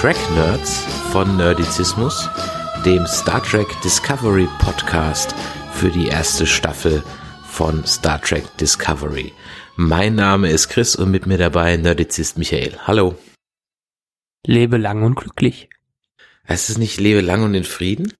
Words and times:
Track 0.00 0.16
Nerds 0.34 0.86
von 1.12 1.36
Nerdizismus, 1.36 2.26
dem 2.86 3.06
Star 3.06 3.42
Trek 3.42 3.68
Discovery 3.84 4.48
Podcast 4.58 5.34
für 5.74 5.90
die 5.90 6.06
erste 6.06 6.46
Staffel 6.46 7.02
von 7.44 7.84
Star 7.84 8.18
Trek 8.18 8.44
Discovery. 8.56 9.34
Mein 9.76 10.14
Name 10.14 10.48
ist 10.48 10.70
Chris 10.70 10.96
und 10.96 11.10
mit 11.10 11.26
mir 11.26 11.36
dabei 11.36 11.76
Nerdizist 11.76 12.38
Michael. 12.38 12.78
Hallo. 12.86 13.14
Lebe 14.46 14.78
lang 14.78 15.02
und 15.02 15.16
glücklich. 15.16 15.68
Heißt 16.48 16.70
es 16.70 16.78
nicht 16.78 16.98
Lebe 16.98 17.20
lang 17.20 17.42
und 17.42 17.52
in 17.52 17.64
Frieden? 17.64 18.10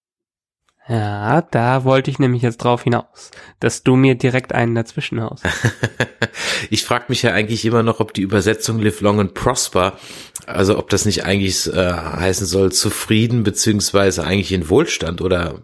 Ja, 0.91 1.43
da 1.43 1.85
wollte 1.85 2.11
ich 2.11 2.19
nämlich 2.19 2.43
jetzt 2.43 2.57
drauf 2.59 2.83
hinaus, 2.83 3.31
dass 3.61 3.85
du 3.85 3.95
mir 3.95 4.17
direkt 4.17 4.53
einen 4.53 4.75
dazwischen 4.75 5.23
haust. 5.23 5.45
ich 6.71 6.85
frage 6.85 7.05
mich 7.07 7.23
ja 7.23 7.33
eigentlich 7.33 7.65
immer 7.65 7.85
noch, 7.85 8.01
ob 8.01 8.13
die 8.13 8.23
Übersetzung 8.23 8.81
Live 8.81 9.01
Long 9.01 9.21
and 9.21 9.35
Prosper, 9.35 9.97
also 10.47 10.77
ob 10.77 10.91
das 10.91 11.05
nicht 11.05 11.25
eigentlich 11.25 11.73
äh, 11.73 11.93
heißen 11.93 12.45
soll 12.45 12.73
zufrieden 12.73 13.45
beziehungsweise 13.45 14.25
eigentlich 14.25 14.51
in 14.51 14.69
Wohlstand 14.69 15.21
oder 15.21 15.63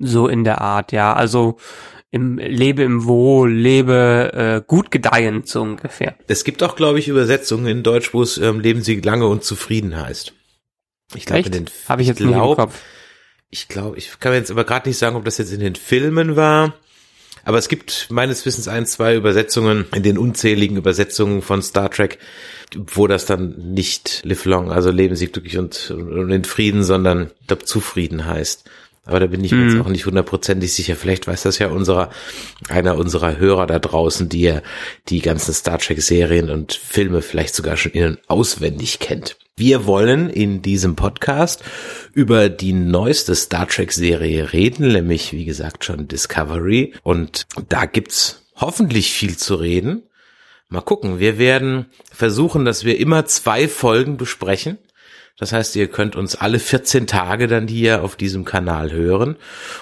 so 0.00 0.26
in 0.26 0.42
der 0.42 0.60
Art, 0.60 0.90
ja. 0.90 1.12
Also 1.12 1.58
im 2.10 2.38
lebe 2.38 2.82
im 2.82 3.04
Wohl, 3.04 3.52
lebe 3.52 4.32
äh, 4.34 4.62
gut 4.66 4.90
gedeihen 4.90 5.44
so 5.44 5.62
ungefähr. 5.62 6.16
Es 6.26 6.42
gibt 6.42 6.64
auch, 6.64 6.74
glaube 6.74 6.98
ich, 6.98 7.06
Übersetzungen 7.06 7.66
in 7.66 7.82
Deutsch, 7.84 8.12
wo 8.12 8.22
es 8.22 8.36
ähm, 8.36 8.58
leben 8.58 8.82
Sie 8.82 9.00
lange 9.00 9.28
und 9.28 9.44
zufrieden 9.44 9.96
heißt. 9.96 10.32
Ich 11.14 11.24
glaube, 11.24 11.48
habe 11.88 12.02
ich 12.02 12.08
jetzt 12.08 12.18
glaub, 12.18 12.34
nicht 12.34 12.42
im 12.42 12.56
Kopf 12.56 12.80
ich 13.52 13.68
glaube, 13.68 13.98
ich 13.98 14.18
kann 14.18 14.32
mir 14.32 14.38
jetzt 14.38 14.50
aber 14.50 14.64
gerade 14.64 14.88
nicht 14.88 14.98
sagen, 14.98 15.14
ob 15.14 15.26
das 15.26 15.36
jetzt 15.36 15.52
in 15.52 15.60
den 15.60 15.74
Filmen 15.74 16.36
war. 16.36 16.74
Aber 17.44 17.58
es 17.58 17.68
gibt 17.68 18.06
meines 18.10 18.46
Wissens 18.46 18.66
ein, 18.66 18.86
zwei 18.86 19.14
Übersetzungen 19.14 19.84
in 19.94 20.02
den 20.02 20.16
unzähligen 20.16 20.78
Übersetzungen 20.78 21.42
von 21.42 21.60
Star 21.60 21.90
Trek, 21.90 22.18
wo 22.74 23.06
das 23.06 23.26
dann 23.26 23.74
nicht 23.74 24.22
live 24.24 24.46
long, 24.46 24.72
also 24.72 24.90
leben 24.90 25.16
sie 25.16 25.26
glücklich 25.26 25.58
und, 25.58 25.90
und 25.90 26.30
in 26.30 26.44
Frieden, 26.44 26.82
sondern 26.82 27.30
ich 27.50 27.58
zufrieden 27.64 28.24
heißt. 28.24 28.70
Aber 29.04 29.18
da 29.18 29.26
bin 29.26 29.42
ich 29.42 29.50
mir 29.50 29.64
jetzt 29.64 29.74
mhm. 29.74 29.82
auch 29.82 29.88
nicht 29.88 30.06
hundertprozentig 30.06 30.72
sicher. 30.72 30.94
Vielleicht 30.94 31.26
weiß 31.26 31.42
das 31.42 31.58
ja 31.58 31.68
unserer, 31.68 32.10
einer 32.68 32.96
unserer 32.96 33.36
Hörer 33.36 33.66
da 33.66 33.80
draußen, 33.80 34.28
die 34.28 34.42
ja 34.42 34.62
die 35.08 35.20
ganzen 35.20 35.52
Star 35.52 35.78
Trek 35.78 36.00
Serien 36.00 36.50
und 36.50 36.72
Filme 36.72 37.20
vielleicht 37.20 37.54
sogar 37.54 37.76
schon 37.76 37.92
innen 37.92 38.18
auswendig 38.28 39.00
kennt. 39.00 39.36
Wir 39.56 39.86
wollen 39.86 40.30
in 40.30 40.62
diesem 40.62 40.94
Podcast 40.94 41.64
über 42.14 42.48
die 42.48 42.72
neueste 42.72 43.34
Star 43.34 43.68
Trek 43.68 43.92
Serie 43.92 44.52
reden, 44.52 44.92
nämlich 44.92 45.32
wie 45.32 45.44
gesagt 45.44 45.84
schon 45.84 46.06
Discovery. 46.06 46.94
Und 47.02 47.46
da 47.68 47.86
gibt's 47.86 48.44
hoffentlich 48.54 49.12
viel 49.12 49.36
zu 49.36 49.56
reden. 49.56 50.04
Mal 50.68 50.80
gucken. 50.80 51.18
Wir 51.18 51.38
werden 51.38 51.86
versuchen, 52.10 52.64
dass 52.64 52.84
wir 52.84 52.98
immer 52.98 53.26
zwei 53.26 53.68
Folgen 53.68 54.16
besprechen. 54.16 54.78
Das 55.38 55.52
heißt, 55.52 55.74
ihr 55.76 55.88
könnt 55.88 56.14
uns 56.14 56.36
alle 56.36 56.58
14 56.58 57.06
Tage 57.06 57.46
dann 57.46 57.66
hier 57.66 58.04
auf 58.04 58.16
diesem 58.16 58.44
Kanal 58.44 58.92
hören 58.92 59.36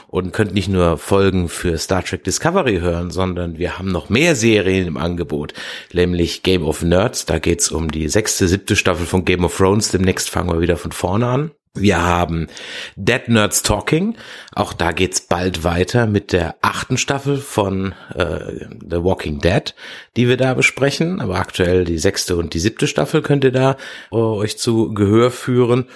und 0.09 0.33
könnt 0.33 0.55
nicht 0.55 0.69
nur 0.69 0.97
Folgen 0.97 1.49
für 1.49 1.77
Star 1.77 2.05
Trek 2.05 2.25
Discovery 2.25 2.79
hören, 2.79 3.11
sondern 3.11 3.59
wir 3.59 3.79
haben 3.79 3.91
noch 3.91 4.09
mehr 4.09 4.37
Serien 4.37 4.87
im 4.87 4.97
Angebot, 4.97 5.53
nämlich 5.93 6.43
Game 6.43 6.65
of 6.65 6.83
Nerds. 6.83 7.27
Da 7.27 7.39
geht's 7.39 7.71
um 7.71 7.91
die 7.91 8.09
sechste, 8.09 8.49
siebte 8.49 8.77
Staffel 8.77 9.07
von 9.07 9.25
Game 9.25 9.45
of 9.45 9.57
Thrones. 9.57 9.91
Demnächst 9.91 10.31
fangen 10.31 10.51
wir 10.51 10.61
wieder 10.61 10.77
von 10.77 10.93
vorne 10.93 11.27
an. 11.27 11.51
Wir 11.75 12.03
haben 12.03 12.49
Dead 12.97 13.29
Nerds 13.29 13.63
Talking. 13.63 14.17
Auch 14.53 14.73
da 14.73 14.91
geht's 14.91 15.21
bald 15.21 15.63
weiter 15.63 16.07
mit 16.07 16.33
der 16.33 16.57
achten 16.63 16.99
Staffel 16.99 17.39
von 17.39 17.95
äh, 18.15 18.67
The 18.81 19.05
Walking 19.05 19.39
Dead, 19.39 19.75
die 20.17 20.29
wir 20.29 20.37
da 20.37 20.55
besprechen. 20.55 21.21
Aber 21.21 21.37
aktuell 21.37 21.85
die 21.85 21.99
sechste 21.99 22.37
und 22.37 22.55
die 22.55 22.59
siebte 22.59 22.89
Staffel 22.89 23.23
könnt 23.23 23.45
ihr 23.45 23.53
da 23.53 23.77
äh, 24.11 24.17
euch 24.17 24.59
zu 24.59 24.93
Gehör 24.93 25.31
führen. 25.31 25.87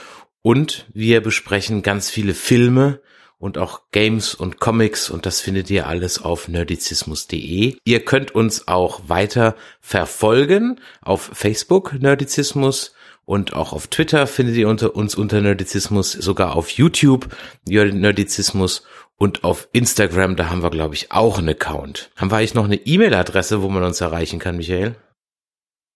Und 0.42 0.86
wir 0.92 1.22
besprechen 1.22 1.82
ganz 1.82 2.08
viele 2.08 2.34
Filme 2.34 3.00
und 3.38 3.58
auch 3.58 3.82
Games 3.90 4.34
und 4.34 4.60
Comics 4.60 5.10
und 5.10 5.26
das 5.26 5.40
findet 5.40 5.70
ihr 5.70 5.86
alles 5.86 6.22
auf 6.22 6.48
nerdizismus.de. 6.48 7.76
Ihr 7.84 8.04
könnt 8.04 8.34
uns 8.34 8.68
auch 8.68 9.02
weiter 9.08 9.56
verfolgen 9.80 10.80
auf 11.02 11.30
Facebook 11.32 11.94
Nerdizismus 11.94 12.94
und 13.24 13.54
auch 13.54 13.72
auf 13.72 13.86
Twitter 13.86 14.26
findet 14.26 14.56
ihr 14.56 14.68
unter 14.68 14.94
uns 14.96 15.14
unter 15.14 15.40
Nerdizismus, 15.40 16.12
sogar 16.12 16.54
auf 16.54 16.70
YouTube 16.70 17.28
Nerdizismus 17.66 18.82
und 19.16 19.44
auf 19.44 19.68
Instagram, 19.72 20.36
da 20.36 20.50
haben 20.50 20.62
wir, 20.62 20.70
glaube 20.70 20.94
ich, 20.94 21.12
auch 21.12 21.38
einen 21.38 21.50
Account. 21.50 22.10
Haben 22.16 22.30
wir 22.30 22.38
eigentlich 22.38 22.54
noch 22.54 22.64
eine 22.64 22.76
E-Mail-Adresse, 22.76 23.62
wo 23.62 23.68
man 23.68 23.84
uns 23.84 24.00
erreichen 24.00 24.38
kann, 24.38 24.56
Michael? 24.56 24.96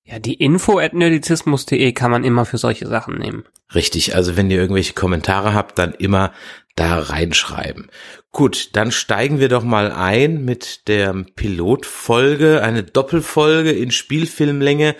Ja, 0.04 0.18
die 0.18 0.34
info 0.34 0.78
at 0.78 0.94
nerdizismus.de 0.94 1.92
kann 1.92 2.10
man 2.10 2.24
immer 2.24 2.46
für 2.46 2.56
solche 2.56 2.86
Sachen 2.86 3.18
nehmen. 3.18 3.44
Richtig, 3.74 4.14
also 4.14 4.38
wenn 4.38 4.50
ihr 4.50 4.58
irgendwelche 4.58 4.94
Kommentare 4.94 5.52
habt, 5.52 5.78
dann 5.78 5.92
immer 5.92 6.32
da 6.76 6.98
reinschreiben. 6.98 7.90
Gut, 8.32 8.70
dann 8.74 8.90
steigen 8.90 9.38
wir 9.38 9.50
doch 9.50 9.64
mal 9.64 9.92
ein 9.92 10.44
mit 10.44 10.88
der 10.88 11.12
Pilotfolge, 11.34 12.62
eine 12.62 12.84
Doppelfolge 12.84 13.72
in 13.72 13.90
Spielfilmlänge 13.90 14.94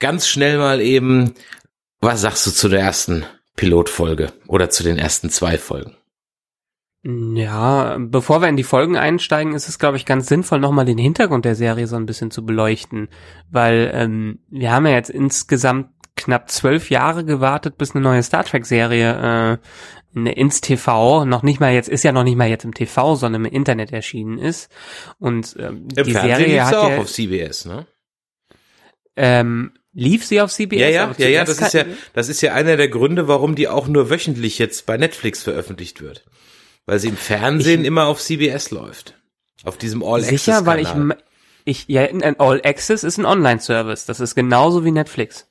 ganz 0.00 0.26
schnell 0.26 0.58
mal 0.58 0.80
eben, 0.80 1.34
was 2.00 2.22
sagst 2.22 2.46
du 2.46 2.50
zu 2.50 2.68
der 2.68 2.80
ersten 2.80 3.24
Pilotfolge 3.56 4.32
oder 4.48 4.70
zu 4.70 4.82
den 4.82 4.98
ersten 4.98 5.30
zwei 5.30 5.58
Folgen? 5.58 5.96
Ja, 7.02 7.96
bevor 7.98 8.42
wir 8.42 8.48
in 8.48 8.58
die 8.58 8.62
Folgen 8.62 8.96
einsteigen, 8.98 9.54
ist 9.54 9.68
es, 9.68 9.78
glaube 9.78 9.96
ich, 9.96 10.04
ganz 10.04 10.26
sinnvoll, 10.26 10.60
nochmal 10.60 10.84
den 10.84 10.98
Hintergrund 10.98 11.46
der 11.46 11.54
Serie 11.54 11.86
so 11.86 11.96
ein 11.96 12.04
bisschen 12.04 12.30
zu 12.30 12.44
beleuchten. 12.44 13.08
Weil 13.50 13.90
ähm, 13.94 14.40
wir 14.48 14.70
haben 14.70 14.86
ja 14.86 14.92
jetzt 14.92 15.08
insgesamt 15.08 15.88
knapp 16.16 16.50
zwölf 16.50 16.90
Jahre 16.90 17.24
gewartet, 17.24 17.78
bis 17.78 17.94
eine 17.94 18.02
neue 18.02 18.22
Star 18.22 18.44
Trek-Serie 18.44 19.58
äh, 20.14 20.30
ins 20.30 20.60
TV, 20.60 21.24
noch 21.24 21.42
nicht 21.42 21.60
mal 21.60 21.72
jetzt, 21.72 21.88
ist 21.88 22.02
ja 22.02 22.12
noch 22.12 22.24
nicht 22.24 22.36
mal 22.36 22.48
jetzt 22.48 22.64
im 22.64 22.74
TV, 22.74 23.14
sondern 23.14 23.46
im 23.46 23.52
Internet 23.52 23.92
erschienen 23.92 24.36
ist. 24.36 24.70
Und 25.18 25.56
ähm, 25.58 25.88
Im 25.96 26.04
die 26.04 26.12
Fernsehen 26.12 26.36
Serie 26.36 26.66
hat 26.66 26.74
auch 26.74 26.90
ja, 26.90 26.98
auf 26.98 27.10
CBS, 27.10 27.64
ne? 27.64 27.86
Ähm, 29.16 29.72
Lief 29.92 30.24
sie 30.24 30.40
auf 30.40 30.52
CBS? 30.52 30.80
Ja, 30.80 30.88
ja, 30.88 31.14
ja, 31.18 31.28
ja, 31.28 31.44
das 31.44 31.60
ist 31.60 31.74
ja, 31.74 31.84
das 32.12 32.28
ist 32.28 32.40
ja 32.42 32.54
einer 32.54 32.76
der 32.76 32.88
Gründe, 32.88 33.26
warum 33.26 33.54
die 33.54 33.68
auch 33.68 33.88
nur 33.88 34.08
wöchentlich 34.08 34.58
jetzt 34.58 34.86
bei 34.86 34.96
Netflix 34.96 35.42
veröffentlicht 35.42 36.00
wird. 36.00 36.24
Weil 36.86 36.98
sie 36.98 37.08
im 37.08 37.16
Fernsehen 37.16 37.82
ich, 37.82 37.86
immer 37.86 38.06
auf 38.06 38.20
CBS 38.20 38.70
läuft. 38.70 39.14
Auf 39.64 39.76
diesem 39.76 40.02
All 40.02 40.20
Access. 40.20 40.44
Sicher, 40.44 40.66
weil 40.66 40.80
ich, 40.80 40.88
ich, 41.64 41.84
ja, 41.88 42.02
ein 42.02 42.38
All 42.38 42.60
Access 42.64 43.04
ist 43.04 43.18
ein 43.18 43.26
Online-Service. 43.26 44.06
Das 44.06 44.20
ist 44.20 44.34
genauso 44.34 44.84
wie 44.84 44.92
Netflix. 44.92 45.46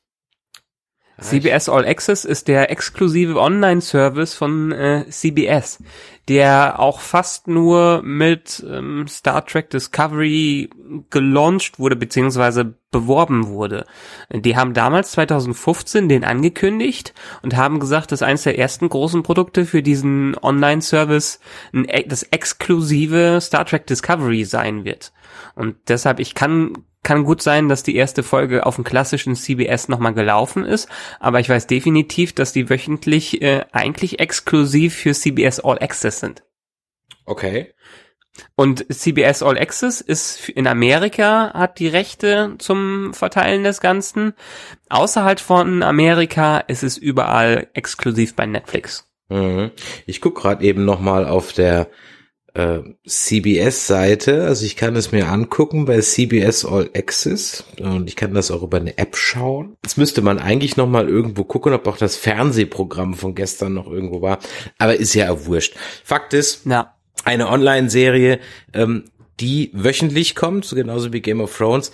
CBS 1.21 1.69
All 1.69 1.85
Access 1.85 2.25
ist 2.25 2.47
der 2.47 2.71
exklusive 2.71 3.39
Online-Service 3.39 4.33
von 4.35 4.71
äh, 4.71 5.05
CBS, 5.09 5.79
der 6.27 6.79
auch 6.79 7.01
fast 7.01 7.47
nur 7.47 8.01
mit 8.03 8.63
ähm, 8.67 9.05
Star 9.07 9.45
Trek 9.45 9.69
Discovery 9.69 10.69
gelauncht 11.09 11.77
wurde, 11.79 11.95
beziehungsweise 11.95 12.75
beworben 12.91 13.47
wurde. 13.47 13.85
Die 14.31 14.55
haben 14.55 14.73
damals 14.73 15.11
2015 15.11 16.09
den 16.09 16.23
angekündigt 16.23 17.13
und 17.41 17.55
haben 17.55 17.79
gesagt, 17.79 18.11
dass 18.11 18.21
eines 18.21 18.43
der 18.43 18.57
ersten 18.57 18.89
großen 18.89 19.23
Produkte 19.23 19.65
für 19.65 19.83
diesen 19.83 20.35
Online-Service 20.41 21.39
das 22.07 22.23
exklusive 22.23 23.39
Star 23.41 23.65
Trek 23.65 23.85
Discovery 23.87 24.43
sein 24.45 24.85
wird. 24.85 25.13
Und 25.55 25.75
deshalb, 25.87 26.19
ich 26.19 26.33
kann 26.35 26.73
kann 27.01 27.23
gut 27.23 27.41
sein, 27.41 27.69
dass 27.69 27.83
die 27.83 27.95
erste 27.95 28.23
Folge 28.23 28.65
auf 28.65 28.75
dem 28.75 28.83
klassischen 28.83 29.35
CBS 29.35 29.87
nochmal 29.87 30.13
gelaufen 30.13 30.65
ist, 30.65 30.89
aber 31.19 31.39
ich 31.39 31.47
weiß 31.47 31.65
definitiv, 31.65 32.33
dass 32.33 32.51
die 32.51 32.69
wöchentlich 32.69 33.41
äh, 33.41 33.63
eigentlich 33.71 34.19
exklusiv 34.19 34.95
für 34.95 35.13
CBS 35.13 35.61
All 35.61 35.79
Access 35.79 36.19
sind. 36.19 36.43
Okay. 37.25 37.73
Und 38.55 38.85
CBS 38.93 39.43
All 39.43 39.57
Access 39.57 40.01
ist 40.01 40.49
in 40.49 40.67
Amerika, 40.67 41.53
hat 41.53 41.79
die 41.79 41.87
Rechte 41.87 42.55
zum 42.59 43.13
Verteilen 43.13 43.63
des 43.63 43.81
Ganzen. 43.81 44.33
Außerhalb 44.89 45.39
von 45.39 45.83
Amerika 45.83 46.59
ist 46.59 46.83
es 46.83 46.97
überall 46.97 47.67
exklusiv 47.73 48.35
bei 48.35 48.45
Netflix. 48.45 49.09
Mhm. 49.29 49.71
Ich 50.05 50.21
guck 50.21 50.35
gerade 50.35 50.63
eben 50.63 50.85
nochmal 50.85 51.25
auf 51.25 51.53
der 51.53 51.89
äh, 52.53 52.79
CBS-Seite. 53.07 54.43
Also 54.45 54.65
ich 54.65 54.75
kann 54.75 54.95
es 54.95 55.11
mir 55.11 55.29
angucken 55.29 55.85
bei 55.85 55.99
CBS 55.99 56.65
All 56.65 56.89
Access 56.95 57.63
und 57.79 58.07
ich 58.07 58.15
kann 58.15 58.33
das 58.33 58.51
auch 58.51 58.63
über 58.63 58.77
eine 58.77 58.97
App 58.97 59.15
schauen. 59.15 59.77
Jetzt 59.83 59.97
müsste 59.97 60.21
man 60.21 60.39
eigentlich 60.39 60.77
noch 60.77 60.87
mal 60.87 61.07
irgendwo 61.07 61.43
gucken, 61.43 61.73
ob 61.73 61.87
auch 61.87 61.97
das 61.97 62.15
Fernsehprogramm 62.15 63.13
von 63.13 63.35
gestern 63.35 63.73
noch 63.73 63.87
irgendwo 63.87 64.21
war. 64.21 64.39
Aber 64.77 64.95
ist 64.95 65.13
ja 65.13 65.31
auch 65.31 65.45
wurscht. 65.45 65.75
Fakt 66.03 66.33
ist, 66.33 66.65
ja. 66.65 66.95
Eine 67.25 67.49
Online-Serie, 67.49 68.39
ähm, 68.73 69.05
die 69.39 69.71
wöchentlich 69.73 70.35
kommt, 70.35 70.65
so 70.65 70.75
genauso 70.75 71.13
wie 71.13 71.21
Game 71.21 71.41
of 71.41 71.57
Thrones 71.57 71.91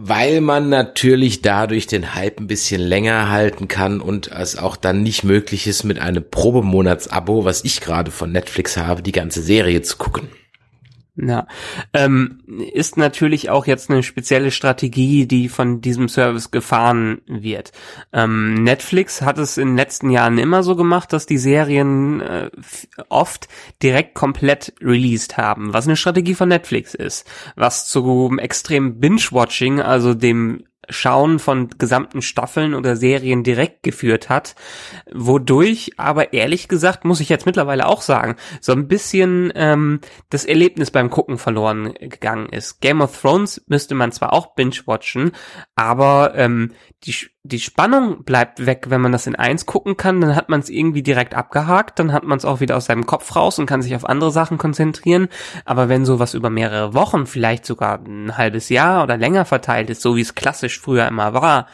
weil 0.00 0.40
man 0.40 0.68
natürlich 0.68 1.42
dadurch 1.42 1.88
den 1.88 2.14
Hype 2.14 2.38
ein 2.38 2.46
bisschen 2.46 2.80
länger 2.80 3.30
halten 3.30 3.66
kann 3.66 4.00
und 4.00 4.28
es 4.28 4.56
auch 4.56 4.76
dann 4.76 5.02
nicht 5.02 5.24
möglich 5.24 5.66
ist, 5.66 5.82
mit 5.82 5.98
einem 5.98 6.22
Probemonatsabo, 6.22 7.44
was 7.44 7.64
ich 7.64 7.80
gerade 7.80 8.12
von 8.12 8.30
Netflix 8.30 8.76
habe, 8.76 9.02
die 9.02 9.10
ganze 9.10 9.42
Serie 9.42 9.82
zu 9.82 9.96
gucken. 9.96 10.28
Ja, 11.20 11.48
ähm, 11.94 12.38
ist 12.72 12.96
natürlich 12.96 13.50
auch 13.50 13.66
jetzt 13.66 13.90
eine 13.90 14.04
spezielle 14.04 14.52
Strategie, 14.52 15.26
die 15.26 15.48
von 15.48 15.80
diesem 15.80 16.08
Service 16.08 16.52
gefahren 16.52 17.22
wird. 17.26 17.72
Ähm, 18.12 18.62
Netflix 18.62 19.20
hat 19.22 19.36
es 19.38 19.58
in 19.58 19.70
den 19.70 19.76
letzten 19.76 20.10
Jahren 20.10 20.38
immer 20.38 20.62
so 20.62 20.76
gemacht, 20.76 21.12
dass 21.12 21.26
die 21.26 21.38
Serien 21.38 22.20
äh, 22.20 22.50
oft 23.08 23.48
direkt 23.82 24.14
komplett 24.14 24.74
released 24.80 25.36
haben, 25.36 25.72
was 25.72 25.86
eine 25.86 25.96
Strategie 25.96 26.34
von 26.34 26.50
Netflix 26.50 26.94
ist, 26.94 27.28
was 27.56 27.88
zu 27.88 28.36
extrem 28.38 29.00
Binge-Watching, 29.00 29.80
also 29.80 30.14
dem 30.14 30.67
Schauen 30.90 31.38
von 31.38 31.68
gesamten 31.78 32.22
Staffeln 32.22 32.74
oder 32.74 32.96
Serien 32.96 33.42
direkt 33.44 33.82
geführt 33.82 34.28
hat, 34.28 34.54
wodurch 35.12 35.92
aber 35.96 36.32
ehrlich 36.32 36.68
gesagt, 36.68 37.04
muss 37.04 37.20
ich 37.20 37.28
jetzt 37.28 37.46
mittlerweile 37.46 37.86
auch 37.86 38.02
sagen, 38.02 38.36
so 38.60 38.72
ein 38.72 38.88
bisschen 38.88 39.52
ähm, 39.54 40.00
das 40.30 40.44
Erlebnis 40.44 40.90
beim 40.90 41.10
Gucken 41.10 41.38
verloren 41.38 41.94
gegangen 41.94 42.48
ist. 42.48 42.80
Game 42.80 43.00
of 43.00 43.20
Thrones 43.20 43.62
müsste 43.66 43.94
man 43.94 44.12
zwar 44.12 44.32
auch 44.32 44.54
binge-watchen, 44.54 45.32
aber 45.74 46.32
ähm, 46.34 46.72
die, 47.04 47.14
die 47.44 47.60
Spannung 47.60 48.24
bleibt 48.24 48.66
weg, 48.66 48.86
wenn 48.88 49.00
man 49.00 49.12
das 49.12 49.28
in 49.28 49.36
eins 49.36 49.66
gucken 49.66 49.96
kann, 49.96 50.20
dann 50.20 50.34
hat 50.34 50.48
man 50.48 50.60
es 50.60 50.68
irgendwie 50.68 51.02
direkt 51.02 51.34
abgehakt, 51.34 51.98
dann 51.98 52.12
hat 52.12 52.24
man 52.24 52.38
es 52.38 52.44
auch 52.44 52.60
wieder 52.60 52.76
aus 52.76 52.86
seinem 52.86 53.06
Kopf 53.06 53.36
raus 53.36 53.58
und 53.58 53.66
kann 53.66 53.82
sich 53.82 53.94
auf 53.94 54.04
andere 54.04 54.32
Sachen 54.32 54.58
konzentrieren. 54.58 55.28
Aber 55.64 55.88
wenn 55.88 56.04
sowas 56.04 56.34
über 56.34 56.50
mehrere 56.50 56.94
Wochen, 56.94 57.26
vielleicht 57.26 57.64
sogar 57.66 58.00
ein 58.04 58.36
halbes 58.36 58.68
Jahr 58.68 59.04
oder 59.04 59.16
länger 59.16 59.44
verteilt 59.44 59.90
ist, 59.90 60.02
so 60.02 60.16
wie 60.16 60.22
es 60.22 60.34
klassisch 60.34 60.77
früher 60.78 61.06
immer 61.06 61.34
war, 61.34 61.66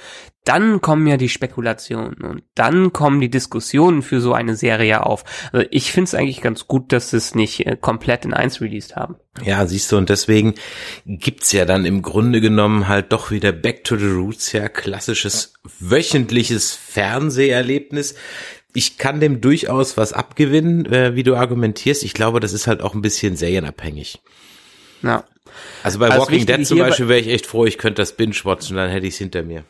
dann 0.45 0.83
kommen 0.83 1.06
ja 1.06 1.17
die 1.17 1.31
Spekulationen 1.31 2.17
und 2.23 2.43
dann 2.55 2.93
kommen 2.93 3.21
die 3.21 3.31
Diskussionen 3.31 4.03
für 4.03 4.21
so 4.21 4.35
eine 4.35 4.56
Serie 4.56 5.05
auf. 5.05 5.25
Also 5.53 5.67
ich 5.71 5.91
finde 5.91 6.09
es 6.09 6.15
eigentlich 6.15 6.43
ganz 6.43 6.69
gut, 6.69 6.93
dass 6.93 7.11
sie 7.11 7.17
es 7.17 7.35
nicht 7.35 7.67
äh, 7.67 7.77
komplett 7.81 8.27
in 8.27 8.35
eins 8.35 8.61
released 8.61 8.95
haben. 8.95 9.17
Ja, 9.43 9.67
siehst 9.67 9.91
du, 9.91 9.97
und 9.97 10.11
deswegen 10.11 10.55
gibt's 11.06 11.51
ja 11.53 11.65
dann 11.65 11.87
im 11.87 12.03
Grunde 12.03 12.43
genommen 12.43 12.89
halt 12.89 13.12
doch 13.12 13.31
wieder 13.31 13.53
Back 13.53 13.85
to 13.85 13.97
the 13.97 14.06
Roots, 14.06 14.53
ja, 14.53 14.69
klassisches 14.69 15.55
wöchentliches 15.81 16.75
Fernseherlebnis. 16.75 18.15
Ich 18.75 18.99
kann 18.99 19.21
dem 19.21 19.41
durchaus 19.41 19.97
was 19.97 20.12
abgewinnen, 20.12 20.85
äh, 20.93 21.15
wie 21.15 21.23
du 21.23 21.37
argumentierst. 21.37 22.05
Ich 22.05 22.12
glaube, 22.12 22.41
das 22.41 22.53
ist 22.53 22.67
halt 22.67 22.83
auch 22.83 22.95
ein 22.95 23.03
bisschen 23.03 23.37
serienabhängig. 23.37 24.21
Ja. 25.03 25.25
Also 25.83 25.99
bei 25.99 26.09
also 26.09 26.23
Walking 26.23 26.47
Dead 26.47 26.67
zum 26.67 26.79
Beispiel 26.79 27.09
wäre 27.09 27.21
ich 27.21 27.29
echt 27.29 27.47
froh, 27.47 27.67
ich 27.67 27.79
könnte 27.79 28.03
das 28.03 28.17
binge-watchen, 28.17 28.77
dann 28.77 28.91
hätte 28.91 29.06
ich 29.06 29.15
es 29.15 29.19
hinter 29.19 29.43
mir. 29.43 29.65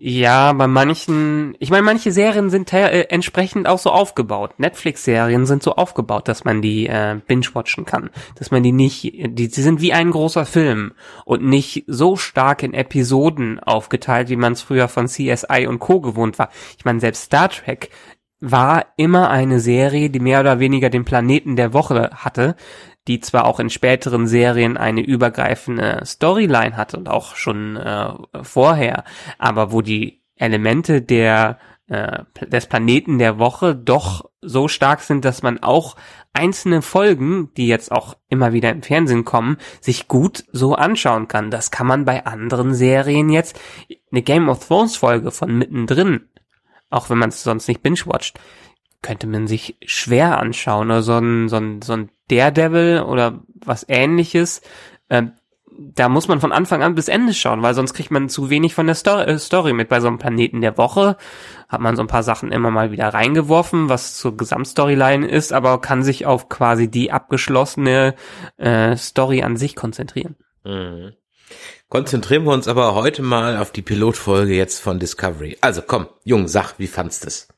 Ja, 0.00 0.52
bei 0.52 0.68
manchen, 0.68 1.56
ich 1.58 1.70
meine, 1.70 1.82
manche 1.82 2.12
Serien 2.12 2.50
sind 2.50 2.72
äh, 2.72 3.00
entsprechend 3.08 3.66
auch 3.66 3.80
so 3.80 3.90
aufgebaut. 3.90 4.60
Netflix-Serien 4.60 5.44
sind 5.44 5.64
so 5.64 5.74
aufgebaut, 5.74 6.28
dass 6.28 6.44
man 6.44 6.62
die 6.62 6.86
äh, 6.86 7.16
binge-watchen 7.26 7.84
kann. 7.84 8.10
Dass 8.36 8.52
man 8.52 8.62
die 8.62 8.70
nicht, 8.70 9.02
die, 9.02 9.48
die 9.48 9.48
sind 9.48 9.80
wie 9.80 9.92
ein 9.92 10.12
großer 10.12 10.46
Film 10.46 10.92
und 11.24 11.42
nicht 11.42 11.82
so 11.88 12.14
stark 12.14 12.62
in 12.62 12.74
Episoden 12.74 13.58
aufgeteilt, 13.58 14.28
wie 14.28 14.36
man 14.36 14.52
es 14.52 14.62
früher 14.62 14.86
von 14.86 15.08
CSI 15.08 15.66
und 15.66 15.80
Co. 15.80 16.00
gewohnt 16.00 16.38
war. 16.38 16.50
Ich 16.78 16.84
meine, 16.84 17.00
selbst 17.00 17.24
Star 17.24 17.48
Trek 17.48 17.90
war 18.40 18.86
immer 18.96 19.30
eine 19.30 19.58
Serie, 19.58 20.10
die 20.10 20.20
mehr 20.20 20.38
oder 20.38 20.60
weniger 20.60 20.90
den 20.90 21.04
Planeten 21.04 21.56
der 21.56 21.72
Woche 21.72 22.10
hatte, 22.14 22.54
die 23.08 23.20
zwar 23.20 23.46
auch 23.46 23.58
in 23.58 23.70
späteren 23.70 24.26
Serien 24.26 24.76
eine 24.76 25.00
übergreifende 25.00 26.02
Storyline 26.04 26.76
hat 26.76 26.94
und 26.94 27.08
auch 27.08 27.34
schon 27.34 27.76
äh, 27.76 28.10
vorher, 28.42 29.04
aber 29.38 29.72
wo 29.72 29.82
die 29.82 30.22
Elemente 30.36 31.02
der 31.02 31.58
äh, 31.88 32.24
des 32.46 32.66
Planeten 32.66 33.18
der 33.18 33.38
Woche 33.38 33.74
doch 33.74 34.28
so 34.42 34.68
stark 34.68 35.00
sind, 35.00 35.24
dass 35.24 35.42
man 35.42 35.62
auch 35.62 35.96
einzelne 36.34 36.82
Folgen, 36.82 37.50
die 37.56 37.66
jetzt 37.66 37.90
auch 37.90 38.14
immer 38.28 38.52
wieder 38.52 38.70
im 38.70 38.82
Fernsehen 38.82 39.24
kommen, 39.24 39.56
sich 39.80 40.06
gut 40.06 40.44
so 40.52 40.74
anschauen 40.74 41.28
kann. 41.28 41.50
Das 41.50 41.70
kann 41.70 41.86
man 41.86 42.04
bei 42.04 42.26
anderen 42.26 42.74
Serien 42.74 43.30
jetzt. 43.30 43.58
Eine 44.12 44.22
Game 44.22 44.50
of 44.50 44.66
Thrones 44.66 44.96
Folge 44.96 45.30
von 45.30 45.56
mittendrin, 45.56 46.28
auch 46.90 47.08
wenn 47.08 47.18
man 47.18 47.30
es 47.30 47.42
sonst 47.42 47.68
nicht 47.68 47.82
binge-watcht, 47.82 48.38
könnte 49.02 49.26
man 49.26 49.46
sich 49.46 49.76
schwer 49.84 50.38
anschauen 50.38 50.90
oder 50.90 51.02
so 51.02 51.18
ein, 51.18 51.48
so 51.48 51.56
ein, 51.56 51.82
so 51.82 51.92
ein 51.94 52.10
Daredevil 52.28 53.02
oder 53.02 53.40
was 53.64 53.84
ähnliches. 53.88 54.60
Äh, 55.08 55.24
da 55.80 56.08
muss 56.08 56.26
man 56.26 56.40
von 56.40 56.50
Anfang 56.50 56.82
an 56.82 56.96
bis 56.96 57.06
Ende 57.06 57.32
schauen, 57.32 57.62
weil 57.62 57.74
sonst 57.74 57.94
kriegt 57.94 58.10
man 58.10 58.28
zu 58.28 58.50
wenig 58.50 58.74
von 58.74 58.86
der 58.86 58.96
Story, 58.96 59.24
äh, 59.24 59.38
Story 59.38 59.72
mit. 59.72 59.88
Bei 59.88 60.00
so 60.00 60.08
einem 60.08 60.18
Planeten 60.18 60.60
der 60.60 60.76
Woche 60.76 61.16
hat 61.68 61.80
man 61.80 61.94
so 61.94 62.02
ein 62.02 62.08
paar 62.08 62.24
Sachen 62.24 62.50
immer 62.50 62.70
mal 62.70 62.90
wieder 62.90 63.08
reingeworfen, 63.08 63.88
was 63.88 64.16
zur 64.16 64.36
Gesamtstoryline 64.36 65.26
ist, 65.28 65.52
aber 65.52 65.80
kann 65.80 66.02
sich 66.02 66.26
auf 66.26 66.48
quasi 66.48 66.90
die 66.90 67.12
abgeschlossene 67.12 68.14
äh, 68.56 68.96
Story 68.96 69.42
an 69.42 69.56
sich 69.56 69.76
konzentrieren. 69.76 70.36
Mhm. 70.64 71.12
Konzentrieren 71.88 72.44
wir 72.44 72.52
uns 72.52 72.68
aber 72.68 72.94
heute 72.94 73.22
mal 73.22 73.56
auf 73.56 73.70
die 73.70 73.80
Pilotfolge 73.82 74.54
jetzt 74.54 74.80
von 74.80 74.98
Discovery. 74.98 75.56
Also 75.60 75.80
komm, 75.86 76.08
Jung, 76.24 76.48
sag, 76.48 76.74
wie 76.78 76.88
fandst 76.88 77.24
es? 77.24 77.48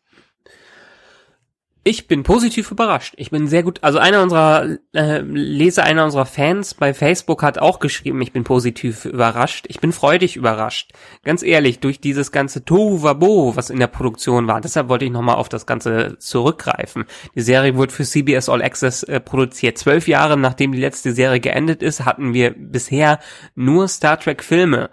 Ich 1.91 2.07
bin 2.07 2.23
positiv 2.23 2.71
überrascht. 2.71 3.15
Ich 3.17 3.33
bin 3.33 3.49
sehr 3.49 3.65
gut. 3.65 3.83
Also 3.83 3.99
einer 3.99 4.23
unserer 4.23 4.77
äh, 4.95 5.23
Leser, 5.23 5.83
einer 5.83 6.05
unserer 6.05 6.25
Fans 6.25 6.75
bei 6.75 6.95
Facebook 6.95 7.43
hat 7.43 7.59
auch 7.59 7.81
geschrieben, 7.81 8.23
ich 8.23 8.33
bin 8.33 8.45
positiv 8.45 9.07
überrascht. 9.07 9.65
Ich 9.67 9.81
bin 9.81 9.91
freudig 9.91 10.37
überrascht. 10.37 10.93
Ganz 11.25 11.43
ehrlich, 11.43 11.81
durch 11.81 11.99
dieses 11.99 12.31
ganze 12.31 12.65
Tohu 12.65 13.03
Wabo, 13.03 13.57
was 13.57 13.71
in 13.71 13.81
der 13.81 13.89
Produktion 13.89 14.47
war. 14.47 14.61
Deshalb 14.61 14.89
wollte 14.89 15.05
ich 15.05 15.11
nochmal 15.11 15.35
auf 15.35 15.49
das 15.49 15.67
Ganze 15.67 16.17
zurückgreifen. 16.21 17.07
Die 17.35 17.41
Serie 17.41 17.75
wurde 17.75 17.93
für 17.93 18.05
CBS 18.05 18.49
All 18.49 18.63
Access 18.63 19.03
äh, 19.03 19.19
produziert. 19.19 19.77
Zwölf 19.77 20.07
Jahre 20.07 20.37
nachdem 20.37 20.71
die 20.71 20.79
letzte 20.79 21.13
Serie 21.13 21.41
geendet 21.41 21.83
ist, 21.83 22.05
hatten 22.05 22.35
wir 22.35 22.55
bisher 22.56 23.19
nur 23.56 23.89
Star 23.89 24.20
Trek 24.20 24.44
Filme 24.44 24.91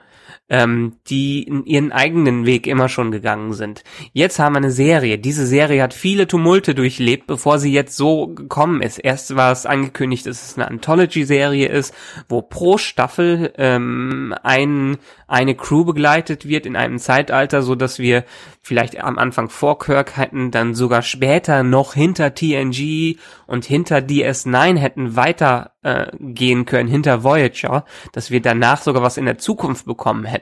ähm, 0.49 0.93
die 1.09 1.43
in 1.43 1.65
ihren 1.65 1.91
eigenen 1.91 2.45
Weg 2.45 2.67
immer 2.67 2.87
schon 2.87 3.11
gegangen 3.11 3.53
sind. 3.53 3.83
Jetzt 4.13 4.39
haben 4.39 4.53
wir 4.53 4.57
eine 4.57 4.71
Serie. 4.71 5.17
Diese 5.17 5.45
Serie 5.45 5.83
hat 5.83 5.93
viele 5.93 6.27
Tumulte 6.27 6.73
durchlebt, 6.73 7.27
bevor 7.27 7.59
sie 7.59 7.73
jetzt 7.73 7.97
so 7.97 8.27
gekommen 8.27 8.81
ist. 8.81 8.97
Erst 8.97 9.35
war 9.35 9.51
es 9.51 9.65
angekündigt, 9.65 10.25
dass 10.25 10.43
es 10.43 10.57
eine 10.57 10.67
Anthology-Serie 10.69 11.67
ist, 11.67 11.93
wo 12.29 12.41
pro 12.41 12.77
Staffel 12.77 13.53
ähm, 13.57 14.33
ein, 14.43 14.97
eine 15.27 15.55
Crew 15.55 15.83
begleitet 15.83 16.47
wird 16.47 16.65
in 16.65 16.75
einem 16.75 16.99
Zeitalter, 16.99 17.61
so 17.61 17.75
dass 17.75 17.99
wir 17.99 18.23
vielleicht 18.61 19.01
am 19.01 19.17
Anfang 19.17 19.49
vor 19.49 19.79
Kirk 19.79 20.17
hätten, 20.17 20.51
dann 20.51 20.75
sogar 20.75 21.01
später 21.01 21.63
noch 21.63 21.93
hinter 21.93 22.33
TNG 22.33 23.17
und 23.47 23.65
hinter 23.65 23.97
DS9 23.97 24.77
hätten 24.77 25.15
weiter 25.15 25.71
äh, 25.83 26.07
gehen 26.19 26.65
können, 26.65 26.89
hinter 26.89 27.23
Voyager, 27.23 27.85
dass 28.11 28.29
wir 28.29 28.41
danach 28.41 28.81
sogar 28.81 29.01
was 29.01 29.17
in 29.17 29.25
der 29.25 29.37
Zukunft 29.37 29.85
bekommen 29.85 30.25
hätten. 30.25 30.36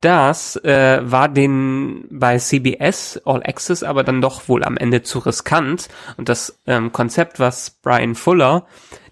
Das 0.00 0.56
äh, 0.56 1.00
war 1.02 1.28
den 1.28 2.06
bei 2.10 2.38
CBS 2.38 3.20
All 3.24 3.42
Access 3.42 3.82
aber 3.82 4.04
dann 4.04 4.20
doch 4.20 4.48
wohl 4.48 4.64
am 4.64 4.76
Ende 4.76 5.02
zu 5.02 5.18
riskant. 5.20 5.88
Und 6.16 6.28
das 6.28 6.60
ähm, 6.66 6.92
Konzept, 6.92 7.40
was 7.40 7.70
Brian 7.82 8.14
Fuller 8.14 8.66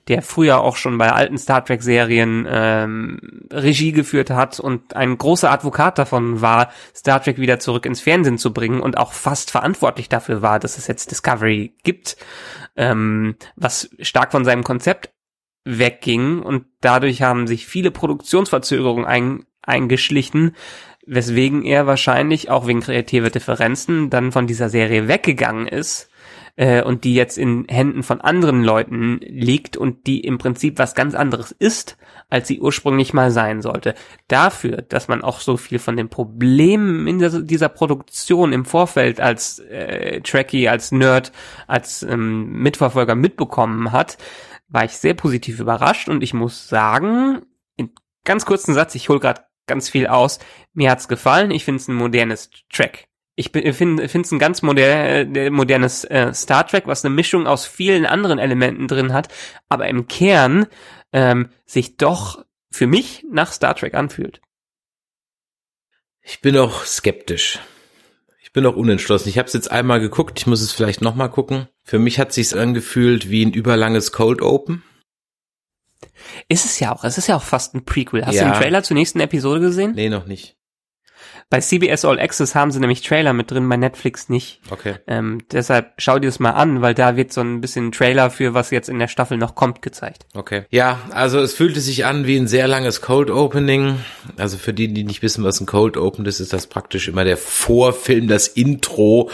der 0.09 0.23
früher 0.23 0.61
auch 0.61 0.77
schon 0.77 0.99
bei 0.99 1.13
alten 1.13 1.39
Star 1.39 1.65
Trek 1.65 1.83
Serien 1.83 2.47
ähm, 2.49 3.47
Regie 3.51 3.93
geführt 3.93 4.31
hat 4.31 4.61
und 4.61 4.95
ein 4.95 5.17
großer 5.17 5.51
Advokat 5.51 5.99
davon 5.99 6.41
war, 6.41 6.71
Star 6.95 7.23
Trek 7.23 7.39
wieder 7.39 7.59
zurück 7.59 7.87
ins 7.87 8.01
Fernsehen 8.01 8.39
zu 8.39 8.53
bringen 8.53 8.81
und 8.81 8.99
auch 8.99 9.13
fast 9.13 9.51
verantwortlich 9.51 10.09
dafür 10.09 10.43
war, 10.43 10.59
dass 10.59 10.77
es 10.77 10.87
jetzt 10.89 11.11
Discovery 11.11 11.75
gibt, 11.85 12.17
ähm, 12.77 13.37
was 13.57 13.91
stark 14.01 14.33
von 14.33 14.45
seinem 14.45 14.65
Konzept 14.65 15.11
wegging. 15.65 16.41
Und 16.41 16.67
dadurch 16.83 17.23
haben 17.23 17.47
sich 17.47 17.67
viele 17.67 17.91
Produktionsverzögerungen 17.91 19.07
ein, 19.07 19.47
eingeschlichen, 19.67 20.55
weswegen 21.07 21.65
er 21.65 21.87
wahrscheinlich 21.87 22.51
auch 22.51 22.67
wegen 22.67 22.81
kreativer 22.81 23.31
Differenzen 23.31 24.11
dann 24.11 24.33
von 24.33 24.47
dieser 24.47 24.69
Serie 24.69 25.09
weggegangen 25.09 25.67
ist 25.67 26.09
äh, 26.57 26.83
und 26.83 27.05
die 27.05 27.15
jetzt 27.15 27.37
in 27.39 27.67
Händen 27.69 28.03
von 28.03 28.21
anderen 28.21 28.63
Leuten 28.63 29.19
liegt 29.21 29.77
und 29.77 30.07
die 30.07 30.21
im 30.21 30.39
Prinzip 30.39 30.79
was 30.79 30.95
ganz 30.95 31.15
anderes 31.15 31.53
ist, 31.53 31.97
als 32.31 32.49
sie 32.49 32.61
ursprünglich 32.61 33.13
mal 33.13 33.31
sein 33.31 33.61
sollte. 33.63 33.95
Dafür, 34.29 34.83
dass 34.83 35.09
man 35.09 35.23
auch 35.23 35.41
so 35.41 35.57
viel 35.57 35.79
von 35.79 35.97
den 35.97 36.09
Problemen 36.09 37.07
in 37.07 37.19
dieser, 37.47 37.69
Produktion 37.69 38.53
im 38.53 38.65
Vorfeld 38.65 39.21
als 39.21 39.59
äh, 39.59 40.21
Trekkie, 40.21 40.69
als 40.69 40.93
Nerd, 40.93 41.33
als 41.67 42.03
ähm, 42.03 42.53
Mitverfolger 42.63 43.15
mitbekommen 43.15 43.93
hat, 43.93 44.17
war 44.69 44.85
ich 44.85 44.93
sehr 44.93 45.15
positiv 45.15 45.61
überrascht 45.61 46.09
und 46.09 46.23
ich 46.23 46.35
muss 46.35 46.69
sagen, 46.69 47.43
in 47.77 47.91
ganz 48.25 48.47
kurzen 48.47 48.75
Satz, 48.75 48.95
ich 48.95 49.09
hole 49.09 49.21
gerade 49.21 49.43
ganz 49.67 49.89
viel 49.89 50.07
aus, 50.07 50.39
mir 50.73 50.91
hat's 50.91 51.09
gefallen, 51.09 51.51
ich 51.51 51.65
finde 51.65 51.81
es 51.81 51.89
ein 51.89 51.95
modernes 51.95 52.51
Track. 52.73 53.07
Ich 53.37 53.51
finde 53.51 54.05
es 54.05 54.33
ein 54.33 54.39
ganz 54.39 54.63
moder 54.63 55.27
äh, 55.37 55.51
modernes 55.51 56.05
äh, 56.05 56.33
Star 56.33 56.67
Trek, 56.67 56.87
was 56.87 57.05
eine 57.05 57.15
Mischung 57.15 57.49
aus 57.49 57.67
vielen 57.67 58.07
anderen 58.07 58.39
Elementen 58.39 58.87
drin 58.87 59.13
hat, 59.13 59.29
aber 59.69 59.89
im 59.89 60.07
Kern 60.07 60.67
ähm, 61.13 61.49
sich 61.67 61.97
doch 61.97 62.45
für 62.71 62.87
mich 62.87 63.25
nach 63.31 63.53
Star 63.53 63.75
Trek 63.75 63.95
anfühlt. 63.95 64.41
Ich 66.23 66.41
bin 66.41 66.57
auch 66.57 66.85
skeptisch. 66.85 67.59
Ich 68.41 68.53
bin 68.53 68.67
auch 68.67 68.77
unentschlossen. 68.77 69.29
Ich 69.29 69.37
habe 69.37 69.47
es 69.47 69.53
jetzt 69.53 69.71
einmal 69.71 70.01
geguckt, 70.01 70.39
ich 70.39 70.47
muss 70.47 70.63
es 70.63 70.73
vielleicht 70.73 71.03
nochmal 71.03 71.31
gucken. 71.31 71.69
Für 71.83 71.99
mich 71.99 72.21
hat 72.21 72.33
sich's 72.33 72.55
angefühlt 72.55 73.31
wie 73.31 73.45
ein 73.45 73.53
überlanges 73.53 74.13
Cold 74.13 74.41
Open. 74.41 74.85
Ist 76.49 76.65
es 76.65 76.81
ja 76.81 76.95
auch. 76.95 77.05
Es 77.05 77.19
ist 77.19 77.27
ja 77.27 77.37
auch 77.37 77.43
fast 77.43 77.75
ein 77.75 77.85
Prequel. 77.85 78.25
Hast 78.25 78.35
Ja. 78.35 78.45
du 78.45 78.51
den 78.53 78.59
Trailer 78.61 78.83
zur 78.83 78.95
nächsten 78.97 79.21
Episode 79.21 79.61
gesehen? 79.61 79.93
Nee, 79.95 80.09
noch 80.09 80.27
nicht. 80.27 80.57
Bei 81.55 81.61
CBS 81.61 82.05
All 82.05 82.19
Access 82.19 82.57
haben 82.57 82.73
sie 82.73 82.81
nämlich 82.81 83.03
Trailer 83.03 83.33
mit 83.33 83.53
drin, 83.53 83.69
bei 83.69 83.77
Netflix 83.77 84.29
nicht. 84.29 84.59
Okay. 84.71 84.97
Ähm, 85.07 85.43
deshalb 85.53 85.93
schau 85.99 86.19
dir 86.19 86.27
das 86.27 86.41
mal 86.41 86.51
an, 86.51 86.83
weil 86.83 86.95
da 86.95 87.15
wird 87.15 87.33
so 87.33 87.43
ein 87.43 87.61
bisschen 87.61 87.93
Trailer 87.93 88.31
für 88.31 88.55
was 88.55 88.73
jetzt 88.73 88.89
in 88.89 88.99
der 88.99 89.07
Staffel 89.07 89.39
noch 89.39 89.55
kommt 89.55 89.81
gezeigt. 89.81 90.27
Okay. 90.35 90.65
Ja, 90.71 90.99
also 91.11 91.39
es 91.39 91.55
fühlte 91.55 91.79
sich 91.79 92.07
an 92.07 92.27
wie 92.27 92.37
ein 92.37 92.49
sehr 92.49 92.67
langes 92.67 93.03
Cold 93.03 93.31
Opening. 93.31 94.01
Also 94.37 94.59
für 94.59 94.75
die, 94.75 94.93
die 94.93 95.05
nicht 95.05 95.23
wissen, 95.23 95.45
was 95.45 95.61
ein 95.61 95.67
Cold 95.67 95.97
Open 95.97 96.27
ist, 96.27 96.41
ist 96.41 96.53
das 96.53 96.67
praktisch 96.67 97.07
immer 97.07 97.23
der 97.23 97.37
Vorfilm, 97.37 98.27
das 98.27 98.49
Intro, 98.49 99.31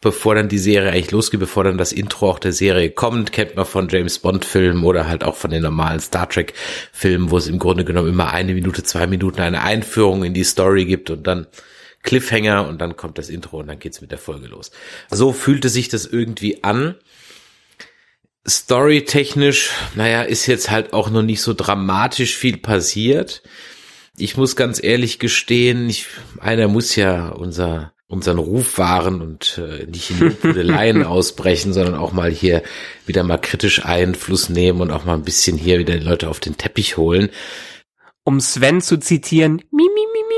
bevor 0.00 0.34
dann 0.34 0.48
die 0.48 0.58
Serie 0.58 0.90
eigentlich 0.90 1.12
losgeht, 1.12 1.38
bevor 1.38 1.62
dann 1.62 1.78
das 1.78 1.92
Intro 1.92 2.32
auch 2.32 2.40
der 2.40 2.52
Serie 2.52 2.90
kommt, 2.90 3.30
kennt 3.30 3.54
man 3.54 3.64
von 3.64 3.88
James 3.88 4.18
Bond 4.18 4.44
Filmen 4.44 4.82
oder 4.82 5.06
halt 5.06 5.22
auch 5.22 5.36
von 5.36 5.52
den 5.52 5.62
normalen 5.62 6.00
Star 6.00 6.28
Trek 6.28 6.52
Filmen, 6.90 7.30
wo 7.30 7.38
es 7.38 7.46
im 7.46 7.60
Grunde 7.60 7.84
genommen 7.84 8.08
immer 8.08 8.32
eine 8.32 8.54
Minute, 8.54 8.82
zwei 8.82 9.06
Minuten 9.06 9.40
eine 9.40 9.62
Einführung 9.62 10.24
in 10.24 10.34
die 10.34 10.42
Story 10.42 10.84
gibt 10.84 11.10
und 11.10 11.28
dann 11.28 11.46
Cliffhanger 12.02 12.66
und 12.66 12.80
dann 12.80 12.96
kommt 12.96 13.18
das 13.18 13.28
Intro 13.28 13.60
und 13.60 13.66
dann 13.66 13.78
geht's 13.78 14.00
mit 14.00 14.10
der 14.10 14.18
Folge 14.18 14.46
los. 14.46 14.70
So 15.10 15.32
fühlte 15.32 15.68
sich 15.68 15.88
das 15.88 16.06
irgendwie 16.06 16.64
an. 16.64 16.96
Storytechnisch, 18.48 19.70
naja, 19.94 20.22
ist 20.22 20.46
jetzt 20.46 20.70
halt 20.70 20.92
auch 20.94 21.10
noch 21.10 21.22
nicht 21.22 21.42
so 21.42 21.52
dramatisch 21.52 22.36
viel 22.36 22.56
passiert. 22.56 23.42
Ich 24.16 24.36
muss 24.36 24.56
ganz 24.56 24.82
ehrlich 24.82 25.18
gestehen, 25.18 25.88
ich, 25.90 26.06
einer 26.40 26.68
muss 26.68 26.96
ja 26.96 27.28
unser, 27.28 27.92
unseren 28.06 28.38
Ruf 28.38 28.78
wahren 28.78 29.20
und 29.20 29.58
äh, 29.58 29.84
nicht 29.86 30.10
in 30.10 30.20
Lobhudeleien 30.20 31.04
ausbrechen, 31.04 31.74
sondern 31.74 31.94
auch 31.94 32.12
mal 32.12 32.30
hier 32.30 32.62
wieder 33.06 33.22
mal 33.22 33.38
kritisch 33.38 33.84
Einfluss 33.84 34.48
nehmen 34.48 34.80
und 34.80 34.90
auch 34.90 35.04
mal 35.04 35.14
ein 35.14 35.24
bisschen 35.24 35.58
hier 35.58 35.78
wieder 35.78 35.96
die 35.96 36.04
Leute 36.04 36.28
auf 36.28 36.40
den 36.40 36.56
Teppich 36.56 36.96
holen. 36.96 37.28
Um 38.24 38.40
Sven 38.40 38.80
zu 38.80 38.98
zitieren, 38.98 39.62
mi, 39.70 39.84
mi, 39.84 39.84
mi, 39.84 39.94
mi, 39.94 40.10
mi, 40.12 40.14
mi, 40.14 40.28
mi. 40.28 40.29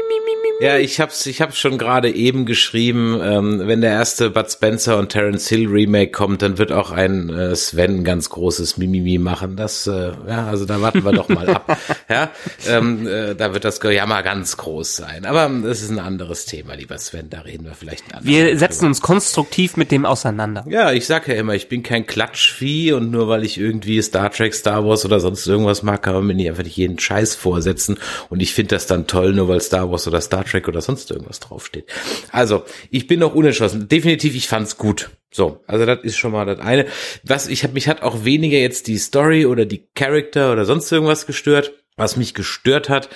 Ja, 0.60 0.78
ich 0.78 1.00
hab's, 1.00 1.26
ich 1.26 1.40
hab's 1.40 1.58
schon 1.58 1.76
gerade 1.76 2.08
eben 2.08 2.46
geschrieben. 2.46 3.18
Ähm, 3.20 3.62
wenn 3.64 3.80
der 3.80 3.90
erste 3.90 4.30
Bud 4.30 4.48
Spencer 4.48 4.96
und 4.98 5.08
Terence 5.08 5.48
Hill 5.48 5.66
Remake 5.68 6.12
kommt, 6.12 6.40
dann 6.42 6.56
wird 6.58 6.70
auch 6.70 6.92
ein 6.92 7.30
äh, 7.30 7.56
Sven 7.56 7.98
ein 7.98 8.04
ganz 8.04 8.30
großes 8.30 8.76
Mimimi 8.76 9.18
machen. 9.18 9.56
Das, 9.56 9.88
äh, 9.88 10.12
ja, 10.28 10.46
also 10.46 10.64
da 10.64 10.80
warten 10.80 11.04
wir 11.04 11.12
doch 11.12 11.28
mal 11.28 11.48
ab. 11.48 11.78
Ja, 12.08 12.30
ähm, 12.68 13.06
äh, 13.06 13.34
da 13.34 13.54
wird 13.54 13.64
das 13.64 13.80
Gejammer 13.80 14.22
ganz 14.22 14.56
groß 14.58 14.96
sein. 14.96 15.24
Aber 15.24 15.46
ähm, 15.46 15.62
das 15.62 15.80
ist 15.80 15.90
ein 15.90 15.98
anderes 15.98 16.44
Thema, 16.44 16.74
lieber 16.74 16.98
Sven. 16.98 17.30
Da 17.30 17.40
reden 17.40 17.64
wir 17.64 17.72
vielleicht 17.74 18.04
ein 18.12 18.22
Mal 18.22 18.24
Wir 18.24 18.58
setzen 18.58 18.80
drüber. 18.80 18.88
uns 18.88 19.00
konstruktiv 19.00 19.76
mit 19.78 19.90
dem 19.90 20.04
auseinander. 20.04 20.64
Ja, 20.68 20.92
ich 20.92 21.06
sag 21.06 21.26
ja 21.26 21.34
immer, 21.34 21.54
ich 21.54 21.68
bin 21.68 21.82
kein 21.82 22.06
Klatschvieh 22.06 22.92
und 22.92 23.10
nur 23.10 23.28
weil 23.28 23.44
ich 23.44 23.58
irgendwie 23.58 24.00
Star 24.02 24.30
Trek, 24.30 24.54
Star 24.54 24.84
Wars 24.86 25.04
oder 25.06 25.20
sonst 25.20 25.46
irgendwas 25.46 25.82
mag, 25.82 26.02
kann 26.02 26.14
man 26.14 26.26
mir 26.26 26.34
nicht 26.34 26.50
einfach 26.50 26.64
nicht 26.64 26.76
jeden 26.76 26.98
Scheiß 26.98 27.34
vorsetzen 27.34 27.98
und 28.28 28.40
ich 28.40 28.52
finde 28.52 28.74
das 28.74 28.86
dann 28.86 29.06
toll, 29.06 29.32
nur 29.32 29.48
weil 29.48 29.60
Star 29.60 29.90
Wars 29.90 30.06
oder 30.06 30.20
Star 30.20 30.44
Trek 30.44 30.51
oder 30.68 30.80
sonst 30.80 31.10
irgendwas 31.10 31.40
draufsteht. 31.40 31.86
Also, 32.30 32.64
ich 32.90 33.06
bin 33.06 33.20
noch 33.20 33.34
unentschlossen. 33.34 33.88
Definitiv, 33.88 34.34
ich 34.34 34.48
fand's 34.48 34.76
gut. 34.76 35.10
So, 35.30 35.62
also 35.66 35.86
das 35.86 36.00
ist 36.02 36.18
schon 36.18 36.32
mal 36.32 36.44
das 36.44 36.60
eine. 36.60 36.86
Was 37.22 37.48
ich 37.48 37.62
habe 37.62 37.72
mich 37.72 37.88
hat 37.88 38.02
auch 38.02 38.24
weniger 38.24 38.58
jetzt 38.58 38.86
die 38.86 38.98
Story 38.98 39.46
oder 39.46 39.64
die 39.64 39.88
Charakter 39.94 40.52
oder 40.52 40.64
sonst 40.64 40.92
irgendwas 40.92 41.26
gestört. 41.26 41.72
Was 41.96 42.16
mich 42.16 42.34
gestört 42.34 42.88
hat, 42.88 43.08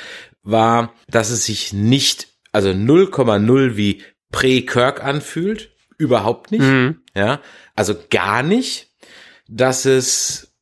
war, 0.42 0.94
dass 1.08 1.30
es 1.30 1.46
sich 1.46 1.72
nicht, 1.72 2.28
also 2.52 2.70
0,0 2.70 3.76
wie 3.76 4.02
Prä-Kirk 4.32 5.02
anfühlt. 5.02 5.70
Überhaupt 5.98 6.52
nicht. 6.52 6.62
Mhm. 6.62 7.00
Ja, 7.14 7.40
also 7.74 7.94
gar 8.10 8.42
nicht, 8.42 8.90
dass 9.48 9.86
es 9.86 10.54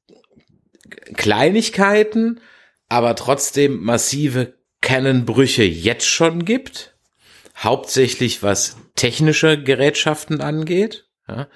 Kleinigkeiten, 1.15 2.41
aber 2.89 3.17
trotzdem 3.17 3.83
massive 3.83 4.55
Kennenbrüche 4.85 5.65
jetzt 5.65 6.07
schon 6.07 6.45
gibt. 6.45 6.95
Hauptsächlich 7.57 8.43
was 8.43 8.77
technische 8.95 9.61
Gerätschaften 9.61 10.43
angeht. 10.43 11.07
Ja, 11.27 11.49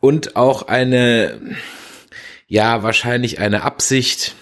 und 0.00 0.36
auch 0.36 0.68
eine, 0.68 1.56
ja, 2.46 2.82
wahrscheinlich 2.82 3.38
eine 3.38 3.62
Absicht, 3.62 4.34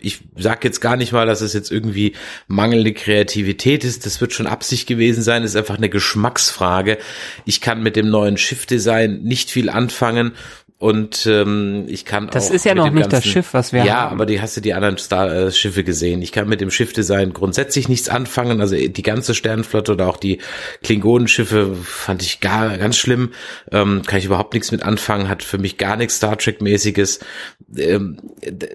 ich 0.00 0.20
sag 0.36 0.62
jetzt 0.64 0.80
gar 0.80 0.96
nicht 0.96 1.12
mal, 1.12 1.26
dass 1.26 1.40
es 1.40 1.52
jetzt 1.52 1.72
irgendwie 1.72 2.14
mangelnde 2.46 2.92
Kreativität 2.92 3.82
ist. 3.82 4.06
Das 4.06 4.20
wird 4.20 4.32
schon 4.32 4.46
Absicht 4.46 4.86
gewesen 4.86 5.22
sein. 5.22 5.42
Das 5.42 5.50
ist 5.52 5.56
einfach 5.56 5.78
eine 5.78 5.88
Geschmacksfrage. 5.88 6.98
Ich 7.44 7.60
kann 7.60 7.82
mit 7.82 7.96
dem 7.96 8.08
neuen 8.08 8.36
Schiffdesign 8.38 9.22
nicht 9.22 9.50
viel 9.50 9.68
anfangen. 9.68 10.32
Und 10.80 11.26
ähm, 11.26 11.84
ich 11.88 12.06
kann 12.06 12.28
Das 12.28 12.48
auch 12.48 12.54
ist 12.54 12.64
ja 12.64 12.74
noch 12.74 12.90
nicht 12.90 13.04
das 13.04 13.12
ganzen- 13.12 13.28
Schiff, 13.28 13.52
was 13.52 13.74
wir 13.74 13.84
ja, 13.84 13.96
haben. 13.96 14.14
aber 14.14 14.24
die 14.24 14.40
hast 14.40 14.56
du 14.56 14.62
die 14.62 14.72
anderen 14.72 14.96
Star 14.96 15.30
äh, 15.30 15.52
Schiffe 15.52 15.84
gesehen. 15.84 16.22
Ich 16.22 16.32
kann 16.32 16.48
mit 16.48 16.62
dem 16.62 16.70
Schiffdesign 16.70 17.34
grundsätzlich 17.34 17.86
nichts 17.90 18.08
anfangen. 18.08 18.62
Also 18.62 18.76
die 18.76 19.02
ganze 19.02 19.34
Sternenflotte 19.34 19.92
oder 19.92 20.08
auch 20.08 20.16
die 20.16 20.38
Klingonenschiffe 20.82 21.74
fand 21.74 22.22
ich 22.22 22.40
gar 22.40 22.78
ganz 22.78 22.96
schlimm. 22.96 23.32
Ähm, 23.70 24.00
kann 24.06 24.20
ich 24.20 24.24
überhaupt 24.24 24.54
nichts 24.54 24.72
mit 24.72 24.82
anfangen. 24.82 25.28
Hat 25.28 25.42
für 25.42 25.58
mich 25.58 25.76
gar 25.76 25.96
nichts 25.96 26.16
Star 26.16 26.38
Trek 26.38 26.62
mäßiges. 26.62 27.20
Ähm, 27.76 28.16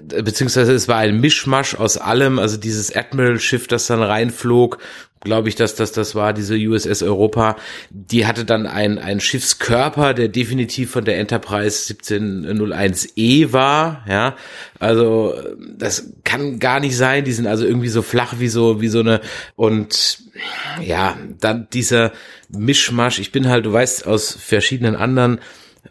beziehungsweise 0.07 0.73
es 0.73 0.87
war 0.87 0.97
ein 0.97 1.19
Mischmasch 1.19 1.73
aus 1.73 1.97
allem. 1.97 2.37
Also 2.37 2.57
dieses 2.57 2.95
Admiral 2.95 3.39
Schiff, 3.39 3.65
das 3.67 3.87
dann 3.87 4.03
reinflog 4.03 4.77
glaube 5.21 5.49
ich, 5.49 5.55
dass 5.55 5.75
das 5.75 5.91
das 5.91 6.15
war, 6.15 6.33
diese 6.33 6.55
USS 6.55 7.01
Europa, 7.01 7.55
die 7.89 8.25
hatte 8.25 8.45
dann 8.45 8.67
ein, 8.67 8.99
ein 8.99 9.19
Schiffskörper, 9.19 10.13
der 10.13 10.27
definitiv 10.27 10.91
von 10.91 11.03
der 11.03 11.17
Enterprise 11.17 11.93
1701E 11.93 13.51
war, 13.51 14.05
ja, 14.07 14.35
also 14.79 15.33
das 15.77 16.11
kann 16.23 16.59
gar 16.59 16.79
nicht 16.79 16.95
sein, 16.95 17.25
die 17.25 17.33
sind 17.33 17.47
also 17.47 17.65
irgendwie 17.65 17.89
so 17.89 18.01
flach 18.01 18.35
wie 18.37 18.49
so, 18.49 18.81
wie 18.81 18.87
so 18.87 18.99
eine, 18.99 19.21
und 19.55 20.19
ja, 20.81 21.17
dann 21.39 21.67
dieser 21.73 22.11
Mischmasch, 22.49 23.19
ich 23.19 23.31
bin 23.31 23.49
halt, 23.49 23.65
du 23.65 23.73
weißt, 23.73 24.05
aus 24.05 24.31
verschiedenen 24.31 24.95
anderen 24.95 25.39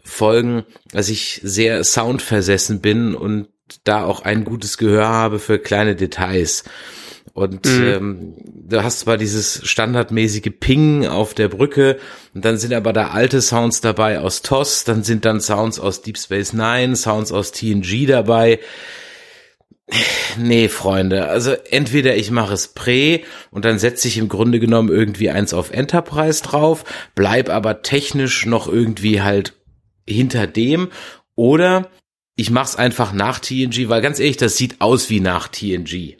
Folgen, 0.03 0.63
dass 0.91 1.09
ich 1.09 1.41
sehr 1.43 1.83
soundversessen 1.83 2.79
bin 2.79 3.15
und 3.15 3.47
da 3.83 4.03
auch 4.03 4.21
ein 4.21 4.43
gutes 4.43 4.77
Gehör 4.77 5.07
habe 5.07 5.39
für 5.39 5.59
kleine 5.59 5.95
Details. 5.95 6.63
Und 7.35 7.67
ähm, 7.67 8.33
du 8.47 8.81
hast 8.81 9.01
zwar 9.01 9.17
dieses 9.17 9.59
standardmäßige 9.67 10.53
Ping 10.57 11.05
auf 11.05 11.33
der 11.33 11.49
Brücke, 11.49 11.99
und 12.33 12.45
dann 12.45 12.57
sind 12.57 12.73
aber 12.73 12.93
da 12.93 13.09
alte 13.09 13.41
Sounds 13.41 13.81
dabei 13.81 14.21
aus 14.21 14.41
TOS, 14.41 14.85
dann 14.85 15.03
sind 15.03 15.25
dann 15.25 15.41
Sounds 15.41 15.77
aus 15.77 16.01
Deep 16.01 16.17
Space 16.17 16.53
Nine, 16.53 16.95
Sounds 16.95 17.33
aus 17.33 17.51
TNG 17.51 18.07
dabei. 18.07 18.61
Nee, 20.37 20.69
Freunde, 20.69 21.27
also 21.27 21.51
entweder 21.51 22.15
ich 22.15 22.31
mache 22.31 22.53
es 22.53 22.69
Prä 22.69 23.25
und 23.51 23.65
dann 23.65 23.79
setze 23.79 24.07
ich 24.07 24.17
im 24.17 24.29
Grunde 24.29 24.61
genommen 24.61 24.87
irgendwie 24.87 25.29
eins 25.29 25.53
auf 25.53 25.71
Enterprise 25.71 26.41
drauf, 26.41 26.85
bleib 27.15 27.49
aber 27.49 27.81
technisch 27.81 28.45
noch 28.45 28.69
irgendwie 28.69 29.21
halt 29.21 29.55
hinter 30.07 30.47
dem 30.47 30.87
oder 31.35 31.91
ich 32.37 32.49
mach's 32.49 32.77
einfach 32.77 33.11
nach 33.11 33.39
TNG, 33.39 33.89
weil 33.89 34.01
ganz 34.01 34.19
ehrlich, 34.19 34.37
das 34.37 34.55
sieht 34.55 34.79
aus 34.79 35.09
wie 35.09 35.19
nach 35.19 35.49
TNG. 35.49 36.15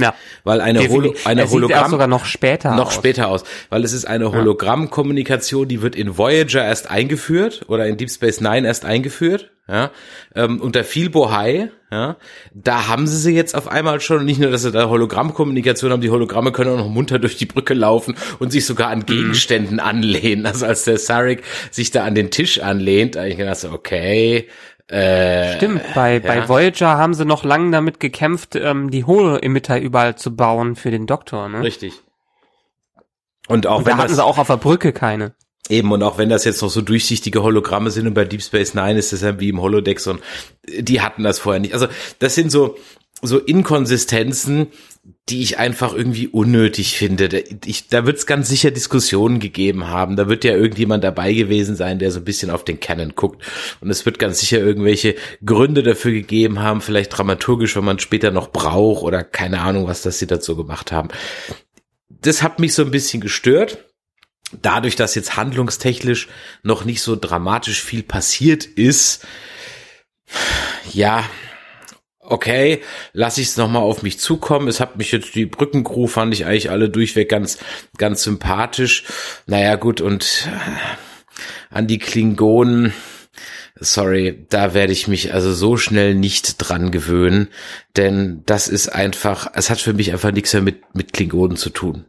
Ja. 0.00 0.14
Weil 0.42 0.60
eine, 0.60 0.80
Holo, 0.88 1.02
Definitiv. 1.02 1.26
eine 1.26 1.42
Er 1.42 1.46
sieht 1.46 1.52
auch 1.52 1.56
Hologramm 1.56 1.90
sogar 1.90 2.06
noch 2.08 2.24
später 2.24 2.74
noch 2.74 2.88
aus. 2.88 2.94
später 2.94 3.28
aus, 3.28 3.44
weil 3.70 3.84
es 3.84 3.92
ist 3.92 4.06
eine 4.06 4.32
Hologrammkommunikation, 4.32 5.68
die 5.68 5.82
wird 5.82 5.94
in 5.94 6.18
Voyager 6.18 6.64
erst 6.64 6.90
eingeführt 6.90 7.62
oder 7.68 7.86
in 7.86 7.96
Deep 7.96 8.10
Space 8.10 8.40
Nine 8.40 8.66
erst 8.66 8.84
eingeführt, 8.84 9.52
ja, 9.68 9.92
ähm, 10.34 10.60
unter 10.60 10.82
viel 10.82 11.10
Bohai, 11.10 11.70
ja, 11.92 12.16
da 12.52 12.88
haben 12.88 13.06
sie 13.06 13.16
sie 13.16 13.36
jetzt 13.36 13.54
auf 13.54 13.68
einmal 13.68 14.00
schon, 14.00 14.24
nicht 14.24 14.40
nur, 14.40 14.50
dass 14.50 14.62
sie 14.62 14.72
da 14.72 14.88
Hologrammkommunikation 14.88 15.92
haben, 15.92 16.00
die 16.00 16.10
Hologramme 16.10 16.50
können 16.50 16.70
auch 16.70 16.78
noch 16.78 16.88
munter 16.88 17.20
durch 17.20 17.36
die 17.36 17.46
Brücke 17.46 17.74
laufen 17.74 18.16
und 18.40 18.50
sich 18.50 18.66
sogar 18.66 18.88
an 18.90 19.06
Gegenständen 19.06 19.78
anlehnen, 19.78 20.44
also 20.44 20.66
als 20.66 20.82
der 20.82 20.98
Sarek 20.98 21.44
sich 21.70 21.92
da 21.92 22.04
an 22.04 22.16
den 22.16 22.32
Tisch 22.32 22.58
anlehnt, 22.58 23.14
da 23.14 23.20
hab 23.20 23.28
ich 23.28 23.36
gedacht, 23.36 23.58
so, 23.58 23.70
okay, 23.70 24.48
äh, 24.88 25.56
Stimmt, 25.56 25.82
bei, 25.94 26.20
bei 26.20 26.36
ja. 26.36 26.48
Voyager 26.48 26.98
haben 26.98 27.14
sie 27.14 27.24
noch 27.24 27.44
lange 27.44 27.70
damit 27.70 28.00
gekämpft, 28.00 28.54
ähm, 28.56 28.90
die 28.90 29.04
Holo-Emitter 29.04 29.80
überall 29.80 30.16
zu 30.16 30.36
bauen 30.36 30.76
für 30.76 30.90
den 30.90 31.06
Doktor. 31.06 31.48
Ne? 31.48 31.62
richtig. 31.62 31.94
Und 33.46 33.66
auch 33.66 33.78
Und 33.78 33.86
wenn 33.86 33.92
da 33.92 33.98
hatten 33.98 34.08
das, 34.08 34.16
sie 34.16 34.24
auch 34.24 34.38
auf 34.38 34.46
der 34.46 34.56
Brücke 34.56 34.92
keine. 34.92 35.34
Eben, 35.68 35.92
und 35.92 36.02
auch 36.02 36.18
wenn 36.18 36.28
das 36.28 36.44
jetzt 36.44 36.60
noch 36.62 36.68
so 36.68 36.82
durchsichtige 36.82 37.42
Hologramme 37.42 37.90
sind 37.90 38.06
und 38.06 38.14
bei 38.14 38.24
Deep 38.24 38.42
Space 38.42 38.74
Nine 38.74 38.98
ist 38.98 39.12
das 39.12 39.22
ja 39.22 39.40
wie 39.40 39.48
im 39.48 39.60
Holodeck 39.60 40.00
so, 40.00 40.12
ein- 40.12 40.18
die 40.66 41.00
hatten 41.00 41.22
das 41.22 41.38
vorher 41.38 41.60
nicht. 41.60 41.72
Also 41.74 41.86
das 42.18 42.34
sind 42.34 42.50
so, 42.50 42.76
so 43.22 43.38
Inkonsistenzen, 43.38 44.66
die 45.28 45.42
ich 45.42 45.58
einfach 45.58 45.94
irgendwie 45.94 46.28
unnötig 46.28 46.96
finde. 46.96 47.28
Da, 47.28 47.38
ich, 47.64 47.88
da 47.88 48.06
wird 48.06 48.18
es 48.18 48.26
ganz 48.26 48.48
sicher 48.48 48.70
Diskussionen 48.70 49.38
gegeben 49.38 49.88
haben. 49.88 50.16
Da 50.16 50.28
wird 50.28 50.44
ja 50.44 50.52
irgendjemand 50.52 51.04
dabei 51.04 51.32
gewesen 51.32 51.76
sein, 51.76 51.98
der 51.98 52.10
so 52.10 52.20
ein 52.20 52.24
bisschen 52.24 52.50
auf 52.50 52.64
den 52.64 52.80
Canon 52.80 53.14
guckt. 53.14 53.42
Und 53.80 53.90
es 53.90 54.06
wird 54.06 54.18
ganz 54.18 54.40
sicher 54.40 54.58
irgendwelche 54.58 55.14
Gründe 55.44 55.82
dafür 55.82 56.12
gegeben 56.12 56.60
haben, 56.60 56.80
vielleicht 56.80 57.16
dramaturgisch, 57.16 57.76
wenn 57.76 57.84
man 57.84 57.98
später 57.98 58.30
noch 58.30 58.50
braucht 58.52 59.02
oder 59.02 59.24
keine 59.24 59.60
Ahnung, 59.60 59.86
was 59.86 60.02
das 60.02 60.18
sie 60.18 60.26
dazu 60.26 60.56
gemacht 60.56 60.92
haben. 60.92 61.08
Das 62.08 62.42
hat 62.42 62.58
mich 62.58 62.74
so 62.74 62.82
ein 62.82 62.90
bisschen 62.90 63.20
gestört 63.20 63.78
dadurch, 64.62 64.96
dass 64.96 65.14
jetzt 65.14 65.36
handlungstechnisch 65.36 66.28
noch 66.62 66.84
nicht 66.84 67.02
so 67.02 67.16
dramatisch 67.16 67.82
viel 67.82 68.02
passiert 68.02 68.64
ist, 68.64 69.26
ja, 70.92 71.24
okay, 72.24 72.82
lass 73.12 73.38
ich 73.38 73.48
es 73.48 73.56
nochmal 73.56 73.82
auf 73.82 74.02
mich 74.02 74.18
zukommen. 74.18 74.68
Es 74.68 74.80
hat 74.80 74.96
mich 74.96 75.12
jetzt, 75.12 75.34
die 75.34 75.46
Brückencrew 75.46 76.06
fand 76.06 76.34
ich 76.34 76.46
eigentlich 76.46 76.70
alle 76.70 76.88
durchweg 76.88 77.28
ganz, 77.28 77.58
ganz 77.96 78.22
sympathisch. 78.22 79.04
Naja, 79.46 79.76
gut, 79.76 80.00
und 80.00 80.48
äh, 80.50 81.74
an 81.74 81.86
die 81.86 81.98
Klingonen, 81.98 82.92
sorry, 83.76 84.46
da 84.48 84.74
werde 84.74 84.92
ich 84.92 85.08
mich 85.08 85.34
also 85.34 85.52
so 85.52 85.76
schnell 85.76 86.14
nicht 86.14 86.56
dran 86.58 86.90
gewöhnen, 86.90 87.48
denn 87.96 88.42
das 88.46 88.68
ist 88.68 88.88
einfach, 88.88 89.48
es 89.54 89.70
hat 89.70 89.80
für 89.80 89.92
mich 89.92 90.12
einfach 90.12 90.32
nichts 90.32 90.52
mehr 90.52 90.62
mit, 90.62 90.94
mit 90.94 91.12
Klingonen 91.12 91.56
zu 91.56 91.70
tun. 91.70 92.06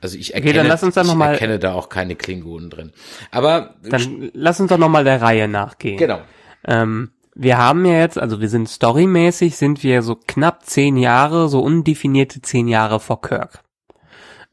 Also 0.00 0.16
ich 0.16 0.34
erkenne, 0.34 0.50
okay, 0.50 0.58
dann 0.58 0.68
lass 0.68 0.82
uns 0.84 0.94
dann 0.94 1.08
noch 1.08 1.16
mal, 1.16 1.32
erkenne 1.32 1.58
da 1.58 1.72
auch 1.72 1.88
keine 1.88 2.14
Klingonen 2.14 2.70
drin. 2.70 2.92
Aber 3.32 3.74
dann 3.82 4.30
lass 4.32 4.60
uns 4.60 4.68
doch 4.68 4.78
noch 4.78 4.88
mal 4.88 5.02
der 5.02 5.20
Reihe 5.20 5.48
nachgehen. 5.48 5.96
Genau. 5.96 6.20
Ähm, 6.64 7.10
wir 7.38 7.56
haben 7.56 7.84
ja 7.86 8.00
jetzt, 8.00 8.18
also 8.18 8.40
wir 8.40 8.48
sind 8.48 8.68
storymäßig, 8.68 9.56
sind 9.56 9.84
wir 9.84 10.02
so 10.02 10.16
knapp 10.16 10.66
zehn 10.66 10.96
Jahre, 10.96 11.48
so 11.48 11.60
undefinierte 11.60 12.42
zehn 12.42 12.66
Jahre 12.66 12.98
vor 12.98 13.22
Kirk. 13.22 13.62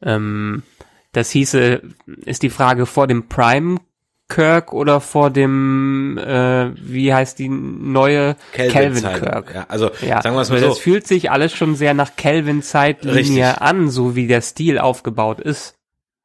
Ähm, 0.00 0.62
das 1.10 1.30
hieße, 1.30 1.82
ist 2.24 2.42
die 2.42 2.50
Frage 2.50 2.86
vor 2.86 3.08
dem 3.08 3.28
Prime 3.28 3.78
Kirk 4.28 4.72
oder 4.72 5.00
vor 5.00 5.30
dem, 5.30 6.16
äh, 6.18 6.70
wie 6.76 7.12
heißt 7.12 7.38
die 7.38 7.48
neue 7.48 8.36
Kelvin, 8.52 9.02
Kirk? 9.02 9.52
Ja, 9.54 9.66
also 9.68 9.90
ja, 10.00 10.22
sagen 10.22 10.36
wir 10.36 10.42
es 10.42 10.50
mal 10.50 10.60
so. 10.60 10.68
Das 10.68 10.78
fühlt 10.78 11.06
sich 11.06 11.30
alles 11.30 11.52
schon 11.54 11.74
sehr 11.74 11.94
nach 11.94 12.16
Kelvin-Zeitlinie 12.16 13.60
an, 13.60 13.90
so 13.90 14.14
wie 14.14 14.26
der 14.26 14.42
Stil 14.42 14.78
aufgebaut 14.78 15.40
ist. 15.40 15.75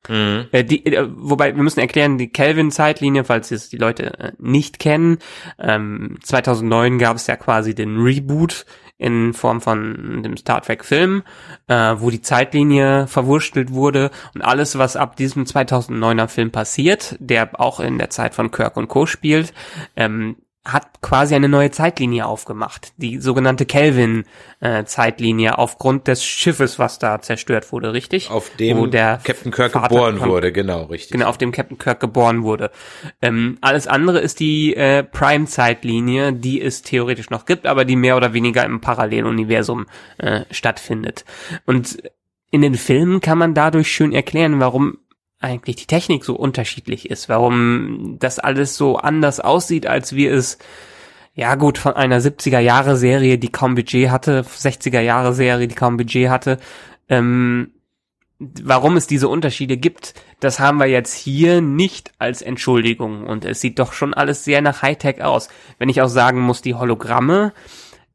Mhm. 0.09 0.47
Äh, 0.51 0.63
die, 0.63 0.85
äh, 0.85 1.07
wobei 1.11 1.55
wir 1.55 1.63
müssen 1.63 1.79
erklären, 1.79 2.17
die 2.17 2.29
Kelvin-Zeitlinie, 2.29 3.23
falls 3.23 3.51
es 3.51 3.69
die 3.69 3.77
Leute 3.77 4.19
äh, 4.19 4.31
nicht 4.39 4.79
kennen, 4.79 5.19
ähm, 5.59 6.17
2009 6.23 6.97
gab 6.97 7.17
es 7.17 7.27
ja 7.27 7.35
quasi 7.35 7.75
den 7.75 8.01
Reboot 8.01 8.65
in 8.97 9.33
Form 9.33 9.61
von 9.61 10.21
dem 10.23 10.37
Star 10.37 10.61
Trek 10.61 10.85
Film, 10.85 11.23
äh, 11.67 11.95
wo 11.97 12.11
die 12.11 12.21
Zeitlinie 12.21 13.07
verwurstelt 13.07 13.71
wurde 13.71 14.11
und 14.35 14.41
alles, 14.41 14.77
was 14.77 14.95
ab 14.95 15.15
diesem 15.15 15.45
2009er 15.45 16.27
Film 16.27 16.51
passiert, 16.51 17.15
der 17.19 17.59
auch 17.59 17.79
in 17.79 17.97
der 17.97 18.11
Zeit 18.11 18.35
von 18.35 18.51
Kirk 18.51 18.77
und 18.77 18.87
Co. 18.89 19.07
spielt, 19.07 19.53
ähm, 19.95 20.35
hat 20.63 21.01
quasi 21.01 21.33
eine 21.33 21.49
neue 21.49 21.71
Zeitlinie 21.71 22.27
aufgemacht, 22.27 22.93
die 22.97 23.17
sogenannte 23.17 23.65
Kelvin-Zeitlinie 23.65 25.49
äh, 25.49 25.53
aufgrund 25.53 26.07
des 26.07 26.23
Schiffes, 26.23 26.77
was 26.77 26.99
da 26.99 27.19
zerstört 27.19 27.71
wurde, 27.71 27.93
richtig? 27.93 28.29
Auf 28.29 28.51
dem 28.57 28.77
Wo 28.77 28.85
der 28.85 29.19
Captain 29.23 29.51
Kirk 29.51 29.71
Vater 29.71 29.87
geboren 29.87 30.17
von, 30.17 30.29
wurde, 30.29 30.51
genau, 30.51 30.83
richtig. 30.83 31.13
Genau, 31.13 31.27
auf 31.27 31.39
dem 31.39 31.51
Captain 31.51 31.79
Kirk 31.79 31.99
geboren 31.99 32.43
wurde. 32.43 32.69
Ähm, 33.23 33.57
alles 33.61 33.87
andere 33.87 34.19
ist 34.19 34.39
die 34.39 34.75
äh, 34.75 35.03
Prime-Zeitlinie, 35.03 36.31
die 36.33 36.61
es 36.61 36.83
theoretisch 36.83 37.31
noch 37.31 37.45
gibt, 37.45 37.65
aber 37.65 37.83
die 37.83 37.95
mehr 37.95 38.15
oder 38.15 38.33
weniger 38.33 38.63
im 38.63 38.81
Paralleluniversum 38.81 39.87
äh, 40.19 40.41
stattfindet. 40.51 41.25
Und 41.65 42.03
in 42.51 42.61
den 42.61 42.75
Filmen 42.75 43.19
kann 43.19 43.39
man 43.39 43.55
dadurch 43.55 43.91
schön 43.91 44.13
erklären, 44.13 44.59
warum 44.59 44.99
eigentlich 45.41 45.75
die 45.75 45.87
Technik 45.87 46.23
so 46.23 46.35
unterschiedlich 46.35 47.09
ist, 47.09 47.29
warum 47.29 48.17
das 48.19 48.39
alles 48.39 48.75
so 48.75 48.97
anders 48.97 49.39
aussieht, 49.39 49.87
als 49.87 50.15
wir 50.15 50.33
es 50.33 50.57
ja 51.33 51.55
gut, 51.55 51.77
von 51.77 51.93
einer 51.93 52.19
70er 52.19 52.59
Jahre 52.59 52.97
Serie, 52.97 53.37
die 53.37 53.51
kaum 53.51 53.75
Budget 53.75 54.09
hatte, 54.09 54.41
60er 54.41 54.99
Jahre 54.99 55.33
Serie, 55.33 55.67
die 55.67 55.75
kaum 55.75 55.97
Budget 55.97 56.29
hatte, 56.29 56.59
ähm, 57.09 57.71
warum 58.39 58.97
es 58.97 59.07
diese 59.07 59.27
Unterschiede 59.27 59.77
gibt, 59.77 60.13
das 60.39 60.59
haben 60.59 60.79
wir 60.79 60.87
jetzt 60.87 61.13
hier 61.13 61.61
nicht 61.61 62.11
als 62.17 62.41
Entschuldigung 62.41 63.27
und 63.27 63.45
es 63.45 63.61
sieht 63.61 63.79
doch 63.79 63.93
schon 63.93 64.13
alles 64.13 64.43
sehr 64.43 64.61
nach 64.61 64.81
Hightech 64.81 65.23
aus. 65.23 65.49
Wenn 65.77 65.89
ich 65.89 66.01
auch 66.01 66.09
sagen 66.09 66.41
muss, 66.41 66.61
die 66.61 66.75
Hologramme, 66.75 67.53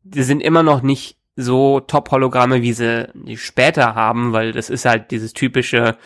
die 0.03 0.25
sind 0.25 0.43
immer 0.43 0.63
noch 0.63 0.83
nicht 0.83 1.17
so 1.37 1.81
Top-Hologramme, 1.81 2.63
wie 2.63 2.73
sie 2.73 3.09
die 3.15 3.37
später 3.37 3.95
haben, 3.95 4.33
weil 4.33 4.53
das 4.53 4.71
ist 4.71 4.85
halt 4.85 5.11
dieses 5.11 5.33
typische, 5.33 5.97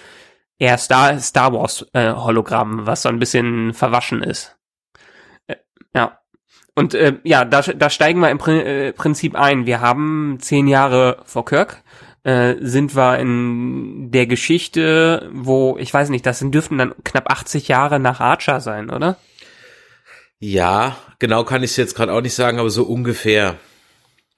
eher 0.61 0.79
Star, 0.79 1.18
Star 1.18 1.53
Wars 1.53 1.85
äh, 1.94 2.12
Hologramm, 2.12 2.87
was 2.87 3.03
so 3.03 3.09
ein 3.09 3.18
bisschen 3.18 3.75
verwaschen 3.75 4.23
ist. 4.23 4.57
Äh, 5.49 5.57
ja. 5.94 6.20
Und 6.77 6.94
äh, 6.94 7.18
ja, 7.25 7.44
da, 7.44 7.62
da 7.62 7.90
steigen 7.90 8.20
wir 8.20 8.31
im 8.31 8.38
Prin 8.38 8.61
äh, 8.61 8.92
Prinzip 8.92 9.35
ein. 9.35 9.66
Wir 9.66 9.81
haben 9.81 10.38
zehn 10.40 10.68
Jahre 10.68 11.23
vor 11.25 11.44
Kirk, 11.44 11.83
äh, 12.23 12.55
sind 12.61 12.94
wir 12.94 13.18
in 13.18 14.11
der 14.12 14.27
Geschichte, 14.27 15.29
wo, 15.33 15.77
ich 15.79 15.92
weiß 15.92 16.11
nicht, 16.11 16.27
das 16.27 16.38
sind, 16.38 16.55
dürften 16.55 16.79
dann 16.79 16.94
knapp 17.03 17.31
80 17.31 17.66
Jahre 17.66 17.99
nach 17.99 18.20
Archer 18.20 18.61
sein, 18.61 18.90
oder? 18.90 19.16
Ja, 20.38 20.96
genau 21.18 21.44
kann 21.44 21.62
ich 21.62 21.73
es 21.73 21.77
jetzt 21.77 21.94
gerade 21.94 22.12
auch 22.12 22.23
nicht 22.23 22.35
sagen, 22.35 22.59
aber 22.59 22.70
so 22.70 22.85
ungefähr. 22.85 23.57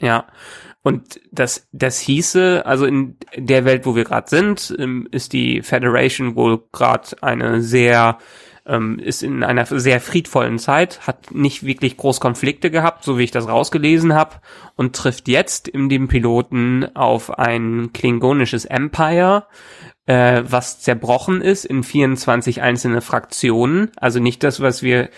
Ja. 0.00 0.26
Und 0.82 1.20
das, 1.30 1.68
das 1.72 2.00
hieße, 2.00 2.66
also 2.66 2.86
in 2.86 3.16
der 3.36 3.64
Welt, 3.64 3.86
wo 3.86 3.94
wir 3.94 4.04
gerade 4.04 4.28
sind, 4.28 4.74
ähm, 4.78 5.06
ist 5.12 5.32
die 5.32 5.62
Federation 5.62 6.34
wohl 6.34 6.64
gerade 6.72 7.22
eine 7.22 7.62
sehr, 7.62 8.18
ähm, 8.66 8.98
ist 8.98 9.22
in 9.22 9.44
einer 9.44 9.64
sehr 9.66 10.00
friedvollen 10.00 10.58
Zeit, 10.58 11.06
hat 11.06 11.30
nicht 11.30 11.64
wirklich 11.64 11.96
groß 11.96 12.18
Konflikte 12.18 12.70
gehabt, 12.70 13.04
so 13.04 13.16
wie 13.16 13.22
ich 13.24 13.30
das 13.30 13.46
rausgelesen 13.46 14.12
habe, 14.14 14.36
und 14.74 14.96
trifft 14.96 15.28
jetzt 15.28 15.68
in 15.68 15.88
dem 15.88 16.08
Piloten 16.08 16.96
auf 16.96 17.38
ein 17.38 17.92
klingonisches 17.92 18.64
Empire, 18.64 19.46
äh, 20.06 20.42
was 20.44 20.80
zerbrochen 20.80 21.42
ist 21.42 21.64
in 21.64 21.84
24 21.84 22.60
einzelne 22.60 23.02
Fraktionen. 23.02 23.92
Also 23.96 24.18
nicht 24.18 24.42
das, 24.42 24.60
was 24.60 24.82
wir 24.82 25.10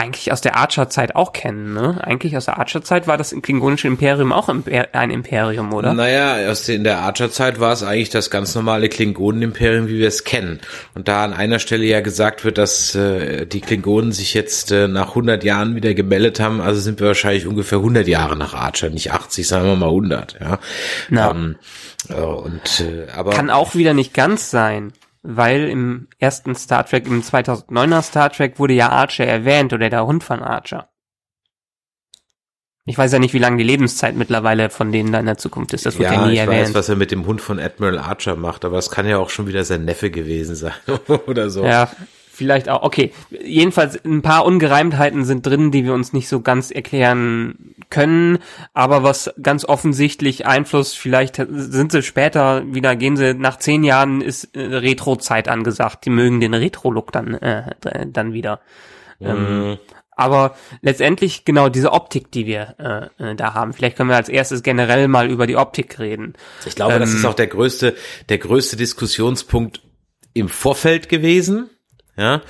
eigentlich 0.00 0.32
aus 0.32 0.40
der 0.40 0.56
Archer-Zeit 0.56 1.14
auch 1.14 1.32
kennen, 1.32 1.74
ne? 1.74 2.00
Eigentlich 2.02 2.36
aus 2.36 2.46
der 2.46 2.58
Archer-Zeit 2.58 3.06
war 3.06 3.16
das 3.16 3.34
klingonische 3.42 3.86
Imperium 3.86 4.32
auch 4.32 4.48
ein 4.48 5.10
Imperium, 5.10 5.72
oder? 5.72 5.94
Naja, 5.94 6.50
aus 6.50 6.64
der, 6.64 6.76
in 6.76 6.84
der 6.84 6.98
Archer-Zeit 6.98 7.60
war 7.60 7.72
es 7.72 7.82
eigentlich 7.82 8.10
das 8.10 8.30
ganz 8.30 8.54
normale 8.54 8.88
Klingonen-Imperium, 8.88 9.88
wie 9.88 9.98
wir 9.98 10.08
es 10.08 10.24
kennen. 10.24 10.60
Und 10.94 11.08
da 11.08 11.24
an 11.24 11.32
einer 11.32 11.58
Stelle 11.58 11.84
ja 11.84 12.00
gesagt 12.00 12.44
wird, 12.44 12.58
dass 12.58 12.94
äh, 12.94 13.46
die 13.46 13.60
Klingonen 13.60 14.12
sich 14.12 14.34
jetzt 14.34 14.72
äh, 14.72 14.88
nach 14.88 15.10
100 15.10 15.44
Jahren 15.44 15.74
wieder 15.74 15.94
gemeldet 15.94 16.40
haben, 16.40 16.60
also 16.60 16.80
sind 16.80 17.00
wir 17.00 17.08
wahrscheinlich 17.08 17.46
ungefähr 17.46 17.78
100 17.78 18.08
Jahre 18.08 18.36
nach 18.36 18.54
Archer, 18.54 18.90
nicht 18.90 19.12
80, 19.12 19.46
sagen 19.46 19.66
wir 19.66 19.76
mal 19.76 19.86
100, 19.86 20.36
ja. 20.40 20.58
Na. 21.08 21.30
Ähm, 21.30 21.56
äh, 22.08 22.14
und, 22.14 22.80
äh, 22.80 23.10
aber 23.14 23.30
Kann 23.30 23.50
auch 23.50 23.74
wieder 23.74 23.94
nicht 23.94 24.14
ganz 24.14 24.50
sein 24.50 24.92
weil 25.22 25.68
im 25.68 26.08
ersten 26.18 26.54
Star 26.54 26.86
Trek, 26.86 27.06
im 27.06 27.22
2009er 27.22 28.02
Star 28.02 28.30
Trek 28.30 28.58
wurde 28.58 28.74
ja 28.74 28.88
Archer 28.88 29.26
erwähnt 29.26 29.72
oder 29.72 29.90
der 29.90 30.06
Hund 30.06 30.24
von 30.24 30.42
Archer. 30.42 30.88
Ich 32.86 32.96
weiß 32.96 33.12
ja 33.12 33.18
nicht, 33.18 33.34
wie 33.34 33.38
lange 33.38 33.58
die 33.58 33.64
Lebenszeit 33.64 34.16
mittlerweile 34.16 34.70
von 34.70 34.90
denen 34.90 35.12
da 35.12 35.20
in 35.20 35.26
der 35.26 35.36
Zukunft 35.36 35.74
ist. 35.74 35.86
Das 35.86 35.98
wird 35.98 36.10
ja, 36.10 36.20
ja 36.20 36.26
nie 36.26 36.32
ich 36.32 36.38
erwähnt. 36.38 36.62
Ich 36.62 36.68
weiß, 36.68 36.74
was 36.74 36.88
er 36.88 36.96
mit 36.96 37.10
dem 37.10 37.26
Hund 37.26 37.40
von 37.40 37.60
Admiral 37.60 37.98
Archer 37.98 38.36
macht, 38.36 38.64
aber 38.64 38.78
es 38.78 38.90
kann 38.90 39.06
ja 39.06 39.18
auch 39.18 39.30
schon 39.30 39.46
wieder 39.46 39.64
sein 39.64 39.84
Neffe 39.84 40.10
gewesen 40.10 40.54
sein 40.54 40.72
oder 41.26 41.50
so. 41.50 41.64
Ja, 41.64 41.90
vielleicht 42.40 42.70
auch. 42.70 42.82
Okay, 42.82 43.12
jedenfalls 43.44 44.02
ein 44.02 44.22
paar 44.22 44.46
Ungereimtheiten 44.46 45.26
sind 45.26 45.44
drin, 45.44 45.70
die 45.70 45.84
wir 45.84 45.92
uns 45.92 46.14
nicht 46.14 46.26
so 46.26 46.40
ganz 46.40 46.70
erklären 46.70 47.74
können, 47.90 48.38
aber 48.72 49.02
was 49.02 49.30
ganz 49.42 49.66
offensichtlich 49.66 50.46
Einfluss, 50.46 50.94
vielleicht 50.94 51.36
sind 51.36 51.92
sie 51.92 52.02
später 52.02 52.64
wieder, 52.72 52.96
gehen 52.96 53.18
sie 53.18 53.34
nach 53.34 53.58
zehn 53.58 53.84
Jahren 53.84 54.22
ist 54.22 54.56
äh, 54.56 54.60
Retro-Zeit 54.60 55.48
angesagt. 55.48 56.06
Die 56.06 56.10
mögen 56.10 56.40
den 56.40 56.54
Retro-Look 56.54 57.12
dann 57.12 57.34
äh, 57.34 57.74
dann 58.06 58.32
wieder. 58.32 58.60
Ähm, 59.20 59.28
mhm. 59.28 59.62
Ähm, 59.72 59.78
aber 60.16 60.54
letztendlich 60.80 61.44
genau 61.44 61.68
diese 61.68 61.92
Optik, 61.92 62.30
die 62.30 62.46
wir 62.46 63.10
äh, 63.18 63.32
äh, 63.32 63.34
da 63.34 63.52
haben. 63.52 63.74
Vielleicht 63.74 63.98
können 63.98 64.08
wir 64.08 64.16
als 64.16 64.30
erstes 64.30 64.62
generell 64.62 65.08
mal 65.08 65.30
über 65.30 65.46
die 65.46 65.56
Optik 65.56 65.98
reden. 65.98 66.34
Ich 66.64 66.74
glaube, 66.74 66.94
ähm, 66.94 67.00
das 67.00 67.12
ist 67.12 67.26
auch 67.26 67.34
der 67.34 67.48
größte, 67.48 67.94
der 68.30 68.38
größte 68.38 68.76
Diskussionspunkt 68.76 69.82
im 70.32 70.48
Vorfeld 70.48 71.08
gewesen 71.08 71.70
ja. 72.20 72.42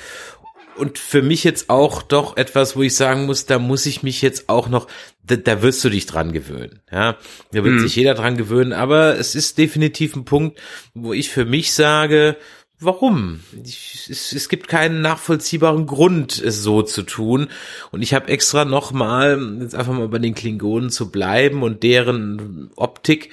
Und 0.77 0.99
für 0.99 1.21
mich 1.21 1.45
jetzt 1.45 1.69
auch 1.69 2.03
doch 2.03 2.37
etwas, 2.37 2.75
wo 2.75 2.83
ich 2.83 2.95
sagen 2.95 3.27
muss, 3.27 3.45
da 3.45 3.59
muss 3.59 3.85
ich 3.87 4.03
mich 4.03 4.23
jetzt 4.23 4.49
auch 4.49 4.69
noch, 4.69 4.87
da, 5.23 5.37
da 5.37 5.63
wirst 5.63 5.85
du 5.85 5.91
dich 5.91 6.07
dran 6.07 6.33
gewöhnen. 6.33 6.81
Ja, 6.91 7.19
da 7.53 7.65
wird 7.65 7.75
mhm. 7.75 7.81
sich 7.81 7.97
jeder 7.97 8.15
dran 8.15 8.37
gewöhnen, 8.37 8.73
aber 8.73 9.19
es 9.19 9.35
ist 9.35 9.59
definitiv 9.59 10.17
ein 10.17 10.25
Punkt, 10.25 10.59
wo 10.95 11.13
ich 11.13 11.29
für 11.29 11.45
mich 11.45 11.75
sage, 11.75 12.37
warum? 12.81 13.41
Ich, 13.63 14.09
es, 14.11 14.33
es 14.33 14.49
gibt 14.49 14.69
keinen 14.69 15.03
nachvollziehbaren 15.03 15.87
Grund, 15.87 16.39
es 16.39 16.63
so 16.63 16.83
zu 16.83 17.03
tun. 17.03 17.49
Und 17.91 18.03
ich 18.03 18.15
habe 18.15 18.29
extra 18.29 18.65
nochmal, 18.65 19.59
jetzt 19.61 19.75
einfach 19.75 19.93
mal 19.93 20.09
bei 20.09 20.19
den 20.19 20.35
Klingonen 20.35 20.91
zu 20.91 21.11
bleiben 21.11 21.63
und 21.63 21.83
deren 21.83 22.71
Optik 22.77 23.31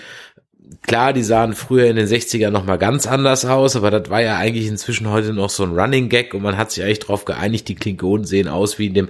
klar, 0.81 1.13
die 1.13 1.23
sahen 1.23 1.53
früher 1.53 1.85
in 1.85 1.95
den 1.95 2.07
60ern 2.07 2.49
noch 2.49 2.65
mal 2.65 2.77
ganz 2.77 3.07
anders 3.07 3.45
aus, 3.45 3.75
aber 3.75 3.91
das 3.91 4.09
war 4.09 4.21
ja 4.21 4.37
eigentlich 4.37 4.67
inzwischen 4.67 5.09
heute 5.09 5.33
noch 5.33 5.49
so 5.49 5.63
ein 5.63 5.77
Running 5.77 6.09
Gag 6.09 6.33
und 6.33 6.41
man 6.41 6.57
hat 6.57 6.71
sich 6.71 6.83
eigentlich 6.83 6.99
darauf 6.99 7.25
geeinigt, 7.25 7.67
die 7.67 7.75
Klingonen 7.75 8.25
sehen 8.25 8.47
aus 8.47 8.79
wie 8.79 8.87
in 8.87 8.93
dem, 8.93 9.09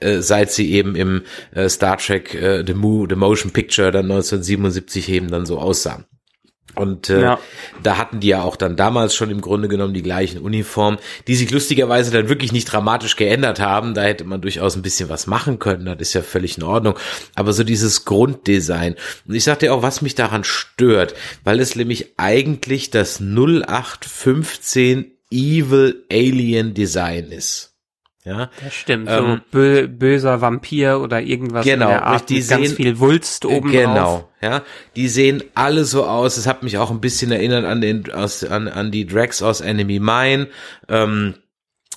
äh, 0.00 0.18
seit 0.18 0.50
sie 0.52 0.72
eben 0.72 0.96
im 0.96 1.22
äh, 1.52 1.68
Star 1.68 1.98
Trek 1.98 2.34
äh, 2.34 2.64
The, 2.66 2.74
Mo 2.74 3.06
The 3.08 3.16
Motion 3.16 3.52
Picture 3.52 3.90
dann 3.90 4.10
1977 4.10 5.08
eben 5.10 5.30
dann 5.30 5.46
so 5.46 5.58
aussahen. 5.58 6.04
Und 6.74 7.10
äh, 7.10 7.20
ja. 7.20 7.38
da 7.82 7.98
hatten 7.98 8.20
die 8.20 8.28
ja 8.28 8.42
auch 8.42 8.56
dann 8.56 8.76
damals 8.76 9.14
schon 9.14 9.30
im 9.30 9.40
Grunde 9.40 9.68
genommen 9.68 9.94
die 9.94 10.02
gleichen 10.02 10.40
Uniformen, 10.40 10.98
die 11.26 11.34
sich 11.36 11.50
lustigerweise 11.50 12.10
dann 12.10 12.28
wirklich 12.28 12.52
nicht 12.52 12.66
dramatisch 12.66 13.16
geändert 13.16 13.60
haben. 13.60 13.94
Da 13.94 14.02
hätte 14.02 14.24
man 14.24 14.40
durchaus 14.40 14.76
ein 14.76 14.82
bisschen 14.82 15.08
was 15.08 15.26
machen 15.26 15.58
können, 15.58 15.86
das 15.86 15.96
ist 16.00 16.14
ja 16.14 16.22
völlig 16.22 16.58
in 16.58 16.64
Ordnung. 16.64 16.98
Aber 17.34 17.52
so 17.52 17.64
dieses 17.64 18.04
Grunddesign. 18.04 18.96
Und 19.26 19.34
ich 19.34 19.44
sagte 19.44 19.72
auch, 19.72 19.82
was 19.82 20.02
mich 20.02 20.14
daran 20.14 20.44
stört, 20.44 21.14
weil 21.44 21.60
es 21.60 21.76
nämlich 21.76 22.14
eigentlich 22.16 22.90
das 22.90 23.20
0815 23.20 25.12
Evil 25.30 26.04
Alien 26.10 26.74
Design 26.74 27.30
ist. 27.32 27.73
Ja, 28.24 28.50
das 28.62 28.72
stimmt. 28.72 29.08
Ähm, 29.10 29.16
so 29.18 29.38
bö 29.50 29.86
böser 29.86 30.40
Vampir 30.40 31.00
oder 31.00 31.20
irgendwas 31.20 31.64
genau, 31.64 31.86
in 31.86 31.90
der 31.90 32.06
Art 32.06 32.30
die 32.30 32.40
sehen, 32.40 32.62
ganz 32.62 32.72
viel 32.72 32.98
Wulst 32.98 33.44
oben 33.44 33.70
Genau, 33.70 34.30
ja. 34.40 34.62
Die 34.96 35.08
sehen 35.08 35.44
alle 35.54 35.84
so 35.84 36.06
aus. 36.06 36.38
Es 36.38 36.46
hat 36.46 36.62
mich 36.62 36.78
auch 36.78 36.90
ein 36.90 37.02
bisschen 37.02 37.30
erinnert 37.30 37.66
an 37.66 37.82
den 37.82 38.10
aus, 38.10 38.42
an, 38.42 38.68
an 38.68 38.90
die 38.90 39.06
Drags 39.06 39.42
aus 39.42 39.60
Enemy 39.60 40.00
Mine. 40.00 40.48
Ähm, 40.88 41.34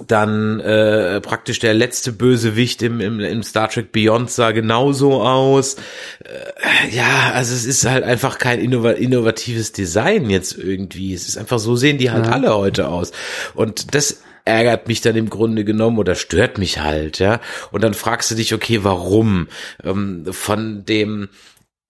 dann 0.05 0.59
äh, 0.59 1.21
praktisch 1.21 1.59
der 1.59 1.73
letzte 1.73 2.11
Bösewicht 2.11 2.81
im, 2.83 2.99
im, 2.99 3.19
im 3.19 3.41
Star 3.41 3.69
Trek 3.69 3.91
Beyond 3.91 4.29
sah 4.29 4.51
genauso 4.51 5.21
aus. 5.23 5.75
Äh, 6.23 6.95
ja, 6.95 7.31
also 7.33 7.55
es 7.55 7.65
ist 7.65 7.85
halt 7.85 8.03
einfach 8.03 8.37
kein 8.37 8.59
innova 8.59 8.91
innovatives 8.91 9.71
Design 9.71 10.29
jetzt 10.29 10.57
irgendwie. 10.57 11.13
Es 11.13 11.27
ist 11.27 11.37
einfach 11.37 11.57
so 11.57 11.75
sehen 11.77 11.97
die 11.97 12.11
halt 12.11 12.27
ja. 12.27 12.33
alle 12.33 12.53
heute 12.53 12.89
aus. 12.89 13.11
Und 13.55 13.95
das 13.95 14.21
ärgert 14.47 14.87
mich 14.87 15.01
dann 15.01 15.15
im 15.15 15.29
Grunde 15.29 15.63
genommen 15.63 15.99
oder 15.99 16.15
stört 16.15 16.57
mich 16.57 16.79
halt, 16.79 17.19
ja. 17.19 17.39
Und 17.71 17.83
dann 17.83 17.93
fragst 17.93 18.31
du 18.31 18.35
dich, 18.35 18.53
okay, 18.53 18.79
warum? 18.83 19.47
Ähm, 19.83 20.25
von 20.31 20.85
dem 20.85 21.29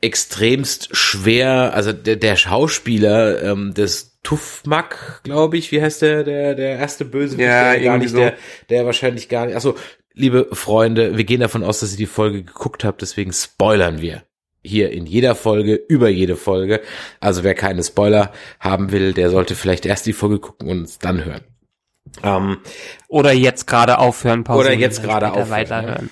extremst 0.02 0.96
schwer, 0.96 1.74
also 1.74 1.94
der, 1.94 2.18
der 2.18 2.36
Schauspieler 2.36 3.42
ähm, 3.44 3.74
des 3.74 4.20
Tuffmack, 4.22 5.22
glaube 5.24 5.58
ich, 5.58 5.72
wie 5.72 5.82
heißt 5.82 6.02
der, 6.02 6.24
der, 6.24 6.54
der 6.54 6.78
erste 6.78 7.06
Böse? 7.06 7.42
Ja, 7.42 7.74
der 7.74 7.82
gar 7.82 7.98
nicht, 7.98 8.12
so. 8.12 8.18
der, 8.18 8.36
der 8.70 8.86
wahrscheinlich 8.86 9.30
gar 9.30 9.46
nicht, 9.46 9.56
also 9.56 9.76
liebe 10.14 10.50
Freunde, 10.52 11.18
wir 11.18 11.24
gehen 11.24 11.40
davon 11.40 11.64
aus, 11.64 11.80
dass 11.80 11.94
ihr 11.94 11.98
die 11.98 12.06
Folge 12.06 12.44
geguckt 12.44 12.84
habt, 12.84 13.02
deswegen 13.02 13.32
spoilern 13.32 14.02
wir 14.02 14.24
hier 14.68 14.92
in 14.92 15.06
jeder 15.06 15.34
Folge, 15.36 15.76
über 15.76 16.10
jede 16.10 16.36
Folge. 16.36 16.82
Also 17.20 17.44
wer 17.44 17.56
keine 17.56 17.84
Spoiler 17.84 18.34
haben 18.60 18.92
will, 18.92 19.14
der 19.14 19.30
sollte 19.30 19.56
vielleicht 19.56 19.86
erst 19.86 20.06
die 20.06 20.14
Folge 20.14 20.40
gucken 20.40 20.68
und 20.70 20.82
uns 20.82 21.00
dann 21.00 21.24
hören. 21.24 21.42
Ähm, 22.24 22.58
oder 23.08 23.32
jetzt 23.32 23.68
gerade 23.68 24.00
aufhören, 24.00 24.44
Pause. 24.44 24.60
Oder 24.60 24.74
jetzt 24.74 25.02
gerade 25.02 25.32
aufhören. 25.32 25.50
Weiterhören. 25.50 26.10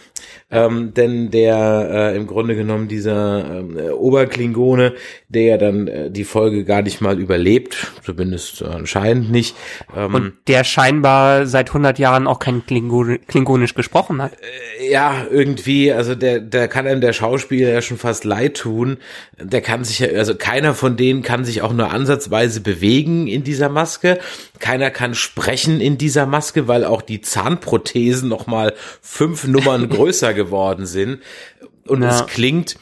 Ähm, 0.52 0.94
denn 0.94 1.32
der 1.32 1.90
äh, 1.92 2.16
im 2.16 2.28
Grunde 2.28 2.56
genommen 2.56 2.88
dieser 2.88 3.60
ähm, 3.60 3.80
äh, 3.80 3.90
Oberklingone, 3.90 4.94
der 5.28 5.58
dann 5.58 5.88
äh, 5.88 6.12
die 6.12 6.24
Folge 6.24 6.64
gar 6.64 6.84
nicht 6.84 7.02
mal 7.02 7.20
überlebt, 7.20 7.92
zumindest 8.04 8.62
anscheinend 8.62 9.32
nicht. 9.32 9.56
Ähm, 9.96 10.14
Und 10.14 10.34
der 10.48 10.64
scheinbar 10.64 11.48
seit 11.48 11.70
100 11.70 11.98
Jahren 11.98 12.28
auch 12.28 12.38
kein 12.38 12.64
Klingon 12.64 13.18
Klingonisch 13.28 13.74
gesprochen 13.74 14.22
hat. 14.22 14.34
Äh, 14.80 14.92
ja, 14.92 15.26
irgendwie, 15.30 15.92
also 15.92 16.14
der, 16.14 16.40
der 16.40 16.68
kann 16.68 16.86
einem 16.86 17.02
der 17.02 17.14
Schauspieler 17.14 17.70
ja 17.70 17.82
schon 17.82 17.98
fast 17.98 18.24
leid 18.24 18.58
tun. 18.58 18.98
Der 19.40 19.62
kann 19.62 19.84
sich 19.84 19.98
ja, 19.98 20.10
also 20.10 20.36
keiner 20.36 20.76
von 20.76 20.96
denen 20.96 21.24
kann 21.24 21.44
sich 21.44 21.64
auch 21.64 21.74
nur 21.74 21.90
ansatzweise 21.90 22.62
bewegen 22.62 23.26
in 23.26 23.44
dieser 23.44 23.70
Maske. 23.70 24.20
Keiner 24.60 24.92
kann 24.92 25.16
sprechen 25.16 25.82
in 25.82 25.98
dieser 25.98 26.28
Maske, 26.28 26.68
weil 26.68 26.85
auch 26.86 27.02
die 27.02 27.22
Zahnprothesen 27.22 28.30
noch 28.30 28.48
mal 28.48 28.74
fünf 29.02 29.46
Nummern 29.46 29.90
größer 29.90 30.34
geworden 30.34 30.86
sind. 30.86 31.22
Und 31.88 32.02
ja. 32.02 32.10
es 32.10 32.26
klingt, 32.28 32.78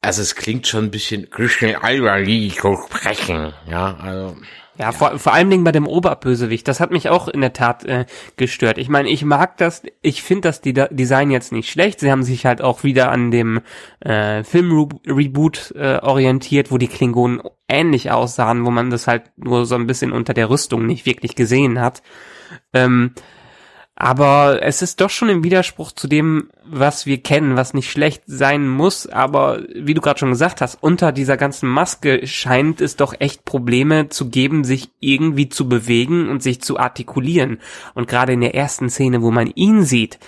also 0.00 0.22
es 0.22 0.34
klingt 0.34 0.66
schon 0.66 0.84
ein 0.84 0.90
bisschen 0.90 1.30
Christian 1.30 1.76
sprechen, 1.76 3.52
ja, 3.68 3.96
also. 3.96 4.36
Ja, 4.76 4.86
ja. 4.86 4.92
Vor, 4.92 5.18
vor 5.18 5.32
allen 5.32 5.50
Dingen 5.50 5.64
bei 5.64 5.72
dem 5.72 5.86
Oberbösewicht, 5.86 6.66
das 6.66 6.80
hat 6.80 6.90
mich 6.90 7.08
auch 7.08 7.28
in 7.28 7.40
der 7.40 7.52
Tat 7.52 7.84
äh, 7.84 8.06
gestört. 8.36 8.78
Ich 8.78 8.88
meine, 8.88 9.08
ich 9.08 9.24
mag 9.24 9.56
das, 9.56 9.82
ich 10.02 10.22
finde 10.22 10.48
das 10.48 10.60
die 10.60 10.72
Design 10.72 11.30
jetzt 11.30 11.52
nicht 11.52 11.70
schlecht. 11.70 12.00
Sie 12.00 12.10
haben 12.10 12.22
sich 12.22 12.44
halt 12.46 12.60
auch 12.60 12.84
wieder 12.84 13.10
an 13.10 13.30
dem 13.30 13.60
äh, 14.00 14.42
Film-Reboot 14.42 15.74
äh, 15.76 15.98
orientiert, 15.98 16.70
wo 16.70 16.78
die 16.78 16.88
Klingonen 16.88 17.40
ähnlich 17.68 18.10
aussahen, 18.10 18.64
wo 18.64 18.70
man 18.70 18.90
das 18.90 19.06
halt 19.06 19.30
nur 19.36 19.66
so 19.66 19.74
ein 19.76 19.86
bisschen 19.86 20.12
unter 20.12 20.34
der 20.34 20.50
Rüstung 20.50 20.86
nicht 20.86 21.06
wirklich 21.06 21.34
gesehen 21.36 21.80
hat. 21.80 22.02
Ähm, 22.72 23.12
aber 23.96 24.60
es 24.62 24.82
ist 24.82 25.00
doch 25.00 25.10
schon 25.10 25.28
im 25.28 25.44
Widerspruch 25.44 25.92
zu 25.92 26.08
dem, 26.08 26.50
was 26.66 27.06
wir 27.06 27.22
kennen, 27.22 27.56
was 27.56 27.74
nicht 27.74 27.90
schlecht 27.90 28.24
sein 28.26 28.68
muss. 28.68 29.06
Aber 29.06 29.62
wie 29.72 29.94
du 29.94 30.00
gerade 30.00 30.18
schon 30.18 30.30
gesagt 30.30 30.60
hast, 30.60 30.82
unter 30.82 31.12
dieser 31.12 31.36
ganzen 31.36 31.68
Maske 31.68 32.26
scheint 32.26 32.80
es 32.80 32.96
doch 32.96 33.14
echt 33.20 33.44
Probleme 33.44 34.08
zu 34.08 34.30
geben, 34.30 34.64
sich 34.64 34.90
irgendwie 34.98 35.48
zu 35.48 35.68
bewegen 35.68 36.28
und 36.28 36.42
sich 36.42 36.60
zu 36.60 36.78
artikulieren. 36.78 37.60
Und 37.94 38.08
gerade 38.08 38.32
in 38.32 38.40
der 38.40 38.56
ersten 38.56 38.90
Szene, 38.90 39.22
wo 39.22 39.30
man 39.30 39.46
ihn 39.54 39.84
sieht, 39.84 40.18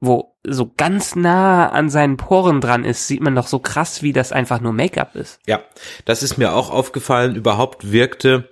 wo 0.00 0.34
so 0.44 0.72
ganz 0.76 1.14
nah 1.14 1.70
an 1.70 1.90
seinen 1.90 2.16
Poren 2.16 2.60
dran 2.60 2.84
ist, 2.84 3.06
sieht 3.06 3.20
man 3.20 3.36
doch 3.36 3.46
so 3.46 3.60
krass, 3.60 4.02
wie 4.02 4.12
das 4.12 4.32
einfach 4.32 4.60
nur 4.60 4.72
Make-up 4.72 5.14
ist. 5.14 5.38
Ja, 5.46 5.60
das 6.04 6.24
ist 6.24 6.38
mir 6.38 6.54
auch 6.54 6.70
aufgefallen. 6.70 7.36
Überhaupt 7.36 7.92
wirkte 7.92 8.48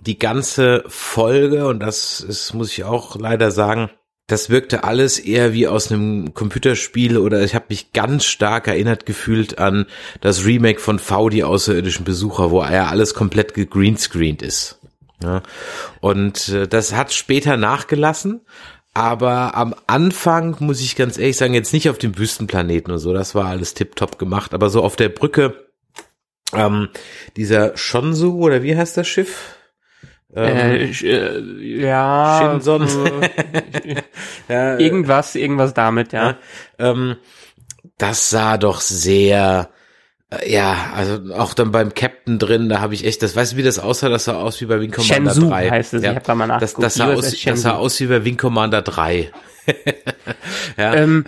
die 0.00 0.18
ganze 0.18 0.84
Folge, 0.86 1.66
und 1.66 1.80
das 1.80 2.20
ist, 2.20 2.54
muss 2.54 2.72
ich 2.72 2.84
auch 2.84 3.16
leider 3.16 3.50
sagen, 3.50 3.90
das 4.28 4.50
wirkte 4.50 4.84
alles 4.84 5.18
eher 5.18 5.54
wie 5.54 5.66
aus 5.66 5.90
einem 5.90 6.34
Computerspiel 6.34 7.16
oder 7.16 7.42
ich 7.42 7.54
habe 7.54 7.66
mich 7.70 7.92
ganz 7.92 8.26
stark 8.26 8.68
erinnert 8.68 9.06
gefühlt 9.06 9.58
an 9.58 9.86
das 10.20 10.44
Remake 10.44 10.80
von 10.80 10.98
V, 10.98 11.30
die 11.30 11.44
außerirdischen 11.44 12.04
Besucher, 12.04 12.50
wo 12.50 12.62
ja 12.62 12.86
alles 12.86 13.14
komplett 13.14 13.54
gegreenscreened 13.54 14.42
ist. 14.42 14.80
Ja. 15.22 15.42
Und 16.00 16.50
äh, 16.50 16.68
das 16.68 16.94
hat 16.94 17.12
später 17.12 17.56
nachgelassen, 17.56 18.42
aber 18.92 19.56
am 19.56 19.74
Anfang 19.86 20.56
muss 20.60 20.82
ich 20.82 20.94
ganz 20.94 21.18
ehrlich 21.18 21.38
sagen, 21.38 21.54
jetzt 21.54 21.72
nicht 21.72 21.88
auf 21.88 21.98
dem 21.98 22.18
Wüstenplaneten 22.18 22.92
und 22.92 22.98
so, 22.98 23.14
das 23.14 23.34
war 23.34 23.46
alles 23.46 23.72
tipptopp 23.72 24.18
gemacht, 24.18 24.52
aber 24.52 24.68
so 24.68 24.82
auf 24.82 24.96
der 24.96 25.08
Brücke, 25.08 25.68
ähm, 26.52 26.90
dieser 27.36 27.76
Shonsu 27.78 28.38
oder 28.38 28.62
wie 28.62 28.76
heißt 28.76 28.96
das 28.96 29.08
Schiff? 29.08 29.57
Ähm, 30.34 30.56
äh, 30.56 30.90
äh, 30.90 31.80
ja. 31.80 32.60
Shinson. 32.60 32.88
Äh, 34.48 34.54
ja, 34.54 34.78
irgendwas, 34.78 35.34
irgendwas 35.34 35.74
damit, 35.74 36.14
ja. 36.14 36.30
ja 36.30 36.36
ähm, 36.78 37.16
das 37.98 38.30
sah 38.30 38.56
doch 38.56 38.80
sehr, 38.80 39.68
äh, 40.30 40.50
ja, 40.50 40.92
also 40.94 41.34
auch 41.34 41.52
dann 41.52 41.70
beim 41.70 41.92
Captain 41.92 42.38
drin, 42.38 42.70
da 42.70 42.80
habe 42.80 42.94
ich 42.94 43.04
echt, 43.04 43.22
das 43.22 43.36
weißt 43.36 43.52
du, 43.52 43.56
wie 43.58 43.62
das 43.62 43.78
aussah? 43.78 44.08
Das 44.08 44.24
sah 44.24 44.40
aus 44.40 44.58
wie 44.62 44.64
bei 44.64 44.80
Wing 44.80 44.90
Commander 44.90 45.32
Shenzhou 45.32 45.50
3. 45.50 45.70
heißt 45.70 45.94
es, 45.94 46.02
ja, 46.02 46.10
ich 46.12 46.16
hab 46.16 46.24
da 46.24 46.34
mal 46.34 46.46
nachgeguckt. 46.46 46.82
Das, 46.82 46.94
das, 46.94 47.06
sah 47.06 47.12
aus, 47.12 47.42
das 47.44 47.60
sah 47.60 47.72
aus 47.72 48.00
wie 48.00 48.06
bei 48.06 48.24
Wing 48.24 48.38
Commander 48.38 48.80
3. 48.80 49.30
ja. 50.78 50.94
Ähm, 50.94 51.26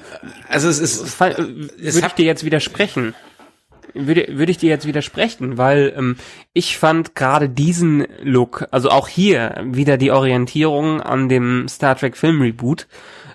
also 0.48 0.68
es 0.68 0.78
ist, 0.78 1.20
würde 1.20 1.66
ich 1.78 2.12
dir 2.14 2.24
jetzt 2.24 2.44
widersprechen 2.44 3.14
würde, 3.94 4.26
würde 4.30 4.50
ich 4.52 4.58
dir 4.58 4.68
jetzt 4.68 4.86
widersprechen, 4.86 5.58
weil 5.58 5.92
ähm, 5.96 6.16
ich 6.52 6.78
fand 6.78 7.14
gerade 7.14 7.48
diesen 7.48 8.06
Look, 8.22 8.66
also 8.70 8.90
auch 8.90 9.08
hier 9.08 9.62
wieder 9.64 9.96
die 9.96 10.10
Orientierung 10.10 11.00
an 11.00 11.28
dem 11.28 11.68
Star 11.68 11.96
Trek 11.96 12.16
Film 12.16 12.40
Reboot, 12.40 12.86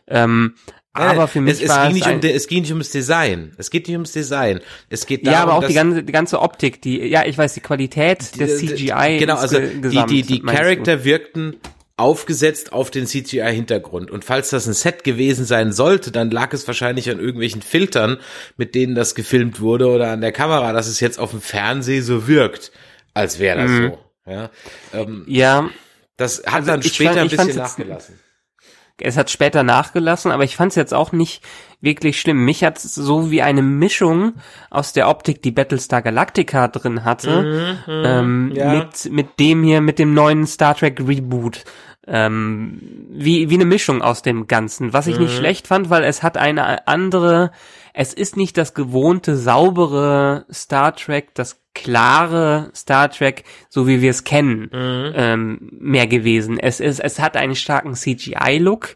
ähm, 0.07 0.55
aber 0.95 1.27
für 1.27 1.41
mich 1.41 1.55
es, 1.55 1.61
es 1.63 1.69
war 1.69 1.87
ging 1.87 1.97
es 1.97 2.07
nicht 2.07 2.23
um, 2.23 2.29
es 2.29 2.47
ging 2.47 2.61
nicht 2.61 2.71
ums 2.71 2.89
Design. 2.89 3.51
Es 3.57 3.69
geht 3.69 3.87
nicht 3.87 3.95
ums 3.95 4.13
Design. 4.13 4.61
Es 4.89 5.05
geht 5.05 5.27
darum, 5.27 5.33
ja, 5.33 5.43
aber 5.43 5.53
auch 5.55 5.67
die 5.67 5.73
ganze, 5.73 6.03
die 6.03 6.13
ganze 6.13 6.41
Optik, 6.41 6.81
die, 6.81 6.99
ja, 7.05 7.25
ich 7.25 7.37
weiß, 7.37 7.53
die 7.53 7.59
Qualität 7.59 8.33
die, 8.35 8.39
des 8.39 8.59
CGI. 8.59 9.17
Genau, 9.19 9.35
also 9.35 9.59
die, 9.59 10.05
die, 10.05 10.21
die 10.21 10.41
Charakter 10.41 11.03
wirkten 11.03 11.57
aufgesetzt 11.97 12.73
auf 12.73 12.91
den 12.91 13.05
CGI-Hintergrund. 13.05 14.11
Und 14.11 14.25
falls 14.25 14.49
das 14.49 14.67
ein 14.67 14.73
Set 14.73 15.03
gewesen 15.03 15.45
sein 15.45 15.71
sollte, 15.71 16.11
dann 16.11 16.29
lag 16.29 16.53
es 16.53 16.67
wahrscheinlich 16.67 17.09
an 17.09 17.19
irgendwelchen 17.19 17.61
Filtern, 17.61 18.17
mit 18.57 18.75
denen 18.75 18.95
das 18.95 19.15
gefilmt 19.15 19.61
wurde 19.61 19.87
oder 19.87 20.11
an 20.11 20.21
der 20.21 20.33
Kamera, 20.33 20.73
dass 20.73 20.87
es 20.87 20.99
jetzt 20.99 21.19
auf 21.19 21.31
dem 21.31 21.41
Fernseh 21.41 22.01
so 22.01 22.27
wirkt, 22.27 22.71
als 23.13 23.39
wäre 23.39 23.57
das 23.59 23.71
mhm. 23.71 23.91
so. 23.91 24.31
Ja, 24.31 24.49
ähm, 24.93 25.23
ja. 25.27 25.69
Das 26.17 26.39
hat 26.45 26.53
also 26.53 26.71
dann 26.71 26.83
später 26.83 27.13
fand, 27.13 27.21
ein 27.21 27.29
bisschen 27.29 27.55
nachgelassen. 27.57 28.19
Es 29.01 29.17
hat 29.17 29.29
später 29.29 29.63
nachgelassen, 29.63 30.31
aber 30.31 30.43
ich 30.43 30.55
fand 30.55 30.71
es 30.71 30.75
jetzt 30.75 30.93
auch 30.93 31.11
nicht 31.11 31.43
wirklich 31.81 32.19
schlimm. 32.19 32.45
Mich 32.45 32.63
hat 32.63 32.77
es 32.77 32.95
so 32.95 33.29
wie 33.29 33.41
eine 33.41 33.61
Mischung 33.61 34.33
aus 34.69 34.93
der 34.93 35.09
Optik, 35.09 35.41
die 35.41 35.51
Battlestar 35.51 36.01
Galactica 36.01 36.67
drin 36.69 37.03
hatte, 37.03 37.41
mhm, 37.87 37.93
mhm 37.93 38.03
ähm, 38.05 38.51
ja. 38.55 38.73
mit, 38.73 39.11
mit 39.11 39.39
dem 39.39 39.63
hier, 39.63 39.81
mit 39.81 39.99
dem 39.99 40.13
neuen 40.13 40.47
Star 40.47 40.75
Trek 40.75 41.01
Reboot 41.05 41.65
ähm, 42.07 43.07
wie, 43.09 43.49
wie 43.49 43.55
eine 43.55 43.65
Mischung 43.65 44.01
aus 44.01 44.21
dem 44.21 44.47
Ganzen, 44.47 44.93
was 44.93 45.07
ich 45.07 45.17
mhm. 45.17 45.23
nicht 45.23 45.35
schlecht 45.35 45.67
fand, 45.67 45.89
weil 45.89 46.03
es 46.03 46.23
hat 46.23 46.37
eine 46.37 46.87
andere, 46.87 47.51
es 47.93 48.13
ist 48.13 48.37
nicht 48.37 48.57
das 48.57 48.73
gewohnte, 48.73 49.35
saubere 49.35 50.45
Star 50.51 50.95
Trek, 50.95 51.33
das 51.33 51.61
klare 51.75 52.71
Star 52.73 53.11
Trek, 53.11 53.43
so 53.69 53.87
wie 53.87 54.01
wir 54.01 54.09
es 54.09 54.23
kennen, 54.23 54.69
mhm. 54.71 55.13
ähm, 55.13 55.69
mehr 55.79 56.07
gewesen. 56.07 56.57
Es 56.57 56.79
ist, 56.79 56.99
es 56.99 57.19
hat 57.19 57.37
einen 57.37 57.55
starken 57.55 57.93
CGI-Look, 57.93 58.95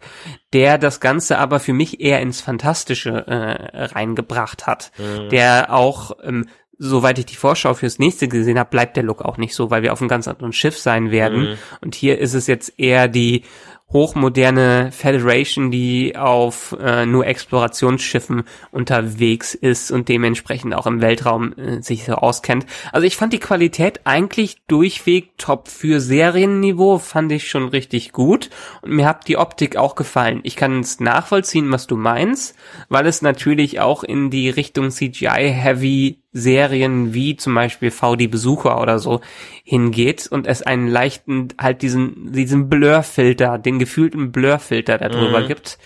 der 0.53 0.79
das 0.79 0.99
Ganze 0.99 1.37
aber 1.37 1.59
für 1.59 1.73
mich 1.73 2.01
eher 2.01 2.21
ins 2.21 2.41
Fantastische 2.41 3.27
äh, 3.27 3.83
reingebracht 3.83 4.65
hat, 4.65 4.91
mhm. 4.97 5.29
der 5.29 5.71
auch 5.71 6.17
ähm, 6.23 6.47
soweit 6.81 7.19
ich 7.19 7.25
die 7.25 7.35
Vorschau 7.35 7.73
fürs 7.73 7.99
nächste 7.99 8.29
gesehen 8.29 8.57
habe, 8.57 8.69
bleibt 8.69 8.95
der 8.95 9.03
Look 9.03 9.21
auch 9.21 9.37
nicht 9.37 9.53
so, 9.53 9.69
weil 9.69 9.83
wir 9.83 9.91
auf 9.91 9.99
einem 9.99 10.07
ganz 10.07 10.29
anderen 10.29 10.53
Schiff 10.53 10.77
sein 10.77 11.11
werden. 11.11 11.41
Mhm. 11.41 11.57
Und 11.81 11.93
hier 11.93 12.17
ist 12.17 12.33
es 12.33 12.47
jetzt 12.47 12.79
eher 12.79 13.09
die 13.09 13.43
hochmoderne 13.91 14.91
Federation, 14.91 15.71
die 15.71 16.15
auf 16.15 16.77
äh, 16.79 17.05
nur 17.05 17.25
Explorationsschiffen 17.25 18.43
unterwegs 18.71 19.55
ist 19.55 19.91
und 19.91 20.09
dementsprechend 20.09 20.75
auch 20.75 20.85
im 20.85 21.01
Weltraum 21.01 21.53
äh, 21.57 21.81
sich 21.81 22.05
so 22.05 22.13
auskennt. 22.13 22.67
Also 22.91 23.07
ich 23.07 23.17
fand 23.17 23.33
die 23.33 23.39
Qualität 23.39 24.01
eigentlich 24.03 24.57
durchweg 24.67 25.37
top 25.37 25.67
für 25.67 25.99
Serienniveau, 25.99 26.99
fand 26.99 27.31
ich 27.31 27.49
schon 27.49 27.69
richtig 27.69 28.11
gut 28.11 28.49
und 28.81 28.91
mir 28.91 29.07
hat 29.07 29.27
die 29.27 29.37
Optik 29.37 29.75
auch 29.75 29.95
gefallen. 29.95 30.41
Ich 30.43 30.55
kann 30.55 30.81
es 30.81 30.99
nachvollziehen, 30.99 31.71
was 31.71 31.87
du 31.87 31.97
meinst, 31.97 32.55
weil 32.89 33.07
es 33.07 33.23
natürlich 33.23 33.79
auch 33.79 34.03
in 34.03 34.29
die 34.29 34.49
Richtung 34.49 34.91
CGI-heavy 34.91 36.19
Serien 36.31 37.13
wie 37.13 37.35
zum 37.35 37.55
Beispiel 37.55 37.91
VD 37.91 38.27
Besucher 38.27 38.79
oder 38.81 38.99
so 38.99 39.21
hingeht 39.63 40.27
und 40.27 40.45
es 40.47 40.61
einen 40.61 40.87
leichten, 40.87 41.49
halt 41.59 41.81
diesen, 41.81 42.31
diesen 42.31 42.69
Blurfilter, 42.69 43.57
den 43.57 43.79
gefühlten 43.79 44.31
Blurfilter 44.31 44.97
darüber 44.97 45.41
Mhm. 45.41 45.47
gibt. 45.47 45.79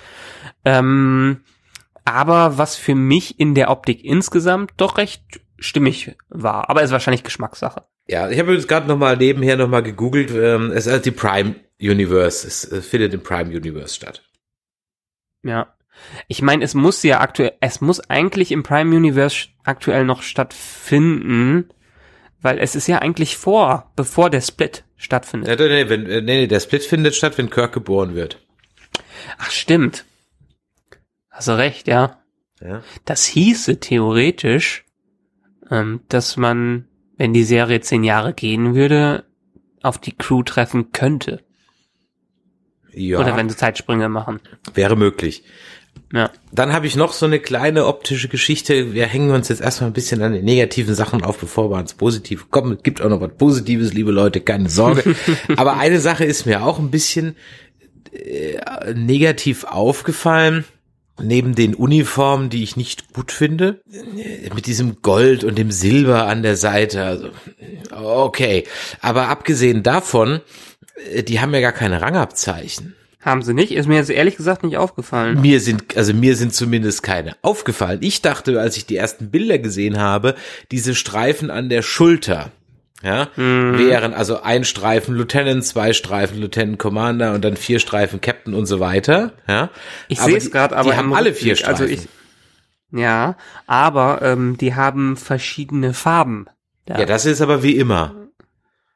Ähm, 0.66 1.42
aber 2.06 2.58
was 2.58 2.76
für 2.76 2.96
mich 2.96 3.40
in 3.40 3.56
der 3.56 3.70
Optik 3.72 4.04
insgesamt 4.04 4.72
doch 4.78 4.98
recht 4.98 5.24
stimmig 5.60 6.16
war. 6.30 6.70
Aber 6.70 6.84
ist 6.84 6.92
wahrscheinlich 6.92 7.24
Geschmackssache. 7.24 7.84
Ja, 8.08 8.30
ich 8.30 8.38
habe 8.38 8.54
jetzt 8.54 8.68
gerade 8.68 8.88
noch 8.88 8.98
mal 8.98 9.16
nebenher 9.16 9.56
noch 9.56 9.70
mal 9.70 9.82
gegoogelt. 9.82 10.32
Ähm, 10.32 10.72
es 10.72 10.88
ist 10.88 10.92
halt 10.92 11.06
die 11.06 11.12
Prime 11.12 11.56
Universe. 11.82 12.46
Es 12.46 12.70
äh, 12.70 12.82
findet 12.82 13.14
im 13.14 13.24
Prime 13.24 13.50
Universe 13.56 13.96
statt. 13.96 14.24
Ja. 15.44 15.74
Ich 16.28 16.42
meine, 16.42 16.64
es 16.64 16.74
muss 16.74 17.04
ja 17.04 17.20
aktuell, 17.22 17.54
es 17.60 17.82
muss 17.82 18.00
eigentlich 18.10 18.52
im 18.52 18.64
Prime 18.64 18.96
Universe 18.96 19.48
aktuell 19.64 20.06
noch 20.06 20.22
stattfinden, 20.22 21.70
weil 22.42 22.60
es 22.60 22.76
ist 22.76 22.88
ja 22.88 23.00
eigentlich 23.00 23.38
vor, 23.38 23.92
bevor 23.96 24.30
der 24.30 24.42
Split 24.42 24.84
stattfindet. 24.98 25.60
Nee, 25.60 25.68
nee, 25.68 25.90
wenn, 25.90 26.06
äh, 26.06 26.22
nee, 26.22 26.42
nee, 26.42 26.48
der 26.48 26.60
Split 26.60 26.84
findet 26.84 27.16
statt, 27.16 27.38
wenn 27.38 27.50
Kirk 27.50 27.74
geboren 27.74 28.16
wird. 28.16 28.40
Ach, 29.38 29.52
stimmt. 29.52 30.06
Hast 31.30 31.48
du 31.48 31.58
recht, 31.58 31.88
ja. 31.88 32.20
Ja. 32.62 32.84
Das 33.06 33.26
hieße 33.26 33.80
theoretisch, 33.80 34.86
ähm, 35.70 36.02
dass 36.10 36.38
man, 36.38 36.88
wenn 37.18 37.34
die 37.34 37.44
Serie 37.44 37.82
zehn 37.82 38.04
Jahre 38.04 38.34
gehen 38.34 38.76
würde, 38.76 39.26
auf 39.82 39.98
die 39.98 40.16
Crew 40.16 40.44
treffen 40.44 40.92
könnte. 40.92 41.44
Ja, 42.92 43.20
Oder 43.20 43.36
wenn 43.36 43.50
sie 43.50 43.58
Zeitsprünge 43.58 44.08
machen. 44.08 44.40
wäre 44.74 44.96
möglich. 44.96 45.44
Ja. 46.14 46.30
Dann 46.52 46.74
habe 46.74 46.86
ich 46.86 46.96
noch 46.96 47.12
so 47.12 47.26
eine 47.26 47.40
kleine 47.40 47.88
optische 47.88 48.28
Geschichte. 48.28 48.94
Wir 48.94 49.08
hängen 49.08 49.32
uns 49.32 49.50
jetzt 49.50 49.62
erstmal 49.62 49.90
ein 49.90 49.94
bisschen 49.94 50.22
an 50.22 50.34
den 50.34 50.46
negativen 50.46 50.94
Sachen 50.94 51.24
auf, 51.24 51.40
bevor 51.40 51.72
wir 51.72 51.78
ans 51.78 51.96
Positive 51.96 52.46
kommen. 52.52 52.74
Es 52.78 52.84
gibt 52.84 53.02
auch 53.02 53.10
noch 53.10 53.20
was 53.20 53.34
Positives, 53.36 53.94
liebe 53.94 54.12
Leute, 54.12 54.40
keine 54.40 54.70
Sorge. 54.70 55.16
Aber 55.58 55.78
eine 55.78 56.00
Sache 56.00 56.24
ist 56.24 56.46
mir 56.46 56.64
auch 56.64 56.78
ein 56.78 56.92
bisschen 56.92 57.36
äh, 58.12 58.94
negativ 58.94 59.64
aufgefallen. 59.64 60.66
Neben 61.20 61.56
den 61.56 61.74
Uniformen, 61.74 62.50
die 62.50 62.64
ich 62.64 62.76
nicht 62.78 63.14
gut 63.14 63.32
finde, 63.32 63.82
äh, 63.92 64.54
mit 64.54 64.68
diesem 64.68 65.02
Gold 65.02 65.44
und 65.44 65.58
dem 65.58 65.72
Silber 65.72 66.28
an 66.28 66.44
der 66.44 66.58
Seite. 66.58 67.04
Also, 67.04 67.30
okay. 67.92 68.66
Aber 69.02 69.30
abgesehen 69.30 69.82
davon, 69.82 70.42
äh, 71.12 71.24
die 71.24 71.40
haben 71.40 71.56
ja 71.56 71.62
gar 71.62 71.72
keine 71.72 72.02
Rangabzeichen. 72.02 72.96
Haben 73.24 73.42
sie 73.42 73.54
nicht? 73.54 73.72
Ist 73.72 73.88
mir 73.88 73.96
jetzt 73.96 74.10
ehrlich 74.10 74.36
gesagt 74.36 74.64
nicht 74.64 74.78
aufgefallen. 74.78 75.40
Mir 75.42 75.60
sind, 75.62 75.96
also 75.96 76.14
mir 76.14 76.36
sind 76.36 76.54
zumindest 76.54 77.04
keine 77.04 77.36
aufgefallen. 77.42 78.00
Ich 78.02 78.22
dachte, 78.22 78.60
als 78.60 78.76
ich 78.78 78.86
die 78.86 78.98
ersten 78.98 79.32
Bilder 79.32 79.60
gesehen 79.60 80.00
habe, 80.00 80.36
diese 80.72 80.94
Streifen 80.94 81.50
an 81.50 81.70
der 81.70 81.82
Schulter, 81.84 82.52
ja, 83.02 83.30
Mhm. 83.36 83.78
wären 83.78 84.14
also 84.14 84.42
ein 84.42 84.64
Streifen 84.66 85.16
Lieutenant, 85.16 85.64
zwei 85.66 85.94
Streifen 85.94 86.40
Lieutenant 86.40 86.80
Commander 86.80 87.34
und 87.34 87.44
dann 87.46 87.56
vier 87.58 87.80
Streifen 87.80 88.20
Captain 88.22 88.54
und 88.54 88.66
so 88.66 88.80
weiter, 88.80 89.34
ja. 89.48 89.70
Ich 90.10 90.20
sehe 90.20 90.38
es 90.38 90.52
gerade, 90.52 90.76
aber 90.76 90.92
die 90.92 90.98
haben 90.98 91.14
alle 91.14 91.34
vier 91.34 91.52
Also 91.54 91.86
Streifen. 91.86 91.90
ich, 92.92 93.00
ja, 93.00 93.36
aber 93.68 94.22
ähm, 94.22 94.58
die 94.58 94.76
haben 94.76 95.16
verschiedene 95.18 95.94
Farben. 95.94 96.46
Da. 96.86 97.00
Ja, 97.00 97.06
das 97.06 97.26
ist 97.26 97.42
aber 97.42 97.64
wie 97.64 97.78
immer. 97.78 98.23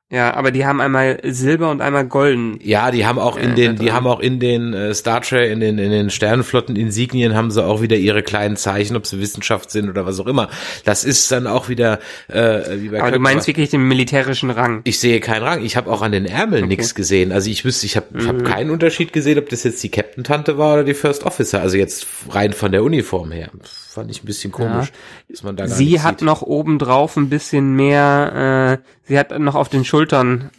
Ja, 0.09 0.33
aber 0.35 0.51
die 0.51 0.65
haben 0.65 0.79
einmal 0.79 1.19
Silber 1.23 1.69
und 1.69 1.81
einmal 1.81 2.05
Golden. 2.05 2.59
Ja, 2.63 2.91
die 2.91 3.05
haben 3.05 3.19
auch 3.19 3.35
in 3.35 3.51
Äh, 3.51 3.55
den, 3.55 3.75
die 3.75 3.91
haben 3.91 4.07
auch 4.07 4.21
in 4.21 4.39
den 4.39 4.73
äh, 4.73 4.93
Star 4.93 5.19
Trek, 5.21 5.51
in 5.51 5.59
den 5.59 5.77
in 5.79 5.91
den 5.91 6.09
Sternenflotten-Insignien 6.09 7.35
haben 7.35 7.51
sie 7.51 7.61
auch 7.61 7.81
wieder 7.81 7.97
ihre 7.97 8.23
kleinen 8.23 8.55
Zeichen, 8.55 8.95
ob 8.95 9.05
sie 9.05 9.19
Wissenschaft 9.19 9.69
sind 9.69 9.89
oder 9.89 10.05
was 10.05 10.17
auch 10.21 10.27
immer. 10.27 10.47
Das 10.85 11.03
ist 11.03 11.29
dann 11.29 11.45
auch 11.45 11.67
wieder 11.67 11.99
äh, 12.29 12.79
wie 12.79 12.87
bei 12.89 12.99
Aber 12.99 13.07
du 13.07 13.11
Kirk, 13.17 13.21
meinst 13.21 13.47
wirklich 13.47 13.69
den 13.69 13.85
militärischen 13.85 14.49
Rang. 14.49 14.79
Ich 14.85 14.99
sehe 15.01 15.19
keinen 15.19 15.43
Rang. 15.43 15.65
Ich 15.65 15.75
habe 15.75 15.91
auch 15.91 16.01
an 16.01 16.13
den 16.13 16.25
Ärmeln 16.25 16.63
Okay. 16.63 16.75
nichts 16.77 16.95
gesehen. 16.95 17.33
Also 17.33 17.49
ich 17.49 17.65
wüsste, 17.65 17.85
ich 17.85 17.97
habe 17.97 18.07
Mhm. 18.13 18.27
hab 18.27 18.45
keinen 18.45 18.69
Unterschied 18.71 19.11
gesehen, 19.11 19.37
ob 19.39 19.49
das 19.49 19.63
jetzt 19.63 19.83
die 19.83 19.89
Captain-Tante 19.89 20.57
war 20.57 20.75
oder 20.75 20.83
die 20.85 20.93
First 20.93 21.25
Officer. 21.25 21.59
Also 21.61 21.75
jetzt 21.75 22.07
rein 22.29 22.53
von 22.53 22.71
der 22.71 22.81
Uniform 22.83 23.31
her. 23.31 23.49
Fand 23.89 24.09
ich 24.11 24.23
ein 24.23 24.25
bisschen 24.25 24.51
komisch, 24.51 24.91
dass 25.27 25.43
man 25.43 25.55
da 25.57 25.67
Sie 25.67 25.99
hat 26.01 26.19
sieht. 26.19 26.25
noch 26.25 26.43
obendrauf 26.43 27.17
ein 27.17 27.29
bisschen 27.29 27.75
mehr, 27.75 28.79
äh, 28.79 28.87
sie 29.07 29.17
hat 29.19 29.37
noch 29.39 29.55
auf 29.55 29.69
den 29.69 29.83
Schultern 29.83 29.96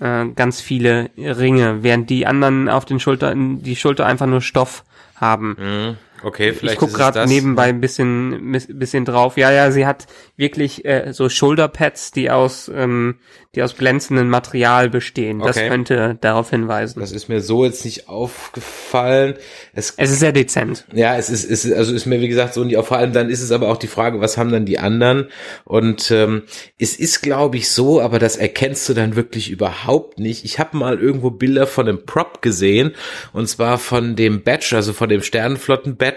äh, 0.01 0.27
ganz 0.35 0.61
viele 0.61 1.11
Ringe, 1.17 1.83
während 1.83 2.11
die 2.11 2.27
anderen 2.27 2.69
auf 2.69 2.85
den 2.85 3.01
Schultern, 3.01 3.63
die 3.63 3.77
Schulter 3.77 4.07
einfach 4.07 4.27
nur 4.27 4.41
Stoff 4.41 4.85
haben. 5.17 5.57
Mhm. 5.59 5.97
Okay, 6.23 6.53
vielleicht 6.53 6.75
ich 6.75 6.79
guck 6.81 6.89
ist 6.89 6.95
es 6.95 6.99
gerade 6.99 7.27
nebenbei 7.29 7.65
ein 7.65 7.81
bisschen, 7.81 8.53
bis- 8.53 8.69
bisschen 8.69 9.05
drauf. 9.05 9.37
Ja, 9.37 9.51
ja, 9.53 9.71
sie 9.71 9.87
hat 9.87 10.07
wirklich 10.37 10.85
äh, 10.85 11.13
so 11.13 11.29
Shoulderpads, 11.29 12.11
die 12.13 12.31
aus, 12.31 12.71
ähm, 12.75 13.17
die 13.55 13.63
aus 13.63 13.77
glänzendem 13.77 14.29
Material 14.29 14.91
bestehen. 14.91 15.39
Das 15.41 15.57
Okay. 15.57 15.69
könnte 15.69 16.19
darauf 16.21 16.51
hinweisen. 16.51 17.01
Das 17.01 17.13
ist 17.13 17.29
mir 17.29 17.41
so 17.41 17.65
jetzt 17.65 17.85
nicht 17.85 18.09
aufgefallen. 18.09 19.35
Es 19.75 19.95
es 19.97 20.11
ist 20.11 20.21
sehr 20.21 20.33
dezent. 20.33 20.85
Ja, 20.93 21.17
es 21.17 21.31
ist, 21.31 21.45
es 21.49 21.65
ist, 21.65 21.73
also 21.75 21.95
ist 21.95 22.07
mir 22.07 22.21
wie 22.21 22.29
gesagt 22.29 22.55
so 22.55 22.65
nicht 22.65 22.77
auf. 22.77 22.89
Vor 22.89 22.97
allem 22.99 23.13
dann 23.13 23.31
ist 23.31 23.43
es 23.43 23.53
aber 23.53 23.69
auch 23.69 23.77
die 23.77 23.87
Frage, 23.87 24.21
was 24.21 24.37
haben 24.37 24.51
dann 24.51 24.67
die 24.67 24.79
anderen? 24.79 25.29
Und 25.65 26.11
ähm, 26.11 26.43
es 26.79 26.97
ist, 26.97 27.23
glaube 27.23 27.57
ich, 27.57 27.71
so, 27.71 28.01
aber 28.01 28.19
das 28.19 28.37
erkennst 28.37 28.89
du 28.89 28.95
dann 28.95 29.17
wirklich 29.17 29.51
überhaupt 29.51 30.19
nicht. 30.19 30.45
Ich 30.45 30.59
habe 30.59 30.77
mal 30.77 30.99
irgendwo 30.99 31.31
Bilder 31.31 31.67
von 31.67 31.89
einem 31.89 32.05
Prop 32.05 32.43
gesehen 32.43 32.93
und 33.33 33.49
zwar 33.49 33.79
von 33.79 34.17
dem 34.17 34.43
Badge, 34.43 34.73
also 34.77 34.93
von 34.93 35.09
dem 35.09 35.23
Sternenflotten-Badge, 35.23 36.08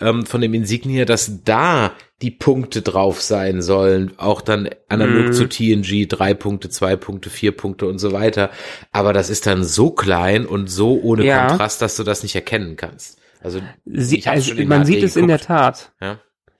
ähm, 0.00 0.26
von 0.26 0.40
dem 0.40 0.54
Insignia, 0.54 1.04
dass 1.04 1.42
da 1.44 1.92
die 2.22 2.30
Punkte 2.32 2.82
drauf 2.82 3.20
sein 3.22 3.62
sollen, 3.62 4.12
auch 4.18 4.40
dann 4.40 4.68
analog 4.88 5.26
Mhm. 5.28 5.32
zu 5.32 5.48
TNG, 5.48 6.06
drei 6.08 6.34
Punkte, 6.34 6.68
zwei 6.68 6.96
Punkte, 6.96 7.30
vier 7.30 7.52
Punkte 7.52 7.86
und 7.86 7.98
so 7.98 8.12
weiter. 8.12 8.50
Aber 8.92 9.12
das 9.12 9.30
ist 9.30 9.46
dann 9.46 9.62
so 9.64 9.90
klein 9.90 10.44
und 10.46 10.68
so 10.68 11.00
ohne 11.00 11.24
Ja. 11.24 11.46
Kontrast, 11.48 11.80
dass 11.80 11.96
du 11.96 12.02
das 12.04 12.22
nicht 12.24 12.34
erkennen 12.34 12.76
kannst. 12.76 13.18
Also 13.40 13.60
Sie, 13.84 14.26
also, 14.26 14.52
man 14.64 14.84
sieht 14.84 15.02
es 15.04 15.14
in 15.16 15.28
der. 15.28 15.38
Tat. 15.38 15.92
Ja. 16.00 16.18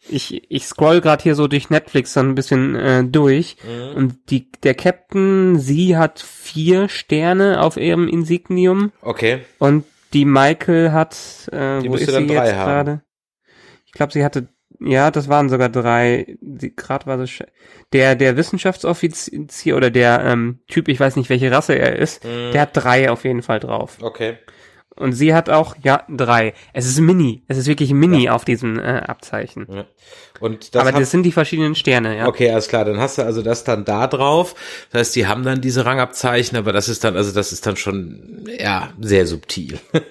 Ich, 0.08 0.42
ich 0.48 0.64
scroll 0.64 1.00
gerade 1.00 1.22
hier 1.24 1.34
so 1.34 1.48
durch 1.48 1.70
Netflix 1.70 2.12
dann 2.14 2.30
ein 2.30 2.34
bisschen 2.36 2.76
äh, 2.76 3.04
durch 3.04 3.56
Mhm. 3.66 3.96
und 3.96 4.14
die 4.30 4.48
der 4.62 4.74
Captain, 4.74 5.58
sie 5.58 5.96
hat 5.96 6.20
vier 6.20 6.88
Sterne 6.88 7.60
auf 7.60 7.76
ihrem 7.76 8.06
Insignium 8.08 8.92
Okay. 9.02 9.40
und 9.58 9.84
die 10.12 10.24
Michael 10.24 10.92
hat, 10.92 11.16
äh, 11.52 11.80
Die 11.80 11.90
wo 11.90 11.94
ist 11.94 12.06
sie 12.06 12.12
jetzt 12.12 12.52
gerade? 12.52 13.02
Ich 13.86 13.92
glaube, 13.92 14.12
sie 14.12 14.24
hatte, 14.24 14.48
ja, 14.80 15.10
das 15.10 15.28
waren 15.28 15.48
sogar 15.48 15.68
drei. 15.68 16.36
Gerade 16.76 17.06
war 17.06 17.16
das 17.16 17.30
der 17.92 18.14
der 18.14 18.36
Wissenschaftsoffizier 18.36 19.76
oder 19.76 19.90
der 19.90 20.22
ähm, 20.24 20.60
Typ, 20.68 20.88
ich 20.88 21.00
weiß 21.00 21.16
nicht, 21.16 21.30
welche 21.30 21.50
Rasse 21.50 21.74
er 21.74 21.96
ist, 21.96 22.24
Mhm. 22.24 22.52
der 22.52 22.60
hat 22.62 22.70
drei 22.76 23.10
auf 23.10 23.24
jeden 23.24 23.42
Fall 23.42 23.60
drauf. 23.60 23.98
Okay. 24.00 24.38
Und 24.98 25.12
sie 25.12 25.34
hat 25.34 25.48
auch, 25.48 25.76
ja, 25.82 26.02
drei. 26.08 26.54
Es 26.72 26.86
ist 26.86 26.98
mini. 27.00 27.42
Es 27.46 27.56
ist 27.56 27.66
wirklich 27.66 27.92
mini 27.92 28.28
auf 28.28 28.44
diesen 28.44 28.78
äh, 28.78 29.02
Abzeichen. 29.06 29.66
Ja. 29.70 29.84
Und 30.40 30.74
das 30.74 30.80
Aber 30.80 30.92
hat, 30.92 31.00
das 31.00 31.10
sind 31.10 31.24
die 31.24 31.32
verschiedenen 31.32 31.74
Sterne, 31.74 32.16
ja. 32.16 32.26
Okay, 32.26 32.50
alles 32.50 32.68
klar, 32.68 32.84
dann 32.84 32.98
hast 32.98 33.18
du 33.18 33.22
also 33.22 33.42
das 33.42 33.64
dann 33.64 33.84
da 33.84 34.06
drauf. 34.06 34.54
Das 34.90 35.00
heißt, 35.00 35.16
die 35.16 35.26
haben 35.26 35.42
dann 35.42 35.60
diese 35.60 35.84
Rangabzeichen, 35.84 36.56
aber 36.56 36.72
das 36.72 36.88
ist 36.88 37.04
dann, 37.04 37.16
also 37.16 37.32
das 37.32 37.52
ist 37.52 37.66
dann 37.66 37.76
schon, 37.76 38.44
ja, 38.58 38.90
sehr 39.00 39.26
subtil. 39.26 39.78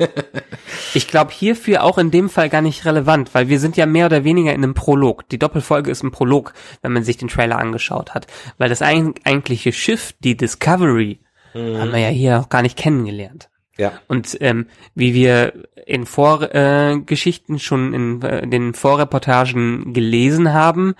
Ich 0.93 1.07
glaube 1.07 1.31
hierfür 1.31 1.83
auch 1.83 1.97
in 1.97 2.11
dem 2.11 2.29
Fall 2.29 2.49
gar 2.49 2.61
nicht 2.61 2.85
relevant, 2.85 3.33
weil 3.33 3.47
wir 3.47 3.59
sind 3.59 3.77
ja 3.77 3.85
mehr 3.85 4.07
oder 4.07 4.23
weniger 4.23 4.53
in 4.53 4.63
einem 4.63 4.73
Prolog. 4.73 5.27
Die 5.29 5.39
Doppelfolge 5.39 5.91
ist 5.91 6.03
ein 6.03 6.11
Prolog, 6.11 6.53
wenn 6.81 6.91
man 6.91 7.03
sich 7.03 7.17
den 7.17 7.29
Trailer 7.29 7.57
angeschaut 7.57 8.13
hat. 8.13 8.27
Weil 8.57 8.69
das 8.69 8.81
eigentliche 8.81 9.71
Schiff, 9.71 10.13
die 10.19 10.35
Discovery, 10.35 11.19
haben 11.53 11.91
wir 11.91 11.99
ja 11.99 12.09
hier 12.09 12.39
auch 12.39 12.49
gar 12.49 12.61
nicht 12.61 12.77
kennengelernt. 12.77 13.49
Ja. 13.77 13.93
Und 14.07 14.37
ähm, 14.41 14.67
wie 14.95 15.13
wir 15.13 15.53
in 15.85 16.05
Vorgeschichten 16.05 17.55
äh, 17.55 17.59
schon 17.59 17.93
in 17.93 18.21
äh, 18.21 18.47
den 18.47 18.73
Vorreportagen 18.73 19.93
gelesen 19.93 20.53
haben, 20.53 20.95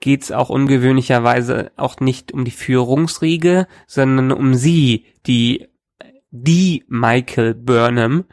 geht's 0.00 0.32
auch 0.32 0.50
ungewöhnlicherweise 0.50 1.70
auch 1.76 2.00
nicht 2.00 2.32
um 2.32 2.44
die 2.44 2.50
Führungsriege, 2.50 3.66
sondern 3.86 4.32
um 4.32 4.54
sie, 4.54 5.06
die 5.26 5.68
die 6.30 6.84
Michael 6.88 7.54
Burnham, 7.54 8.24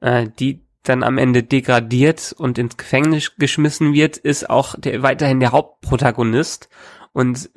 äh, 0.00 0.28
die 0.38 0.62
dann 0.82 1.02
am 1.02 1.18
Ende 1.18 1.42
degradiert 1.42 2.34
und 2.36 2.58
ins 2.58 2.76
Gefängnis 2.76 3.36
geschmissen 3.36 3.92
wird, 3.92 4.16
ist 4.16 4.50
auch 4.50 4.74
der, 4.76 5.02
weiterhin 5.02 5.38
der 5.38 5.52
Hauptprotagonist. 5.52 6.68
Und 7.12 7.50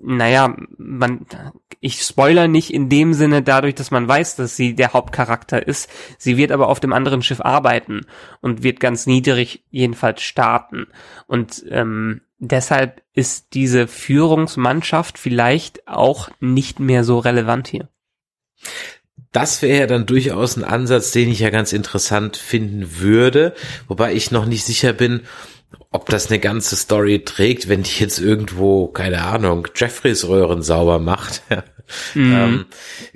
naja, 0.00 0.54
man, 0.76 1.26
ich 1.84 2.00
spoiler 2.00 2.48
nicht 2.48 2.72
in 2.72 2.88
dem 2.88 3.12
Sinne 3.12 3.42
dadurch, 3.42 3.74
dass 3.74 3.90
man 3.90 4.08
weiß, 4.08 4.36
dass 4.36 4.56
sie 4.56 4.74
der 4.74 4.94
Hauptcharakter 4.94 5.68
ist. 5.68 5.90
Sie 6.16 6.38
wird 6.38 6.50
aber 6.50 6.70
auf 6.70 6.80
dem 6.80 6.94
anderen 6.94 7.20
Schiff 7.20 7.42
arbeiten 7.42 8.06
und 8.40 8.62
wird 8.62 8.80
ganz 8.80 9.06
niedrig 9.06 9.64
jedenfalls 9.70 10.22
starten. 10.22 10.86
Und 11.26 11.62
ähm, 11.68 12.22
deshalb 12.38 13.02
ist 13.12 13.48
diese 13.52 13.86
Führungsmannschaft 13.86 15.18
vielleicht 15.18 15.86
auch 15.86 16.30
nicht 16.40 16.80
mehr 16.80 17.04
so 17.04 17.18
relevant 17.18 17.68
hier. 17.68 17.90
Das 19.32 19.60
wäre 19.60 19.80
ja 19.80 19.86
dann 19.86 20.06
durchaus 20.06 20.56
ein 20.56 20.64
Ansatz, 20.64 21.10
den 21.10 21.28
ich 21.28 21.40
ja 21.40 21.50
ganz 21.50 21.74
interessant 21.74 22.38
finden 22.38 22.98
würde, 23.00 23.52
wobei 23.88 24.14
ich 24.14 24.30
noch 24.30 24.46
nicht 24.46 24.64
sicher 24.64 24.94
bin, 24.94 25.20
ob 25.90 26.06
das 26.06 26.28
eine 26.28 26.38
ganze 26.38 26.76
Story 26.76 27.24
trägt, 27.24 27.68
wenn 27.68 27.82
die 27.82 28.00
jetzt 28.00 28.18
irgendwo, 28.18 28.88
keine 28.88 29.22
Ahnung, 29.22 29.68
Jeffreys 29.74 30.26
Röhren 30.26 30.62
sauber 30.62 30.98
macht. 30.98 31.42
mhm. 32.14 32.34
ähm, 32.34 32.66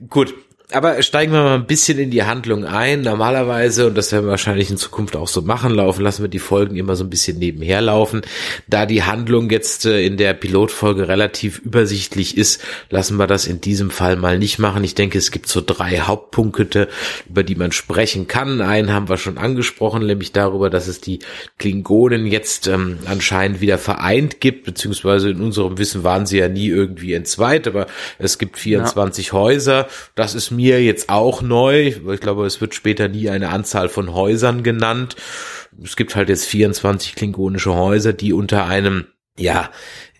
gut, 0.09 0.35
aber 0.71 1.03
steigen 1.03 1.33
wir 1.33 1.43
mal 1.43 1.55
ein 1.55 1.67
bisschen 1.67 1.99
in 1.99 2.11
die 2.11 2.25
Handlung 2.25 2.67
ein. 2.67 3.01
Normalerweise, 3.01 3.87
und 3.87 3.97
das 3.97 4.13
werden 4.13 4.27
wir 4.27 4.33
wahrscheinlich 4.33 4.71
in 4.71 4.77
Zukunft 4.77 5.17
auch 5.17 5.29
so 5.29 5.41
machen, 5.41 5.75
laufen, 5.75 6.03
lassen 6.03 6.23
wir 6.23 6.29
die 6.29 6.39
Folgen 6.39 6.77
immer 6.77 6.95
so 6.95 7.05
ein 7.05 7.11
bisschen 7.11 7.39
nebenher 7.39 7.81
laufen. 7.81 8.21
Da 8.67 8.85
die 8.85 9.03
Handlung 9.03 9.49
jetzt 9.49 9.87
äh, 9.87 10.05
in 10.05 10.19
der 10.19 10.35
Pilotfolge 10.35 11.09
relativ 11.09 11.59
übersichtlich 11.61 12.37
ist, 12.37 12.63
lassen 12.91 13.17
wir 13.17 13.27
das 13.27 13.47
in 13.47 13.63
diesem 13.63 13.91
Fall 13.91 14.17
mal 14.17 14.39
nicht 14.39 14.59
machen. 14.59 14.85
Ich 14.85 14.95
denke, 14.95 15.17
es 15.17 15.31
gibt 15.31 15.49
so 15.49 15.63
drei 15.65 16.01
Hauptpunkte, 16.01 16.89
über 17.31 17.45
die 17.45 17.55
man 17.55 17.73
sprechen 17.73 18.27
kann. 18.29 18.61
Einen 18.61 18.93
haben 18.93 19.09
wir 19.09 19.17
schon 19.17 19.39
angesprochen, 19.39 20.07
nämlich 20.07 20.33
darüber, 20.33 20.69
dass 20.69 20.87
es 20.87 21.01
die 21.01 21.21
Klingonen 21.59 22.27
jetzt 22.27 22.67
ähm, 22.67 22.99
anscheinend 23.07 23.63
wieder 23.63 23.79
vereint 23.79 24.43
gibt, 24.43 24.65
beziehungsweise 24.67 25.31
in 25.31 25.41
unserem 25.41 25.79
Wissen 25.79 26.05
waren 26.05 26.27
sie 26.27 26.37
ja 26.37 26.49
nie 26.49 26.69
irgendwie 26.69 27.15
entzweit, 27.15 27.67
aber 27.67 27.87
es 28.19 28.37
gibt 28.37 28.59
24 28.59 29.29
ja. 29.29 29.33
Häuser. 29.33 29.89
Das 30.15 30.35
ist 30.35 30.58
mir 30.59 30.83
jetzt 30.83 31.09
auch 31.09 31.41
neu. 31.41 31.95
Ich 32.13 32.21
glaube, 32.21 32.45
es 32.45 32.61
wird 32.61 32.75
später 32.75 33.09
nie 33.09 33.31
eine 33.31 33.51
Anzahl 33.51 33.89
von 33.89 34.13
Häusern 34.13 34.65
genannt. 34.65 35.15
Es 35.83 35.95
gibt 35.95 36.17
halt 36.17 36.29
jetzt 36.29 36.47
24 36.47 37.15
klingonische 37.15 37.75
Häuser, 37.75 38.13
die 38.13 38.33
unter 38.33 38.67
einem 38.67 39.07
ja, 39.39 39.71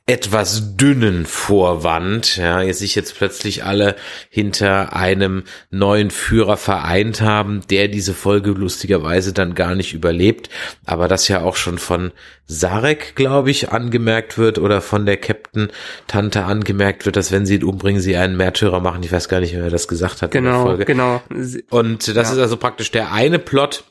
etwas 0.09 0.77
dünnen 0.77 1.27
Vorwand, 1.27 2.39
ja, 2.39 2.73
sich 2.73 2.95
jetzt 2.95 3.15
plötzlich 3.17 3.65
alle 3.65 3.95
hinter 4.31 4.97
einem 4.97 5.45
neuen 5.71 6.11
Führer 6.11 6.57
vereint 6.57 7.21
haben, 7.21 7.61
der 7.69 7.89
diese 7.89 8.15
Folge 8.15 8.53
lustigerweise 8.53 9.35
dann 9.35 9.55
gar 9.55 9.75
nicht 9.75 9.93
überlebt, 9.93 10.49
aber 10.87 11.09
das 11.09 11.29
ja 11.29 11.43
auch 11.43 11.57
schon 11.57 11.77
von 11.77 12.13
Sarek, 12.47 13.17
glaube 13.17 13.51
ich, 13.51 13.71
angemerkt 13.71 14.39
wird 14.39 14.59
oder 14.59 14.81
von 14.81 15.05
der 15.05 15.19
Captain 15.19 15.69
Tante 16.07 16.45
angemerkt 16.45 17.05
wird, 17.05 17.17
dass 17.17 17.31
wenn 17.31 17.45
sie 17.45 17.57
ihn 17.57 17.65
umbringen, 17.65 18.01
sie 18.01 18.17
einen 18.17 18.39
Märtyrer 18.39 18.81
machen. 18.81 19.03
Ich 19.03 19.13
weiß 19.13 19.29
gar 19.29 19.41
nicht, 19.41 19.55
wer 19.55 19.69
das 19.69 19.89
gesagt 19.89 20.23
hat 20.23 20.31
genau, 20.31 20.49
in 20.49 20.55
der 20.55 20.63
Folge. 20.63 20.85
Genau, 20.87 21.23
Und 21.69 22.09
das 22.09 22.29
ja. 22.29 22.35
ist 22.35 22.39
also 22.39 22.57
praktisch 22.57 22.91
der 22.91 23.13
eine 23.13 23.39
Plot, 23.39 23.85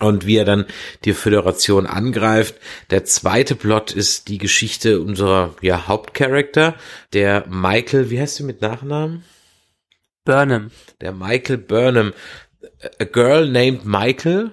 und 0.00 0.26
wie 0.26 0.36
er 0.36 0.44
dann 0.44 0.66
die 1.04 1.12
Föderation 1.12 1.86
angreift. 1.86 2.56
Der 2.90 3.04
zweite 3.04 3.54
Plot 3.54 3.92
ist 3.92 4.28
die 4.28 4.38
Geschichte 4.38 5.00
unserer 5.00 5.54
ja, 5.60 5.86
Hauptcharakter, 5.86 6.74
der 7.12 7.46
Michael, 7.48 8.10
wie 8.10 8.20
heißt 8.20 8.40
du 8.40 8.44
mit 8.44 8.60
Nachnamen? 8.60 9.24
Burnham. 10.24 10.70
Der 11.00 11.12
Michael 11.12 11.58
Burnham. 11.58 12.12
A 12.98 13.04
Girl 13.04 13.48
Named 13.48 13.84
Michael. 13.84 14.52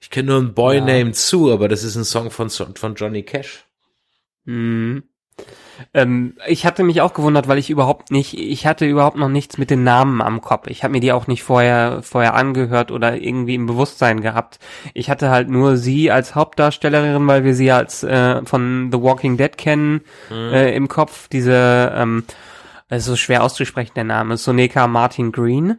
Ich 0.00 0.10
kenne 0.10 0.32
nur 0.32 0.38
einen 0.38 0.54
Boy 0.54 0.78
ja. 0.78 0.84
Named 0.84 1.16
Sue, 1.16 1.52
aber 1.52 1.68
das 1.68 1.84
ist 1.84 1.94
ein 1.94 2.04
Song 2.04 2.30
von, 2.30 2.50
von 2.50 2.94
Johnny 2.94 3.22
Cash. 3.22 3.64
Mhm. 4.44 5.04
Ähm, 5.94 6.34
ich 6.46 6.66
hatte 6.66 6.82
mich 6.82 7.00
auch 7.00 7.14
gewundert, 7.14 7.48
weil 7.48 7.58
ich 7.58 7.70
überhaupt 7.70 8.10
nicht, 8.10 8.38
ich 8.38 8.66
hatte 8.66 8.86
überhaupt 8.86 9.16
noch 9.16 9.28
nichts 9.28 9.58
mit 9.58 9.70
den 9.70 9.84
Namen 9.84 10.20
am 10.20 10.40
Kopf. 10.40 10.66
Ich 10.68 10.82
habe 10.84 10.92
mir 10.92 11.00
die 11.00 11.12
auch 11.12 11.26
nicht 11.26 11.42
vorher 11.42 12.02
vorher 12.02 12.34
angehört 12.34 12.90
oder 12.90 13.16
irgendwie 13.16 13.54
im 13.54 13.66
Bewusstsein 13.66 14.20
gehabt. 14.20 14.58
Ich 14.94 15.10
hatte 15.10 15.30
halt 15.30 15.48
nur 15.48 15.76
sie 15.76 16.10
als 16.10 16.34
Hauptdarstellerin, 16.34 17.26
weil 17.26 17.44
wir 17.44 17.54
sie 17.54 17.70
als 17.70 18.02
äh, 18.02 18.44
von 18.44 18.90
The 18.92 19.00
Walking 19.00 19.36
Dead 19.36 19.56
kennen 19.56 20.02
mhm. 20.30 20.52
äh, 20.52 20.74
im 20.74 20.88
Kopf. 20.88 21.28
Diese, 21.28 21.92
ähm, 21.96 22.24
es 22.88 23.02
ist 23.02 23.06
so 23.06 23.16
schwer 23.16 23.42
auszusprechen 23.42 23.92
der 23.96 24.04
Name, 24.04 24.36
Soneka 24.36 24.86
Martin 24.86 25.32
Green. 25.32 25.78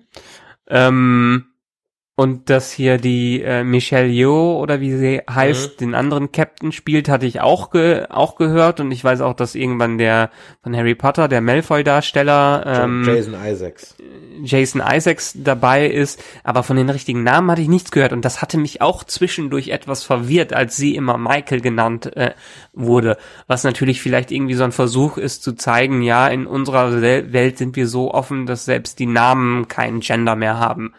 Ähm, 0.68 1.46
und 2.16 2.52
dass 2.52 2.72
hier 2.72 3.00
die 3.00 3.42
äh, 3.42 3.64
Michelle 3.64 4.08
Yeoh 4.08 4.60
oder 4.60 4.80
wie 4.80 4.96
sie 4.96 5.22
heißt, 5.28 5.74
mhm. 5.74 5.78
den 5.78 5.96
anderen 5.96 6.32
Captain 6.32 6.72
spielt, 6.72 7.10
hatte 7.10 7.26
ich 7.26 7.42
auch 7.42 7.72
ge 7.72 8.06
auch 8.10 8.36
gehört 8.36 8.80
und 8.80 8.92
ich 8.92 9.04
weiß 9.04 9.22
auch, 9.22 9.34
dass 9.34 9.56
irgendwann 9.56 9.98
der 9.98 10.30
von 10.62 10.76
Harry 10.76 10.94
Potter, 10.94 11.28
der 11.28 11.42
Malfoy-Darsteller 11.42 12.84
ähm, 12.84 13.04
Jason 13.04 13.34
Isaacs. 13.44 13.96
Jason 14.44 14.84
Isaacs 14.88 15.34
dabei 15.38 15.88
ist, 15.88 16.24
aber 16.44 16.62
von 16.62 16.78
den 16.78 16.92
richtigen 16.92 17.24
Namen 17.24 17.50
hatte 17.50 17.64
ich 17.64 17.68
nichts 17.68 17.90
gehört 17.90 18.14
und 18.14 18.24
das 18.24 18.44
hatte 18.44 18.60
mich 18.60 18.80
auch 18.80 19.04
zwischendurch 19.04 19.70
etwas 19.70 20.04
verwirrt, 20.04 20.54
als 20.54 20.78
sie 20.78 20.96
immer 20.96 21.18
Michael 21.18 21.62
genannt 21.62 22.16
äh, 22.16 22.34
wurde, 22.74 23.18
was 23.48 23.64
natürlich 23.64 24.04
vielleicht 24.04 24.32
irgendwie 24.32 24.54
so 24.54 24.64
ein 24.64 24.72
Versuch 24.72 25.18
ist 25.18 25.42
zu 25.42 25.54
zeigen, 25.54 26.04
ja, 26.04 26.28
in 26.28 26.46
unserer 26.46 27.02
Welt 27.02 27.58
sind 27.58 27.76
wir 27.76 27.88
so 27.88 28.14
offen, 28.14 28.46
dass 28.46 28.66
selbst 28.66 29.00
die 29.00 29.08
Namen 29.08 29.68
keinen 29.68 30.02
Gender 30.02 30.36
mehr 30.36 30.60
haben. 30.60 30.94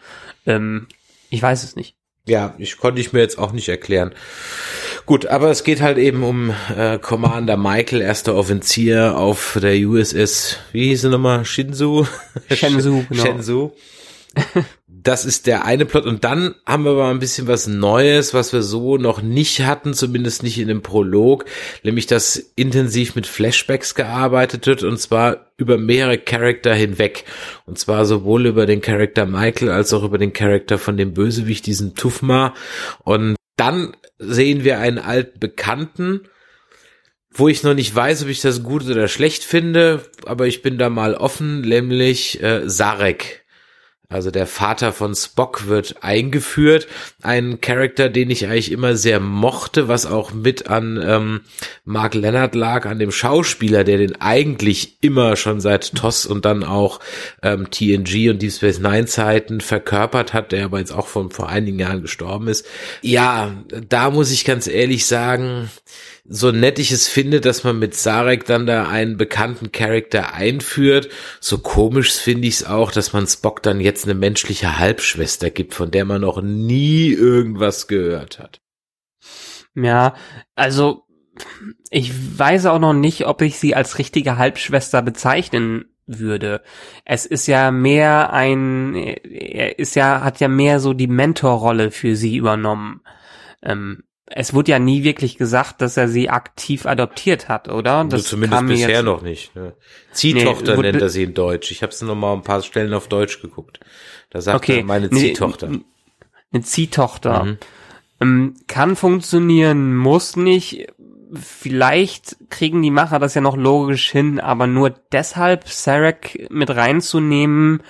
Ähm, 0.45 0.87
ich 1.29 1.41
weiß 1.41 1.63
es 1.63 1.75
nicht. 1.75 1.95
Ja, 2.27 2.55
ich 2.57 2.77
konnte 2.77 2.99
ich 2.99 3.13
mir 3.13 3.19
jetzt 3.19 3.37
auch 3.37 3.51
nicht 3.51 3.69
erklären. 3.69 4.11
Gut, 5.05 5.27
aber 5.27 5.51
es 5.51 5.63
geht 5.63 5.81
halt 5.81 5.99
eben 5.99 6.23
um 6.23 6.51
äh, 6.75 6.97
Commander 6.97 7.55
Michael, 7.55 8.01
erster 8.01 8.33
Offizier 8.35 9.15
auf 9.15 9.59
der 9.61 9.75
USS, 9.75 10.57
wie 10.71 10.87
hieß 10.87 11.01
sie 11.01 11.09
nochmal? 11.09 11.45
Shinzu? 11.45 12.07
Shenzhou, 12.51 13.05
genau. 13.09 13.23
Shenzhou. 13.23 13.73
Das 15.05 15.23
ist 15.23 15.45
der 15.45 15.65
eine 15.65 15.85
Plot. 15.85 16.07
Und 16.07 16.23
dann 16.23 16.55
haben 16.65 16.83
wir 16.83 16.95
mal 16.95 17.11
ein 17.11 17.19
bisschen 17.19 17.47
was 17.47 17.67
Neues, 17.67 18.33
was 18.33 18.53
wir 18.53 18.63
so 18.63 18.97
noch 18.97 19.21
nicht 19.21 19.59
hatten, 19.61 19.93
zumindest 19.93 20.41
nicht 20.41 20.57
in 20.57 20.67
dem 20.67 20.81
Prolog, 20.81 21.45
nämlich 21.83 22.07
dass 22.07 22.37
intensiv 22.55 23.13
mit 23.13 23.27
Flashbacks 23.27 23.93
gearbeitet 23.93 24.65
wird 24.65 24.81
und 24.81 24.97
zwar 24.97 25.51
über 25.57 25.77
mehrere 25.77 26.17
Charakter 26.17 26.73
hinweg. 26.73 27.25
Und 27.67 27.77
zwar 27.77 28.07
sowohl 28.07 28.47
über 28.47 28.65
den 28.65 28.81
Charakter 28.81 29.27
Michael 29.27 29.69
als 29.69 29.93
auch 29.93 30.03
über 30.03 30.17
den 30.17 30.33
Charakter 30.33 30.79
von 30.79 30.97
dem 30.97 31.13
Bösewicht, 31.13 31.67
diesen 31.67 31.93
Tufma. 31.93 32.55
Und 33.03 33.35
dann 33.57 33.95
sehen 34.17 34.63
wir 34.63 34.79
einen 34.79 34.97
alten 34.97 35.39
Bekannten, 35.39 36.21
wo 37.29 37.47
ich 37.47 37.61
noch 37.61 37.75
nicht 37.75 37.93
weiß, 37.93 38.23
ob 38.23 38.29
ich 38.29 38.41
das 38.41 38.63
gut 38.63 38.89
oder 38.89 39.07
schlecht 39.07 39.43
finde, 39.43 40.03
aber 40.25 40.47
ich 40.47 40.63
bin 40.63 40.79
da 40.79 40.89
mal 40.89 41.13
offen, 41.13 41.61
nämlich 41.61 42.41
äh, 42.41 42.67
Sarek 42.67 43.44
also 44.09 44.29
der 44.31 44.45
Vater 44.45 44.93
von 44.93 45.15
Spock 45.15 45.67
wird 45.67 46.03
eingeführt. 46.03 46.87
Ein 47.21 47.59
Charakter, 47.61 48.09
den 48.09 48.29
ich 48.29 48.45
eigentlich 48.45 48.71
immer 48.71 48.95
sehr 48.95 49.19
mochte, 49.19 49.87
was 49.87 50.05
auch 50.05 50.31
mit 50.31 50.67
an 50.69 51.01
ähm, 51.03 51.41
Mark 51.85 52.13
Leonard 52.13 52.55
lag, 52.55 52.85
an 52.85 52.99
dem 52.99 53.11
Schauspieler, 53.11 53.83
der 53.83 53.97
den 53.97 54.21
eigentlich 54.21 54.97
immer 55.01 55.35
schon 55.35 55.59
seit 55.59 55.95
TOS 55.95 56.25
und 56.25 56.45
dann 56.45 56.63
auch 56.63 56.99
ähm, 57.41 57.69
TNG 57.71 58.29
und 58.29 58.41
Deep 58.41 58.51
Space 58.51 58.79
Nine 58.79 59.05
Zeiten 59.07 59.61
verkörpert 59.61 60.33
hat, 60.33 60.51
der 60.51 60.65
aber 60.65 60.79
jetzt 60.79 60.93
auch 60.93 61.07
von 61.07 61.31
vor 61.31 61.49
einigen 61.49 61.79
Jahren 61.79 62.01
gestorben 62.01 62.47
ist. 62.47 62.65
Ja, 63.01 63.55
da 63.89 64.11
muss 64.11 64.31
ich 64.31 64.45
ganz 64.45 64.67
ehrlich 64.67 65.05
sagen, 65.05 65.69
so 66.27 66.51
nett 66.51 66.79
ich 66.79 66.91
es 66.91 67.07
finde, 67.07 67.39
dass 67.39 67.63
man 67.63 67.77
mit 67.77 67.93
Sarek 67.95 68.45
dann 68.45 68.65
da 68.65 68.87
einen 68.87 69.17
bekannten 69.17 69.71
Charakter 69.71 70.33
einführt, 70.33 71.09
so 71.39 71.59
komisch 71.59 72.13
finde 72.13 72.47
ich 72.47 72.55
es 72.55 72.65
auch, 72.65 72.91
dass 72.91 73.13
man 73.13 73.27
Spock 73.27 73.61
dann 73.61 73.79
jetzt 73.79 74.05
eine 74.05 74.15
menschliche 74.15 74.79
Halbschwester 74.79 75.51
gibt, 75.51 75.75
von 75.75 75.91
der 75.91 76.05
man 76.05 76.21
noch 76.21 76.41
nie 76.41 77.09
irgendwas 77.09 77.87
gehört 77.87 78.39
hat. 78.39 78.61
Ja, 79.75 80.15
also 80.55 81.03
ich 81.91 82.11
weiß 82.39 82.65
auch 82.67 82.79
noch 82.79 82.93
nicht, 82.93 83.27
ob 83.27 83.41
ich 83.41 83.59
sie 83.59 83.75
als 83.75 83.99
richtige 83.99 84.37
Halbschwester 84.37 85.01
bezeichnen 85.01 85.85
würde. 86.07 86.61
Es 87.03 87.25
ist 87.25 87.47
ja 87.47 87.71
mehr 87.71 88.31
ein, 88.33 88.95
er 88.95 89.77
ist 89.79 89.95
ja, 89.95 90.21
hat 90.21 90.39
ja 90.39 90.47
mehr 90.47 90.79
so 90.79 90.93
die 90.93 91.07
Mentorrolle 91.07 91.91
für 91.91 92.15
sie 92.15 92.37
übernommen. 92.37 93.01
Ähm, 93.61 94.04
es 94.27 94.53
wurde 94.53 94.71
ja 94.71 94.79
nie 94.79 95.03
wirklich 95.03 95.37
gesagt, 95.37 95.81
dass 95.81 95.97
er 95.97 96.07
sie 96.07 96.29
aktiv 96.29 96.85
adoptiert 96.85 97.47
hat, 97.47 97.69
oder? 97.69 98.03
Das 98.05 98.21
also 98.21 98.29
zumindest 98.29 98.67
bisher 98.67 99.03
noch 99.03 99.21
nicht. 99.21 99.55
Ne? 99.55 99.73
Ziehtochter 100.11 100.75
nee, 100.75 100.81
nennt 100.81 101.01
er 101.01 101.09
sie 101.09 101.23
in 101.23 101.33
Deutsch. 101.33 101.71
Ich 101.71 101.83
habe 101.83 101.91
es 101.91 102.01
noch 102.01 102.15
mal 102.15 102.33
ein 102.33 102.41
paar 102.41 102.61
Stellen 102.63 102.93
auf 102.93 103.07
Deutsch 103.07 103.41
geguckt. 103.41 103.79
Da 104.31 104.41
sagt 104.41 104.57
okay. 104.57 104.79
er 104.79 104.83
meine 104.83 105.09
Ziehtochter. 105.11 105.67
Eine, 105.67 105.81
eine 106.51 106.63
Ziehtochter. 106.63 107.43
Mhm. 107.43 107.57
Ähm, 108.19 108.55
kann 108.67 108.95
funktionieren, 108.95 109.95
muss 109.95 110.35
nicht. 110.35 110.87
Vielleicht 111.33 112.37
kriegen 112.49 112.81
die 112.81 112.91
Macher 112.91 113.19
das 113.19 113.35
ja 113.35 113.41
noch 113.41 113.57
logisch 113.57 114.09
hin, 114.09 114.39
aber 114.39 114.65
nur 114.65 114.89
deshalb 115.11 115.67
Sarek 115.67 116.47
mit 116.49 116.69
reinzunehmen, 116.71 117.83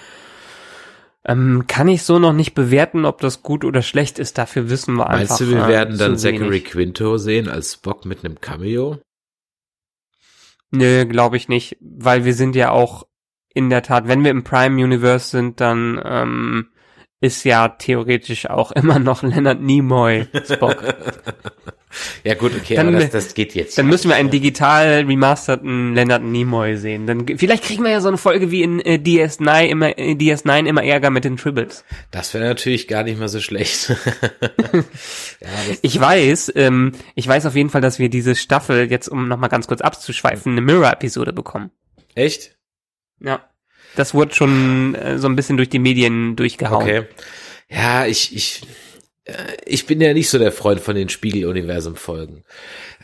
Ähm, 1.28 1.66
kann 1.68 1.88
ich 1.88 2.04
so 2.04 2.20
noch 2.20 2.34
nicht 2.34 2.54
bewerten, 2.54 3.06
ob 3.06 3.20
das 3.20 3.42
gut 3.42 3.66
oder 3.66 3.82
schlecht 3.82 4.20
ist. 4.20 4.38
Dafür 4.38 4.70
wissen 4.70 4.94
wir 4.96 5.06
Meinst 5.06 5.32
einfach. 5.32 5.38
du, 5.38 5.50
wir 5.50 5.66
äh, 5.66 5.68
werden 5.68 5.98
dann 5.98 6.18
zu 6.18 6.24
Zachary 6.24 6.50
wenig. 6.50 6.66
Quinto 6.66 7.18
sehen 7.18 7.50
als 7.50 7.74
Spock 7.74 8.06
mit 8.06 8.24
einem 8.24 8.40
Cameo? 8.40 9.00
Nö, 10.72 11.06
glaube 11.06 11.38
ich 11.38 11.48
nicht, 11.48 11.78
weil 11.80 12.26
wir 12.26 12.34
sind 12.34 12.56
ja 12.56 12.70
auch 12.72 13.08
in 13.54 13.70
der 13.70 13.82
Tat, 13.82 14.08
wenn 14.08 14.24
wir 14.24 14.32
im 14.32 14.44
Prime 14.44 14.84
Universe 14.84 15.30
sind, 15.30 15.62
dann 15.62 16.00
ähm, 16.04 16.68
ist 17.22 17.44
ja 17.46 17.70
theoretisch 17.70 18.50
auch 18.50 18.72
immer 18.72 19.00
noch 19.00 19.24
Leonard 19.24 19.62
Nimoy 19.62 20.28
Spock. 20.46 20.84
ja 22.26 22.34
gut, 22.36 22.52
okay, 22.56 22.76
Dann- 22.76 22.90
aber 22.90 23.00
das, 23.00 23.10
das 23.12 23.34
geht 23.34 23.56
jetzt. 23.56 23.78
Dann 23.78 23.88
müssen 23.88 24.10
wir 24.10 24.16
einen 24.16 24.30
digital 24.30 25.06
remasterten 25.08 25.96
Leonard 25.96 26.24
Nimoy 26.24 26.76
sehen. 26.78 27.08
Dann 27.08 27.26
vielleicht 27.38 27.64
kriegen 27.64 27.84
wir 27.84 27.92
ja 27.92 28.02
so 28.02 28.10
eine 28.10 28.18
Folge 28.18 28.52
wie 28.52 28.64
in 28.64 28.80
äh, 28.82 28.96
DS9 29.02 29.66
immer 29.66 29.98
äh, 29.98 30.12
DS9 30.14 30.66
immer 30.66 30.84
Ärger 30.84 31.10
mit 31.10 31.24
den 31.24 31.38
Tribbles. 31.38 31.86
Das 32.12 32.34
wäre 32.34 32.44
natürlich 32.44 32.88
gar 32.88 33.04
nicht 33.04 33.18
mal 33.18 33.30
so 33.30 33.40
schlecht. 33.40 33.90
ja, 35.42 35.48
Ich 35.82 36.00
weiß, 36.00 36.52
ähm, 36.56 36.92
ich 37.16 37.28
weiß 37.28 37.46
auf 37.46 37.56
jeden 37.56 37.70
Fall, 37.70 37.82
dass 37.82 37.98
wir 37.98 38.10
diese 38.10 38.36
Staffel 38.36 38.92
jetzt 38.92 39.08
um 39.08 39.28
noch 39.28 39.38
mal 39.38 39.48
ganz 39.48 39.68
kurz 39.68 39.82
abzuschweifen, 39.82 40.52
eine 40.52 40.62
Mirror 40.62 40.92
Episode 40.92 41.34
bekommen. 41.34 41.72
echt? 42.14 42.58
Ja. 43.22 43.40
Das 43.96 44.14
wurde 44.14 44.34
schon 44.36 44.96
äh, 44.96 45.18
so 45.18 45.28
ein 45.28 45.36
bisschen 45.36 45.58
durch 45.58 45.70
die 45.70 45.80
Medien 45.80 46.36
durchgehauen. 46.36 46.84
Okay. 46.84 47.04
Ja, 47.70 48.06
ich, 48.06 48.36
ich, 48.36 48.62
äh, 49.26 49.34
ich 49.66 49.86
bin 49.86 50.02
ja 50.02 50.14
nicht 50.14 50.30
so 50.30 50.38
der 50.40 50.52
Freund 50.52 50.82
von 50.82 50.96
den 50.96 51.10
Spiegel-Universum-Folgen. 51.10 52.44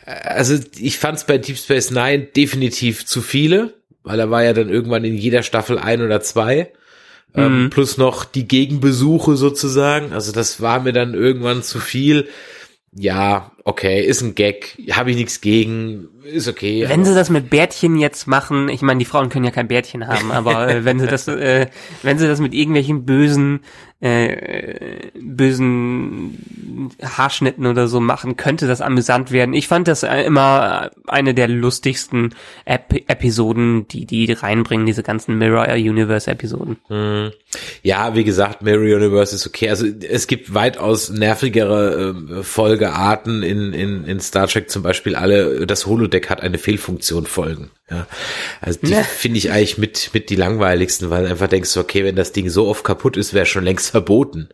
Äh, 0.06 0.10
Also 0.10 0.58
ich 0.78 0.98
fand 0.98 1.18
es 1.18 1.24
bei 1.24 1.38
Deep 1.38 1.58
Space 1.58 1.90
Nine 1.90 2.24
definitiv 2.24 3.06
zu 3.06 3.22
viele, 3.22 3.74
weil 4.02 4.18
da 4.18 4.30
war 4.30 4.42
ja 4.44 4.52
dann 4.52 4.68
irgendwann 4.68 5.04
in 5.04 5.16
jeder 5.16 5.42
Staffel 5.42 5.78
ein 5.78 6.02
oder 6.02 6.20
zwei. 6.20 6.72
Ähm, 7.34 7.64
Mhm. 7.64 7.70
plus 7.70 7.96
noch 7.96 8.26
die 8.26 8.46
Gegenbesuche 8.46 9.36
sozusagen. 9.36 10.12
Also 10.12 10.32
das 10.32 10.60
war 10.60 10.80
mir 10.80 10.92
dann 10.92 11.14
irgendwann 11.14 11.62
zu 11.62 11.80
viel. 11.80 12.28
Ja, 12.94 13.51
okay, 13.64 14.00
ist 14.00 14.22
ein 14.22 14.34
Gag, 14.34 14.78
habe 14.92 15.10
ich 15.10 15.16
nichts 15.16 15.40
gegen, 15.40 16.08
ist 16.24 16.48
okay. 16.48 16.84
Wenn 16.88 17.04
sie 17.04 17.14
das 17.14 17.30
mit 17.30 17.50
Bärtchen 17.50 17.96
jetzt 17.96 18.26
machen, 18.26 18.68
ich 18.68 18.82
meine, 18.82 18.98
die 18.98 19.04
Frauen 19.04 19.28
können 19.28 19.44
ja 19.44 19.50
kein 19.50 19.68
Bärtchen 19.68 20.06
haben, 20.06 20.30
aber 20.32 20.68
äh, 20.68 20.84
wenn 20.84 20.98
sie 20.98 21.06
das, 21.06 21.28
äh, 21.28 21.66
wenn 22.02 22.18
sie 22.18 22.26
das 22.26 22.40
mit 22.40 22.54
irgendwelchen 22.54 23.04
bösen, 23.04 23.60
äh, 24.00 25.10
bösen 25.14 26.36
Haarschnitten 27.00 27.66
oder 27.66 27.86
so 27.86 28.00
machen, 28.00 28.36
könnte 28.36 28.66
das 28.66 28.80
amüsant 28.80 29.30
werden. 29.30 29.54
Ich 29.54 29.68
fand 29.68 29.86
das 29.86 30.02
äh, 30.02 30.22
immer 30.22 30.90
eine 31.06 31.34
der 31.34 31.46
lustigsten 31.46 32.34
Ep 32.64 33.08
Episoden, 33.08 33.86
die 33.86 34.04
die 34.04 34.32
reinbringen, 34.32 34.86
diese 34.86 35.04
ganzen 35.04 35.38
Mirror 35.38 35.68
Universe 35.74 36.28
Episoden. 36.28 36.78
Hm. 36.88 37.30
Ja, 37.84 38.16
wie 38.16 38.24
gesagt, 38.24 38.62
Mirror 38.62 38.96
Universe 38.96 39.36
ist 39.36 39.46
okay. 39.46 39.68
Also 39.70 39.86
es 39.86 40.26
gibt 40.26 40.52
weitaus 40.52 41.10
nervigere 41.10 42.16
äh, 42.38 42.42
Folgearten 42.42 43.44
in, 43.52 43.72
in, 43.72 44.04
in 44.04 44.18
Star 44.20 44.48
Trek, 44.48 44.70
zum 44.70 44.82
Beispiel 44.82 45.14
alle, 45.14 45.66
das 45.66 45.86
Holodeck 45.86 46.28
hat 46.30 46.40
eine 46.40 46.58
Fehlfunktion 46.58 47.26
Folgen. 47.26 47.70
Ja. 47.88 48.06
Also 48.60 48.80
die 48.82 48.90
Ne. 48.92 49.04
finde 49.04 49.38
ich 49.38 49.52
eigentlich 49.52 49.78
mit, 49.78 50.10
mit 50.12 50.30
die 50.30 50.34
langweiligsten, 50.36 51.10
weil 51.10 51.24
du 51.24 51.30
einfach 51.30 51.48
denkst, 51.48 51.76
okay, 51.76 52.04
wenn 52.04 52.16
das 52.16 52.32
Ding 52.32 52.48
so 52.48 52.66
oft 52.66 52.82
kaputt 52.82 53.16
ist, 53.16 53.34
wäre 53.34 53.46
schon 53.46 53.64
längst 53.64 53.90
verboten. 53.90 54.48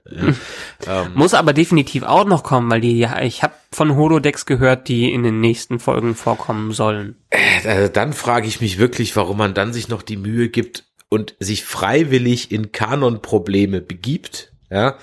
Ja. 0.86 1.02
ähm, 1.04 1.12
Muss 1.14 1.34
aber 1.34 1.52
definitiv 1.52 2.02
auch 2.02 2.26
noch 2.26 2.42
kommen, 2.42 2.70
weil 2.70 2.80
die, 2.80 2.98
ja, 2.98 3.22
ich 3.22 3.42
habe 3.42 3.54
von 3.72 3.96
Holodecks 3.96 4.44
gehört, 4.44 4.88
die 4.88 5.12
in 5.12 5.22
den 5.22 5.40
nächsten 5.40 5.78
Folgen 5.78 6.14
vorkommen 6.14 6.72
sollen. 6.72 7.16
also 7.64 7.88
dann 7.88 8.12
frage 8.12 8.48
ich 8.48 8.60
mich 8.60 8.78
wirklich, 8.78 9.14
warum 9.16 9.38
man 9.38 9.54
dann 9.54 9.72
sich 9.72 9.88
noch 9.88 10.02
die 10.02 10.16
Mühe 10.16 10.48
gibt 10.48 10.84
und 11.08 11.34
sich 11.38 11.64
freiwillig 11.64 12.50
in 12.52 12.72
Kanon-Probleme 12.72 13.80
begibt, 13.80 14.52
ja, 14.70 14.98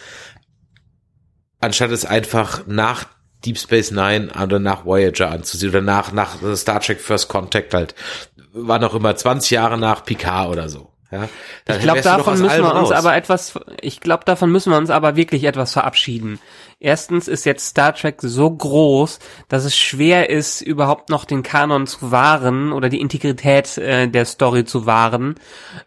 anstatt 1.60 1.92
es 1.92 2.06
einfach 2.06 2.68
nach 2.68 3.08
Deep 3.46 3.58
Space 3.58 3.92
Nine 3.92 4.30
oder 4.42 4.60
nach 4.60 4.86
Voyager 4.86 5.32
anzusehen 5.32 5.72
oder 5.72 5.82
nach, 5.82 6.12
nach 6.12 6.38
Star 6.56 6.80
Trek 6.80 7.00
First 7.00 7.28
Contact 7.30 7.74
halt, 7.74 7.96
war 8.54 8.80
noch 8.80 8.96
immer 8.96 9.16
20 9.16 9.52
Jahre 9.52 9.78
nach 9.78 10.04
Picard 10.04 10.50
oder 10.50 10.70
so. 10.70 10.90
Ja, 11.12 11.30
Ich 11.70 11.82
glaube, 11.82 12.02
davon 12.02 12.42
müssen 12.42 12.64
wir 12.64 12.76
uns 12.76 12.90
raus. 12.90 12.92
aber 12.92 13.16
etwas, 13.16 13.54
ich 13.80 14.02
glaube, 14.02 14.26
davon 14.26 14.52
müssen 14.52 14.72
wir 14.72 14.78
uns 14.78 14.90
aber 14.90 15.16
wirklich 15.16 15.44
etwas 15.44 15.72
verabschieden. 15.72 16.40
Erstens 16.80 17.28
ist 17.28 17.46
jetzt 17.46 17.68
Star 17.68 17.94
Trek 17.94 18.18
so 18.22 18.50
groß, 18.50 19.20
dass 19.48 19.66
es 19.66 19.78
schwer 19.78 20.30
ist, 20.30 20.62
überhaupt 20.62 21.10
noch 21.10 21.26
den 21.26 21.44
Kanon 21.44 21.88
zu 21.88 22.12
wahren 22.12 22.74
oder 22.74 22.90
die 22.90 23.00
Integrität 23.00 23.78
äh, 23.78 24.08
der 24.08 24.26
Story 24.26 24.66
zu 24.66 24.86
wahren. 24.86 25.36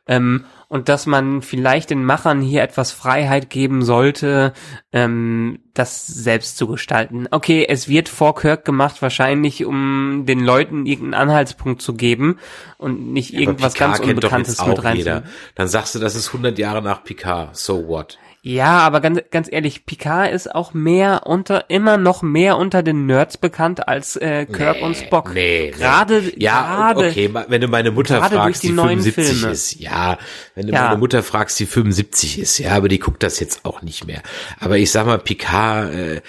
Ähm, 0.06 0.44
und 0.68 0.90
dass 0.90 1.06
man 1.06 1.40
vielleicht 1.40 1.90
den 1.90 2.04
Machern 2.04 2.42
hier 2.42 2.62
etwas 2.62 2.92
Freiheit 2.92 3.48
geben 3.48 3.82
sollte, 3.82 4.52
ähm, 4.92 5.60
das 5.72 6.06
selbst 6.06 6.58
zu 6.58 6.66
gestalten. 6.66 7.26
Okay, 7.30 7.64
es 7.66 7.88
wird 7.88 8.08
vor 8.08 8.34
Kirk 8.34 8.64
gemacht, 8.64 9.00
wahrscheinlich 9.00 9.64
um 9.64 10.24
den 10.26 10.40
Leuten 10.40 10.84
irgendeinen 10.84 11.28
Anhaltspunkt 11.28 11.80
zu 11.80 11.94
geben 11.94 12.38
und 12.76 13.12
nicht 13.12 13.32
Aber 13.32 13.40
irgendwas 13.40 13.74
ganz 13.74 13.98
Unbekanntes 13.98 14.64
mit 14.66 14.84
rein. 14.84 15.24
Dann 15.54 15.68
sagst 15.68 15.94
du, 15.94 15.98
das 15.98 16.14
ist 16.14 16.28
100 16.28 16.58
Jahre 16.58 16.82
nach 16.82 17.02
Picard. 17.02 17.56
So 17.56 17.88
what? 17.88 18.18
Ja, 18.42 18.78
aber 18.78 19.00
ganz, 19.00 19.20
ganz 19.30 19.48
ehrlich, 19.50 19.84
Picard 19.84 20.30
ist 20.32 20.54
auch 20.54 20.72
mehr 20.72 21.26
unter, 21.26 21.68
immer 21.70 21.96
noch 21.98 22.22
mehr 22.22 22.56
unter 22.56 22.82
den 22.84 23.04
Nerds 23.06 23.36
bekannt 23.36 23.88
als 23.88 24.14
äh, 24.16 24.46
Kirk 24.46 24.76
Nee, 24.78 24.82
und 24.84 24.96
Spock. 24.96 25.34
Nee, 25.34 25.64
nee. 25.66 25.70
Gerade, 25.72 26.22
Ja, 26.36 26.92
gerade, 26.92 27.08
okay, 27.08 27.30
wenn 27.48 27.60
du 27.60 27.66
meine 27.68 27.90
Mutter 27.90 28.22
fragst, 28.22 28.62
die 28.62 28.68
die, 28.68 28.72
neuen 28.72 29.00
75 29.00 29.24
Filme. 29.40 29.52
ist, 29.52 29.74
ja, 29.80 30.18
wenn 30.54 30.68
du 30.68 30.72
Ja. 30.72 30.84
meine 30.86 30.98
Mutter 30.98 31.22
fragst, 31.24 31.58
die 31.58 31.66
75 31.66 32.38
ist, 32.38 32.58
ja, 32.58 32.72
aber 32.76 32.88
die 32.88 33.00
guckt 33.00 33.22
das 33.22 33.40
jetzt 33.40 33.64
auch 33.64 33.82
nicht 33.82 34.06
mehr. 34.06 34.22
Aber 34.60 34.78
ich 34.78 34.90
sag 34.92 35.04
mal, 35.06 35.18
Picard 35.18 35.92
äh, 35.92 36.20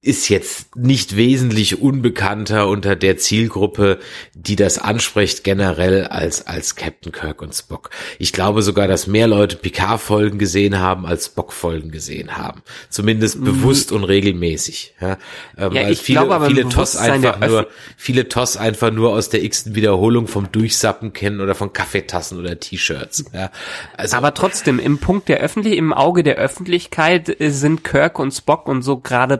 ist 0.00 0.28
jetzt 0.28 0.76
nicht 0.76 1.16
wesentlich 1.16 1.80
unbekannter 1.80 2.68
unter 2.68 2.96
der 2.96 3.16
Zielgruppe, 3.16 3.98
die 4.34 4.56
das 4.56 4.78
anspricht 4.78 5.42
generell 5.44 6.04
als 6.04 6.46
als 6.46 6.76
Captain 6.76 7.12
Kirk 7.12 7.42
und 7.42 7.54
Spock. 7.54 7.90
Ich 8.18 8.32
glaube 8.32 8.62
sogar, 8.62 8.86
dass 8.88 9.06
mehr 9.06 9.26
Leute 9.26 9.56
Picard-Folgen 9.56 10.38
gesehen 10.38 10.78
haben 10.78 11.06
als 11.06 11.26
Spock-Folgen 11.26 11.90
gesehen 11.90 12.36
haben, 12.36 12.62
zumindest 12.90 13.42
bewusst 13.44 13.90
und 13.92 14.04
regelmäßig. 14.04 14.94
Ja, 15.00 15.18
ähm, 15.56 15.68
Mhm. 15.68 15.76
Ja, 15.76 15.84
weil 15.84 15.92
ich 15.92 16.00
viele, 16.00 16.20
glaube 16.20 16.34
aber 16.34 16.46
viele 16.46 16.68
TOS 16.68 16.96
einfach 16.96 17.38
nur, 17.40 17.68
viele 17.96 18.28
TOS 18.28 18.56
einfach 18.56 18.90
nur 18.90 19.12
aus 19.12 19.28
der 19.28 19.42
x-ten 19.42 19.74
Wiederholung 19.74 20.26
vom 20.26 20.50
Durchsappen 20.50 21.12
kennen 21.12 21.40
oder 21.40 21.54
von 21.54 21.72
Kaffeetassen 21.72 22.38
oder 22.38 22.58
T-Shirts. 22.58 23.24
Ja, 23.32 23.50
also 23.96 24.16
aber 24.16 24.34
trotzdem, 24.34 24.78
im 24.78 24.98
Punkt 24.98 25.28
der 25.28 25.38
Öffentlich 25.38 25.76
im 25.76 25.92
Auge 25.92 26.22
der 26.22 26.36
Öffentlichkeit 26.36 27.40
äh, 27.40 27.50
sind 27.50 27.84
Kirk 27.84 28.18
und 28.18 28.32
Spock 28.32 28.68
und 28.68 28.82
so 28.82 28.98
gerade 28.98 29.38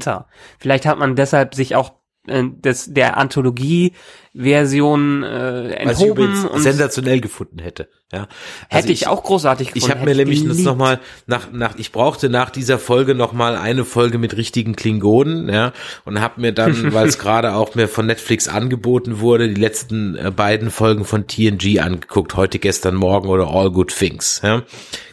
präsenter. 0.00 0.26
Vielleicht 0.58 0.86
hat 0.86 0.98
man 0.98 1.14
deshalb 1.16 1.54
sich 1.54 1.76
auch 1.76 1.92
äh, 2.26 2.42
des, 2.44 2.92
der 2.92 3.16
Anthologie-Version 3.16 5.22
äh, 5.22 5.78
was 5.84 6.00
ich 6.00 6.06
enthoben 6.06 6.48
und 6.48 6.60
sensationell 6.60 7.20
gefunden 7.20 7.60
hätte. 7.60 7.88
Ja, 8.12 8.26
Also 8.68 8.68
hätte 8.68 8.92
ich, 8.92 9.06
auch 9.06 9.22
großartig 9.22 9.68
gefunden. 9.68 9.86
Ich 9.86 9.90
habe 9.90 10.04
mir 10.04 10.16
nämlich 10.16 10.40
das 10.40 10.48
geliebt. 10.48 10.66
noch 10.66 10.76
mal 10.76 10.98
nach 11.26 11.52
nach 11.52 11.76
ich 11.76 11.92
brauchte 11.92 12.28
nach 12.28 12.50
dieser 12.50 12.80
Folge 12.80 13.14
noch 13.14 13.32
mal 13.32 13.54
eine 13.56 13.84
Folge 13.84 14.18
mit 14.18 14.36
richtigen 14.36 14.74
Klingonen, 14.74 15.48
ja, 15.48 15.72
und 16.04 16.20
habe 16.20 16.40
mir 16.40 16.50
dann, 16.52 16.74
weil 16.92 17.06
es 17.06 17.20
gerade 17.20 17.54
auch 17.54 17.76
mir 17.76 17.86
von 17.88 18.06
Netflix 18.06 18.48
angeboten 18.48 19.20
wurde, 19.20 19.48
die 19.48 19.60
letzten 19.60 20.16
äh, 20.16 20.32
beiden 20.34 20.70
Folgen 20.70 21.04
von 21.04 21.28
TNG 21.28 21.78
angeguckt, 21.78 22.34
heute, 22.34 22.58
gestern, 22.58 22.96
morgen 22.96 23.28
oder 23.28 23.46
All 23.48 23.70
Good 23.70 23.96
Things, 23.96 24.40
ja. 24.42 24.64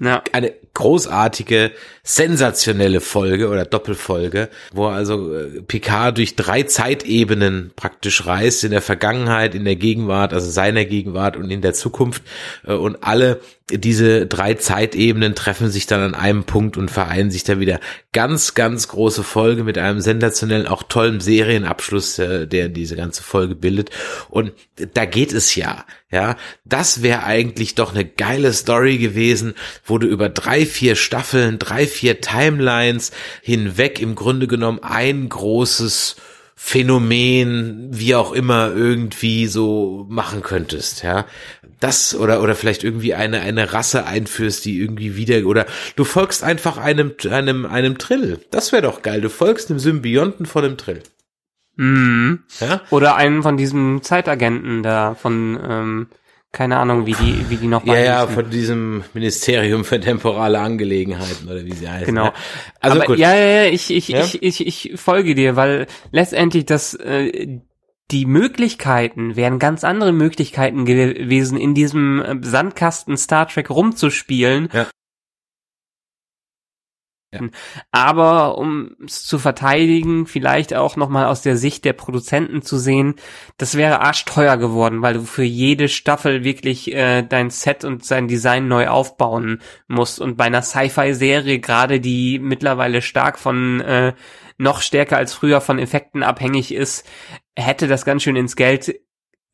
Ja. 0.01 0.23
Eine 0.33 0.53
großartige, 0.77 1.71
sensationelle 2.03 3.01
Folge 3.01 3.49
oder 3.49 3.65
Doppelfolge, 3.65 4.49
wo 4.71 4.85
also 4.85 5.35
äh, 5.35 5.63
Picard 5.63 6.17
durch 6.17 6.35
drei 6.35 6.63
Zeitebenen 6.63 7.71
praktisch 7.75 8.27
reist, 8.27 8.63
in 8.63 8.69
der 8.69 8.83
Vergangenheit, 8.83 9.55
in 9.55 9.65
der 9.65 9.75
Gegenwart, 9.75 10.33
also 10.33 10.51
seiner 10.51 10.85
Gegenwart 10.85 11.35
und 11.35 11.49
in 11.49 11.61
der 11.61 11.73
Zukunft 11.73 12.21
äh, 12.67 12.73
und 12.73 13.03
alle 13.03 13.39
diese 13.69 14.27
drei 14.27 14.53
Zeitebenen 14.53 15.35
treffen 15.35 15.69
sich 15.69 15.87
dann 15.87 15.99
an 15.99 16.15
einem 16.15 16.45
Punkt 16.45 16.77
und 16.77 16.89
vereinen 16.89 17.31
sich 17.31 17.43
da 17.43 17.59
wieder. 17.59 17.81
Ganz, 18.13 18.53
ganz 18.53 18.87
große 18.87 19.23
Folge 19.23 19.65
mit 19.65 19.77
einem 19.77 19.99
sensationellen, 19.99 20.67
auch 20.67 20.83
tollen 20.83 21.19
Serienabschluss, 21.19 22.17
äh, 22.19 22.47
der 22.47 22.69
diese 22.69 22.95
ganze 22.95 23.23
Folge 23.23 23.55
bildet. 23.55 23.89
Und 24.29 24.53
da 24.93 25.03
geht 25.03 25.33
es 25.33 25.55
ja, 25.55 25.85
ja. 26.09 26.37
Das 26.63 27.01
wäre 27.01 27.23
eigentlich 27.23 27.75
doch 27.75 27.93
eine 27.93 28.05
geile 28.05 28.53
Story 28.53 28.99
gewesen, 28.99 29.53
wo 29.83 29.97
du 29.97 30.07
über 30.07 30.29
drei, 30.29 30.65
vier 30.65 30.95
Staffeln, 30.95 31.59
drei, 31.59 31.87
vier 31.87 32.21
Timelines 32.21 33.11
hinweg 33.41 33.99
im 33.99 34.15
Grunde 34.15 34.47
genommen 34.47 34.79
ein 34.81 35.27
großes 35.27 36.15
Phänomen, 36.59 37.89
wie 37.91 38.15
auch 38.15 38.31
immer, 38.31 38.73
irgendwie 38.73 39.45
so 39.45 40.07
machen 40.09 40.41
könntest, 40.41 41.03
ja. 41.03 41.27
Das 41.79 42.15
oder 42.15 42.41
oder 42.41 42.55
vielleicht 42.55 42.83
irgendwie 42.83 43.13
eine 43.13 43.41
eine 43.41 43.73
Rasse 43.73 44.07
einführst, 44.07 44.65
die 44.65 44.79
irgendwie 44.79 45.15
wieder 45.15 45.45
oder 45.45 45.67
du 45.95 46.03
folgst 46.03 46.43
einfach 46.43 46.79
einem 46.79 47.13
einem 47.29 47.67
einem 47.67 47.99
Trill. 47.99 48.39
Das 48.49 48.71
wäre 48.71 48.81
doch 48.81 49.03
geil. 49.03 49.21
Du 49.21 49.29
folgst 49.29 49.69
einem 49.69 49.77
Symbionten 49.77 50.47
von 50.47 50.65
einem 50.65 50.77
Trill. 50.77 51.03
Mhm. 51.75 52.39
Ja? 52.59 52.81
Oder 52.89 53.15
einen 53.15 53.43
von 53.43 53.55
diesen 53.55 54.01
Zeitagenten 54.01 54.81
da 54.81 55.13
von 55.13 55.59
ähm, 55.63 56.07
keine 56.57 56.77
Ahnung, 56.77 57.05
wie 57.05 57.13
die, 57.13 57.45
wie 57.49 57.57
die 57.57 57.67
noch 57.67 57.85
Ja, 57.85 57.99
ja, 57.99 58.25
von 58.25 58.49
diesem 58.49 59.03
Ministerium 59.13 59.85
für 59.85 59.99
temporale 59.99 60.57
Angelegenheiten 60.59 61.47
oder 61.47 61.63
wie 61.63 61.73
sie 61.73 61.87
heißen. 61.87 62.07
Genau. 62.07 62.25
Ja. 62.25 62.33
Also 62.79 62.97
Aber 62.97 63.05
gut. 63.05 63.19
ja, 63.19 63.35
ja, 63.35 63.63
ja, 63.63 63.65
ich, 63.65 63.93
ich, 63.93 64.07
Ja? 64.07 64.21
ich, 64.21 64.41
ich, 64.41 64.65
ich 64.65 64.99
folge 64.99 65.35
dir, 65.35 65.55
weil 65.55 65.85
letztendlich 66.11 66.65
das, 66.65 66.95
äh, 66.95 67.59
die 68.09 68.25
Möglichkeiten 68.25 69.35
wären 69.35 69.59
ganz 69.59 69.83
andere 69.83 70.13
Möglichkeiten 70.13 70.85
gewesen, 70.85 71.59
in 71.59 71.75
diesem 71.75 72.21
äh, 72.23 72.37
Sandkasten 72.41 73.17
Star 73.17 73.47
Trek 73.47 73.69
rumzuspielen. 73.69 74.69
Ja. 74.73 74.87
Ja. 77.41 77.49
Aber 77.91 78.57
um 78.57 78.95
es 79.05 79.23
zu 79.25 79.39
verteidigen, 79.39 80.25
vielleicht 80.25 80.73
auch 80.73 80.95
nochmal 80.95 81.25
aus 81.25 81.41
der 81.41 81.57
Sicht 81.57 81.85
der 81.85 81.93
Produzenten 81.93 82.61
zu 82.61 82.77
sehen, 82.77 83.15
das 83.57 83.75
wäre 83.75 84.01
arschteuer 84.01 84.57
geworden, 84.57 85.01
weil 85.01 85.15
du 85.15 85.23
für 85.23 85.43
jede 85.43 85.89
Staffel 85.89 86.43
wirklich 86.43 86.93
äh, 86.93 87.23
dein 87.23 87.49
Set 87.49 87.83
und 87.83 88.05
sein 88.05 88.27
Design 88.27 88.67
neu 88.67 88.87
aufbauen 88.87 89.61
musst. 89.87 90.19
Und 90.19 90.37
bei 90.37 90.45
einer 90.45 90.61
Sci-Fi-Serie, 90.61 91.59
gerade 91.59 91.99
die 91.99 92.39
mittlerweile 92.39 93.01
stark 93.01 93.39
von 93.39 93.81
äh, 93.81 94.13
noch 94.57 94.81
stärker 94.81 95.17
als 95.17 95.33
früher 95.33 95.61
von 95.61 95.79
Effekten 95.79 96.23
abhängig 96.23 96.73
ist, 96.73 97.05
hätte 97.55 97.87
das 97.87 98.05
ganz 98.05 98.23
schön 98.23 98.35
ins 98.35 98.55
Geld 98.55 98.99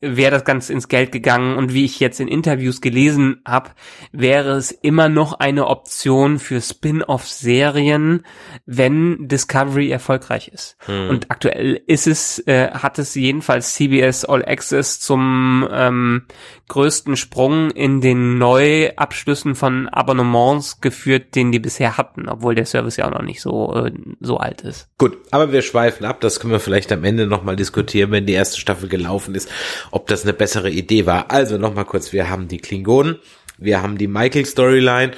wäre 0.04 0.30
das 0.30 0.44
ganz 0.44 0.70
ins 0.70 0.88
Geld 0.88 1.12
gegangen 1.12 1.56
und 1.56 1.72
wie 1.72 1.84
ich 1.84 2.00
jetzt 2.00 2.20
in 2.20 2.28
Interviews 2.28 2.80
gelesen 2.80 3.40
habe, 3.46 3.70
wäre 4.12 4.52
es 4.52 4.70
immer 4.70 5.08
noch 5.08 5.34
eine 5.34 5.66
Option 5.66 6.38
für 6.38 6.60
Spin-off-Serien, 6.60 8.24
wenn 8.66 9.28
Discovery 9.28 9.90
erfolgreich 9.90 10.48
ist. 10.48 10.76
Hm. 10.86 11.08
Und 11.10 11.30
aktuell 11.30 11.80
ist 11.86 12.06
es, 12.06 12.38
äh, 12.46 12.70
hat 12.70 12.98
es 12.98 13.14
jedenfalls 13.14 13.74
CBS 13.74 14.24
All 14.24 14.44
Access 14.44 15.00
zum 15.00 15.68
ähm, 15.70 16.26
größten 16.68 17.16
Sprung 17.16 17.70
in 17.70 18.00
den 18.00 18.38
Neuabschlüssen 18.38 19.54
von 19.54 19.88
Abonnements 19.88 20.80
geführt, 20.80 21.34
den 21.34 21.52
die 21.52 21.58
bisher 21.58 21.96
hatten, 21.96 22.28
obwohl 22.28 22.54
der 22.54 22.66
Service 22.66 22.96
ja 22.96 23.06
auch 23.06 23.12
noch 23.12 23.22
nicht 23.22 23.40
so 23.40 23.74
äh, 23.74 23.92
so 24.20 24.38
alt 24.38 24.62
ist. 24.62 24.88
Gut, 24.98 25.18
aber 25.30 25.52
wir 25.52 25.62
schweifen 25.62 26.06
ab. 26.06 26.20
Das 26.20 26.40
können 26.40 26.52
wir 26.52 26.60
vielleicht 26.60 26.90
am 26.92 27.04
Ende 27.04 27.26
nochmal 27.26 27.56
diskutieren, 27.56 28.10
wenn 28.10 28.26
die 28.26 28.32
erste 28.32 28.58
Staffel 28.58 28.88
gelaufen 28.88 29.34
ist, 29.34 29.50
ob 29.90 30.06
das 30.06 30.22
eine 30.22 30.32
bessere 30.32 30.70
Idee 30.70 31.06
war. 31.06 31.30
Also 31.30 31.58
nochmal 31.58 31.84
kurz, 31.84 32.12
wir 32.12 32.30
haben 32.30 32.48
die 32.48 32.58
Klingonen, 32.58 33.18
wir 33.58 33.82
haben 33.82 33.98
die 33.98 34.08
Michael-Storyline. 34.08 35.12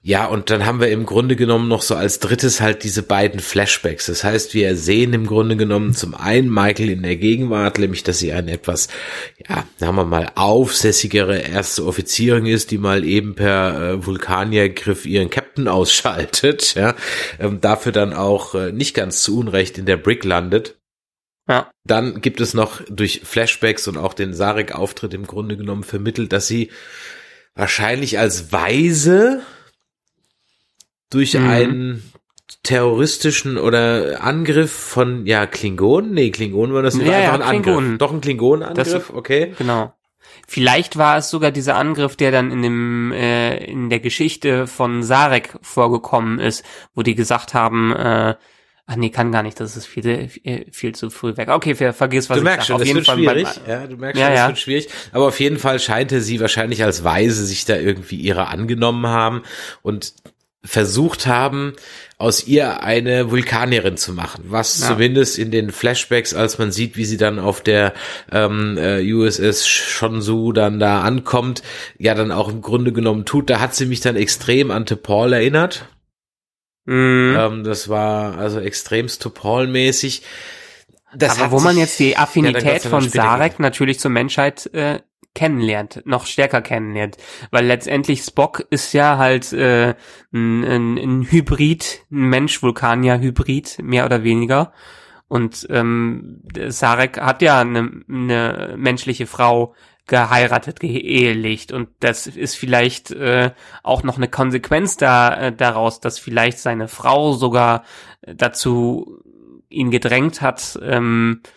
Ja, 0.00 0.26
und 0.26 0.50
dann 0.50 0.64
haben 0.64 0.80
wir 0.80 0.88
im 0.90 1.06
Grunde 1.06 1.34
genommen 1.34 1.66
noch 1.66 1.82
so 1.82 1.96
als 1.96 2.20
drittes 2.20 2.60
halt 2.60 2.84
diese 2.84 3.02
beiden 3.02 3.40
Flashbacks. 3.40 4.06
Das 4.06 4.22
heißt, 4.22 4.54
wir 4.54 4.76
sehen 4.76 5.12
im 5.12 5.26
Grunde 5.26 5.56
genommen 5.56 5.92
zum 5.92 6.14
einen 6.14 6.50
Michael 6.50 6.90
in 6.90 7.02
der 7.02 7.16
Gegenwart, 7.16 7.78
nämlich, 7.78 8.04
dass 8.04 8.20
sie 8.20 8.32
eine 8.32 8.52
etwas, 8.52 8.88
ja, 9.48 9.64
sagen 9.76 9.96
wir 9.96 10.04
mal, 10.04 10.30
aufsässigere 10.36 11.38
erste 11.38 11.84
Offizierin 11.84 12.46
ist, 12.46 12.70
die 12.70 12.78
mal 12.78 13.04
eben 13.04 13.34
per 13.34 13.80
äh, 13.80 14.06
Vulkaniergriff 14.06 15.04
ihren 15.04 15.30
Captain 15.30 15.66
ausschaltet, 15.66 16.74
ja, 16.76 16.94
ähm, 17.40 17.60
dafür 17.60 17.90
dann 17.90 18.12
auch 18.12 18.54
äh, 18.54 18.70
nicht 18.70 18.94
ganz 18.94 19.22
zu 19.22 19.36
Unrecht 19.38 19.78
in 19.78 19.86
der 19.86 19.96
Brick 19.96 20.24
landet. 20.24 20.76
Ja. 21.48 21.70
Dann 21.84 22.20
gibt 22.20 22.40
es 22.40 22.54
noch 22.54 22.82
durch 22.88 23.22
Flashbacks 23.24 23.88
und 23.88 23.96
auch 23.96 24.14
den 24.14 24.32
Sarek-Auftritt 24.32 25.12
im 25.14 25.26
Grunde 25.26 25.56
genommen 25.56 25.82
vermittelt, 25.82 26.32
dass 26.32 26.46
sie 26.46 26.70
wahrscheinlich 27.54 28.18
als 28.18 28.52
Weise 28.52 29.42
durch 31.10 31.34
Mhm. 31.34 31.48
einen 31.48 32.12
terroristischen 32.62 33.56
oder 33.58 34.22
Angriff 34.22 34.72
von, 34.72 35.26
ja, 35.26 35.46
Klingonen? 35.46 36.12
Nee, 36.12 36.30
Klingonen 36.30 36.74
war 36.74 36.82
das 36.82 36.98
war 36.98 37.06
Ja, 37.06 37.12
ja, 37.12 37.18
einfach 37.18 37.34
ein 37.34 37.42
Angriff. 37.42 37.62
Klingonen. 37.64 37.98
Doch 37.98 38.12
ein 38.12 38.20
Klingonenangriff, 38.20 39.10
okay. 39.14 39.54
Genau. 39.58 39.94
Vielleicht 40.46 40.96
war 40.96 41.18
es 41.18 41.30
sogar 41.30 41.50
dieser 41.50 41.76
Angriff, 41.76 42.16
der 42.16 42.30
dann 42.30 42.50
in 42.50 42.62
dem 42.62 43.12
äh, 43.12 43.56
in 43.64 43.90
der 43.90 44.00
Geschichte 44.00 44.66
von 44.66 45.02
Sarek 45.02 45.54
vorgekommen 45.62 46.38
ist, 46.38 46.64
wo 46.94 47.02
die 47.02 47.14
gesagt 47.14 47.54
haben, 47.54 47.92
äh, 47.94 48.34
ach 48.86 48.96
nee, 48.96 49.10
kann 49.10 49.30
gar 49.32 49.42
nicht, 49.42 49.60
das 49.60 49.76
ist 49.76 49.86
viel 49.86 50.06
äh, 50.06 50.70
viel 50.70 50.94
zu 50.94 51.10
früh 51.10 51.36
weg. 51.36 51.48
Okay, 51.50 51.74
ver 51.74 51.92
vergiss 51.92 52.30
was 52.30 52.36
Du 52.36 52.40
ich 52.40 52.44
merkst 52.44 52.66
sag. 52.68 52.74
schon, 52.78 52.86
das 52.86 52.94
wird 52.94 53.06
beim- 53.06 53.18
schwierig. 53.18 53.48
Ja, 53.66 53.86
du 53.86 53.96
merkst 53.96 54.20
Ja, 54.20 54.26
schon, 54.26 54.34
das 54.34 54.40
ja. 54.42 54.48
wird 54.48 54.58
schwierig. 54.58 54.88
Aber 55.12 55.26
auf 55.28 55.40
jeden 55.40 55.58
Fall 55.58 55.78
scheinte 55.80 56.20
sie 56.22 56.40
wahrscheinlich 56.40 56.82
als 56.82 57.04
Weise 57.04 57.44
sich 57.44 57.64
da 57.66 57.76
irgendwie 57.76 58.16
ihrer 58.16 58.48
angenommen 58.48 59.06
haben 59.06 59.42
und 59.82 60.14
versucht 60.68 61.26
haben, 61.26 61.72
aus 62.18 62.46
ihr 62.46 62.82
eine 62.82 63.30
Vulkanierin 63.30 63.96
zu 63.96 64.12
machen. 64.12 64.44
Was 64.48 64.80
Ja. 64.80 64.88
zumindest 64.88 65.38
in 65.38 65.50
den 65.50 65.70
Flashbacks, 65.70 66.34
als 66.34 66.58
man 66.58 66.72
sieht, 66.72 66.96
wie 66.96 67.04
sie 67.04 67.16
dann 67.16 67.38
auf 67.38 67.62
der 67.62 67.94
ähm, 68.30 68.76
äh, 68.76 69.00
USS 69.12 69.66
Shonsu 69.66 70.52
dann 70.52 70.78
da 70.78 71.00
ankommt, 71.00 71.62
ja 71.96 72.14
dann 72.14 72.32
auch 72.32 72.48
im 72.48 72.60
Grunde 72.60 72.92
genommen 72.92 73.24
tut. 73.24 73.48
Da 73.48 73.60
hat 73.60 73.74
sie 73.74 73.86
mich 73.86 74.00
dann 74.00 74.16
extrem 74.16 74.70
an 74.70 74.84
Paul 74.84 75.32
erinnert. 75.32 75.86
Mhm. 76.84 77.36
Ähm, 77.38 77.64
das 77.64 77.88
war 77.88 78.36
also 78.36 78.60
extremst 78.60 79.22
Topol-mäßig. 79.22 80.22
Das 81.14 81.38
Aber 81.40 81.52
wo 81.52 81.60
man 81.60 81.78
jetzt 81.78 81.98
die 81.98 82.10
Ja, 82.10 82.18
Affinität 82.18 82.84
noch 82.84 82.90
von 82.90 83.08
Sarek 83.08 83.58
natürlich 83.60 83.98
zur 83.98 84.10
Menschheit 84.10 84.66
äh, 84.74 84.98
kennenlernt, 85.38 86.02
noch 86.04 86.26
stärker 86.26 86.62
kennenlernt, 86.62 87.16
weil 87.52 87.64
letztendlich 87.64 88.22
Spock 88.22 88.66
ist 88.70 88.92
ja 88.92 89.18
halt 89.18 89.52
äh, 89.52 89.94
ein, 90.32 90.64
ein, 90.64 90.98
ein 90.98 91.30
Hybrid, 91.30 92.00
ein 92.10 92.28
Mensch-Vulkanier-Hybrid, 92.28 93.78
mehr 93.82 94.04
oder 94.04 94.24
weniger. 94.24 94.72
Und 95.28 95.64
ähm, 95.70 96.42
Sarek 96.66 97.20
hat 97.20 97.40
ja 97.42 97.60
eine, 97.60 98.02
eine 98.08 98.74
menschliche 98.76 99.28
Frau 99.28 99.74
geheiratet, 100.08 100.80
geehelicht 100.80 101.70
und 101.70 101.90
das 102.00 102.26
ist 102.26 102.56
vielleicht 102.56 103.12
äh, 103.12 103.52
auch 103.84 104.02
noch 104.02 104.16
eine 104.16 104.28
Konsequenz 104.28 104.96
da 104.96 105.34
äh, 105.34 105.52
daraus, 105.54 106.00
dass 106.00 106.18
vielleicht 106.18 106.58
seine 106.58 106.88
Frau 106.88 107.34
sogar 107.34 107.84
dazu 108.22 109.22
ihn 109.68 109.90
gedrängt 109.90 110.40
hat, 110.40 110.78
ähm, 110.82 111.42
äh, 111.42 111.48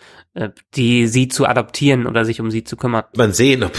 die 0.74 1.06
sie 1.06 1.28
zu 1.28 1.46
adoptieren 1.46 2.06
oder 2.06 2.24
sich 2.24 2.40
um 2.40 2.50
sie 2.50 2.64
zu 2.64 2.76
kümmern. 2.76 3.04
man 3.16 3.32
sehen, 3.32 3.62
ob 3.62 3.72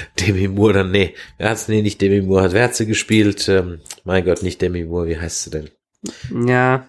Demi 0.20 0.48
Moore 0.48 0.74
dann, 0.74 0.90
nee, 0.90 1.14
wer 1.38 1.50
hat's, 1.50 1.68
nee, 1.68 1.82
nicht 1.82 2.00
Demi 2.00 2.22
Moore, 2.22 2.44
hat, 2.44 2.52
wer 2.52 2.64
hat 2.64 2.76
sie 2.76 2.86
gespielt? 2.86 3.48
Ähm, 3.48 3.80
mein 4.04 4.24
Gott, 4.24 4.42
nicht 4.42 4.62
Demi 4.62 4.84
Moore, 4.84 5.08
wie 5.08 5.18
heißt 5.18 5.44
sie 5.44 5.50
denn? 5.50 5.70
Ja, 6.46 6.88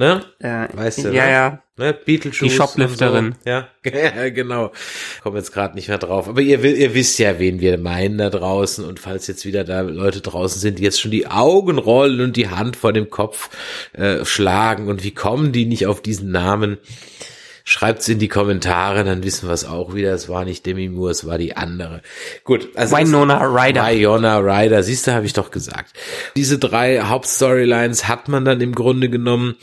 Ne? 0.00 0.24
äh, 0.38 0.66
Weißt 0.72 1.04
du, 1.04 1.08
ja, 1.12 1.26
ne? 1.26 1.30
ja. 1.30 1.62
Ne? 1.76 1.92
Beetlejuice. 1.92 2.38
Die 2.40 2.48
Shoplifterin. 2.48 3.34
So. 3.44 3.50
Ja. 3.50 3.68
ja, 3.84 4.30
genau. 4.30 4.72
Komm 5.22 5.36
jetzt 5.36 5.52
gerade 5.52 5.74
nicht 5.74 5.88
mehr 5.88 5.98
drauf. 5.98 6.26
Aber 6.26 6.40
ihr, 6.40 6.64
ihr 6.64 6.94
wisst 6.94 7.18
ja, 7.18 7.38
wen 7.38 7.60
wir 7.60 7.76
meinen 7.76 8.16
da 8.16 8.30
draußen. 8.30 8.82
Und 8.82 8.98
falls 8.98 9.26
jetzt 9.26 9.44
wieder 9.44 9.62
da 9.62 9.82
Leute 9.82 10.22
draußen 10.22 10.58
sind, 10.58 10.78
die 10.78 10.84
jetzt 10.84 11.02
schon 11.02 11.10
die 11.10 11.26
Augen 11.26 11.76
rollen 11.76 12.22
und 12.22 12.36
die 12.36 12.48
Hand 12.48 12.76
vor 12.76 12.94
dem 12.94 13.10
Kopf 13.10 13.50
äh, 13.92 14.24
schlagen 14.24 14.88
und 14.88 15.04
wie 15.04 15.12
kommen 15.12 15.52
die 15.52 15.66
nicht 15.66 15.86
auf 15.86 16.00
diesen 16.00 16.30
Namen? 16.30 16.78
Schreibt's 17.70 18.08
in 18.08 18.18
die 18.18 18.26
Kommentare, 18.26 19.04
dann 19.04 19.22
wissen 19.22 19.48
wir 19.48 19.52
es 19.52 19.64
auch 19.64 19.94
wieder. 19.94 20.12
Es 20.12 20.28
war 20.28 20.44
nicht 20.44 20.66
Demi 20.66 20.88
Moore, 20.88 21.12
es 21.12 21.24
war 21.24 21.38
die 21.38 21.56
andere. 21.56 22.02
Gut, 22.42 22.68
also 22.74 22.96
Winona 22.96 23.44
Ryder. 23.44 23.86
Winona 23.86 24.38
Ryder, 24.38 24.82
siehst 24.82 25.06
du, 25.06 25.12
habe 25.12 25.24
ich 25.24 25.34
doch 25.34 25.52
gesagt. 25.52 25.92
Diese 26.34 26.58
drei 26.58 27.02
Hauptstorylines 27.02 28.08
hat 28.08 28.26
man 28.26 28.44
dann 28.44 28.60
im 28.60 28.74
Grunde 28.74 29.08
genommen, 29.08 29.54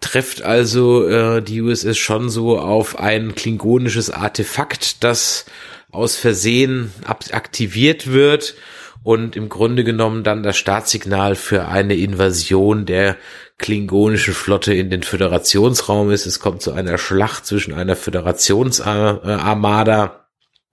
trifft 0.00 0.42
also 0.42 1.08
äh, 1.08 1.40
die 1.40 1.62
USS 1.62 1.96
schon 1.96 2.28
so 2.28 2.58
auf 2.58 3.00
ein 3.00 3.34
klingonisches 3.34 4.10
Artefakt, 4.10 5.02
das 5.02 5.46
aus 5.90 6.16
Versehen 6.16 6.92
aktiviert 7.06 8.12
wird 8.12 8.56
und 9.04 9.36
im 9.36 9.48
Grunde 9.48 9.84
genommen 9.84 10.22
dann 10.22 10.42
das 10.42 10.58
Startsignal 10.58 11.34
für 11.34 11.66
eine 11.68 11.96
Invasion 11.96 12.84
der 12.84 13.16
klingonischen 13.58 14.34
Flotte 14.34 14.72
in 14.72 14.90
den 14.90 15.02
Föderationsraum 15.02 16.10
ist. 16.10 16.24
Es 16.26 16.40
kommt 16.40 16.62
zu 16.62 16.72
einer 16.72 16.96
Schlacht 16.96 17.44
zwischen 17.44 17.74
einer 17.74 17.96
Föderationsarmada 17.96 20.28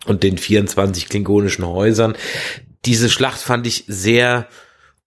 und 0.06 0.24
den 0.24 0.38
24 0.38 1.10
klingonischen 1.10 1.66
Häusern. 1.66 2.16
Diese 2.86 3.10
Schlacht 3.10 3.40
fand 3.40 3.66
ich 3.66 3.86
sehr 3.88 4.48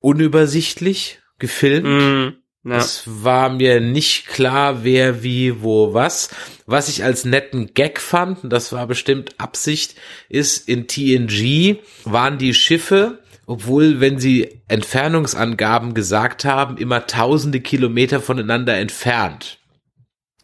unübersichtlich 0.01 1.21
gefilmt. 1.39 1.87
Mm, 1.87 2.31
ja. 2.69 2.77
Es 2.77 3.05
war 3.07 3.51
mir 3.51 3.81
nicht 3.81 4.27
klar, 4.27 4.83
wer, 4.83 5.23
wie, 5.23 5.63
wo, 5.63 5.95
was. 5.95 6.31
Was 6.67 6.89
ich 6.89 7.05
als 7.05 7.25
netten 7.25 7.75
Gag 7.75 8.01
fand, 8.01 8.43
und 8.45 8.51
das 8.51 8.73
war 8.73 8.89
bestimmt 8.89 9.37
Absicht, 9.39 9.95
ist 10.29 10.69
in 10.69 10.89
TNG 10.89 11.77
waren 12.05 12.39
die 12.39 12.55
Schiffe, 12.55 13.21
obwohl, 13.49 13.99
wenn 14.01 14.19
sie 14.21 14.61
Entfernungsangaben 14.69 15.95
gesagt 15.95 16.45
haben, 16.45 16.77
immer 16.77 17.07
tausende 17.07 17.61
Kilometer 17.61 18.21
voneinander 18.21 18.77
entfernt. 18.77 19.59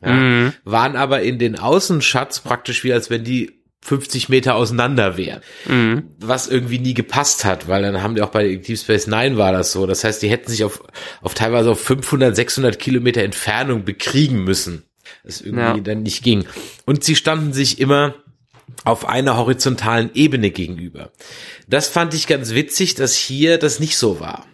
Ja, 0.04 0.12
Mhm. 0.12 0.52
waren 0.64 0.96
aber 0.96 1.22
in 1.22 1.38
den 1.38 1.58
Außenschatz 1.58 2.40
praktisch 2.40 2.82
wie 2.84 2.92
als 2.92 3.10
wenn 3.10 3.24
die 3.24 3.52
50 3.82 4.28
Meter 4.30 4.54
auseinander 4.54 5.16
wären 5.18 5.42
Mhm. 5.66 6.04
was 6.18 6.46
irgendwie 6.48 6.78
nie 6.78 6.94
gepasst 6.94 7.44
hat, 7.44 7.68
weil 7.68 7.82
dann 7.82 8.02
haben 8.02 8.14
die 8.14 8.22
auch 8.22 8.30
bei 8.30 8.56
Deep 8.56 8.78
Space 8.78 9.06
Nine 9.06 9.36
war 9.36 9.52
das 9.52 9.72
so. 9.72 9.86
Das 9.86 10.02
heißt, 10.04 10.22
die 10.22 10.30
hätten 10.30 10.50
sich 10.50 10.64
auf, 10.64 10.82
auf 11.20 11.34
teilweise 11.34 11.70
auf 11.70 11.80
500, 11.80 12.34
600 12.34 12.78
Kilometer 12.78 13.22
Entfernung 13.22 13.84
bekriegen 13.84 14.42
müssen. 14.44 14.84
Das 15.22 15.42
irgendwie 15.42 15.60
Ja. 15.60 15.76
dann 15.80 16.02
nicht 16.02 16.22
ging. 16.22 16.46
Und 16.86 17.04
sie 17.04 17.14
standen 17.14 17.52
sich 17.52 17.78
immer 17.78 18.14
auf 18.84 19.08
einer 19.08 19.36
horizontalen 19.36 20.10
Ebene 20.14 20.50
gegenüber. 20.50 21.10
Das 21.68 21.88
fand 21.88 22.14
ich 22.14 22.26
ganz 22.26 22.52
witzig, 22.54 22.94
dass 22.94 23.14
hier 23.14 23.58
das 23.58 23.80
nicht 23.80 23.96
so 23.96 24.20
war. 24.20 24.46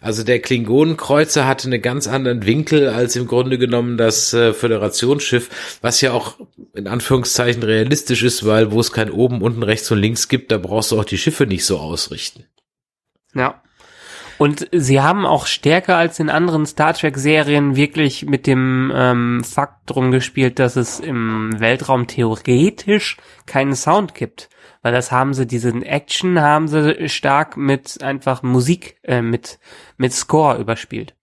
Also 0.00 0.22
der 0.22 0.40
Klingonenkreuzer 0.40 1.46
hatte 1.46 1.66
einen 1.66 1.82
ganz 1.82 2.06
anderen 2.06 2.46
Winkel 2.46 2.88
als 2.88 3.16
im 3.16 3.26
Grunde 3.26 3.58
genommen 3.58 3.96
das 3.96 4.32
äh, 4.32 4.52
Föderationsschiff, 4.52 5.78
was 5.82 6.00
ja 6.00 6.12
auch 6.12 6.38
in 6.74 6.86
Anführungszeichen 6.86 7.64
realistisch 7.64 8.22
ist, 8.22 8.46
weil 8.46 8.70
wo 8.70 8.78
es 8.78 8.92
kein 8.92 9.10
oben, 9.10 9.42
unten, 9.42 9.64
rechts 9.64 9.90
und 9.90 9.98
links 9.98 10.28
gibt, 10.28 10.52
da 10.52 10.58
brauchst 10.58 10.92
du 10.92 11.00
auch 11.00 11.04
die 11.04 11.18
Schiffe 11.18 11.46
nicht 11.46 11.64
so 11.64 11.78
ausrichten. 11.78 12.44
Ja. 13.34 13.62
Und 14.38 14.68
sie 14.70 15.00
haben 15.00 15.26
auch 15.26 15.46
stärker 15.46 15.96
als 15.96 16.20
in 16.20 16.30
anderen 16.30 16.64
Star 16.64 16.94
Trek-Serien 16.94 17.74
wirklich 17.74 18.24
mit 18.24 18.46
dem 18.46 18.92
ähm, 18.94 19.42
Fakt 19.42 19.90
drum 19.90 20.12
gespielt, 20.12 20.60
dass 20.60 20.76
es 20.76 21.00
im 21.00 21.58
Weltraum 21.58 22.06
theoretisch 22.06 23.16
keinen 23.46 23.74
Sound 23.74 24.14
gibt. 24.14 24.48
Weil 24.82 24.92
das 24.92 25.10
haben 25.10 25.34
sie, 25.34 25.44
diesen 25.44 25.82
Action 25.82 26.40
haben 26.40 26.68
sie 26.68 27.08
stark 27.08 27.56
mit 27.56 28.00
einfach 28.00 28.44
Musik, 28.44 28.96
äh, 29.02 29.22
mit, 29.22 29.58
mit 29.96 30.12
Score 30.12 30.56
überspielt. 30.56 31.17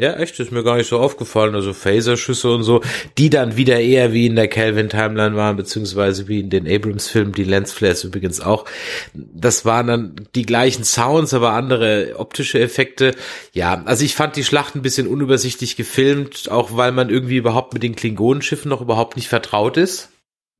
Ja, 0.00 0.12
echt, 0.12 0.38
ist 0.38 0.52
mir 0.52 0.62
gar 0.62 0.76
nicht 0.76 0.86
so 0.86 1.00
aufgefallen. 1.00 1.56
Also 1.56 1.72
Phaserschüsse 1.72 2.52
und 2.52 2.62
so, 2.62 2.82
die 3.18 3.30
dann 3.30 3.56
wieder 3.56 3.80
eher 3.80 4.12
wie 4.12 4.26
in 4.26 4.36
der 4.36 4.46
Calvin-Timeline 4.46 5.34
waren, 5.34 5.56
beziehungsweise 5.56 6.28
wie 6.28 6.38
in 6.38 6.50
den 6.50 6.68
Abrams-Filmen, 6.68 7.32
die 7.32 7.42
Lensflares 7.42 8.04
übrigens 8.04 8.40
auch. 8.40 8.64
Das 9.12 9.64
waren 9.64 9.88
dann 9.88 10.14
die 10.36 10.46
gleichen 10.46 10.84
Sounds, 10.84 11.34
aber 11.34 11.50
andere 11.50 12.14
optische 12.16 12.60
Effekte. 12.60 13.12
Ja, 13.52 13.82
also 13.86 14.04
ich 14.04 14.14
fand 14.14 14.36
die 14.36 14.44
Schlacht 14.44 14.76
ein 14.76 14.82
bisschen 14.82 15.08
unübersichtlich 15.08 15.74
gefilmt, 15.74 16.48
auch 16.48 16.76
weil 16.76 16.92
man 16.92 17.10
irgendwie 17.10 17.36
überhaupt 17.36 17.74
mit 17.74 17.82
den 17.82 17.96
Klingonenschiffen 17.96 18.68
noch 18.68 18.80
überhaupt 18.80 19.16
nicht 19.16 19.28
vertraut 19.28 19.76
ist. 19.76 20.10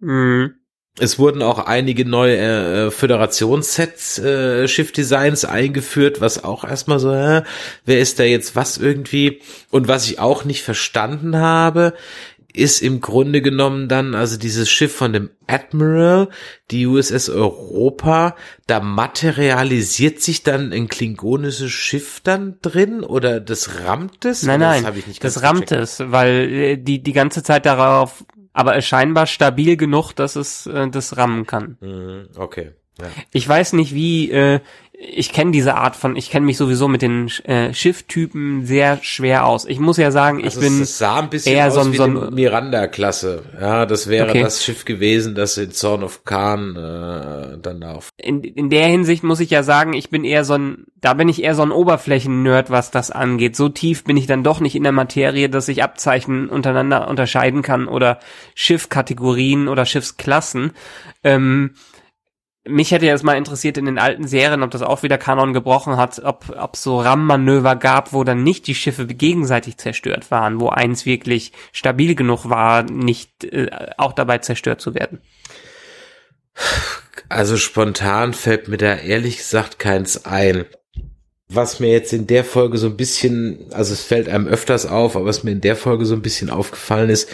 Mhm. 0.01 0.58
Es 1.01 1.19
wurden 1.19 1.43
auch 1.43 1.59
einige 1.59 2.05
neue 2.05 2.37
äh, 2.37 2.91
Föderationssets, 2.91 4.19
äh, 4.19 4.67
Shift-Designs 4.67 5.45
eingeführt, 5.45 6.21
was 6.21 6.43
auch 6.45 6.65
erstmal 6.65 6.99
so, 6.99 7.13
äh, 7.13 7.43
wer 7.85 8.01
ist 8.01 8.19
da 8.19 8.25
jetzt 8.25 8.57
was 8.57 8.79
irgendwie? 8.79 9.41
Und 9.71 9.89
was 9.89 10.07
ich 10.07 10.19
auch 10.19 10.45
nicht 10.45 10.63
verstanden 10.63 11.37
habe, 11.37 11.95
ist 12.53 12.83
im 12.83 13.01
Grunde 13.01 13.41
genommen 13.41 13.89
dann, 13.89 14.15
also 14.15 14.37
dieses 14.37 14.69
Schiff 14.69 14.95
von 14.95 15.13
dem 15.13 15.31
Admiral, 15.47 16.29
die 16.71 16.87
USS 16.87 17.29
Europa, 17.29 18.35
da 18.67 18.81
materialisiert 18.81 20.21
sich 20.21 20.43
dann 20.43 20.73
ein 20.73 20.89
klingonisches 20.89 21.71
Schiff 21.71 22.21
dann 22.23 22.57
drin 22.61 23.05
oder 23.05 23.41
das 23.41 23.85
rammt 23.85 24.25
es? 24.25 24.43
Nein, 24.43 24.61
nein, 24.61 24.85
das, 24.85 25.35
das 25.35 25.43
rammt 25.43 25.71
es, 25.73 26.01
weil 26.01 26.53
äh, 26.53 26.77
die 26.77 27.03
die 27.03 27.13
ganze 27.13 27.43
Zeit 27.43 27.67
darauf 27.67 28.25
aber 28.59 28.81
scheinbar 28.83 29.27
stabil 29.27 29.77
genug, 29.77 30.13
dass 30.15 30.35
es 30.35 30.67
äh, 30.67 30.89
das 30.91 31.17
rammen 31.17 31.47
kann. 31.47 31.77
Mhm, 31.81 32.31
okay. 32.37 32.73
Ja. 33.01 33.07
Ich 33.33 33.49
weiß 33.49 33.75
nicht, 33.75 33.95
wie, 33.95 34.31
äh, 34.31 34.61
ich 35.01 35.33
kenne 35.33 35.53
diese 35.53 35.77
Art 35.77 35.95
von, 35.95 36.17
ich 36.17 36.29
kenne 36.29 36.45
mich 36.45 36.57
sowieso 36.57 36.89
mit 36.89 37.03
den 37.03 37.29
äh, 37.45 37.73
Schifftypen 37.73 38.67
sehr 38.67 38.99
schwer 39.01 39.47
aus. 39.47 39.65
Ich 39.65 39.79
muss 39.79 39.97
ja 39.97 40.11
sagen, 40.11 40.41
ich 40.41 40.47
also 40.47 40.61
bin 40.61 40.83
es 40.83 40.99
sah 40.99 41.21
ein 41.21 41.31
bisschen 41.31 41.55
eher 41.55 41.69
aus 41.69 41.75
so 41.75 41.81
ein, 41.81 41.93
so 41.93 42.03
ein 42.03 42.35
Miranda-Klasse. 42.35 43.45
Ja, 43.61 43.87
das 43.87 44.09
wäre 44.09 44.31
okay. 44.31 44.43
das 44.43 44.65
Schiff 44.65 44.85
gewesen, 44.85 45.37
das 45.37 45.57
in 45.57 45.71
Zorn 45.71 46.03
of 46.03 46.25
Khan 46.25 46.75
äh, 46.75 47.59
dann 47.63 47.85
auf. 47.85 48.09
In, 48.17 48.43
in 48.43 48.71
der 48.71 48.87
Hinsicht 48.87 49.23
muss 49.23 49.39
ich 49.39 49.51
ja 49.51 49.63
sagen, 49.63 49.93
ich 49.93 50.11
bin 50.11 50.25
eher 50.25 50.45
so 50.45 50.55
ein, 50.55 50.87
da 51.01 51.15
bin 51.15 51.29
ich 51.29 51.45
eher 51.45 51.55
so 51.55 51.63
ein 51.63 51.71
Oberflächen-Nerd, 51.71 52.71
was 52.71 52.91
das 52.91 53.13
angeht. 53.13 53.55
So 53.55 53.69
tief 53.69 54.03
bin 54.03 54.17
ich 54.17 54.27
dann 54.27 54.43
doch 54.43 54.59
nicht 54.59 54.75
in 54.75 54.83
der 54.83 54.91
Materie, 54.93 55.49
dass 55.49 55.69
ich 55.69 55.85
Abzeichen 55.85 56.49
untereinander 56.49 57.07
unterscheiden 57.07 57.63
kann 57.63 57.87
oder 57.87 58.19
Schiffkategorien 58.57 59.69
oder 59.69 59.87
Schiffsklassen. 59.87 60.73
Ähm, 61.23 61.75
mich 62.69 62.91
hätte 62.91 63.07
jetzt 63.07 63.25
mal 63.25 63.37
interessiert 63.37 63.79
in 63.79 63.87
den 63.87 63.99
alten 63.99 64.27
Serien, 64.27 64.63
ob 64.63 64.71
das 64.71 64.83
auch 64.83 65.03
wieder 65.03 65.19
Kanon 65.19 65.53
gebrochen 65.53 65.97
hat, 65.97 66.21
ob 66.25 66.55
ob 66.57 66.77
so 66.77 67.01
RAM-Manöver 67.01 67.77
gab, 67.77 68.13
wo 68.13 68.25
dann 68.25 68.43
nicht 68.45 68.67
die 68.67 68.75
Schiffe 68.75 69.07
gegenseitig 69.07 69.79
zerstört 69.79 70.31
waren, 70.31 70.61
wo 70.61 70.69
eins 70.69 71.07
wirklich 71.07 71.53
stabil 71.73 72.15
genug 72.15 72.49
war, 72.49 72.83
nicht 72.83 73.45
äh, 73.45 73.71
auch 73.97 74.13
dabei 74.13 74.39
zerstört 74.39 74.81
zu 74.81 74.95
werden. 74.95 75.21
Also 77.29 77.57
spontan 77.57 78.35
fällt 78.35 78.69
mir 78.69 78.79
da 78.79 78.95
ehrlich 78.95 79.39
gesagt 79.39 79.79
keins 79.79 80.25
ein. 80.25 80.65
Was 81.51 81.81
mir 81.81 81.91
jetzt 81.91 82.13
in 82.13 82.27
der 82.27 82.45
Folge 82.45 82.77
so 82.77 82.89
ein 82.89 82.97
bisschen, 82.97 83.67
also 83.71 83.95
es 83.95 84.03
fällt 84.03 84.29
einem 84.29 84.47
öfters 84.47 84.85
auf, 84.85 85.17
aber 85.17 85.25
was 85.25 85.45
mir 85.45 85.53
in 85.53 85.63
der 85.63 85.77
Folge 85.77 86.05
so 86.05 86.15
ein 86.15 86.21
bisschen 86.21 86.51
aufgefallen 86.51 87.09
ist, 87.09 87.31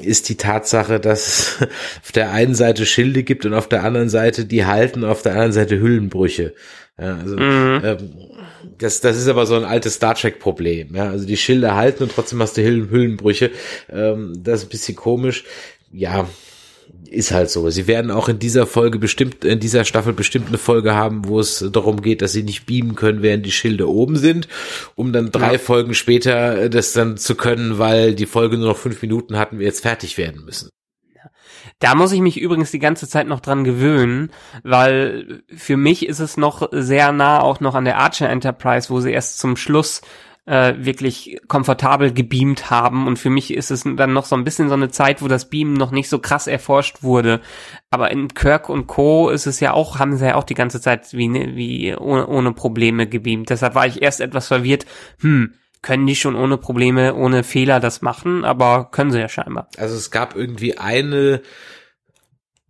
ist 0.00 0.30
die 0.30 0.36
Tatsache, 0.36 0.98
dass 0.98 1.26
es 1.28 1.68
auf 2.02 2.12
der 2.12 2.30
einen 2.30 2.54
Seite 2.54 2.86
Schilde 2.86 3.22
gibt 3.22 3.44
und 3.44 3.52
auf 3.52 3.68
der 3.68 3.84
anderen 3.84 4.08
Seite 4.08 4.46
die 4.46 4.64
halten, 4.64 5.04
auf 5.04 5.20
der 5.20 5.32
anderen 5.32 5.52
Seite 5.52 5.78
Hüllenbrüche. 5.78 6.54
Ja, 6.98 7.16
also, 7.16 7.36
mhm. 7.36 7.80
ähm, 7.84 8.10
das, 8.78 9.00
das 9.00 9.18
ist 9.18 9.28
aber 9.28 9.46
so 9.46 9.56
ein 9.56 9.64
altes 9.64 9.94
Star 9.94 10.14
Trek-Problem. 10.14 10.94
Ja, 10.94 11.10
also 11.10 11.26
die 11.26 11.36
Schilde 11.36 11.74
halten 11.74 12.02
und 12.04 12.12
trotzdem 12.12 12.40
hast 12.40 12.56
du 12.56 12.62
Hüllenbrüche. 12.62 13.50
Ähm, 13.90 14.34
das 14.42 14.60
ist 14.60 14.66
ein 14.66 14.70
bisschen 14.70 14.96
komisch. 14.96 15.44
Ja, 15.92 16.28
ist 17.10 17.32
halt 17.32 17.50
so. 17.50 17.68
Sie 17.70 17.86
werden 17.86 18.10
auch 18.10 18.28
in 18.28 18.38
dieser 18.38 18.66
Folge 18.66 18.98
bestimmt, 18.98 19.44
in 19.44 19.60
dieser 19.60 19.84
Staffel 19.84 20.12
bestimmt 20.12 20.48
eine 20.48 20.58
Folge 20.58 20.94
haben, 20.94 21.26
wo 21.26 21.40
es 21.40 21.64
darum 21.72 22.02
geht, 22.02 22.22
dass 22.22 22.32
sie 22.32 22.42
nicht 22.42 22.66
beamen 22.66 22.94
können, 22.94 23.22
während 23.22 23.44
die 23.44 23.52
Schilde 23.52 23.88
oben 23.88 24.16
sind, 24.16 24.48
um 24.94 25.12
dann 25.12 25.30
drei 25.30 25.54
ja. 25.54 25.58
Folgen 25.58 25.94
später 25.94 26.68
das 26.68 26.92
dann 26.92 27.16
zu 27.16 27.34
können, 27.34 27.78
weil 27.78 28.14
die 28.14 28.26
Folge 28.26 28.56
nur 28.56 28.68
noch 28.68 28.78
fünf 28.78 29.02
Minuten 29.02 29.36
hatten, 29.36 29.58
wir 29.58 29.66
jetzt 29.66 29.82
fertig 29.82 30.18
werden 30.18 30.44
müssen. 30.44 30.70
Da 31.80 31.94
muss 31.94 32.12
ich 32.12 32.20
mich 32.20 32.38
übrigens 32.38 32.70
die 32.70 32.78
ganze 32.78 33.08
Zeit 33.08 33.26
noch 33.26 33.40
dran 33.40 33.64
gewöhnen, 33.64 34.30
weil 34.62 35.42
für 35.54 35.78
mich 35.78 36.06
ist 36.06 36.18
es 36.20 36.36
noch 36.36 36.68
sehr 36.72 37.10
nah 37.10 37.40
auch 37.40 37.60
noch 37.60 37.74
an 37.74 37.86
der 37.86 37.98
Archer 37.98 38.28
Enterprise, 38.28 38.90
wo 38.90 39.00
sie 39.00 39.12
erst 39.12 39.38
zum 39.38 39.56
Schluss 39.56 40.02
äh, 40.50 40.84
wirklich 40.84 41.38
komfortabel 41.46 42.12
gebeamt 42.12 42.70
haben. 42.70 43.06
Und 43.06 43.20
für 43.20 43.30
mich 43.30 43.54
ist 43.54 43.70
es 43.70 43.84
dann 43.84 44.12
noch 44.12 44.24
so 44.24 44.34
ein 44.34 44.42
bisschen 44.42 44.68
so 44.68 44.74
eine 44.74 44.90
Zeit, 44.90 45.22
wo 45.22 45.28
das 45.28 45.48
Beamen 45.48 45.74
noch 45.74 45.92
nicht 45.92 46.08
so 46.08 46.18
krass 46.18 46.48
erforscht 46.48 47.04
wurde. 47.04 47.40
Aber 47.88 48.10
in 48.10 48.34
Kirk 48.34 48.68
und 48.68 48.88
Co. 48.88 49.30
ist 49.30 49.46
es 49.46 49.60
ja 49.60 49.72
auch, 49.72 50.00
haben 50.00 50.16
sie 50.16 50.26
ja 50.26 50.34
auch 50.34 50.42
die 50.42 50.54
ganze 50.54 50.80
Zeit 50.80 51.12
wie, 51.12 51.28
ne, 51.28 51.54
wie 51.54 51.94
ohne, 51.94 52.26
ohne 52.26 52.52
Probleme 52.52 53.06
gebeamt. 53.06 53.50
Deshalb 53.50 53.76
war 53.76 53.86
ich 53.86 54.02
erst 54.02 54.20
etwas 54.20 54.48
verwirrt, 54.48 54.86
hm, 55.20 55.54
können 55.82 56.06
die 56.08 56.16
schon 56.16 56.34
ohne 56.34 56.58
Probleme, 56.58 57.14
ohne 57.14 57.44
Fehler 57.44 57.78
das 57.78 58.02
machen, 58.02 58.44
aber 58.44 58.90
können 58.90 59.12
sie 59.12 59.20
ja 59.20 59.28
scheinbar. 59.28 59.68
Also 59.76 59.94
es 59.94 60.10
gab 60.10 60.34
irgendwie 60.34 60.78
eine, 60.78 61.42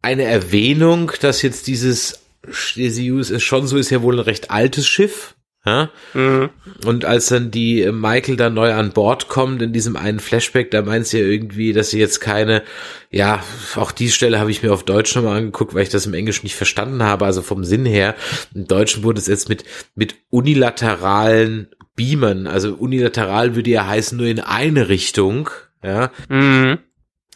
eine 0.02 0.24
Erwähnnung, 0.24 1.12
dass 1.22 1.40
jetzt 1.40 1.66
dieses 1.66 2.26
Stesius 2.50 3.30
ist 3.30 3.42
schon 3.42 3.66
so, 3.66 3.78
ist 3.78 3.90
ja 3.90 4.02
wohl 4.02 4.16
ein 4.16 4.24
recht 4.24 4.50
altes 4.50 4.86
Schiff. 4.86 5.34
Ja? 5.64 5.90
Mhm. 6.14 6.50
Und 6.86 7.04
als 7.04 7.26
dann 7.26 7.50
die 7.50 7.82
äh, 7.82 7.92
Michael 7.92 8.36
dann 8.36 8.54
neu 8.54 8.72
an 8.72 8.92
Bord 8.92 9.28
kommt 9.28 9.60
in 9.60 9.72
diesem 9.72 9.96
einen 9.96 10.20
Flashback, 10.20 10.70
da 10.70 10.82
meint 10.82 11.06
sie 11.06 11.20
ja 11.20 11.26
irgendwie, 11.26 11.72
dass 11.72 11.90
sie 11.90 11.98
jetzt 11.98 12.20
keine, 12.20 12.62
ja, 13.10 13.42
auch 13.76 13.92
die 13.92 14.10
Stelle 14.10 14.40
habe 14.40 14.50
ich 14.50 14.62
mir 14.62 14.72
auf 14.72 14.84
Deutsch 14.84 15.14
nochmal 15.14 15.36
angeguckt, 15.36 15.74
weil 15.74 15.82
ich 15.82 15.90
das 15.90 16.06
im 16.06 16.14
Englischen 16.14 16.46
nicht 16.46 16.56
verstanden 16.56 17.02
habe, 17.02 17.26
also 17.26 17.42
vom 17.42 17.64
Sinn 17.64 17.84
her. 17.84 18.14
Im 18.54 18.66
Deutschen 18.66 19.02
wurde 19.02 19.20
es 19.20 19.26
jetzt 19.26 19.48
mit, 19.50 19.64
mit 19.94 20.16
unilateralen 20.30 21.68
Beamern, 21.94 22.46
also 22.46 22.74
unilateral 22.74 23.54
würde 23.54 23.70
ja 23.70 23.86
heißen 23.86 24.16
nur 24.16 24.28
in 24.28 24.40
eine 24.40 24.88
Richtung, 24.88 25.50
ja. 25.82 26.10
Mhm. 26.30 26.78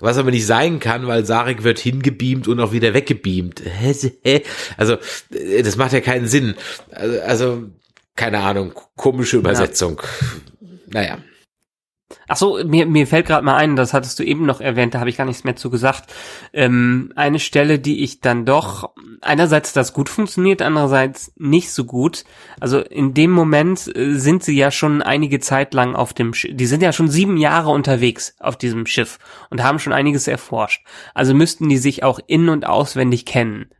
Was 0.00 0.18
aber 0.18 0.30
nicht 0.32 0.46
sein 0.46 0.80
kann, 0.80 1.06
weil 1.06 1.24
Sarek 1.24 1.62
wird 1.62 1.78
hingebeamt 1.78 2.48
und 2.48 2.58
auch 2.58 2.72
wieder 2.72 2.94
weggebeamt. 2.94 3.62
Also, 4.76 4.96
äh, 5.30 5.62
das 5.62 5.76
macht 5.76 5.92
ja 5.92 6.00
keinen 6.00 6.26
Sinn. 6.26 6.54
Also, 6.90 7.20
also 7.20 7.64
keine 8.16 8.40
Ahnung, 8.40 8.72
komische 8.96 9.38
Übersetzung. 9.38 10.00
Ja. 10.60 10.68
Naja. 10.86 11.18
Ach 12.28 12.36
so, 12.36 12.62
mir, 12.64 12.86
mir 12.86 13.06
fällt 13.06 13.26
gerade 13.26 13.44
mal 13.44 13.56
ein, 13.56 13.76
das 13.76 13.92
hattest 13.92 14.18
du 14.18 14.22
eben 14.22 14.46
noch 14.46 14.60
erwähnt, 14.60 14.94
da 14.94 15.00
habe 15.00 15.10
ich 15.10 15.16
gar 15.16 15.24
nichts 15.24 15.44
mehr 15.44 15.56
zu 15.56 15.70
gesagt. 15.70 16.12
Ähm, 16.52 17.12
eine 17.16 17.38
Stelle, 17.38 17.78
die 17.78 18.02
ich 18.04 18.20
dann 18.20 18.44
doch 18.44 18.94
einerseits 19.20 19.72
das 19.72 19.92
gut 19.92 20.08
funktioniert, 20.08 20.62
andererseits 20.62 21.32
nicht 21.36 21.72
so 21.72 21.84
gut. 21.84 22.24
Also 22.60 22.80
in 22.80 23.14
dem 23.14 23.30
Moment 23.30 23.94
äh, 23.96 24.14
sind 24.14 24.44
sie 24.44 24.56
ja 24.56 24.70
schon 24.70 25.02
einige 25.02 25.40
Zeit 25.40 25.74
lang 25.74 25.94
auf 25.96 26.12
dem 26.12 26.34
Schiff. 26.34 26.52
Die 26.54 26.66
sind 26.66 26.82
ja 26.82 26.92
schon 26.92 27.08
sieben 27.08 27.36
Jahre 27.36 27.70
unterwegs 27.70 28.36
auf 28.38 28.56
diesem 28.56 28.86
Schiff 28.86 29.18
und 29.50 29.62
haben 29.62 29.78
schon 29.78 29.92
einiges 29.92 30.28
erforscht. 30.28 30.86
Also 31.14 31.34
müssten 31.34 31.68
die 31.68 31.78
sich 31.78 32.04
auch 32.04 32.20
in- 32.26 32.48
und 32.48 32.66
auswendig 32.66 33.26
kennen. 33.26 33.70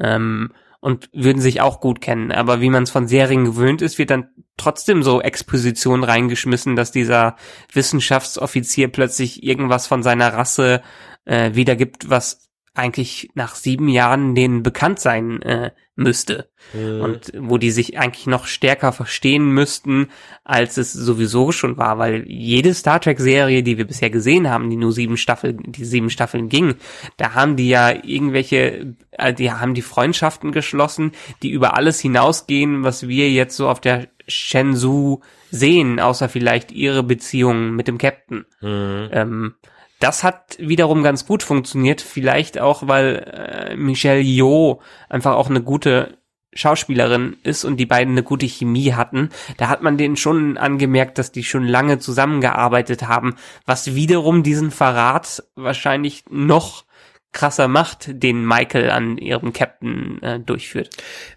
Ähm, 0.00 0.52
und 0.82 1.08
würden 1.12 1.40
sich 1.40 1.60
auch 1.60 1.80
gut 1.80 2.00
kennen. 2.00 2.32
Aber 2.32 2.60
wie 2.60 2.68
man 2.68 2.82
es 2.82 2.90
von 2.90 3.06
Serien 3.06 3.44
gewöhnt 3.44 3.82
ist, 3.82 3.98
wird 3.98 4.10
dann 4.10 4.30
trotzdem 4.56 5.04
so 5.04 5.22
Exposition 5.22 6.02
reingeschmissen, 6.02 6.74
dass 6.74 6.90
dieser 6.90 7.36
Wissenschaftsoffizier 7.72 8.88
plötzlich 8.88 9.44
irgendwas 9.44 9.86
von 9.86 10.02
seiner 10.02 10.34
Rasse 10.34 10.82
äh, 11.24 11.54
wiedergibt, 11.54 12.10
was 12.10 12.50
eigentlich 12.74 13.30
nach 13.34 13.54
sieben 13.54 13.88
Jahren 13.88 14.34
denen 14.34 14.64
bekannt 14.64 14.98
sein 14.98 15.40
äh, 15.42 15.70
müsste. 15.94 16.48
Mhm. 16.72 17.00
Und 17.00 17.32
wo 17.38 17.58
die 17.58 17.70
sich 17.70 17.98
eigentlich 17.98 18.26
noch 18.26 18.46
stärker 18.46 18.92
verstehen 18.92 19.50
müssten, 19.50 20.08
als 20.42 20.76
es 20.78 20.92
sowieso 20.92 21.52
schon 21.52 21.76
war, 21.76 21.98
weil 21.98 22.24
jede 22.26 22.72
Star 22.72 23.00
Trek-Serie, 23.00 23.62
die 23.62 23.76
wir 23.76 23.86
bisher 23.86 24.10
gesehen 24.10 24.48
haben, 24.48 24.70
die 24.70 24.76
nur 24.76 24.92
sieben 24.92 25.16
Staffeln, 25.16 25.58
die 25.66 25.84
sieben 25.84 26.08
Staffeln 26.08 26.48
ging, 26.48 26.76
da 27.18 27.34
haben 27.34 27.56
die 27.56 27.68
ja 27.68 27.90
irgendwelche, 27.90 28.94
äh, 29.12 29.34
die 29.34 29.52
haben 29.52 29.74
die 29.74 29.82
Freundschaften 29.82 30.52
geschlossen, 30.52 31.12
die 31.42 31.50
über 31.50 31.76
alles 31.76 32.00
hinausgehen, 32.00 32.84
was 32.84 33.06
wir 33.08 33.30
jetzt 33.30 33.56
so 33.56 33.68
auf 33.68 33.80
der 33.80 34.08
Shenzhou 34.28 35.20
sehen, 35.50 36.00
außer 36.00 36.28
vielleicht 36.28 36.72
ihre 36.72 37.02
Beziehung 37.02 37.72
mit 37.72 37.88
dem 37.88 37.98
Captain. 37.98 38.46
Mhm. 38.60 39.08
Ähm, 39.12 39.54
das 40.02 40.24
hat 40.24 40.56
wiederum 40.58 41.02
ganz 41.02 41.26
gut 41.26 41.42
funktioniert, 41.42 42.00
vielleicht 42.00 42.58
auch, 42.58 42.88
weil 42.88 43.70
äh, 43.72 43.76
Michelle 43.76 44.20
Yeoh 44.20 44.80
einfach 45.08 45.34
auch 45.36 45.48
eine 45.48 45.62
gute 45.62 46.18
Schauspielerin 46.54 47.36
ist 47.44 47.64
und 47.64 47.78
die 47.78 47.86
beiden 47.86 48.14
eine 48.14 48.24
gute 48.24 48.46
Chemie 48.46 48.92
hatten. 48.92 49.30
Da 49.56 49.68
hat 49.68 49.82
man 49.82 49.96
denen 49.96 50.16
schon 50.16 50.58
angemerkt, 50.58 51.18
dass 51.18 51.32
die 51.32 51.44
schon 51.44 51.64
lange 51.66 51.98
zusammengearbeitet 51.98 53.04
haben, 53.08 53.36
was 53.64 53.94
wiederum 53.94 54.42
diesen 54.42 54.70
Verrat 54.70 55.44
wahrscheinlich 55.54 56.24
noch 56.28 56.84
krasser 57.30 57.68
macht, 57.68 58.08
den 58.10 58.44
Michael 58.44 58.90
an 58.90 59.16
ihrem 59.16 59.52
Captain 59.52 60.20
äh, 60.22 60.40
durchführt. 60.40 60.90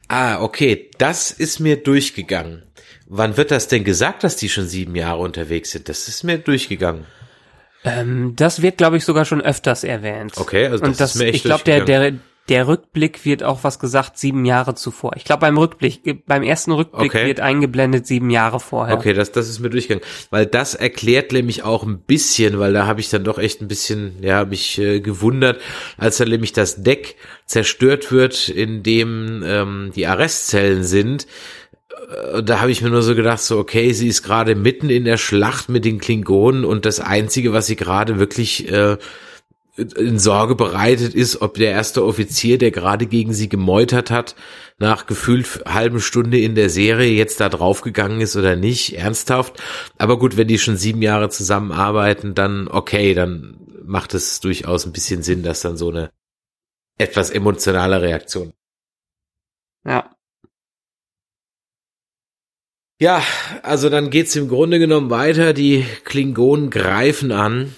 Ah, 0.07 0.41
okay, 0.41 0.89
das 0.97 1.31
ist 1.31 1.59
mir 1.59 1.77
durchgegangen. 1.77 2.63
Wann 3.07 3.37
wird 3.37 3.51
das 3.51 3.67
denn 3.67 3.83
gesagt, 3.83 4.23
dass 4.23 4.35
die 4.35 4.49
schon 4.49 4.67
sieben 4.67 4.95
Jahre 4.95 5.21
unterwegs 5.21 5.71
sind? 5.71 5.87
Das 5.87 6.07
ist 6.07 6.23
mir 6.23 6.39
durchgegangen. 6.39 7.05
Ähm, 7.85 8.33
das 8.35 8.61
wird, 8.61 8.77
glaube 8.77 8.97
ich, 8.97 9.05
sogar 9.05 9.25
schon 9.25 9.41
öfters 9.41 9.83
erwähnt. 9.83 10.33
Okay, 10.37 10.65
also 10.65 10.79
das, 10.79 10.89
Und 10.89 10.99
das 10.99 11.15
ist 11.15 11.21
mir 11.21 11.27
echt 11.27 11.35
Ich 11.35 11.43
glaube, 11.43 11.63
der, 11.63 11.85
der, 11.85 12.13
der 12.49 12.67
Rückblick 12.67 13.25
wird 13.25 13.43
auch 13.43 13.63
was 13.63 13.79
gesagt, 13.79 14.19
sieben 14.19 14.45
Jahre 14.45 14.75
zuvor. 14.75 15.13
Ich 15.15 15.23
glaube, 15.23 15.41
beim 15.41 15.57
Rückblick, 15.57 16.25
beim 16.27 16.43
ersten 16.43 16.71
Rückblick 16.71 17.13
okay. 17.13 17.25
wird 17.25 17.39
eingeblendet 17.39 18.05
sieben 18.05 18.29
Jahre 18.29 18.59
vorher. 18.59 18.95
Okay, 18.95 19.13
das, 19.13 19.31
das 19.31 19.49
ist 19.49 19.59
mir 19.59 19.69
durchgegangen. 19.69 20.05
Weil 20.29 20.45
das 20.45 20.75
erklärt 20.75 21.31
nämlich 21.31 21.63
auch 21.63 21.83
ein 21.83 21.99
bisschen, 21.99 22.59
weil 22.59 22.73
da 22.73 22.85
habe 22.85 22.99
ich 22.99 23.09
dann 23.09 23.23
doch 23.23 23.39
echt 23.39 23.61
ein 23.61 23.67
bisschen, 23.67 24.21
ja, 24.21 24.45
mich 24.45 24.77
äh, 24.77 24.99
gewundert, 24.99 25.59
als 25.97 26.17
dann 26.17 26.29
nämlich 26.29 26.53
das 26.53 26.83
Deck 26.83 27.15
zerstört 27.45 28.11
wird, 28.11 28.49
in 28.49 28.83
dem 28.83 29.43
ähm, 29.45 29.91
die 29.95 30.05
Arrestzellen 30.05 30.83
sind 30.83 31.25
da 32.43 32.61
habe 32.61 32.71
ich 32.71 32.81
mir 32.81 32.89
nur 32.89 33.01
so 33.01 33.15
gedacht, 33.15 33.41
so 33.41 33.57
okay, 33.57 33.91
sie 33.93 34.07
ist 34.07 34.23
gerade 34.23 34.55
mitten 34.55 34.89
in 34.89 35.05
der 35.05 35.17
Schlacht 35.17 35.69
mit 35.69 35.85
den 35.85 35.99
Klingonen 35.99 36.65
und 36.65 36.85
das 36.85 36.99
Einzige, 36.99 37.53
was 37.53 37.67
sie 37.67 37.75
gerade 37.75 38.19
wirklich 38.19 38.71
äh, 38.71 38.97
in 39.77 40.19
Sorge 40.19 40.55
bereitet 40.55 41.13
ist, 41.13 41.41
ob 41.41 41.55
der 41.55 41.71
erste 41.71 42.05
Offizier, 42.05 42.57
der 42.57 42.71
gerade 42.71 43.07
gegen 43.07 43.33
sie 43.33 43.49
gemeutert 43.49 44.09
hat, 44.09 44.35
nach 44.77 45.05
gefühlt 45.05 45.63
halben 45.65 45.99
Stunde 45.99 46.39
in 46.39 46.55
der 46.55 46.69
Serie 46.69 47.11
jetzt 47.11 47.41
da 47.41 47.49
draufgegangen 47.49 48.21
ist 48.21 48.35
oder 48.35 48.55
nicht, 48.55 48.97
ernsthaft. 48.97 49.61
Aber 49.97 50.17
gut, 50.17 50.37
wenn 50.37 50.47
die 50.47 50.59
schon 50.59 50.77
sieben 50.77 51.01
Jahre 51.01 51.29
zusammenarbeiten, 51.29 52.35
dann 52.35 52.67
okay, 52.69 53.13
dann 53.13 53.57
macht 53.83 54.13
es 54.13 54.39
durchaus 54.39 54.85
ein 54.85 54.93
bisschen 54.93 55.23
Sinn, 55.23 55.43
dass 55.43 55.61
dann 55.61 55.77
so 55.77 55.89
eine 55.89 56.11
etwas 56.97 57.29
emotionale 57.29 58.01
Reaktion. 58.01 58.53
Ja. 59.85 60.14
Ja, 62.99 63.21
also 63.61 63.89
dann 63.89 64.09
geht's 64.09 64.35
im 64.35 64.47
Grunde 64.47 64.79
genommen 64.79 65.09
weiter. 65.09 65.53
Die 65.53 65.85
Klingonen 66.05 66.69
greifen 66.69 67.31
an 67.31 67.75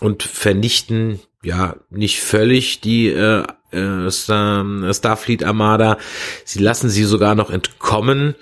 und 0.00 0.22
vernichten 0.22 1.20
ja 1.42 1.76
nicht 1.88 2.20
völlig 2.20 2.80
die 2.80 3.08
äh, 3.08 3.44
äh, 3.70 4.10
Starfleet 4.10 5.44
Armada. 5.44 5.98
Sie 6.44 6.58
lassen 6.58 6.90
sie 6.90 7.04
sogar 7.04 7.34
noch 7.34 7.50
entkommen. 7.50 8.34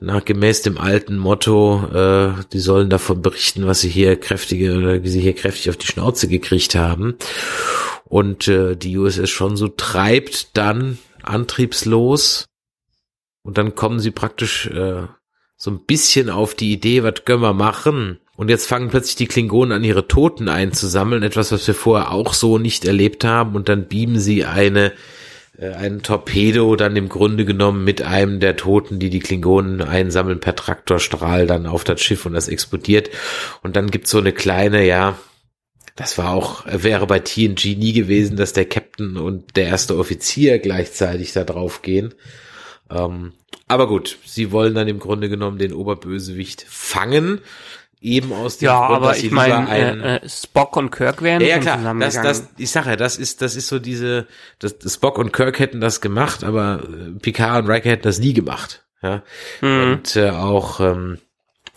Nach 0.00 0.24
gemäß 0.24 0.62
dem 0.62 0.78
alten 0.78 1.18
Motto, 1.18 1.84
äh, 1.92 2.44
die 2.52 2.60
sollen 2.60 2.88
davon 2.88 3.20
berichten, 3.20 3.66
was 3.66 3.80
sie 3.80 3.88
hier 3.88 4.18
kräftige 4.18 4.76
oder 4.76 5.02
wie 5.02 5.08
sie 5.08 5.20
hier 5.20 5.34
kräftig 5.34 5.70
auf 5.70 5.76
die 5.76 5.86
Schnauze 5.86 6.28
gekriegt 6.28 6.76
haben. 6.76 7.16
Und 8.04 8.48
äh, 8.48 8.76
die 8.76 8.96
USS 8.96 9.28
schon 9.30 9.56
so 9.56 9.68
treibt 9.68 10.56
dann 10.56 10.98
antriebslos 11.22 12.46
und 13.42 13.58
dann 13.58 13.74
kommen 13.74 13.98
sie 13.98 14.12
praktisch 14.12 14.66
äh, 14.68 15.08
so 15.58 15.72
ein 15.72 15.80
bisschen 15.80 16.30
auf 16.30 16.54
die 16.54 16.72
Idee, 16.72 17.02
was 17.02 17.24
können 17.24 17.42
wir 17.42 17.52
machen? 17.52 18.20
Und 18.36 18.48
jetzt 18.48 18.66
fangen 18.66 18.88
plötzlich 18.88 19.16
die 19.16 19.26
Klingonen 19.26 19.72
an, 19.72 19.84
ihre 19.84 20.06
Toten 20.06 20.48
einzusammeln, 20.48 21.24
etwas, 21.24 21.50
was 21.50 21.66
wir 21.66 21.74
vorher 21.74 22.12
auch 22.12 22.32
so 22.32 22.58
nicht 22.58 22.84
erlebt 22.84 23.24
haben. 23.24 23.56
Und 23.56 23.68
dann 23.68 23.88
beamen 23.88 24.20
sie 24.20 24.44
eine, 24.44 24.92
äh, 25.58 25.72
einen 25.72 26.02
Torpedo 26.02 26.76
dann 26.76 26.94
im 26.94 27.08
Grunde 27.08 27.44
genommen 27.44 27.82
mit 27.82 28.02
einem 28.02 28.38
der 28.38 28.56
Toten, 28.56 29.00
die 29.00 29.10
die 29.10 29.18
Klingonen 29.18 29.82
einsammeln, 29.82 30.38
per 30.38 30.54
Traktorstrahl 30.54 31.48
dann 31.48 31.66
auf 31.66 31.82
das 31.82 32.00
Schiff 32.00 32.24
und 32.24 32.34
das 32.34 32.46
explodiert. 32.46 33.10
Und 33.64 33.74
dann 33.74 33.90
gibt's 33.90 34.10
so 34.10 34.18
eine 34.18 34.32
kleine, 34.32 34.86
ja, 34.86 35.18
das 35.96 36.16
war 36.18 36.30
auch, 36.30 36.64
wäre 36.70 37.08
bei 37.08 37.18
TNG 37.18 37.76
nie 37.76 37.92
gewesen, 37.92 38.36
dass 38.36 38.52
der 38.52 38.66
Captain 38.66 39.16
und 39.16 39.56
der 39.56 39.66
erste 39.66 39.98
Offizier 39.98 40.60
gleichzeitig 40.60 41.32
da 41.32 41.42
drauf 41.42 41.82
gehen. 41.82 42.14
Ähm, 42.90 43.32
aber 43.66 43.86
gut, 43.86 44.18
sie 44.24 44.50
wollen 44.50 44.74
dann 44.74 44.88
im 44.88 44.98
Grunde 44.98 45.28
genommen 45.28 45.58
den 45.58 45.72
Oberbösewicht 45.72 46.64
fangen. 46.68 47.40
Eben 48.00 48.32
aus 48.32 48.58
dem 48.58 48.66
ja, 48.66 48.86
Grund, 48.86 48.96
aber 48.96 49.08
dass 49.08 49.22
ich 49.24 49.32
meine, 49.32 49.68
äh, 49.70 50.16
äh, 50.16 50.28
Spock 50.28 50.76
und 50.76 50.90
Kirk 50.90 51.20
wären 51.20 51.40
ja, 51.40 51.48
ja 51.48 51.58
klar, 51.58 51.94
das, 51.98 52.14
das, 52.14 52.48
ich 52.56 52.70
sage 52.70 52.90
ja, 52.90 52.96
das 52.96 53.18
ist, 53.18 53.42
das 53.42 53.56
ist 53.56 53.66
so 53.66 53.80
diese, 53.80 54.28
das, 54.60 54.76
Spock 54.86 55.18
und 55.18 55.32
Kirk 55.32 55.58
hätten 55.58 55.80
das 55.80 56.00
gemacht, 56.00 56.44
aber 56.44 56.84
äh, 56.84 57.18
Picard 57.18 57.64
und 57.64 57.70
Riker 57.70 57.90
hätten 57.90 58.04
das 58.04 58.20
nie 58.20 58.34
gemacht, 58.34 58.84
ja. 59.02 59.24
Mhm. 59.62 59.82
Und 59.82 60.14
äh, 60.14 60.30
auch, 60.30 60.78
ähm, 60.78 61.18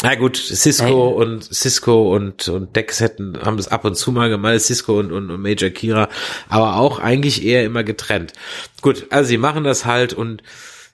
na 0.03 0.14
gut, 0.14 0.38
Cisco 0.38 0.86
hey. 0.86 1.24
und 1.24 1.43
Cisco 1.43 2.16
und 2.16 2.47
und 2.49 2.76
Dex 2.76 2.99
hätten 2.99 3.39
haben 3.43 3.57
das 3.57 3.70
ab 3.70 3.84
und 3.84 3.95
zu 3.95 4.12
mal 4.12 4.30
gemacht, 4.30 4.62
Cisco 4.62 4.99
und, 4.99 5.12
und, 5.12 5.32
und 5.32 5.41
Major 5.41 5.72
Kira, 5.72 6.07
aber 6.49 6.76
auch 6.76 6.99
eigentlich 6.99 7.43
eher 7.43 7.66
immer 7.66 7.84
getrennt. 7.84 8.34
Gut, 8.82 9.07
also 9.09 9.28
sie 9.28 9.39
machen 9.39 9.64
das 9.64 9.86
halt 9.86 10.14
und 10.14 10.43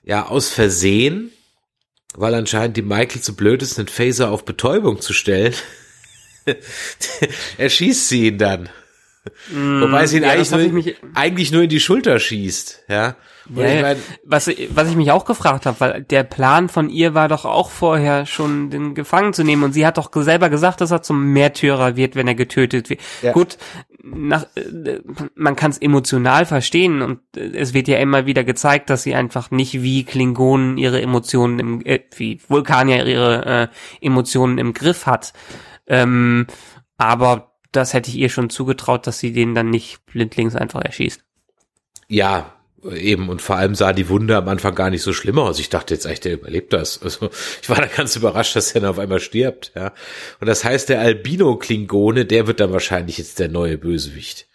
ja, 0.02 0.26
aus 0.26 0.50
Versehen, 0.50 1.32
weil 2.14 2.34
anscheinend 2.34 2.76
die 2.76 2.82
Michael 2.82 3.20
zu 3.20 3.34
blöd 3.34 3.62
ist, 3.62 3.78
einen 3.78 3.88
Phaser 3.88 4.30
auf 4.30 4.44
Betäubung 4.44 5.00
zu 5.00 5.12
stellen, 5.12 5.54
erschießt 7.58 8.08
sie 8.08 8.28
ihn 8.28 8.38
dann. 8.38 8.68
Mm, 9.50 9.82
Wobei 9.82 10.06
sie 10.06 10.18
ihn 10.18 10.22
ja, 10.24 10.30
eigentlich, 10.30 10.50
nur, 10.72 10.94
eigentlich 11.14 11.52
nur 11.52 11.62
in 11.62 11.68
die 11.68 11.80
Schulter 11.80 12.18
schießt, 12.18 12.84
ja. 12.88 13.16
Ja, 13.54 13.66
ich 13.66 13.82
mein, 13.82 13.96
was, 14.24 14.50
was 14.70 14.90
ich 14.90 14.96
mich 14.96 15.10
auch 15.10 15.24
gefragt 15.24 15.64
habe, 15.64 15.80
weil 15.80 16.02
der 16.02 16.22
Plan 16.22 16.68
von 16.68 16.90
ihr 16.90 17.14
war 17.14 17.28
doch 17.28 17.44
auch 17.44 17.70
vorher 17.70 18.26
schon 18.26 18.70
den 18.70 18.94
Gefangen 18.94 19.32
zu 19.32 19.42
nehmen 19.42 19.62
und 19.62 19.72
sie 19.72 19.86
hat 19.86 19.96
doch 19.96 20.10
selber 20.14 20.50
gesagt, 20.50 20.80
dass 20.80 20.90
er 20.90 21.02
zum 21.02 21.32
Märtyrer 21.32 21.96
wird, 21.96 22.14
wenn 22.14 22.28
er 22.28 22.34
getötet 22.34 22.90
wird. 22.90 23.00
Ja. 23.22 23.32
Gut, 23.32 23.56
nach, 24.02 24.46
äh, 24.54 25.00
man 25.34 25.56
kann 25.56 25.70
es 25.70 25.78
emotional 25.78 26.44
verstehen 26.44 27.02
und 27.02 27.20
äh, 27.36 27.56
es 27.56 27.74
wird 27.74 27.88
ja 27.88 27.98
immer 27.98 28.26
wieder 28.26 28.44
gezeigt, 28.44 28.90
dass 28.90 29.02
sie 29.02 29.14
einfach 29.14 29.50
nicht 29.50 29.82
wie 29.82 30.04
Klingonen 30.04 30.76
ihre 30.76 31.00
Emotionen 31.00 31.58
im, 31.58 31.86
äh, 31.86 32.00
wie 32.16 32.40
Vulkanier 32.48 33.06
ihre 33.06 33.70
äh, 34.02 34.04
Emotionen 34.04 34.58
im 34.58 34.74
Griff 34.74 35.06
hat. 35.06 35.32
Ähm, 35.86 36.46
aber 36.98 37.47
das 37.72 37.94
hätte 37.94 38.10
ich 38.10 38.16
ihr 38.16 38.28
schon 38.28 38.50
zugetraut, 38.50 39.06
dass 39.06 39.18
sie 39.18 39.32
den 39.32 39.54
dann 39.54 39.70
nicht 39.70 40.04
blindlings 40.06 40.56
einfach 40.56 40.82
erschießt. 40.82 41.22
Ja, 42.08 42.58
Eben, 42.84 43.28
und 43.28 43.42
vor 43.42 43.56
allem 43.56 43.74
sah 43.74 43.92
die 43.92 44.08
Wunde 44.08 44.36
am 44.36 44.46
Anfang 44.46 44.74
gar 44.76 44.88
nicht 44.88 45.02
so 45.02 45.12
schlimm 45.12 45.38
aus. 45.40 45.58
Ich 45.58 45.68
dachte 45.68 45.94
jetzt 45.94 46.06
echt, 46.06 46.24
der 46.24 46.34
überlebt 46.34 46.72
das. 46.72 47.02
Also, 47.02 47.28
ich 47.62 47.68
war 47.68 47.76
da 47.76 47.86
ganz 47.86 48.14
überrascht, 48.14 48.54
dass 48.54 48.72
er 48.72 48.82
dann 48.82 48.90
auf 48.90 49.00
einmal 49.00 49.18
stirbt, 49.18 49.72
ja. 49.74 49.92
Und 50.40 50.46
das 50.46 50.62
heißt, 50.64 50.88
der 50.88 51.00
Albino-Klingone, 51.00 52.24
der 52.24 52.46
wird 52.46 52.60
dann 52.60 52.72
wahrscheinlich 52.72 53.18
jetzt 53.18 53.40
der 53.40 53.48
neue 53.48 53.78
Bösewicht. 53.78 54.46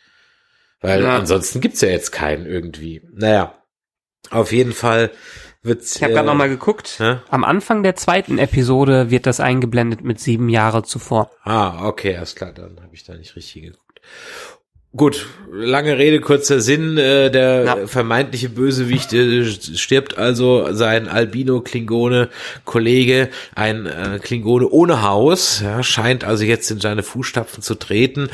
Weil 0.80 1.04
ja. 1.04 1.18
ansonsten 1.18 1.60
gibt's 1.60 1.82
ja 1.82 1.90
jetzt 1.90 2.12
keinen 2.12 2.46
irgendwie. 2.46 3.02
Naja, 3.14 3.62
auf 4.30 4.54
jeden 4.54 4.74
Fall 4.74 5.12
wird's. 5.64 5.96
Ich 5.96 6.04
habe 6.04 6.14
äh, 6.14 6.16
gerade 6.16 6.28
nochmal 6.28 6.50
geguckt. 6.50 6.96
Hä? 7.00 7.18
Am 7.30 7.44
Anfang 7.44 7.84
der 7.84 7.96
zweiten 7.96 8.38
Episode 8.38 9.10
wird 9.10 9.26
das 9.26 9.40
eingeblendet 9.40 10.04
mit 10.04 10.20
sieben 10.20 10.50
Jahre 10.50 10.84
zuvor. 10.84 11.32
Ah, 11.44 11.88
okay, 11.88 12.18
alles 12.18 12.36
klar, 12.36 12.52
dann 12.52 12.80
habe 12.82 12.94
ich 12.94 13.04
da 13.04 13.16
nicht 13.16 13.36
richtig 13.36 13.64
geguckt. 13.64 14.02
Gut, 14.96 15.26
lange 15.52 15.98
Rede, 15.98 16.22
kurzer 16.22 16.62
Sinn. 16.62 17.00
Äh, 17.00 17.32
der 17.32 17.64
ja. 17.64 17.88
vermeintliche 17.88 18.50
Bösewicht 18.50 19.12
äh, 19.12 19.44
stirbt 19.44 20.20
also 20.20 20.72
sein 20.72 21.08
Albino-Klingone-Kollege, 21.08 23.30
ein 23.56 23.88
äh, 23.88 24.20
Klingone 24.22 24.70
ohne 24.70 25.02
Haus, 25.02 25.62
ja, 25.62 25.82
scheint 25.82 26.24
also 26.24 26.44
jetzt 26.44 26.70
in 26.70 26.80
seine 26.80 27.02
Fußstapfen 27.02 27.64
zu 27.64 27.74
treten. 27.74 28.30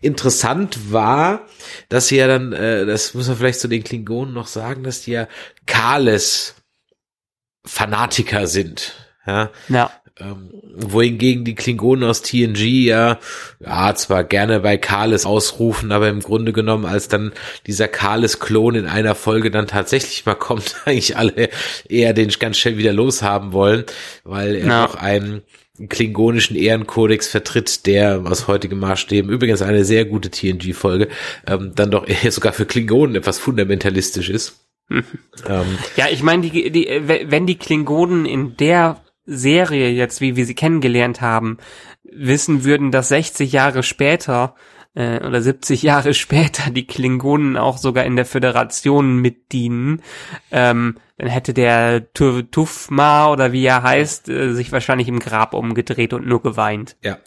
Interessant 0.00 0.90
war, 0.90 1.42
dass 1.90 2.08
sie 2.08 2.16
ja 2.16 2.26
dann, 2.26 2.54
äh, 2.54 2.86
das 2.86 3.12
muss 3.12 3.28
man 3.28 3.36
vielleicht 3.36 3.60
zu 3.60 3.68
den 3.68 3.84
Klingonen 3.84 4.32
noch 4.32 4.46
sagen, 4.46 4.84
dass 4.84 5.02
die 5.02 5.10
ja 5.10 5.28
Kales 5.66 6.54
Fanatiker 7.68 8.46
sind. 8.46 8.94
Ja. 9.26 9.50
ja. 9.68 9.90
Ähm, 10.20 10.50
wohingegen 10.74 11.44
die 11.44 11.54
Klingonen 11.54 12.02
aus 12.08 12.22
TNG 12.22 12.86
ja, 12.86 13.18
ja, 13.60 13.94
zwar 13.94 14.24
gerne 14.24 14.58
bei 14.60 14.76
Kales 14.76 15.24
ausrufen, 15.26 15.92
aber 15.92 16.08
im 16.08 16.20
Grunde 16.20 16.52
genommen, 16.52 16.86
als 16.86 17.06
dann 17.06 17.32
dieser 17.68 17.86
Kales-Klon 17.86 18.74
in 18.74 18.86
einer 18.86 19.14
Folge 19.14 19.52
dann 19.52 19.68
tatsächlich 19.68 20.26
mal 20.26 20.34
kommt, 20.34 20.74
eigentlich 20.86 21.16
alle 21.16 21.50
eher 21.88 22.14
den 22.14 22.30
ganz 22.30 22.58
schnell 22.58 22.78
wieder 22.78 22.92
loshaben 22.92 23.52
wollen, 23.52 23.84
weil 24.24 24.56
er 24.56 24.66
Ja. 24.66 24.82
noch 24.82 24.96
einen 24.96 25.42
klingonischen 25.88 26.56
Ehrenkodex 26.56 27.28
vertritt, 27.28 27.86
der 27.86 28.22
aus 28.24 28.48
heutigen 28.48 28.80
Maßstäben, 28.80 29.30
übrigens 29.30 29.62
eine 29.62 29.84
sehr 29.84 30.04
gute 30.04 30.30
TNG-Folge, 30.30 31.08
ähm, 31.46 31.72
dann 31.76 31.92
doch 31.92 32.08
eher 32.08 32.32
sogar 32.32 32.52
für 32.52 32.66
Klingonen 32.66 33.14
etwas 33.14 33.38
fundamentalistisch 33.38 34.30
ist. 34.30 34.64
ähm, 35.46 35.78
Ja, 35.96 36.06
ich 36.10 36.22
meine, 36.22 36.42
die, 36.42 36.70
die, 36.70 36.88
wenn 37.26 37.46
die 37.46 37.58
Klingonen 37.58 38.26
in 38.26 38.56
der 38.56 39.00
Serie 39.26 39.90
jetzt, 39.90 40.20
wie 40.20 40.36
wir 40.36 40.46
sie 40.46 40.54
kennengelernt 40.54 41.20
haben, 41.20 41.58
wissen 42.02 42.64
würden, 42.64 42.90
dass 42.90 43.08
60 43.08 43.52
Jahre 43.52 43.82
später 43.82 44.54
äh, 44.94 45.24
oder 45.24 45.40
70 45.42 45.82
Jahre 45.82 46.14
später 46.14 46.70
die 46.70 46.86
Klingonen 46.86 47.56
auch 47.56 47.78
sogar 47.78 48.04
in 48.04 48.16
der 48.16 48.24
Föderation 48.24 49.16
mitdienen, 49.18 50.02
ähm, 50.50 50.96
dann 51.16 51.28
hätte 51.28 51.52
der 51.52 52.12
Tu- 52.12 52.42
Tufma 52.42 53.30
oder 53.32 53.50
wie 53.52 53.64
er 53.64 53.82
heißt, 53.82 54.28
äh, 54.28 54.52
sich 54.52 54.70
wahrscheinlich 54.70 55.08
im 55.08 55.18
Grab 55.18 55.52
umgedreht 55.52 56.12
und 56.12 56.26
nur 56.26 56.42
geweint. 56.42 56.96
Ja, 57.02 57.18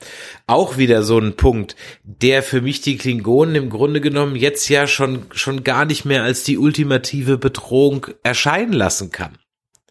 auch 0.48 0.78
wieder 0.78 1.04
so 1.04 1.20
ein 1.20 1.36
Punkt, 1.36 1.76
der 2.04 2.42
für 2.42 2.62
mich 2.62 2.80
die 2.82 2.98
Klingonen 2.98 3.56
im 3.56 3.70
Grunde 3.70 4.00
genommen 4.00 4.38
jetzt 4.38 4.70
ja 4.70 4.88
schon, 4.88 5.26
schon 5.32 5.64
gar 5.66 5.84
nicht 5.86 6.06
mehr 6.06 6.24
als 6.24 6.44
die 6.44 6.58
ultimative 6.58 7.38
Bedrohung 7.38 8.08
erscheinen 8.24 8.74
lassen 8.74 9.12
kann. 9.12 9.38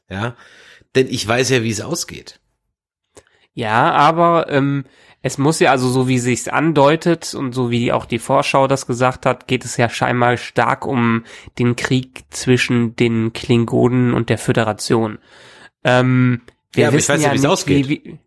Ja, 0.08 0.34
denn 0.94 1.06
ich 1.08 1.28
weiß 1.28 1.50
ja, 1.50 1.62
wie 1.62 1.70
es 1.70 1.82
ausgeht. 1.82 2.40
Ja, 3.52 3.92
aber 3.92 4.46
ähm, 4.48 4.84
es 5.22 5.38
muss 5.38 5.60
ja 5.60 5.70
also 5.70 5.88
so 5.88 6.08
wie 6.08 6.18
sich's 6.18 6.48
andeutet 6.48 7.34
und 7.34 7.52
so 7.52 7.70
wie 7.70 7.92
auch 7.92 8.06
die 8.06 8.18
Vorschau 8.18 8.66
das 8.66 8.86
gesagt 8.86 9.26
hat, 9.26 9.46
geht 9.46 9.64
es 9.64 9.76
ja 9.76 9.88
scheinbar 9.88 10.36
stark 10.36 10.86
um 10.86 11.24
den 11.58 11.76
Krieg 11.76 12.24
zwischen 12.30 12.96
den 12.96 13.32
Klingonen 13.32 14.14
und 14.14 14.30
der 14.30 14.38
Föderation. 14.38 15.18
Ähm, 15.84 16.40
wir 16.72 16.82
Ja, 16.82 16.88
aber 16.88 16.96
ich 16.96 17.02
wissen 17.02 17.14
weiß 17.14 17.22
ja, 17.22 17.32
nicht, 17.32 17.46
ausgeht. 17.46 17.88
Wie, 17.88 18.02
wie, 18.04 18.18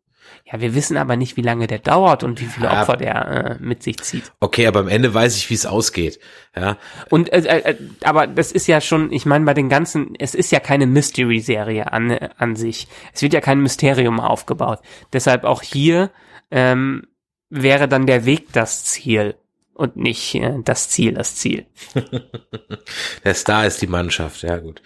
ja, 0.46 0.62
wir 0.62 0.76
wissen 0.76 0.98
aber 0.98 1.16
nicht, 1.16 1.36
wie 1.36 1.42
lange 1.42 1.66
der 1.66 1.80
dauert 1.80 2.24
und 2.24 2.40
wie 2.40 2.46
viele 2.46 2.68
Ja. 2.68 2.82
Opfer 2.82 2.98
der 2.98 3.28
äh, 3.28 3.58
mit 3.60 3.82
sich 3.82 3.98
zieht. 3.98 4.32
Okay, 4.40 4.68
aber 4.68 4.82
am 4.82 4.88
Ende 4.88 5.12
weiß 5.12 5.36
ich, 5.38 5.50
wie 5.50 5.56
es 5.56 5.66
ausgeht. 5.66 6.20
Ja, 6.56 6.78
Und 7.10 7.34
äh, 7.34 7.40
äh, 7.40 7.76
aber 8.04 8.28
das 8.28 8.52
ist 8.52 8.68
ja 8.68 8.82
schon, 8.82 9.12
ich 9.12 9.26
meine, 9.26 9.46
bei 9.46 9.56
den 9.56 9.70
ganzen, 9.70 10.14
es 10.20 10.36
ist 10.36 10.52
ja 10.52 10.60
keine 10.60 10.86
Mystery-Serie 10.86 11.92
an, 11.92 12.12
an 12.38 12.56
sich. 12.56 12.88
Es 13.14 13.24
wird 13.24 13.34
ja 13.34 13.42
kein 13.42 13.62
Mysterium 13.62 14.20
aufgebaut. 14.20 14.80
Deshalb 15.12 15.44
auch 15.44 15.64
hier 15.64 16.12
ähm, 16.54 17.08
wäre 17.50 17.88
dann 17.88 18.06
der 18.06 18.26
Weg 18.26 18.54
das 18.54 18.86
Ziel 18.86 19.36
und 19.74 19.98
nicht 19.98 20.36
äh, 20.36 20.54
das 20.64 20.90
Ziel 20.90 21.14
das 21.14 21.36
Ziel. 21.36 21.66
der 23.24 23.34
Star 23.34 23.66
ist 23.66 23.82
die 23.82 23.88
Mannschaft. 23.88 24.44
Ja, 24.44 24.58
gut. 24.58 24.82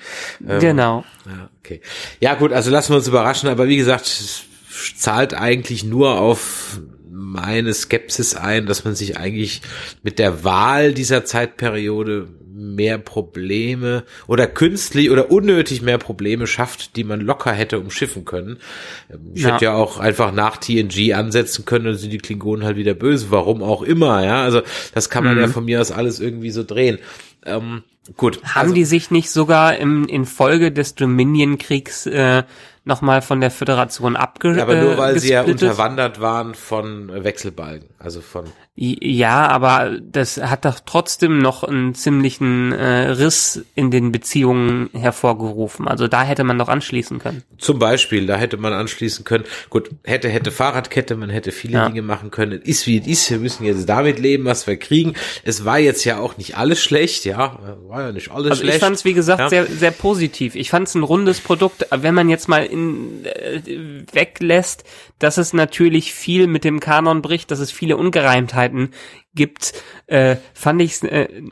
Ähm, 0.47 0.59
genau. 0.59 1.03
Ja, 1.25 1.49
okay. 1.59 1.81
Ja, 2.21 2.35
gut, 2.35 2.53
also 2.53 2.71
lassen 2.71 2.93
wir 2.93 2.97
uns 2.97 3.07
überraschen, 3.07 3.49
aber 3.49 3.67
wie 3.67 3.77
gesagt, 3.77 4.05
es 4.05 4.45
zahlt 4.95 5.33
eigentlich 5.33 5.83
nur 5.83 6.19
auf 6.19 6.79
meine 7.09 7.73
Skepsis 7.73 8.35
ein, 8.35 8.65
dass 8.65 8.85
man 8.85 8.95
sich 8.95 9.17
eigentlich 9.17 9.61
mit 10.03 10.19
der 10.19 10.43
Wahl 10.43 10.93
dieser 10.93 11.25
Zeitperiode 11.25 12.29
mehr 12.57 12.97
Probleme 12.97 14.03
oder 14.27 14.47
künstlich 14.47 15.11
oder 15.11 15.31
unnötig 15.31 15.81
mehr 15.81 15.97
Probleme 15.97 16.47
schafft, 16.47 16.95
die 16.95 17.03
man 17.03 17.21
locker 17.21 17.51
hätte 17.51 17.79
umschiffen 17.79 18.25
können. 18.25 18.57
Ähm, 19.11 19.19
Ich 19.35 19.43
Ja. 19.43 19.53
hätte 19.53 19.65
ja 19.65 19.73
auch 19.75 19.99
einfach 19.99 20.31
nach 20.31 20.57
TNG 20.57 21.13
ansetzen 21.13 21.65
können, 21.65 21.85
dann 21.85 21.95
sind 21.95 22.11
die 22.11 22.17
Klingonen 22.17 22.65
halt 22.65 22.77
wieder 22.77 22.93
böse, 22.93 23.27
warum 23.29 23.61
auch 23.61 23.81
immer, 23.83 24.23
ja. 24.25 24.41
Also 24.41 24.61
das 24.93 25.09
kann 25.09 25.23
man 25.23 25.35
Mhm. 25.35 25.41
ja 25.41 25.47
von 25.47 25.65
mir 25.65 25.79
aus 25.81 25.91
alles 25.91 26.19
irgendwie 26.19 26.51
so 26.51 26.63
drehen. 26.63 26.97
Ähm, 27.45 27.83
gut. 28.17 28.41
Haben 28.43 28.61
also, 28.61 28.73
die 28.73 28.85
sich 28.85 29.11
nicht 29.11 29.29
sogar 29.29 29.77
im, 29.77 30.07
in 30.07 30.25
Folge 30.25 30.71
des 30.71 30.95
Dominion-Kriegs 30.95 32.07
äh, 32.07 32.43
nochmal 32.85 33.21
von 33.21 33.39
der 33.41 33.51
Föderation 33.51 34.15
abge 34.15 34.55
Ja, 34.55 34.63
aber 34.63 34.75
nur 34.81 34.97
weil 34.97 35.19
sie 35.19 35.29
ja 35.31 35.43
unterwandert 35.43 36.19
waren 36.21 36.55
von 36.55 37.09
äh, 37.09 37.23
Wechselbalgen, 37.23 37.89
also 37.99 38.21
von 38.21 38.45
Ja, 38.79 39.47
aber 39.47 39.97
das 40.03 40.37
hat 40.37 40.63
doch 40.63 40.79
trotzdem 40.85 41.39
noch 41.39 41.63
einen 41.63 41.95
ziemlichen 41.95 42.71
äh, 42.73 43.09
Riss 43.09 43.65
in 43.73 43.89
den 43.89 44.11
Beziehungen 44.11 44.91
hervorgerufen. 44.93 45.87
Also 45.87 46.07
da 46.07 46.21
hätte 46.21 46.43
man 46.43 46.59
doch 46.59 46.67
anschließen 46.67 47.17
können. 47.17 47.41
zum 47.57 47.79
Beispiel, 47.79 48.27
da 48.27 48.35
hätte 48.37 48.57
man 48.57 48.73
anschließen 48.73 49.25
können. 49.25 49.45
Gut, 49.71 49.89
hätte 50.03 50.29
hätte 50.29 50.51
Fahrradkette, 50.51 51.15
man 51.15 51.31
hätte 51.31 51.51
viele 51.51 51.73
Ja. 51.73 51.87
Dinge 51.89 52.03
machen 52.03 52.29
können. 52.29 52.61
Es 52.61 52.67
Ist 52.67 52.85
wie 52.87 52.99
es 52.99 53.07
ist, 53.07 53.31
wir 53.31 53.39
müssen 53.39 53.65
jetzt 53.65 53.89
damit 53.89 54.19
leben, 54.19 54.45
was 54.45 54.67
wir 54.67 54.77
kriegen. 54.77 55.15
Es 55.43 55.65
war 55.65 55.79
jetzt 55.79 56.03
ja 56.05 56.19
auch 56.19 56.37
nicht 56.37 56.55
alles 56.55 56.79
schlecht, 56.79 57.25
ja, 57.25 57.57
war 57.87 58.01
ja 58.03 58.11
nicht 58.11 58.29
alles 58.29 58.51
Also 58.51 58.61
schlecht. 58.61 58.77
ich 58.77 58.83
fand 58.83 58.95
es, 58.95 59.05
wie 59.05 59.13
gesagt, 59.13 59.39
Ja. 59.39 59.49
sehr, 59.49 59.65
sehr 59.65 59.89
positiv. 59.91 60.53
Ich 60.53 60.69
fand 60.69 60.87
es 60.87 60.93
ein 60.93 61.01
rundes 61.01 61.41
Produkt, 61.41 61.87
wenn 61.89 62.13
man 62.13 62.29
jetzt 62.29 62.47
mal 62.47 62.63
in, 62.63 63.25
äh, 63.25 63.61
weglässt, 64.13 64.83
dass 65.17 65.37
es 65.37 65.51
natürlich 65.53 66.13
viel 66.13 66.45
mit 66.45 66.63
dem 66.63 66.79
Kanon 66.79 67.23
bricht, 67.23 67.49
dass 67.49 67.57
es 67.57 67.71
viele 67.71 67.97
Ungereimtheiten 67.97 68.66
gibt, 69.33 69.73
äh, 70.07 70.37
fand 70.53 70.81
ich 70.81 71.03
äh, 71.03 71.43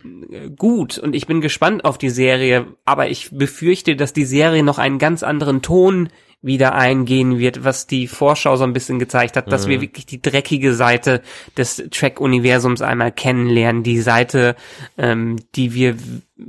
gut. 0.56 0.98
Und 0.98 1.16
ich 1.16 1.28
bin 1.28 1.42
gespannt 1.42 1.86
auf 1.86 1.98
die 1.98 2.10
Serie, 2.10 2.68
aber 2.86 3.10
ich 3.10 3.30
befürchte, 3.32 3.96
dass 3.96 4.14
die 4.14 4.26
Serie 4.26 4.64
noch 4.64 4.78
einen 4.78 5.00
ganz 5.00 5.24
anderen 5.24 5.62
Ton 5.62 6.10
wieder 6.46 6.76
eingehen 6.76 7.40
wird, 7.40 7.64
was 7.64 7.88
die 7.88 8.08
Vorschau 8.08 8.56
so 8.56 8.64
ein 8.64 8.74
bisschen 8.74 9.00
gezeigt 9.00 9.36
hat, 9.36 9.52
dass 9.52 9.68
wir 9.68 9.82
wirklich 9.82 10.06
die 10.06 10.22
dreckige 10.22 10.76
Seite 10.76 11.22
des 11.58 11.84
Track-Universums 11.90 12.84
einmal 12.84 13.12
kennenlernen, 13.12 13.82
die 13.82 14.00
Seite, 14.00 14.56
ähm, 14.98 15.38
die 15.56 15.74
wir 15.74 15.98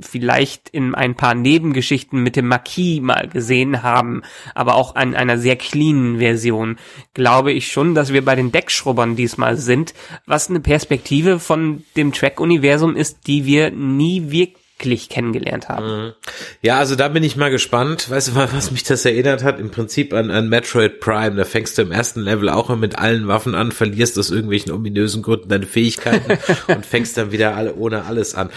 vielleicht 0.01 0.69
in 0.69 0.93
ein 0.93 1.15
paar 1.15 1.33
Nebengeschichten 1.33 2.21
mit 2.21 2.35
dem 2.35 2.47
Marquis 2.47 3.01
mal 3.01 3.27
gesehen 3.27 3.81
haben, 3.81 4.21
aber 4.53 4.75
auch 4.75 4.95
an 4.95 5.15
einer 5.15 5.39
sehr 5.39 5.55
cleanen 5.55 6.19
Version, 6.19 6.77
glaube 7.15 7.51
ich 7.51 7.71
schon, 7.71 7.95
dass 7.95 8.13
wir 8.13 8.23
bei 8.23 8.35
den 8.35 8.51
Deckschrubbern 8.51 9.15
diesmal 9.15 9.57
sind, 9.57 9.95
was 10.27 10.49
eine 10.49 10.59
Perspektive 10.59 11.39
von 11.39 11.83
dem 11.95 12.11
Track-Universum 12.11 12.95
ist, 12.95 13.25
die 13.25 13.45
wir 13.45 13.71
nie 13.71 14.29
wirklich 14.29 14.66
kennengelernt 15.09 15.69
haben. 15.69 16.13
Ja, 16.61 16.77
also 16.77 16.95
da 16.95 17.07
bin 17.07 17.23
ich 17.23 17.35
mal 17.35 17.51
gespannt. 17.51 18.09
Weißt 18.09 18.29
du, 18.29 18.35
was 18.35 18.71
mich 18.71 18.83
das 18.83 19.05
erinnert 19.05 19.43
hat? 19.43 19.59
Im 19.59 19.71
Prinzip 19.71 20.13
an, 20.13 20.29
an 20.29 20.49
Metroid 20.49 20.99
Prime. 20.99 21.35
Da 21.35 21.45
fängst 21.45 21.77
du 21.77 21.81
im 21.81 21.91
ersten 21.91 22.21
Level 22.21 22.49
auch 22.49 22.75
mit 22.75 22.97
allen 22.97 23.27
Waffen 23.27 23.55
an, 23.55 23.71
verlierst 23.71 24.17
aus 24.19 24.29
irgendwelchen 24.29 24.71
ominösen 24.71 25.23
Gründen 25.23 25.49
deine 25.49 25.65
Fähigkeiten 25.65 26.37
und 26.67 26.85
fängst 26.85 27.17
dann 27.17 27.31
wieder 27.31 27.55
alle 27.55 27.75
ohne 27.75 28.05
alles 28.05 28.35
an. 28.35 28.49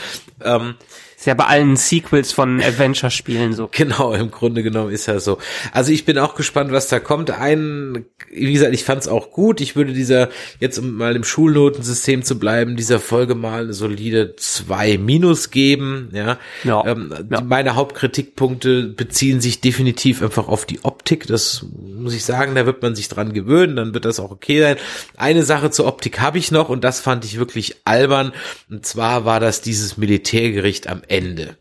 Ähm, 0.43 0.75
Ist 1.21 1.27
ja 1.27 1.35
bei 1.35 1.45
allen 1.45 1.77
Sequels 1.77 2.33
von 2.33 2.62
Adventure-Spielen 2.62 3.53
so. 3.53 3.68
Genau, 3.81 4.14
im 4.14 4.31
Grunde 4.31 4.62
genommen 4.62 4.91
ist 4.91 5.05
ja 5.05 5.21
so. 5.21 5.37
Also 5.71 5.93
ich 5.93 6.07
bin 6.07 6.16
auch 6.16 6.35
gespannt, 6.35 6.73
was 6.73 6.89
da 6.89 6.99
kommt. 6.99 7.31
Ein, 7.31 8.07
wie 8.31 8.55
gesagt, 8.55 8.73
ich 8.73 8.85
fand 8.85 9.03
es 9.03 9.09
auch 9.09 9.31
gut. 9.31 9.61
Ich 9.61 9.77
würde 9.77 9.93
dieser, 9.93 10.31
jetzt 10.61 10.79
um 10.79 10.95
mal 10.95 11.14
im 11.14 11.23
Schulnotensystem 11.23 12.23
zu 12.23 12.39
bleiben, 12.39 12.75
dieser 12.75 13.01
Folge 13.01 13.35
mal 13.35 13.64
eine 13.64 13.75
solide 13.75 14.35
zwei 14.37 14.97
Minus 14.97 15.51
geben. 15.51 16.09
Ja, 16.12 16.39
Ja, 16.64 16.87
ähm, 16.87 17.12
ja. 17.31 17.43
Meine 17.43 17.75
Hauptkritikpunkte 17.75 18.85
beziehen 18.85 19.43
sich 19.43 19.61
definitiv 19.61 20.23
einfach 20.23 20.49
auf 20.49 20.64
die 20.64 20.83
Optik. 20.85 21.27
Das 21.27 21.66
muss 21.71 22.14
ich 22.14 22.25
sagen, 22.25 22.55
da 22.55 22.64
wird 22.64 22.81
man 22.81 22.95
sich 22.95 23.11
dran 23.11 23.35
gewöhnen, 23.35 23.77
dann 23.77 23.93
wird 23.93 24.07
das 24.07 24.21
auch 24.21 24.31
okay 24.31 24.62
sein. 24.62 24.77
Eine 25.18 25.43
Sache 25.43 25.71
zur 25.71 25.87
Optik 25.87 26.18
habe 26.18 26.39
ich 26.39 26.51
noch 26.51 26.71
und 26.71 26.83
das 26.83 26.99
fand 27.01 27.27
ich 27.27 27.39
wirklich 27.39 27.77
albern. 27.85 28.33
Und 28.71 28.87
zwar 28.87 29.27
war 29.27 29.39
das 29.39 29.61
dieses 29.61 29.99
Militärgericht 29.99 30.89
am 30.89 31.03
Ende. 31.11 31.57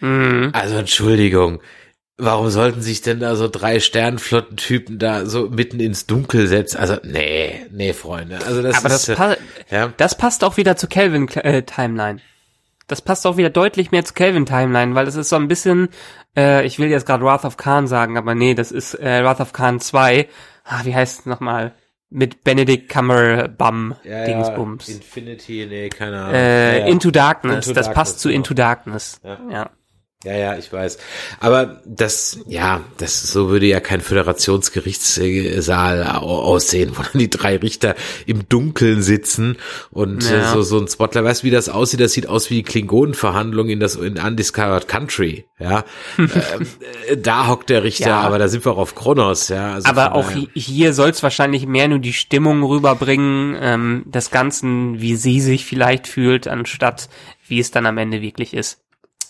Mhm. 0.00 0.50
Also 0.52 0.76
Entschuldigung. 0.76 1.60
Warum 2.16 2.48
sollten 2.48 2.80
sich 2.80 3.00
denn 3.02 3.18
da 3.18 3.34
so 3.34 3.48
drei 3.48 3.80
Sternflottentypen 3.80 5.00
da 5.00 5.26
so 5.26 5.48
mitten 5.48 5.80
ins 5.80 6.06
Dunkel 6.06 6.46
setzen? 6.46 6.76
Also, 6.76 6.96
nee, 7.02 7.66
nee, 7.72 7.92
Freunde. 7.92 8.38
Also 8.46 8.62
das 8.62 8.76
Aber 8.78 8.88
das, 8.88 9.08
ist, 9.08 9.16
pa 9.16 9.32
äh, 9.32 9.36
ja. 9.70 9.92
das 9.96 10.16
passt 10.16 10.44
auch 10.44 10.56
wieder 10.56 10.76
zur 10.76 10.88
Kelvin 10.88 11.26
äh, 11.28 11.62
Timeline. 11.64 12.20
Das 12.86 13.02
passt 13.02 13.26
auch 13.26 13.36
wieder 13.36 13.50
deutlich 13.50 13.90
mehr 13.90 14.04
zur 14.04 14.14
Kelvin 14.14 14.46
Timeline, 14.46 14.94
weil 14.94 15.08
es 15.08 15.16
ist 15.16 15.30
so 15.30 15.36
ein 15.36 15.48
bisschen, 15.48 15.88
äh, 16.36 16.64
ich 16.64 16.78
will 16.78 16.88
jetzt 16.88 17.06
gerade 17.06 17.24
Wrath 17.24 17.44
of 17.44 17.56
Khan 17.56 17.88
sagen, 17.88 18.16
aber 18.16 18.36
nee, 18.36 18.54
das 18.54 18.70
ist 18.70 18.94
äh, 18.94 19.24
Wrath 19.24 19.40
of 19.40 19.52
Khan 19.52 19.80
2. 19.80 20.28
Ah, 20.64 20.84
wie 20.84 20.94
heißt 20.94 21.20
es 21.20 21.26
nochmal? 21.26 21.74
Mit 22.16 22.44
Benedict 22.44 22.88
Cumberbum 22.88 23.96
ja, 24.04 24.24
Dingsbums. 24.24 24.86
Ja, 24.86 24.94
Infinity, 24.94 25.66
nee, 25.68 25.88
keine 25.88 26.20
Ahnung. 26.22 26.34
äh, 26.34 26.78
ja. 26.78 26.86
Into 26.86 27.10
Darkness. 27.10 27.66
Into 27.66 27.72
das 27.72 27.86
Darkness, 27.86 27.94
passt 27.94 28.20
zu 28.20 28.28
genau. 28.28 28.36
Into 28.36 28.54
Darkness. 28.54 29.20
Ja. 29.50 29.70
Ja. 30.24 30.36
Ja, 30.36 30.56
ich 30.56 30.72
weiß. 30.72 30.98
Aber 31.40 31.80
das, 31.84 32.38
ja, 32.46 32.82
das 32.98 33.22
so 33.22 33.50
würde 33.50 33.66
ja 33.66 33.80
kein 33.80 34.00
Föderationsgerichtssaal 34.00 36.04
aussehen, 36.04 36.92
wo 36.94 37.02
dann 37.02 37.18
die 37.18 37.30
drei 37.30 37.56
Richter 37.56 37.94
im 38.26 38.48
Dunkeln 38.48 39.02
sitzen 39.02 39.56
und 39.90 40.30
äh, 40.30 40.38
ja. 40.38 40.52
so 40.52 40.62
so 40.62 40.78
ein 40.78 40.88
Spotlight. 40.88 41.24
Weißt 41.24 41.42
du, 41.42 41.46
wie 41.46 41.50
das 41.50 41.68
aussieht? 41.68 42.00
Das 42.00 42.12
sieht 42.12 42.28
aus 42.28 42.50
wie 42.50 42.56
die 42.56 42.62
Klingonenverhandlung 42.62 43.68
in 43.68 43.80
das 43.80 43.96
in 43.96 44.18
Undiscovered 44.18 44.88
Country. 44.88 45.46
Ja, 45.58 45.84
ähm, 46.18 46.30
äh, 47.08 47.16
da 47.16 47.48
hockt 47.48 47.70
der 47.70 47.84
Richter, 47.84 48.08
ja. 48.08 48.20
aber 48.20 48.38
da 48.38 48.48
sind 48.48 48.64
wir 48.64 48.72
auch 48.72 48.78
auf 48.78 48.94
Kronos. 48.94 49.48
Ja, 49.48 49.74
also 49.74 49.88
aber 49.88 50.14
auch 50.14 50.30
daher. 50.30 50.48
hier 50.54 50.92
soll 50.92 51.10
es 51.10 51.22
wahrscheinlich 51.22 51.66
mehr 51.66 51.88
nur 51.88 52.00
die 52.00 52.12
Stimmung 52.12 52.62
rüberbringen, 52.62 53.56
ähm, 53.60 54.02
des 54.06 54.30
Ganzen, 54.30 55.00
wie 55.00 55.16
sie 55.16 55.40
sich 55.40 55.64
vielleicht 55.64 56.06
fühlt, 56.06 56.48
anstatt 56.48 57.08
wie 57.46 57.60
es 57.60 57.70
dann 57.70 57.86
am 57.86 57.98
Ende 57.98 58.22
wirklich 58.22 58.54
ist. 58.54 58.83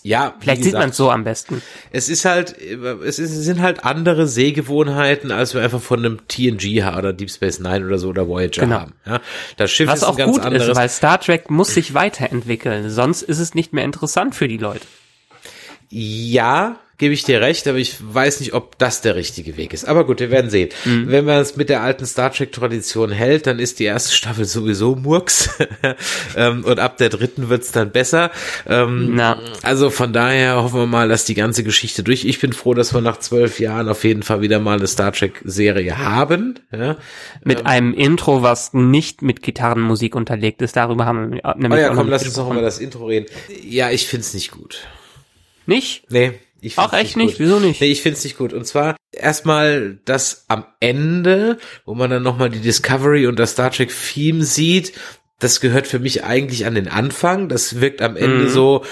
Ja, 0.05 0.35
vielleicht 0.39 0.61
gesagt, 0.61 0.63
sieht 0.63 0.73
man 0.79 0.91
so 0.91 1.09
am 1.09 1.23
besten. 1.23 1.63
Es 1.91 2.09
ist 2.09 2.25
halt, 2.25 2.55
es, 2.61 3.17
ist, 3.17 3.31
es 3.31 3.43
sind 3.43 3.59
halt 3.59 3.85
andere 3.85 4.27
Sehgewohnheiten, 4.27 5.31
als 5.31 5.55
wir 5.55 5.63
einfach 5.63 5.81
von 5.81 5.97
einem 5.97 6.27
TNG 6.27 6.83
oder 6.95 7.11
Deep 7.11 7.31
Space 7.31 7.59
Nine 7.59 7.87
oder 7.87 7.97
so 7.97 8.09
oder 8.09 8.27
Voyager 8.27 8.61
genau. 8.61 8.81
haben. 8.81 8.93
Ja, 9.03 9.19
das 9.57 9.71
Schiff 9.71 9.89
Was 9.89 9.99
ist 9.99 10.03
auch 10.03 10.15
gut 10.15 10.41
anderes. 10.41 10.67
ist, 10.67 10.75
weil 10.75 10.89
Star 10.89 11.19
Trek 11.19 11.49
muss 11.49 11.73
sich 11.73 11.95
weiterentwickeln, 11.95 12.91
sonst 12.91 13.23
ist 13.23 13.39
es 13.39 13.55
nicht 13.55 13.73
mehr 13.73 13.83
interessant 13.83 14.35
für 14.35 14.47
die 14.47 14.57
Leute. 14.57 14.85
Ja, 15.97 16.75
gebe 16.97 17.13
ich 17.13 17.23
dir 17.23 17.39
recht, 17.39 17.69
aber 17.69 17.77
ich 17.77 17.95
weiß 18.01 18.41
nicht, 18.41 18.53
ob 18.53 18.77
das 18.77 18.99
der 18.99 19.15
richtige 19.15 19.55
Weg 19.55 19.73
ist. 19.73 19.85
Aber 19.85 20.05
gut, 20.05 20.19
wir 20.19 20.29
werden 20.29 20.49
sehen. 20.49 20.69
Mhm. 20.83 21.09
Wenn 21.09 21.23
man 21.23 21.39
es 21.39 21.55
mit 21.55 21.69
der 21.69 21.83
alten 21.83 22.05
Star 22.05 22.33
Trek-Tradition 22.33 23.11
hält, 23.11 23.47
dann 23.47 23.59
ist 23.59 23.79
die 23.79 23.85
erste 23.85 24.13
Staffel 24.13 24.43
sowieso 24.43 24.97
Murks 24.97 25.49
ähm, 26.35 26.65
und 26.65 26.79
ab 26.79 26.97
der 26.97 27.07
dritten 27.07 27.47
wird's 27.47 27.71
dann 27.71 27.91
besser. 27.91 28.29
Ähm, 28.67 29.21
also 29.61 29.89
von 29.89 30.11
daher 30.11 30.61
hoffen 30.61 30.81
wir 30.81 30.85
mal, 30.85 31.07
dass 31.07 31.23
die 31.23 31.33
ganze 31.33 31.63
Geschichte 31.63 32.03
durch. 32.03 32.25
Ich 32.25 32.41
bin 32.41 32.51
froh, 32.51 32.73
dass 32.73 32.93
wir 32.93 32.99
nach 32.99 33.19
zwölf 33.19 33.61
Jahren 33.61 33.87
auf 33.87 34.03
jeden 34.03 34.23
Fall 34.23 34.41
wieder 34.41 34.59
mal 34.59 34.77
eine 34.77 34.87
Star 34.87 35.13
Trek-Serie 35.13 35.97
haben. 35.97 36.59
Ja? 36.73 36.97
Mit 37.41 37.59
ähm, 37.59 37.65
einem 37.65 37.93
Intro, 37.93 38.41
was 38.41 38.73
nicht 38.73 39.21
mit 39.21 39.41
Gitarrenmusik 39.41 40.13
unterlegt 40.13 40.61
ist. 40.61 40.75
Darüber 40.75 41.05
haben 41.05 41.31
wir 41.35 41.55
nämlich 41.55 41.79
oh 41.79 41.81
ja, 41.81 41.93
komm, 41.93 42.09
lass 42.09 42.25
uns 42.25 42.35
noch 42.35 42.51
über 42.51 42.61
das 42.61 42.79
Intro 42.79 43.05
reden. 43.05 43.27
Ja, 43.63 43.91
ich 43.91 44.07
find's 44.07 44.33
nicht 44.33 44.51
gut. 44.51 44.85
Nicht? 45.65 46.03
Nee. 46.09 46.33
Ich 46.61 46.77
Ach, 46.77 46.93
echt 46.93 47.15
nicht? 47.15 47.37
Gut. 47.37 47.39
Wieso 47.39 47.59
nicht? 47.59 47.79
Nee, 47.79 47.91
ich 47.91 48.01
find's 48.01 48.23
nicht 48.23 48.37
gut. 48.37 48.51
Und 48.51 48.65
zwar 48.65 48.95
erstmal 49.11 49.99
das 50.05 50.45
am 50.47 50.65
Ende, 50.79 51.59
wo 51.85 51.93
man 51.93 52.09
dann 52.09 52.23
nochmal 52.23 52.49
die 52.49 52.59
Discovery 52.59 53.27
und 53.27 53.37
das 53.37 53.51
Star 53.51 53.71
Trek 53.71 53.91
Theme 53.91 54.43
sieht, 54.43 54.93
das 55.39 55.59
gehört 55.59 55.85
für 55.85 55.99
mich 55.99 56.23
eigentlich 56.23 56.65
an 56.65 56.75
den 56.75 56.87
Anfang. 56.87 57.49
Das 57.49 57.81
wirkt 57.81 58.01
am 58.01 58.15
Ende 58.15 58.45
mhm. 58.45 58.49
so, 58.49 58.83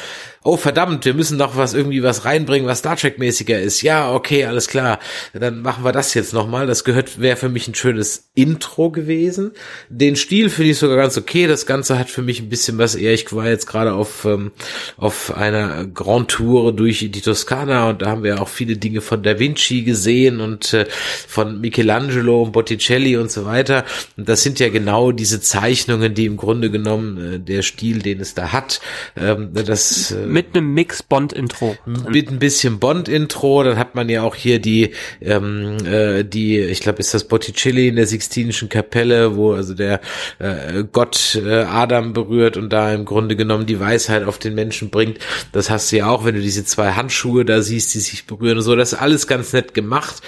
oh 0.43 0.57
verdammt, 0.57 1.05
wir 1.05 1.13
müssen 1.13 1.37
doch 1.37 1.55
was 1.55 1.73
irgendwie 1.73 2.03
was 2.03 2.25
reinbringen, 2.25 2.67
was 2.67 2.79
Star 2.79 2.97
Trek 2.97 3.17
mäßiger 3.17 3.59
ist. 3.59 3.81
Ja, 3.81 4.11
okay, 4.13 4.45
alles 4.45 4.67
klar. 4.67 4.99
Dann 5.33 5.61
machen 5.61 5.83
wir 5.83 5.91
das 5.91 6.13
jetzt 6.13 6.33
nochmal. 6.33 6.67
Das 6.67 6.83
gehört, 6.83 7.19
wäre 7.21 7.37
für 7.37 7.49
mich 7.49 7.67
ein 7.67 7.75
schönes 7.75 8.29
Intro 8.35 8.91
gewesen. 8.91 9.51
Den 9.89 10.15
Stil 10.15 10.49
finde 10.49 10.71
ich 10.71 10.77
sogar 10.77 10.97
ganz 10.97 11.17
okay. 11.17 11.47
Das 11.47 11.65
Ganze 11.65 11.97
hat 11.97 12.09
für 12.09 12.21
mich 12.21 12.41
ein 12.41 12.49
bisschen 12.49 12.77
was 12.77 12.95
eher. 12.95 13.13
Ich 13.13 13.31
war 13.33 13.47
jetzt 13.47 13.67
gerade 13.67 13.93
auf, 13.93 14.25
ähm, 14.25 14.51
auf 14.97 15.35
einer 15.35 15.85
Grand 15.85 16.29
Tour 16.29 16.73
durch 16.73 16.99
die 16.99 17.21
Toskana 17.21 17.89
und 17.89 18.01
da 18.01 18.07
haben 18.07 18.23
wir 18.23 18.41
auch 18.41 18.49
viele 18.49 18.77
Dinge 18.77 19.01
von 19.01 19.23
Da 19.23 19.39
Vinci 19.39 19.83
gesehen 19.83 20.41
und 20.41 20.73
äh, 20.73 20.85
von 21.27 21.61
Michelangelo 21.61 22.43
und 22.43 22.51
Botticelli 22.51 23.15
und 23.17 23.31
so 23.31 23.45
weiter. 23.45 23.85
Und 24.17 24.27
das 24.27 24.43
sind 24.43 24.59
ja 24.59 24.69
genau 24.69 25.11
diese 25.11 25.39
Zeichnungen, 25.39 26.13
die 26.13 26.25
im 26.25 26.37
Grunde 26.37 26.69
genommen 26.69 27.35
äh, 27.35 27.39
der 27.39 27.61
Stil, 27.61 27.99
den 27.99 28.19
es 28.19 28.33
da 28.33 28.51
hat, 28.51 28.81
ähm, 29.15 29.51
das 29.53 30.11
äh, 30.11 30.32
mit 30.33 30.55
einem 30.55 30.73
Mix 30.73 31.03
Bond-Intro. 31.03 31.77
Mit 31.85 32.31
ein 32.31 32.39
bisschen 32.39 32.79
Bond-Intro, 32.79 33.63
dann 33.63 33.77
hat 33.77 33.93
man 33.93 34.09
ja 34.09 34.23
auch 34.23 34.33
hier 34.33 34.59
die, 34.59 34.89
ähm, 35.21 35.77
äh, 35.85 36.23
die, 36.23 36.59
ich 36.59 36.81
glaube, 36.81 36.99
ist 36.99 37.13
das 37.13 37.25
Botticelli 37.25 37.87
in 37.87 37.95
der 37.95 38.07
Sixtinischen 38.07 38.67
Kapelle, 38.67 39.35
wo 39.35 39.53
also 39.53 39.75
der 39.75 40.01
äh, 40.39 40.83
Gott 40.91 41.39
äh, 41.45 41.63
Adam 41.63 42.13
berührt 42.13 42.57
und 42.57 42.73
da 42.73 42.91
im 42.91 43.05
Grunde 43.05 43.35
genommen 43.35 43.67
die 43.67 43.79
Weisheit 43.79 44.23
auf 44.23 44.39
den 44.39 44.55
Menschen 44.55 44.89
bringt. 44.89 45.19
Das 45.51 45.69
hast 45.69 45.91
du 45.91 45.97
ja 45.97 46.07
auch, 46.07 46.25
wenn 46.25 46.33
du 46.33 46.41
diese 46.41 46.65
zwei 46.65 46.93
Handschuhe 46.93 47.45
da 47.45 47.61
siehst, 47.61 47.93
die 47.93 47.99
sich 47.99 48.25
berühren 48.25 48.57
und 48.57 48.63
so. 48.63 48.75
Das 48.75 48.93
ist 48.93 48.99
alles 48.99 49.27
ganz 49.27 49.53
nett 49.53 49.75
gemacht. 49.75 50.23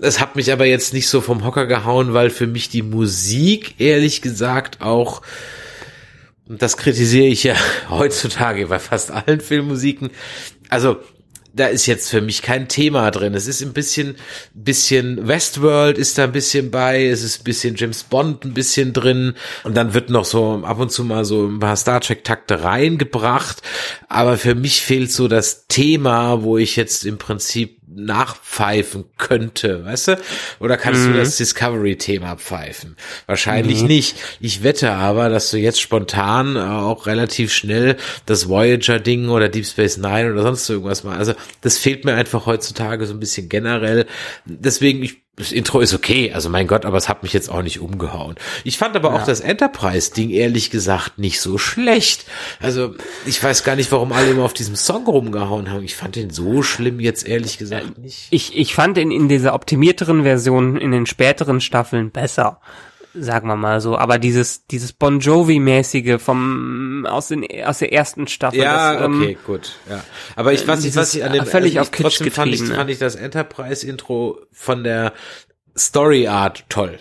Das 0.00 0.20
hat 0.20 0.36
mich 0.36 0.52
aber 0.52 0.66
jetzt 0.66 0.94
nicht 0.94 1.08
so 1.08 1.20
vom 1.20 1.44
Hocker 1.44 1.66
gehauen, 1.66 2.14
weil 2.14 2.30
für 2.30 2.46
mich 2.46 2.68
die 2.68 2.82
Musik 2.82 3.74
ehrlich 3.80 4.22
gesagt 4.22 4.82
auch 4.82 5.20
und 6.48 6.62
das 6.62 6.76
kritisiere 6.76 7.26
ich 7.26 7.44
ja 7.44 7.54
heutzutage 7.90 8.66
bei 8.66 8.78
fast 8.78 9.10
allen 9.10 9.40
Filmmusiken. 9.40 10.10
Also 10.68 10.98
da 11.54 11.66
ist 11.66 11.86
jetzt 11.86 12.08
für 12.08 12.20
mich 12.20 12.42
kein 12.42 12.68
Thema 12.68 13.10
drin. 13.10 13.34
Es 13.34 13.46
ist 13.46 13.62
ein 13.62 13.72
bisschen, 13.72 14.16
bisschen 14.54 15.28
Westworld 15.28 15.98
ist 15.98 16.16
da 16.16 16.24
ein 16.24 16.32
bisschen 16.32 16.70
bei, 16.70 17.06
es 17.06 17.22
ist 17.22 17.40
ein 17.40 17.44
bisschen 17.44 17.76
James 17.76 18.04
Bond 18.04 18.44
ein 18.44 18.54
bisschen 18.54 18.92
drin 18.92 19.34
und 19.64 19.76
dann 19.76 19.92
wird 19.92 20.08
noch 20.08 20.24
so 20.24 20.62
ab 20.64 20.78
und 20.78 20.90
zu 20.90 21.04
mal 21.04 21.24
so 21.24 21.46
ein 21.46 21.60
paar 21.60 21.76
Star 21.76 22.00
Trek 22.00 22.24
Takte 22.24 22.64
reingebracht. 22.64 23.62
Aber 24.08 24.38
für 24.38 24.54
mich 24.54 24.80
fehlt 24.80 25.12
so 25.12 25.28
das 25.28 25.66
Thema, 25.66 26.42
wo 26.42 26.56
ich 26.56 26.76
jetzt 26.76 27.04
im 27.04 27.18
Prinzip 27.18 27.81
nachpfeifen 27.94 29.04
könnte, 29.18 29.84
weißt 29.84 30.08
du? 30.08 30.18
Oder 30.60 30.76
kannst 30.76 31.02
mhm. 31.02 31.12
du 31.12 31.18
das 31.18 31.36
Discovery-Thema 31.36 32.36
pfeifen? 32.36 32.96
Wahrscheinlich 33.26 33.82
mhm. 33.82 33.88
nicht. 33.88 34.16
Ich 34.40 34.62
wette 34.62 34.92
aber, 34.92 35.28
dass 35.28 35.50
du 35.50 35.58
jetzt 35.58 35.80
spontan 35.80 36.56
auch 36.56 37.06
relativ 37.06 37.52
schnell 37.52 37.96
das 38.26 38.48
Voyager-Ding 38.48 39.28
oder 39.28 39.48
Deep 39.48 39.66
Space 39.66 39.96
Nine 39.96 40.32
oder 40.32 40.42
sonst 40.42 40.68
irgendwas 40.68 41.04
mal. 41.04 41.18
Also 41.18 41.34
das 41.60 41.78
fehlt 41.78 42.04
mir 42.04 42.14
einfach 42.14 42.46
heutzutage 42.46 43.06
so 43.06 43.14
ein 43.14 43.20
bisschen 43.20 43.48
generell. 43.48 44.06
Deswegen, 44.44 45.02
ich 45.02 45.21
das 45.42 45.52
Intro 45.52 45.80
ist 45.80 45.94
okay, 45.94 46.32
also 46.32 46.48
mein 46.48 46.66
Gott, 46.66 46.84
aber 46.84 46.96
es 46.96 47.08
hat 47.08 47.22
mich 47.22 47.32
jetzt 47.32 47.50
auch 47.50 47.62
nicht 47.62 47.80
umgehauen. 47.80 48.36
Ich 48.64 48.78
fand 48.78 48.96
aber 48.96 49.10
ja. 49.10 49.16
auch 49.16 49.24
das 49.24 49.40
Enterprise-Ding 49.40 50.30
ehrlich 50.30 50.70
gesagt 50.70 51.18
nicht 51.18 51.40
so 51.40 51.58
schlecht. 51.58 52.24
Also 52.60 52.94
ich 53.26 53.42
weiß 53.42 53.64
gar 53.64 53.76
nicht, 53.76 53.92
warum 53.92 54.12
alle 54.12 54.30
immer 54.30 54.44
auf 54.44 54.54
diesem 54.54 54.76
Song 54.76 55.04
rumgehauen 55.06 55.70
haben. 55.70 55.84
Ich 55.84 55.96
fand 55.96 56.16
den 56.16 56.30
so 56.30 56.62
schlimm 56.62 57.00
jetzt 57.00 57.26
ehrlich 57.26 57.58
gesagt 57.58 57.98
nicht. 57.98 58.28
Ich, 58.30 58.56
ich 58.56 58.74
fand 58.74 58.98
ihn 58.98 59.10
in 59.10 59.28
dieser 59.28 59.54
optimierteren 59.54 60.22
Version 60.22 60.76
in 60.76 60.92
den 60.92 61.06
späteren 61.06 61.60
Staffeln 61.60 62.10
besser 62.10 62.60
sagen 63.14 63.48
wir 63.48 63.56
mal 63.56 63.80
so. 63.80 63.96
Aber 63.96 64.18
dieses, 64.18 64.66
dieses 64.66 64.92
Bon 64.92 65.20
Jovi-mäßige 65.20 66.18
vom, 66.18 67.06
aus 67.06 67.28
den, 67.28 67.46
aus 67.64 67.78
der 67.78 67.92
ersten 67.92 68.26
Staffel. 68.26 68.60
Ja, 68.60 68.94
das, 68.94 69.04
ähm, 69.04 69.22
okay, 69.22 69.38
gut, 69.46 69.72
ja. 69.88 70.02
Aber 70.36 70.52
ich, 70.52 70.66
was 70.66 70.84
ich, 70.84 70.96
was 70.96 71.14
ich 71.14 71.24
an 71.24 71.32
dem, 71.32 71.46
völlig 71.46 71.78
also 71.78 71.88
auf 71.88 71.90
Kitsch 71.90 72.18
trotzdem 72.18 72.30
fand 72.30 72.54
ich, 72.54 72.62
fand 72.62 72.90
ich 72.90 72.98
das 72.98 73.14
Enterprise-Intro 73.14 74.40
von 74.50 74.84
der 74.84 75.12
Story 75.76 76.28
Art 76.28 76.64
toll. 76.68 76.98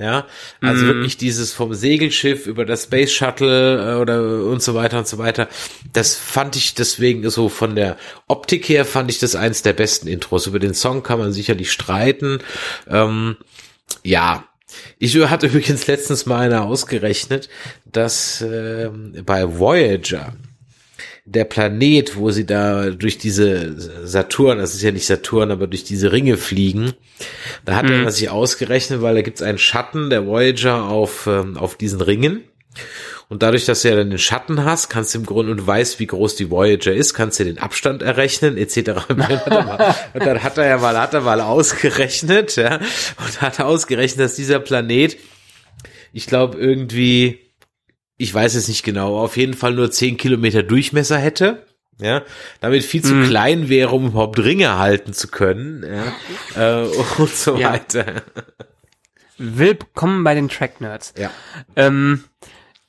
Ja, 0.00 0.26
also 0.60 0.84
mm. 0.84 0.86
wirklich 0.86 1.16
dieses 1.16 1.52
vom 1.52 1.74
Segelschiff 1.74 2.46
über 2.46 2.64
das 2.64 2.84
Space 2.84 3.10
Shuttle 3.10 3.94
äh, 3.94 4.00
oder 4.00 4.44
und 4.44 4.62
so 4.62 4.74
weiter 4.74 4.98
und 4.98 5.08
so 5.08 5.18
weiter. 5.18 5.48
Das 5.92 6.14
fand 6.14 6.54
ich 6.54 6.74
deswegen 6.74 7.28
so 7.30 7.48
von 7.48 7.74
der 7.74 7.96
Optik 8.28 8.68
her 8.68 8.84
fand 8.84 9.10
ich 9.10 9.18
das 9.18 9.34
eins 9.34 9.62
der 9.62 9.72
besten 9.72 10.06
Intros. 10.06 10.46
Über 10.46 10.60
den 10.60 10.72
Song 10.72 11.02
kann 11.02 11.18
man 11.18 11.32
sicherlich 11.32 11.72
streiten. 11.72 12.38
Ähm, 12.86 13.38
ja, 14.04 14.44
ich 14.98 15.16
hatte 15.16 15.46
übrigens 15.46 15.86
letztens 15.86 16.26
mal 16.26 16.40
einer 16.40 16.64
ausgerechnet, 16.64 17.48
dass 17.84 18.40
äh, 18.42 18.90
bei 19.24 19.58
Voyager 19.58 20.34
der 21.24 21.44
Planet, 21.44 22.16
wo 22.16 22.30
sie 22.30 22.46
da 22.46 22.90
durch 22.90 23.18
diese 23.18 24.06
Saturn, 24.06 24.58
das 24.58 24.74
ist 24.74 24.82
ja 24.82 24.90
nicht 24.90 25.06
Saturn, 25.06 25.50
aber 25.50 25.66
durch 25.66 25.84
diese 25.84 26.10
Ringe 26.10 26.38
fliegen, 26.38 26.94
da 27.64 27.76
hat 27.76 27.84
mhm. 27.84 28.04
er 28.04 28.10
sich 28.10 28.30
ausgerechnet, 28.30 29.02
weil 29.02 29.14
da 29.14 29.22
gibt 29.22 29.38
es 29.38 29.42
einen 29.42 29.58
Schatten 29.58 30.08
der 30.08 30.26
Voyager 30.26 30.84
auf, 30.84 31.26
ähm, 31.26 31.56
auf 31.58 31.76
diesen 31.76 32.00
Ringen. 32.00 32.44
Und 33.30 33.42
dadurch, 33.42 33.66
dass 33.66 33.82
du 33.82 33.90
ja 33.90 33.96
dann 33.96 34.08
den 34.08 34.18
Schatten 34.18 34.64
hast, 34.64 34.88
kannst 34.88 35.14
du 35.14 35.18
im 35.18 35.26
Grunde 35.26 35.52
und 35.52 35.66
weißt, 35.66 36.00
wie 36.00 36.06
groß 36.06 36.36
die 36.36 36.50
Voyager 36.50 36.94
ist, 36.94 37.12
kannst 37.12 37.38
du 37.38 37.44
den 37.44 37.58
Abstand 37.58 38.00
errechnen, 38.00 38.56
etc. 38.56 38.78
und 39.08 39.18
dann 40.24 40.42
hat 40.42 40.56
er 40.56 40.66
ja 40.66 40.78
mal, 40.78 40.98
hat 40.98 41.12
er 41.12 41.20
mal 41.20 41.42
ausgerechnet, 41.42 42.56
ja, 42.56 42.76
und 42.76 43.42
hat 43.42 43.60
ausgerechnet, 43.60 44.20
dass 44.20 44.34
dieser 44.34 44.60
Planet, 44.60 45.18
ich 46.14 46.26
glaube, 46.26 46.56
irgendwie, 46.56 47.38
ich 48.16 48.32
weiß 48.32 48.54
es 48.54 48.66
nicht 48.66 48.82
genau, 48.82 49.18
auf 49.18 49.36
jeden 49.36 49.54
Fall 49.54 49.74
nur 49.74 49.90
10 49.90 50.16
Kilometer 50.16 50.62
Durchmesser 50.62 51.18
hätte 51.18 51.66
ja, 52.00 52.22
damit 52.60 52.84
viel 52.84 53.02
zu 53.02 53.14
mm. 53.14 53.24
klein 53.24 53.68
wäre, 53.68 53.90
um 53.90 54.08
überhaupt 54.08 54.38
Ringe 54.38 54.78
halten 54.78 55.12
zu 55.12 55.28
können, 55.28 55.84
ja, 56.54 56.82
äh, 56.82 56.86
und 57.18 57.34
so 57.34 57.56
ja. 57.56 57.72
weiter. 57.72 58.22
Willkommen 59.36 60.24
bei 60.24 60.34
den 60.34 60.48
Track 60.48 60.80
Nerds. 60.80 61.14
Ja. 61.16 61.30
Ähm, 61.76 62.24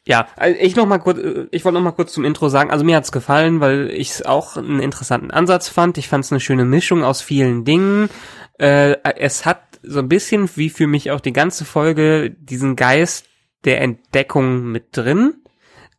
ja, 0.08 0.28
also 0.36 0.58
ich 0.60 0.76
noch 0.76 0.88
mal 0.88 0.98
kurz, 0.98 1.20
ich 1.52 1.66
wollte 1.66 1.76
noch 1.76 1.84
mal 1.84 1.92
kurz 1.92 2.14
zum 2.14 2.26
Intro 2.26 2.50
sagen. 2.50 2.72
Also 2.72 2.84
mir 2.84 2.96
hat's 2.96 3.12
gefallen, 3.12 3.60
weil 3.60 3.92
ich 3.92 4.12
es 4.12 4.26
auch 4.26 4.58
einen 4.58 4.80
interessanten 4.80 5.32
Ansatz 5.32 5.70
fand. 5.70 5.98
Ich 5.98 6.08
fand 6.08 6.26
es 6.26 6.32
eine 6.32 6.40
schöne 6.40 6.66
Mischung 6.66 7.04
aus 7.04 7.22
vielen 7.22 7.64
Dingen. 7.66 8.10
Äh, 8.58 8.96
es 9.18 9.46
hat 9.46 9.62
so 9.84 10.00
ein 10.00 10.10
bisschen, 10.10 10.50
wie 10.56 10.70
für 10.70 10.88
mich 10.88 11.12
auch 11.12 11.20
die 11.20 11.34
ganze 11.34 11.64
Folge, 11.64 12.32
diesen 12.32 12.76
Geist 12.76 13.28
der 13.66 13.82
Entdeckung 13.82 14.72
mit 14.72 14.98
drin. 14.98 15.36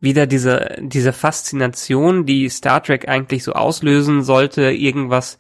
wieder 0.00 0.26
diese, 0.26 0.76
diese 0.80 1.12
Faszination, 1.12 2.24
die 2.24 2.48
Star 2.48 2.82
Trek 2.82 3.06
eigentlich 3.06 3.44
so 3.44 3.52
auslösen 3.52 4.22
sollte, 4.22 4.70
irgendwas 4.70 5.38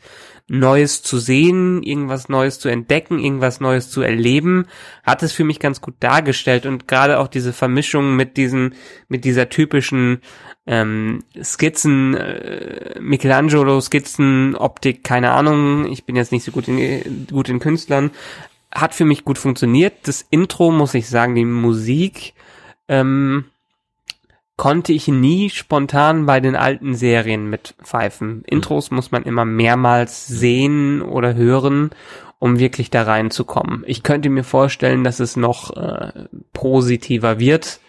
Neues 0.52 1.02
zu 1.02 1.18
sehen, 1.18 1.80
irgendwas 1.84 2.28
Neues 2.28 2.58
zu 2.58 2.68
entdecken, 2.68 3.20
irgendwas 3.20 3.60
Neues 3.60 3.88
zu 3.88 4.02
erleben, 4.02 4.66
hat 5.04 5.22
es 5.22 5.32
für 5.32 5.44
mich 5.44 5.60
ganz 5.60 5.80
gut 5.80 5.94
dargestellt 6.00 6.66
und 6.66 6.88
gerade 6.88 7.20
auch 7.20 7.28
diese 7.28 7.52
Vermischung 7.52 8.16
mit 8.16 8.36
diesen, 8.36 8.74
mit 9.06 9.24
dieser 9.24 9.48
typischen 9.48 10.22
ähm, 10.66 11.22
Skizzen, 11.40 12.16
äh, 12.16 12.98
Michelangelo 12.98 13.80
Skizzen, 13.80 14.56
Optik, 14.56 15.04
keine 15.04 15.30
Ahnung, 15.30 15.86
ich 15.86 16.04
bin 16.04 16.16
jetzt 16.16 16.32
nicht 16.32 16.44
so 16.44 16.50
gut 16.50 16.66
in, 16.66 17.28
gut 17.30 17.48
in 17.48 17.60
Künstlern, 17.60 18.10
hat 18.72 18.92
für 18.92 19.04
mich 19.04 19.24
gut 19.24 19.38
funktioniert. 19.38 19.94
Das 20.02 20.26
Intro 20.30 20.72
muss 20.72 20.94
ich 20.94 21.08
sagen, 21.08 21.36
die 21.36 21.44
Musik, 21.44 22.34
ähm, 22.88 23.44
konnte 24.60 24.92
ich 24.92 25.08
nie 25.08 25.48
spontan 25.48 26.26
bei 26.26 26.38
den 26.38 26.54
alten 26.54 26.94
Serien 26.94 27.48
mitpfeifen. 27.48 28.44
Intros 28.44 28.90
muss 28.90 29.10
man 29.10 29.22
immer 29.22 29.46
mehrmals 29.46 30.26
sehen 30.26 31.00
oder 31.00 31.34
hören, 31.34 31.92
um 32.38 32.58
wirklich 32.58 32.90
da 32.90 33.04
reinzukommen. 33.04 33.84
Ich 33.86 34.02
könnte 34.02 34.28
mir 34.28 34.44
vorstellen, 34.44 35.02
dass 35.02 35.18
es 35.18 35.34
noch 35.34 35.74
äh, 35.74 36.26
positiver 36.52 37.38
wird. 37.38 37.80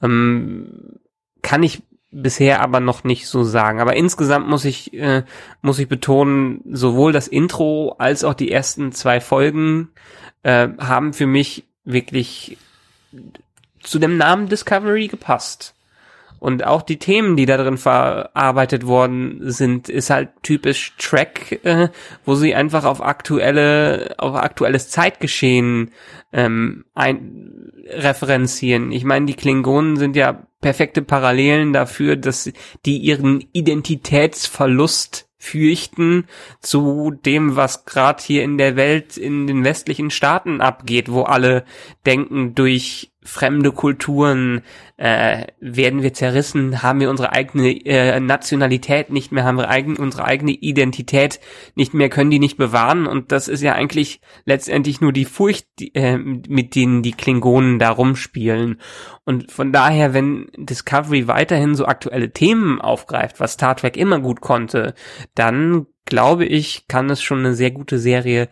Ähm, 0.00 1.00
kann 1.42 1.64
ich 1.64 1.82
bisher 2.12 2.60
aber 2.60 2.78
noch 2.78 3.02
nicht 3.02 3.26
so 3.26 3.42
sagen. 3.42 3.80
Aber 3.80 3.96
insgesamt 3.96 4.46
muss 4.46 4.64
ich, 4.64 4.94
äh, 4.94 5.24
muss 5.62 5.80
ich 5.80 5.88
betonen, 5.88 6.60
sowohl 6.70 7.10
das 7.10 7.26
Intro 7.26 7.96
als 7.98 8.22
auch 8.22 8.34
die 8.34 8.52
ersten 8.52 8.92
zwei 8.92 9.20
Folgen 9.20 9.88
äh, 10.44 10.68
haben 10.78 11.12
für 11.12 11.26
mich 11.26 11.64
wirklich 11.82 12.56
zu 13.82 13.98
dem 13.98 14.16
Namen 14.16 14.48
Discovery 14.48 15.08
gepasst. 15.08 15.74
Und 16.40 16.64
auch 16.64 16.82
die 16.82 16.98
Themen, 16.98 17.36
die 17.36 17.46
da 17.46 17.56
drin 17.56 17.78
verarbeitet 17.78 18.86
worden 18.86 19.38
sind, 19.42 19.88
ist 19.88 20.10
halt 20.10 20.30
typisch 20.42 20.94
Track, 20.98 21.64
äh, 21.64 21.88
wo 22.24 22.34
sie 22.34 22.54
einfach 22.54 22.84
auf 22.84 23.02
aktuelle, 23.02 24.14
auf 24.18 24.34
aktuelles 24.34 24.88
Zeitgeschehen 24.90 25.90
ähm, 26.32 26.84
ein, 26.94 27.72
referenzieren. 27.88 28.92
Ich 28.92 29.04
meine, 29.04 29.26
die 29.26 29.34
Klingonen 29.34 29.96
sind 29.96 30.16
ja 30.16 30.46
perfekte 30.60 31.02
Parallelen 31.02 31.72
dafür, 31.72 32.16
dass 32.16 32.50
die 32.84 32.98
ihren 32.98 33.44
Identitätsverlust 33.52 35.28
fürchten 35.38 36.24
zu 36.60 37.12
dem, 37.12 37.54
was 37.54 37.84
gerade 37.84 38.22
hier 38.22 38.42
in 38.42 38.58
der 38.58 38.74
Welt 38.76 39.16
in 39.16 39.46
den 39.46 39.64
westlichen 39.64 40.10
Staaten 40.10 40.60
abgeht, 40.60 41.10
wo 41.10 41.22
alle 41.22 41.64
denken, 42.04 42.54
durch 42.54 43.07
fremde 43.22 43.72
Kulturen 43.72 44.62
äh, 44.96 45.46
werden 45.60 46.02
wir 46.02 46.14
zerrissen, 46.14 46.82
haben 46.82 47.00
wir 47.00 47.10
unsere 47.10 47.32
eigene 47.32 47.70
äh, 47.84 48.20
Nationalität 48.20 49.10
nicht 49.10 49.32
mehr, 49.32 49.44
haben 49.44 49.58
wir 49.58 49.68
eigen, 49.68 49.96
unsere 49.96 50.24
eigene 50.24 50.52
Identität 50.52 51.40
nicht 51.74 51.94
mehr, 51.94 52.08
können 52.08 52.30
die 52.30 52.38
nicht 52.38 52.56
bewahren 52.56 53.06
und 53.06 53.32
das 53.32 53.48
ist 53.48 53.62
ja 53.62 53.74
eigentlich 53.74 54.20
letztendlich 54.44 55.00
nur 55.00 55.12
die 55.12 55.24
Furcht, 55.24 55.66
die, 55.78 55.94
äh, 55.94 56.16
mit 56.16 56.74
denen 56.74 57.02
die 57.02 57.12
Klingonen 57.12 57.78
da 57.78 57.90
rumspielen 57.90 58.80
und 59.24 59.50
von 59.50 59.72
daher, 59.72 60.14
wenn 60.14 60.46
Discovery 60.56 61.26
weiterhin 61.26 61.74
so 61.74 61.86
aktuelle 61.86 62.32
Themen 62.32 62.80
aufgreift, 62.80 63.40
was 63.40 63.54
Star 63.54 63.76
Trek 63.76 63.96
immer 63.96 64.20
gut 64.20 64.40
konnte, 64.40 64.94
dann 65.34 65.86
glaube 66.04 66.46
ich, 66.46 66.86
kann 66.88 67.10
es 67.10 67.22
schon 67.22 67.40
eine 67.40 67.54
sehr 67.54 67.70
gute 67.70 67.98
Serie 67.98 68.48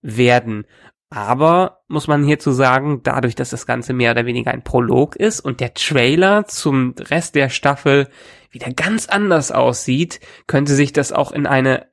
werden. 0.00 0.66
Aber 1.08 1.82
muss 1.86 2.08
man 2.08 2.24
hierzu 2.24 2.50
sagen, 2.50 3.02
dadurch, 3.04 3.36
dass 3.36 3.50
das 3.50 3.66
Ganze 3.66 3.92
mehr 3.92 4.10
oder 4.10 4.26
weniger 4.26 4.50
ein 4.50 4.64
Prolog 4.64 5.14
ist 5.14 5.40
und 5.40 5.60
der 5.60 5.74
Trailer 5.74 6.46
zum 6.46 6.94
Rest 6.98 7.36
der 7.36 7.48
Staffel 7.48 8.08
wieder 8.50 8.72
ganz 8.72 9.08
anders 9.08 9.52
aussieht, 9.52 10.20
könnte 10.46 10.74
sich 10.74 10.92
das 10.92 11.12
auch 11.12 11.30
in 11.30 11.46
eine 11.46 11.86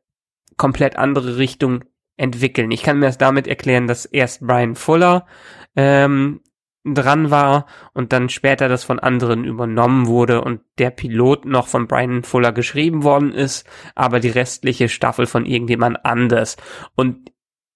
komplett 0.57 0.95
andere 0.95 1.37
Richtung 1.37 1.83
entwickeln. 2.17 2.71
Ich 2.71 2.83
kann 2.83 2.99
mir 2.99 3.07
das 3.07 3.17
damit 3.17 3.47
erklären, 3.47 3.87
dass 3.87 4.05
erst 4.05 4.45
Brian 4.45 4.75
Fuller 4.75 5.27
ähm, 5.75 6.41
dran 6.83 7.31
war 7.31 7.67
und 7.93 8.13
dann 8.13 8.29
später 8.29 8.67
das 8.67 8.83
von 8.83 8.99
anderen 8.99 9.45
übernommen 9.45 10.07
wurde 10.07 10.41
und 10.41 10.61
der 10.79 10.89
Pilot 10.89 11.45
noch 11.45 11.67
von 11.67 11.87
Brian 11.87 12.23
Fuller 12.23 12.51
geschrieben 12.51 13.03
worden 13.03 13.31
ist, 13.31 13.67
aber 13.95 14.19
die 14.19 14.29
restliche 14.29 14.89
Staffel 14.89 15.25
von 15.25 15.45
irgendjemand 15.45 16.03
anders. 16.03 16.57
Und 16.95 17.31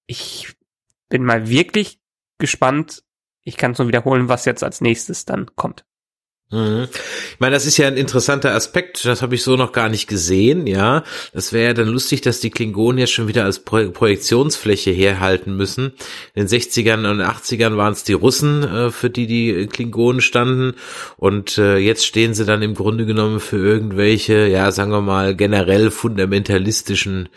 ich 0.08 0.57
bin 1.10 1.24
mal 1.24 1.50
wirklich 1.50 2.00
gespannt. 2.38 3.04
Ich 3.44 3.58
kann 3.58 3.72
es 3.72 3.78
nur 3.78 3.88
wiederholen, 3.88 4.28
was 4.28 4.46
jetzt 4.46 4.64
als 4.64 4.82
nächstes 4.82 5.26
dann 5.26 5.56
kommt. 5.56 5.86
Mhm. 6.50 6.88
Ich 7.34 7.40
meine, 7.40 7.56
das 7.56 7.66
ist 7.66 7.76
ja 7.76 7.88
ein 7.88 7.98
interessanter 7.98 8.54
Aspekt, 8.54 9.04
das 9.04 9.22
habe 9.22 9.36
ich 9.36 9.44
so 9.44 9.58
noch 9.58 9.74
gar 9.74 9.90
nicht 9.90 10.08
gesehen, 10.08 10.66
ja. 10.66 11.04
Das 11.34 11.52
wäre 11.52 11.68
ja 11.68 11.74
dann 11.74 11.90
lustig, 11.90 12.22
dass 12.22 12.40
die 12.40 12.52
Klingonen 12.52 13.00
jetzt 13.00 13.12
schon 13.12 13.28
wieder 13.28 13.44
als 13.44 13.60
Pro 13.60 13.90
Projektionsfläche 13.92 14.92
herhalten 14.92 15.58
müssen. 15.58 15.92
In 16.36 16.46
den 16.46 16.48
60ern 16.48 17.10
und 17.12 17.22
80ern 17.22 17.76
waren 17.76 17.92
es 17.92 18.06
die 18.06 18.14
Russen, 18.14 18.64
äh, 18.64 18.92
für 18.92 19.10
die 19.10 19.28
die 19.28 19.68
Klingonen 19.68 20.22
standen 20.22 20.76
und 21.18 21.58
äh, 21.58 21.78
jetzt 21.80 22.06
stehen 22.06 22.34
sie 22.34 22.46
dann 22.46 22.62
im 22.62 22.76
Grunde 22.76 23.06
genommen 23.06 23.42
für 23.42 23.58
irgendwelche, 23.58 24.48
ja, 24.48 24.72
sagen 24.72 24.92
wir 24.92 25.02
mal, 25.02 25.36
generell 25.36 25.92
fundamentalistischen 25.92 27.28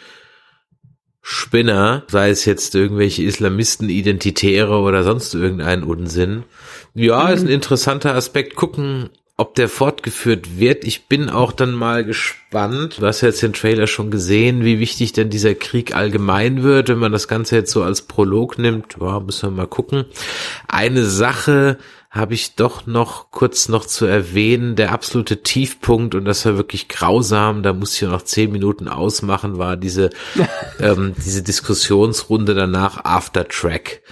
Spinner, 1.22 2.04
sei 2.08 2.30
es 2.30 2.44
jetzt 2.44 2.74
irgendwelche 2.74 3.22
Islamisten, 3.22 3.88
Identitäre 3.88 4.78
oder 4.78 5.04
sonst 5.04 5.34
irgendein 5.34 5.82
Unsinn. 5.82 6.44
Ja, 6.94 7.24
mhm. 7.24 7.34
ist 7.34 7.42
ein 7.42 7.48
interessanter 7.48 8.14
Aspekt. 8.14 8.56
Gucken, 8.56 9.10
ob 9.40 9.54
der 9.54 9.70
fortgeführt 9.70 10.58
wird. 10.58 10.84
Ich 10.84 11.08
bin 11.08 11.30
auch 11.30 11.52
dann 11.52 11.72
mal 11.72 12.04
gespannt. 12.04 12.98
Du 13.00 13.06
hast 13.06 13.22
jetzt 13.22 13.42
den 13.42 13.54
Trailer 13.54 13.86
schon 13.86 14.10
gesehen, 14.10 14.64
wie 14.64 14.80
wichtig 14.80 15.12
denn 15.12 15.30
dieser 15.30 15.54
Krieg 15.54 15.94
allgemein 15.94 16.62
wird, 16.62 16.90
wenn 16.90 16.98
man 16.98 17.12
das 17.12 17.26
Ganze 17.26 17.56
jetzt 17.56 17.70
so 17.72 17.82
als 17.82 18.02
Prolog 18.02 18.58
nimmt. 18.58 18.96
Ja, 19.00 19.18
müssen 19.18 19.50
wir 19.50 19.56
mal 19.62 19.66
gucken. 19.66 20.04
Eine 20.68 21.04
Sache, 21.04 21.78
habe 22.10 22.34
ich 22.34 22.56
doch 22.56 22.86
noch 22.86 23.30
kurz 23.30 23.68
noch 23.68 23.86
zu 23.86 24.04
erwähnen, 24.04 24.74
der 24.74 24.90
absolute 24.90 25.42
Tiefpunkt, 25.42 26.16
und 26.16 26.24
das 26.24 26.44
war 26.44 26.56
wirklich 26.56 26.88
grausam, 26.88 27.62
da 27.62 27.72
muss 27.72 27.94
ich 27.94 28.02
noch 28.02 28.22
zehn 28.22 28.50
Minuten 28.50 28.88
ausmachen, 28.88 29.58
war 29.58 29.76
diese, 29.76 30.10
ähm, 30.80 31.14
diese 31.24 31.42
Diskussionsrunde 31.42 32.54
danach 32.54 33.04
After 33.04 33.46
Track. 33.46 34.02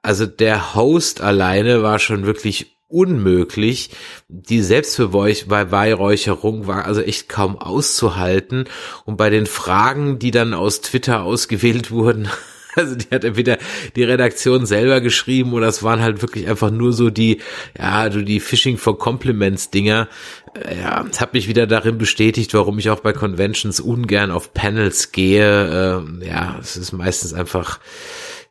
Also 0.00 0.26
der 0.26 0.74
Host 0.74 1.20
alleine 1.20 1.82
war 1.82 1.98
schon 1.98 2.24
wirklich 2.24 2.74
unmöglich. 2.88 3.90
Die 4.28 4.62
Selbstbeweihräucherung 4.62 6.66
war 6.66 6.84
also 6.84 7.00
echt 7.00 7.28
kaum 7.28 7.58
auszuhalten. 7.58 8.64
Und 9.04 9.16
bei 9.16 9.30
den 9.30 9.46
Fragen, 9.46 10.18
die 10.18 10.30
dann 10.30 10.54
aus 10.54 10.80
Twitter 10.80 11.24
ausgewählt 11.24 11.90
wurden, 11.90 12.28
Also 12.84 12.96
die 12.96 13.08
hat 13.10 13.24
entweder 13.24 13.58
die 13.96 14.04
Redaktion 14.04 14.66
selber 14.66 15.00
geschrieben 15.00 15.52
oder 15.52 15.68
es 15.68 15.82
waren 15.82 16.00
halt 16.00 16.22
wirklich 16.22 16.48
einfach 16.48 16.70
nur 16.70 16.92
so 16.92 17.10
die, 17.10 17.40
ja, 17.78 18.08
du 18.08 18.22
die 18.22 18.40
Phishing 18.40 18.78
for 18.78 18.98
Compliments 18.98 19.70
Dinger. 19.70 20.08
Äh, 20.54 20.80
ja, 20.80 21.04
es 21.10 21.20
hat 21.20 21.34
mich 21.34 21.48
wieder 21.48 21.66
darin 21.66 21.98
bestätigt, 21.98 22.52
warum 22.54 22.78
ich 22.78 22.90
auch 22.90 23.00
bei 23.00 23.12
Conventions 23.12 23.80
ungern 23.80 24.30
auf 24.30 24.52
Panels 24.54 25.12
gehe. 25.12 26.00
Ähm, 26.00 26.22
ja, 26.24 26.58
es 26.60 26.76
ist 26.76 26.92
meistens 26.92 27.32
einfach 27.32 27.80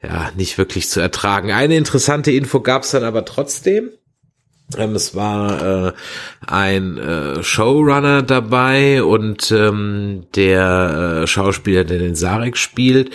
ja 0.01 0.31
nicht 0.35 0.57
wirklich 0.57 0.89
zu 0.89 0.99
ertragen. 0.99 1.51
Eine 1.51 1.77
interessante 1.77 2.31
Info 2.31 2.61
gab 2.61 2.83
es 2.83 2.91
dann 2.91 3.03
aber 3.03 3.25
trotzdem. 3.25 3.91
Ähm, 4.77 4.95
es 4.95 5.15
war 5.15 5.87
äh, 5.87 5.91
ein 6.47 6.97
äh, 6.97 7.43
Showrunner 7.43 8.23
dabei 8.23 9.03
und 9.03 9.51
ähm, 9.51 10.25
der 10.35 11.21
äh, 11.23 11.27
Schauspieler, 11.27 11.83
der 11.83 11.99
den 11.99 12.15
Sarek 12.15 12.57
spielt 12.57 13.11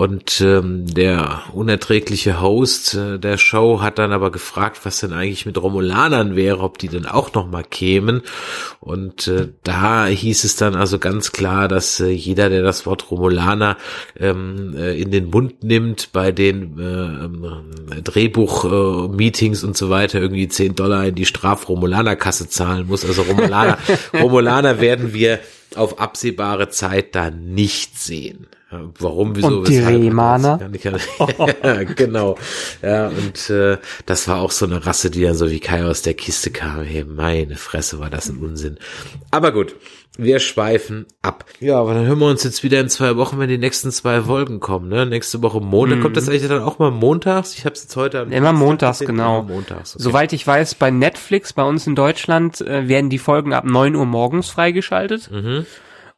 und 0.00 0.40
ähm, 0.40 0.86
der 0.86 1.42
unerträgliche 1.52 2.40
Host 2.40 2.94
äh, 2.94 3.18
der 3.18 3.38
Show 3.38 3.82
hat 3.82 3.98
dann 3.98 4.12
aber 4.12 4.30
gefragt, 4.30 4.80
was 4.84 5.00
denn 5.00 5.12
eigentlich 5.12 5.46
mit 5.46 5.60
Romulanern 5.60 6.36
wäre, 6.36 6.60
ob 6.60 6.78
die 6.78 6.88
denn 6.88 7.06
auch 7.06 7.34
noch 7.34 7.50
mal 7.50 7.64
kämen. 7.64 8.22
Und 8.78 9.26
äh, 9.26 9.48
da 9.64 10.06
hieß 10.06 10.44
es 10.44 10.56
dann 10.56 10.76
also 10.76 10.98
ganz 10.98 11.32
klar, 11.32 11.66
dass 11.66 11.98
äh, 11.98 12.08
jeder, 12.08 12.48
der 12.48 12.62
das 12.62 12.86
Wort 12.86 13.10
Romulaner 13.10 13.76
ähm, 14.18 14.74
äh, 14.76 14.98
in 14.98 15.10
den 15.10 15.28
Mund 15.28 15.64
nimmt, 15.64 16.12
bei 16.12 16.30
den 16.30 16.78
äh, 16.78 17.96
äh, 17.96 18.02
Drehbuch-Meetings 18.02 19.64
und 19.64 19.76
so 19.76 19.90
weiter 19.90 20.20
irgendwie 20.20 20.48
10 20.48 20.76
Dollar 20.80 21.06
in 21.06 21.14
die 21.14 21.26
Straf-Romulaner-Kasse 21.26 22.48
zahlen 22.48 22.86
muss. 22.86 23.04
Also 23.04 23.22
Romulaner, 23.22 23.78
Romulaner 24.14 24.80
werden 24.80 25.12
wir 25.12 25.40
auf 25.74 26.00
absehbare 26.00 26.70
Zeit 26.70 27.14
da 27.14 27.30
nicht 27.30 27.98
sehen. 27.98 28.46
Warum, 28.70 29.34
wieso, 29.34 29.48
und 29.48 29.68
die 29.68 29.78
Rehmaner. 29.78 30.70
ja, 30.80 31.82
genau. 31.96 32.38
Ja, 32.82 33.08
und 33.08 33.50
äh, 33.50 33.78
das 34.06 34.28
war 34.28 34.40
auch 34.40 34.52
so 34.52 34.64
eine 34.64 34.86
Rasse, 34.86 35.10
die 35.10 35.22
dann 35.22 35.34
so 35.34 35.50
wie 35.50 35.58
Kai 35.58 35.84
aus 35.84 36.02
der 36.02 36.14
Kiste 36.14 36.52
kam. 36.52 36.84
Hey, 36.84 37.04
meine 37.04 37.56
Fresse, 37.56 37.98
war 37.98 38.10
das 38.10 38.28
ein 38.28 38.36
Unsinn. 38.36 38.78
Aber 39.32 39.50
gut, 39.50 39.74
wir 40.18 40.38
schweifen 40.40 41.06
ab. 41.22 41.44
Ja, 41.60 41.78
aber 41.78 41.94
dann 41.94 42.06
hören 42.06 42.18
wir 42.18 42.26
uns 42.26 42.44
jetzt 42.44 42.62
wieder 42.62 42.80
in 42.80 42.88
zwei 42.88 43.16
Wochen, 43.16 43.38
wenn 43.38 43.48
die 43.48 43.58
nächsten 43.58 43.90
zwei 43.90 44.22
Folgen 44.22 44.60
kommen. 44.60 44.88
Ne? 44.88 45.06
Nächste 45.06 45.42
Woche 45.42 45.60
Montag. 45.60 45.98
Mhm. 45.98 46.02
Kommt 46.02 46.16
das 46.16 46.28
eigentlich 46.28 46.48
dann 46.48 46.62
auch 46.62 46.78
mal 46.78 46.90
montags? 46.90 47.54
Ich 47.56 47.64
habe 47.64 47.74
es 47.74 47.82
jetzt 47.82 47.96
heute 47.96 48.20
am 48.20 48.32
Immer 48.32 48.52
montags, 48.52 49.00
genau. 49.00 49.40
Immer 49.40 49.54
montags, 49.54 49.94
okay. 49.94 50.02
Soweit 50.02 50.32
ich 50.32 50.46
weiß, 50.46 50.74
bei 50.74 50.90
Netflix, 50.90 51.52
bei 51.52 51.62
uns 51.62 51.86
in 51.86 51.94
Deutschland, 51.94 52.60
äh, 52.60 52.88
werden 52.88 53.10
die 53.10 53.18
Folgen 53.18 53.54
ab 53.54 53.64
neun 53.64 53.94
Uhr 53.94 54.06
morgens 54.06 54.50
freigeschaltet. 54.50 55.30
Mhm. 55.30 55.66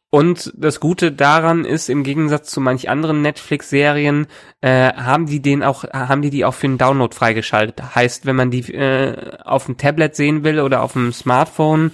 Und 0.09 0.53
das 0.55 0.79
Gute 0.79 1.11
daran 1.11 1.65
ist, 1.65 1.89
im 1.89 2.03
Gegensatz 2.03 2.51
zu 2.51 2.61
manch 2.61 2.87
anderen 2.87 3.23
Netflix-Serien, 3.23 4.27
äh, 4.61 4.93
haben 4.93 5.25
die 5.25 5.41
den 5.41 5.63
auch, 5.63 5.85
haben 5.85 6.21
die 6.21 6.29
die 6.29 6.45
auch 6.45 6.53
für 6.53 6.67
den 6.67 6.77
Download 6.77 7.15
freigeschaltet. 7.15 7.95
Heißt, 7.95 8.27
wenn 8.27 8.35
man 8.35 8.51
die 8.51 8.71
äh, 8.73 9.37
auf 9.43 9.65
dem 9.65 9.77
Tablet 9.77 10.15
sehen 10.15 10.43
will 10.43 10.59
oder 10.59 10.83
auf 10.83 10.93
dem 10.93 11.13
Smartphone, 11.13 11.93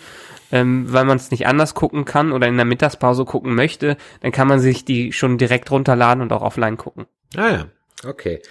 ähm, 0.52 0.92
weil 0.92 1.06
man 1.06 1.18
es 1.18 1.32
nicht 1.32 1.48
anders 1.48 1.74
gucken 1.74 2.06
kann 2.06 2.32
oder 2.32 2.48
in 2.48 2.58
der 2.58 2.66
Mittagspause 2.66 3.26
gucken 3.26 3.56
möchte, 3.56 3.98
dann 4.22 4.32
kann 4.32 4.48
man 4.48 4.60
sich 4.60 4.86
die 4.86 5.12
schon 5.12 5.38
direkt 5.38 5.72
runterladen 5.72 6.22
und 6.22 6.34
auch 6.34 6.42
offline 6.42 6.78
gucken. 6.78 7.06
Ah 7.36 7.50
ja, 7.50 7.66
okay. 8.06 8.42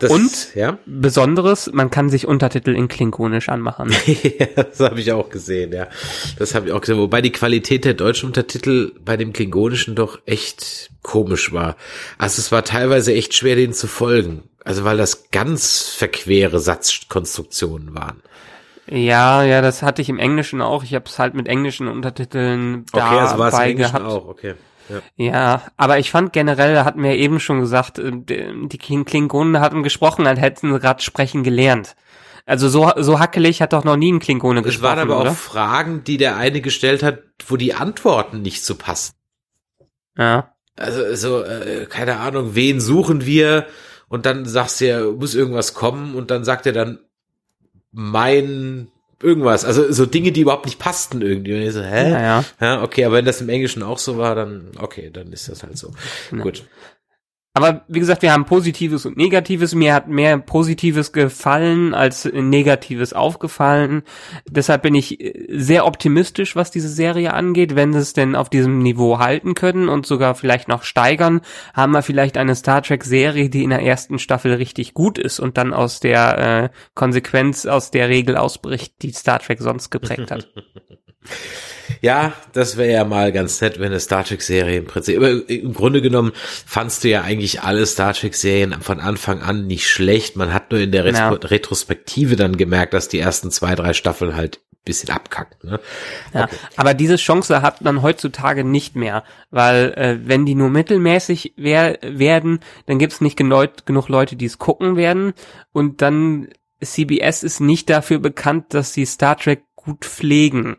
Das, 0.00 0.10
und 0.10 0.54
ja? 0.54 0.78
Besonderes, 0.86 1.70
man 1.72 1.90
kann 1.90 2.10
sich 2.10 2.26
Untertitel 2.26 2.74
in 2.74 2.88
Klingonisch 2.88 3.48
anmachen. 3.48 3.94
das 4.56 4.80
habe 4.80 5.00
ich 5.00 5.12
auch 5.12 5.30
gesehen, 5.30 5.72
ja. 5.72 5.88
Das 6.38 6.54
habe 6.54 6.66
ich 6.66 6.72
auch 6.72 6.80
gesehen. 6.80 6.98
Wobei 6.98 7.22
die 7.22 7.32
Qualität 7.32 7.84
der 7.84 7.94
deutschen 7.94 8.26
Untertitel 8.26 8.92
bei 9.02 9.16
dem 9.16 9.32
Klingonischen 9.32 9.94
doch 9.94 10.18
echt 10.26 10.90
komisch 11.02 11.52
war. 11.52 11.76
Also 12.18 12.40
es 12.40 12.52
war 12.52 12.64
teilweise 12.64 13.14
echt 13.14 13.34
schwer, 13.34 13.56
denen 13.56 13.72
zu 13.72 13.86
folgen. 13.86 14.42
Also 14.64 14.84
weil 14.84 14.96
das 14.96 15.30
ganz 15.30 15.88
verquere 15.88 16.60
Satzkonstruktionen 16.60 17.94
waren. 17.94 18.22
Ja, 18.88 19.42
ja, 19.42 19.62
das 19.62 19.82
hatte 19.82 20.02
ich 20.02 20.08
im 20.08 20.18
Englischen 20.18 20.62
auch. 20.62 20.84
Ich 20.84 20.94
habe 20.94 21.06
es 21.06 21.18
halt 21.18 21.34
mit 21.34 21.48
englischen 21.48 21.88
Untertiteln 21.88 22.84
okay, 22.92 23.00
dabei 23.00 23.20
also 23.20 23.38
war 23.38 23.48
es 23.48 23.54
im 23.54 23.60
Englischen 23.62 23.92
gehabt. 23.92 24.06
auch, 24.06 24.28
okay. 24.28 24.54
Ja. 24.88 25.02
ja, 25.16 25.62
aber 25.76 25.98
ich 25.98 26.12
fand 26.12 26.32
generell, 26.32 26.78
hatten 26.84 27.02
wir 27.02 27.16
eben 27.16 27.40
schon 27.40 27.58
gesagt, 27.60 27.98
äh, 27.98 28.12
die 28.14 28.78
Klingonen 28.78 29.58
hatten 29.58 29.82
gesprochen, 29.82 30.28
als 30.28 30.40
hätten 30.40 30.72
sie 30.72 30.78
gerade 30.78 31.02
sprechen 31.02 31.42
gelernt. 31.42 31.96
Also 32.44 32.68
so, 32.68 32.92
so 32.96 33.18
hackelig 33.18 33.60
hat 33.60 33.72
doch 33.72 33.82
noch 33.82 33.96
nie 33.96 34.12
ein 34.12 34.20
Klingone 34.20 34.62
gesprochen, 34.62 34.84
Es 34.84 34.96
waren 34.96 34.98
aber 35.00 35.20
oder? 35.20 35.30
auch 35.32 35.34
Fragen, 35.34 36.04
die 36.04 36.16
der 36.16 36.36
eine 36.36 36.60
gestellt 36.60 37.02
hat, 37.02 37.18
wo 37.48 37.56
die 37.56 37.74
Antworten 37.74 38.40
nicht 38.42 38.64
so 38.64 38.76
passen. 38.76 39.14
Ja. 40.16 40.52
Also 40.76 41.16
so, 41.16 41.42
äh, 41.42 41.86
keine 41.86 42.20
Ahnung, 42.20 42.54
wen 42.54 42.80
suchen 42.80 43.26
wir? 43.26 43.66
Und 44.08 44.24
dann 44.26 44.46
sagst 44.46 44.80
du 44.80 44.86
ja, 44.86 45.04
muss 45.04 45.34
irgendwas 45.34 45.74
kommen 45.74 46.14
und 46.14 46.30
dann 46.30 46.44
sagt 46.44 46.66
er 46.66 46.72
dann 46.72 47.00
mein 47.96 48.88
irgendwas. 49.22 49.64
Also 49.64 49.90
so 49.90 50.04
Dinge, 50.04 50.30
die 50.30 50.42
überhaupt 50.42 50.66
nicht 50.66 50.78
passten 50.78 51.22
irgendwie. 51.22 51.54
Und 51.54 51.62
ich 51.62 51.72
so, 51.72 51.82
hä? 51.82 52.10
Ja, 52.10 52.20
ja. 52.20 52.44
ja, 52.60 52.82
okay, 52.82 53.06
aber 53.06 53.16
wenn 53.16 53.24
das 53.24 53.40
im 53.40 53.48
Englischen 53.48 53.82
auch 53.82 53.98
so 53.98 54.18
war, 54.18 54.34
dann 54.34 54.70
okay, 54.78 55.10
dann 55.10 55.32
ist 55.32 55.48
das 55.48 55.62
halt 55.62 55.78
so. 55.78 55.92
Ja. 56.30 56.42
Gut. 56.42 56.64
Aber 57.56 57.86
wie 57.88 58.00
gesagt, 58.00 58.20
wir 58.20 58.34
haben 58.34 58.44
Positives 58.44 59.06
und 59.06 59.16
Negatives. 59.16 59.74
Mir 59.74 59.94
hat 59.94 60.08
mehr 60.08 60.36
Positives 60.36 61.12
gefallen 61.12 61.94
als 61.94 62.26
Negatives 62.26 63.14
aufgefallen. 63.14 64.02
Deshalb 64.46 64.82
bin 64.82 64.94
ich 64.94 65.18
äh, 65.18 65.46
sehr 65.48 65.86
optimistisch, 65.86 66.54
was 66.54 66.70
diese 66.70 66.90
Serie 66.90 67.32
angeht. 67.32 67.74
Wenn 67.74 67.94
sie 67.94 68.00
es 68.00 68.12
denn 68.12 68.36
auf 68.36 68.50
diesem 68.50 68.80
Niveau 68.80 69.20
halten 69.20 69.54
können 69.54 69.88
und 69.88 70.04
sogar 70.04 70.34
vielleicht 70.34 70.68
noch 70.68 70.82
steigern, 70.82 71.40
haben 71.72 71.92
wir 71.92 72.02
vielleicht 72.02 72.36
eine 72.36 72.54
Star 72.54 72.82
Trek-Serie, 72.82 73.48
die 73.48 73.64
in 73.64 73.70
der 73.70 73.82
ersten 73.82 74.18
Staffel 74.18 74.52
richtig 74.52 74.92
gut 74.92 75.16
ist 75.16 75.40
und 75.40 75.56
dann 75.56 75.72
aus 75.72 76.00
der 76.00 76.38
äh, 76.64 76.68
Konsequenz, 76.94 77.64
aus 77.64 77.90
der 77.90 78.10
Regel 78.10 78.36
ausbricht, 78.36 78.96
die 79.00 79.12
Star 79.12 79.38
Trek 79.38 79.60
sonst 79.62 79.88
geprägt 79.88 80.30
hat. 80.30 80.46
Ja, 82.00 82.32
das 82.52 82.76
wäre 82.76 82.92
ja 82.92 83.04
mal 83.04 83.32
ganz 83.32 83.60
nett, 83.60 83.78
wenn 83.78 83.86
eine 83.86 84.00
Star 84.00 84.24
Trek-Serie 84.24 84.78
im 84.78 84.86
Prinzip. 84.86 85.16
Aber 85.16 85.48
im 85.48 85.74
Grunde 85.74 86.02
genommen 86.02 86.32
fandst 86.34 87.04
du 87.04 87.08
ja 87.08 87.22
eigentlich 87.22 87.62
alle 87.62 87.86
Star 87.86 88.14
Trek-Serien 88.14 88.80
von 88.82 89.00
Anfang 89.00 89.42
an 89.42 89.66
nicht 89.66 89.88
schlecht. 89.88 90.36
Man 90.36 90.52
hat 90.52 90.70
nur 90.70 90.80
in 90.80 90.92
der 90.92 91.04
Ret 91.04 91.16
ja. 91.16 91.30
Retrospektive 91.30 92.36
dann 92.36 92.56
gemerkt, 92.56 92.94
dass 92.94 93.08
die 93.08 93.18
ersten 93.18 93.50
zwei, 93.50 93.74
drei 93.74 93.92
Staffeln 93.92 94.36
halt 94.36 94.60
bisschen 94.86 95.10
abkackt. 95.10 95.62
Ne? 95.64 95.80
Ja, 96.32 96.44
okay. 96.44 96.56
aber 96.76 96.94
diese 96.94 97.16
Chance 97.16 97.60
hat 97.60 97.82
man 97.82 98.00
heutzutage 98.00 98.64
nicht 98.64 98.96
mehr, 98.96 99.24
weil 99.50 99.92
äh, 99.96 100.18
wenn 100.24 100.46
die 100.46 100.54
nur 100.54 100.70
mittelmäßig 100.70 101.52
wer 101.56 101.98
werden, 102.02 102.60
dann 102.86 102.98
gibt's 102.98 103.20
nicht 103.20 103.36
genug, 103.36 103.84
genug 103.84 104.08
Leute, 104.08 104.36
die 104.36 104.46
es 104.46 104.58
gucken 104.58 104.96
werden 104.96 105.34
und 105.72 106.00
dann 106.00 106.48
CBS 106.82 107.42
ist 107.42 107.60
nicht 107.60 107.90
dafür 107.90 108.18
bekannt, 108.18 108.66
dass 108.70 108.92
sie 108.92 109.04
Star 109.04 109.36
Trek 109.36 109.64
gut 109.74 110.04
pflegen. 110.04 110.76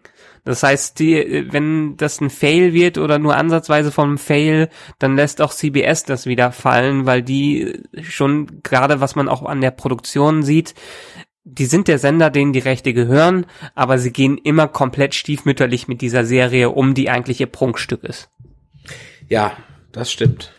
Das 0.48 0.64
heißt, 0.64 0.98
die, 1.00 1.48
wenn 1.52 1.98
das 1.98 2.22
ein 2.22 2.30
Fail 2.30 2.72
wird 2.72 2.98
oder 2.98 3.20
nur 3.20 3.36
ansatzweise 3.36 3.92
vom 3.92 4.18
Fail, 4.18 4.70
dann 4.98 5.18
lässt 5.18 5.42
auch 5.42 5.52
CBS 5.52 6.06
das 6.06 6.26
wieder 6.26 6.54
fallen, 6.54 7.06
weil 7.06 7.22
die 7.22 7.84
schon 8.02 8.62
gerade, 8.64 9.02
was 9.02 9.18
man 9.18 9.28
auch 9.28 9.44
an 9.44 9.60
der 9.60 9.72
Produktion 9.72 10.44
sieht, 10.44 10.74
die 11.44 11.66
sind 11.66 11.90
der 11.90 12.00
Sender, 12.00 12.30
denen 12.30 12.54
die 12.54 12.60
Rechte 12.60 12.94
gehören, 12.94 13.46
aber 13.76 14.00
sie 14.00 14.14
gehen 14.14 14.38
immer 14.38 14.70
komplett 14.70 15.16
stiefmütterlich 15.16 15.90
mit 15.90 16.00
dieser 16.00 16.24
Serie 16.24 16.70
um, 16.70 16.94
die 16.94 17.10
eigentlich 17.10 17.42
ihr 17.42 17.48
Prunkstück 17.48 18.06
ist. 18.06 18.30
Ja, 19.28 19.52
das 19.92 20.10
stimmt. 20.10 20.54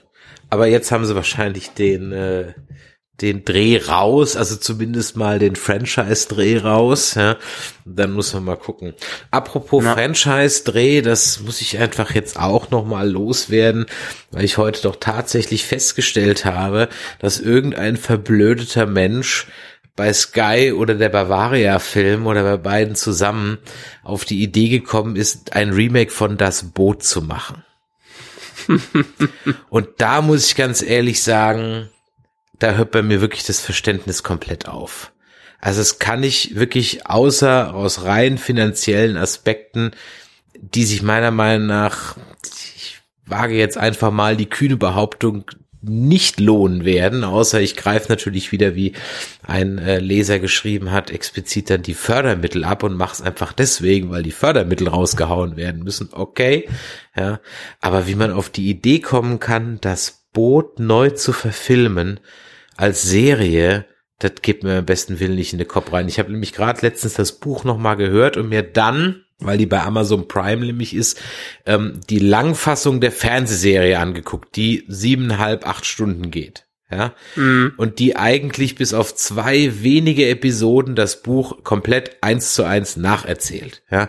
Aber 0.51 0.67
jetzt 0.67 0.93
haben 0.93 1.07
sie 1.07 1.15
wahrscheinlich 1.15 1.71
den 1.71 2.13
äh, 2.13 2.53
den 3.21 3.45
Dreh 3.45 3.79
raus, 3.79 4.37
also 4.37 4.57
zumindest 4.57 5.17
mal 5.17 5.39
den 5.39 5.57
Franchise-Dreh 5.57 6.59
raus. 6.59 7.15
Ja. 7.15 7.37
Dann 7.85 8.13
muss 8.13 8.33
man 8.33 8.45
mal 8.45 8.57
gucken. 8.57 8.95
Apropos. 9.31 9.83
Franchise-Dreh, 9.85 11.03
das 11.03 11.41
muss 11.41 11.61
ich 11.61 11.79
einfach 11.79 12.15
jetzt 12.15 12.39
auch 12.39 12.71
noch 12.71 12.85
mal 12.85 13.11
loswerden, 13.11 13.87
weil 14.31 14.45
ich 14.45 14.57
heute 14.57 14.83
doch 14.83 14.97
tatsächlich 14.97 15.65
festgestellt 15.65 16.45
habe, 16.45 16.89
dass 17.19 17.41
irgendein 17.41 17.97
verblödeter 17.97 18.87
Mensch 18.87 19.47
bei 19.97 20.13
Sky 20.13 20.73
oder 20.73 20.95
der 20.95 21.09
Bavaria-Film 21.09 22.29
oder 22.29 22.45
bei 22.45 22.57
beiden 22.57 22.95
zusammen 22.95 23.59
auf 24.05 24.25
die 24.25 24.45
Idee 24.45 24.69
gekommen 24.69 25.17
ist, 25.17 25.55
ein 25.55 25.71
Remake 25.71 26.13
von 26.13 26.37
Das 26.37 26.71
Boot 26.71 27.03
zu 27.03 27.21
machen. 27.21 27.65
Und 29.71 29.89
da 29.99 30.23
muss 30.23 30.47
ich 30.47 30.55
ganz 30.55 30.83
ehrlich 30.83 31.23
sagen, 31.23 31.89
da 32.59 32.73
hört 32.73 32.91
bei 32.91 33.03
mir 33.03 33.21
wirklich 33.21 33.45
das 33.45 33.61
Verständnis 33.61 34.23
komplett 34.23 34.69
auf. 34.69 35.13
Also 35.61 35.81
es 35.81 35.99
kann 35.99 36.23
ich 36.23 36.57
wirklich 36.57 37.07
außer 37.07 37.75
aus 37.75 38.05
rein 38.05 38.39
finanziellen 38.39 39.17
Aspekten, 39.17 39.91
die 40.55 40.85
sich 40.85 41.03
meiner 41.03 41.31
Meinung 41.31 41.67
nach, 41.67 42.17
ich 42.77 43.01
wage 43.27 43.57
jetzt 43.57 43.77
einfach 43.77 44.11
mal 44.11 44.37
die 44.37 44.49
kühne 44.49 44.77
Behauptung, 44.77 45.45
nicht 45.81 46.41
lohnen 46.41 46.85
werden, 46.85 47.23
außer 47.23 47.61
ich 47.61 47.77
greife 47.77 48.09
natürlich 48.09 48.51
wieder, 48.51 48.75
wie 48.75 48.95
ein 49.47 49.79
äh, 49.79 50.01
Leser 50.01 50.41
geschrieben 50.41 50.91
hat, 50.91 51.11
explizit 51.11 51.71
dann 51.71 51.83
die 51.83 51.95
Fördermittel 51.95 52.65
ab 52.65 52.83
und 52.83 52.97
mach's 52.97 53.23
einfach 53.23 53.53
deswegen, 53.53 54.11
weil 54.11 54.25
die 54.25 54.33
Fördermittel 54.33 54.89
rausgehauen 54.89 55.57
werden 55.57 55.85
müssen. 55.85 56.09
Okay, 56.13 56.69
ja, 57.17 57.41
aber 57.81 58.09
wie 58.09 58.17
man 58.17 58.33
auf 58.33 58.51
die 58.51 58.69
Idee 58.69 58.99
kommen 58.99 59.39
kann, 59.39 59.79
das 59.81 60.25
Boot 60.33 60.81
neu 60.81 61.11
zu 61.11 61.33
verfilmen, 61.33 62.19
als 62.79 63.03
Serie, 63.03 63.87
das 64.21 64.33
gibt 64.41 64.63
mir 64.63 64.79
am 64.79 64.87
besten 64.87 65.21
Willen 65.21 65.35
nicht 65.35 65.53
in 65.53 65.59
den 65.59 65.69
Kopf 65.69 65.93
rein. 65.93 66.09
Ich 66.09 66.19
habe 66.19 66.31
nämlich 66.31 66.53
gerade 66.53 66.81
letztens 66.83 67.15
das 67.15 67.33
Buch 67.33 67.65
nochmal 67.65 67.97
gehört 67.97 68.37
und 68.37 68.49
mir 68.49 68.63
dann, 68.63 69.25
weil 69.41 69.59
die 69.59 69.67
bei 69.67 69.83
Amazon 69.83 70.29
Prime 70.29 70.65
nämlich 70.65 70.95
ist, 70.95 71.21
ähm, 71.67 72.01
die 72.09 72.21
Langfassung 72.21 73.01
der 73.01 73.13
Fernsehserie 73.13 73.99
angeguckt, 73.99 74.55
die 74.57 74.85
siebeneinhalb, 74.89 75.67
acht 75.67 75.87
Stunden 75.87 76.31
geht. 76.31 76.65
Ja, 76.91 77.15
mhm. 77.37 77.75
und 77.77 77.99
die 77.99 78.17
eigentlich 78.17 78.75
bis 78.75 78.95
auf 78.95 79.15
zwei 79.15 79.83
wenige 79.83 80.27
Episoden 80.27 80.95
das 80.95 81.21
Buch 81.21 81.63
komplett 81.63 82.17
eins 82.23 82.55
zu 82.55 82.65
eins 82.65 82.97
nacherzählt. 82.97 83.83
Ja, 83.91 84.09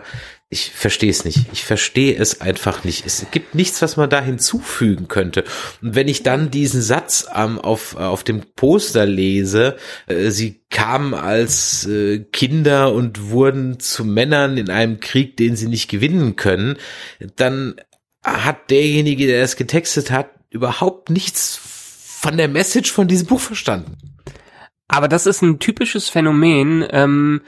ich 0.52 0.72
verstehe 0.72 1.10
es 1.10 1.24
nicht. 1.24 1.46
Ich 1.52 1.64
verstehe 1.64 2.16
es 2.16 2.40
einfach 2.40 2.82
nicht. 2.82 3.06
Es 3.06 3.24
gibt 3.30 3.54
nichts, 3.54 3.80
was 3.82 3.96
man 3.96 4.10
da 4.10 4.20
hinzufügen 4.20 5.06
könnte. 5.06 5.44
Und 5.80 5.94
wenn 5.94 6.08
ich 6.08 6.24
dann 6.24 6.50
diesen 6.50 6.82
Satz 6.82 7.28
ähm, 7.32 7.60
auf, 7.60 7.94
auf 7.94 8.24
dem 8.24 8.42
Poster 8.56 9.06
lese, 9.06 9.76
äh, 10.08 10.30
sie 10.30 10.60
kamen 10.68 11.14
als 11.14 11.86
äh, 11.86 12.18
Kinder 12.32 12.92
und 12.92 13.30
wurden 13.30 13.78
zu 13.78 14.04
Männern 14.04 14.56
in 14.56 14.70
einem 14.70 14.98
Krieg, 14.98 15.36
den 15.36 15.54
sie 15.54 15.68
nicht 15.68 15.88
gewinnen 15.88 16.34
können, 16.34 16.78
dann 17.36 17.80
hat 18.24 18.70
derjenige, 18.70 19.28
der 19.28 19.44
es 19.44 19.54
getextet 19.54 20.10
hat, 20.10 20.30
überhaupt 20.50 21.10
nichts 21.10 21.60
von 21.62 22.36
der 22.36 22.48
Message 22.48 22.90
von 22.90 23.06
diesem 23.06 23.28
Buch 23.28 23.40
verstanden. 23.40 23.96
Aber 24.88 25.06
das 25.06 25.26
ist 25.26 25.42
ein 25.42 25.60
typisches 25.60 26.08
Phänomen. 26.08 26.84
Ähm, 26.90 27.42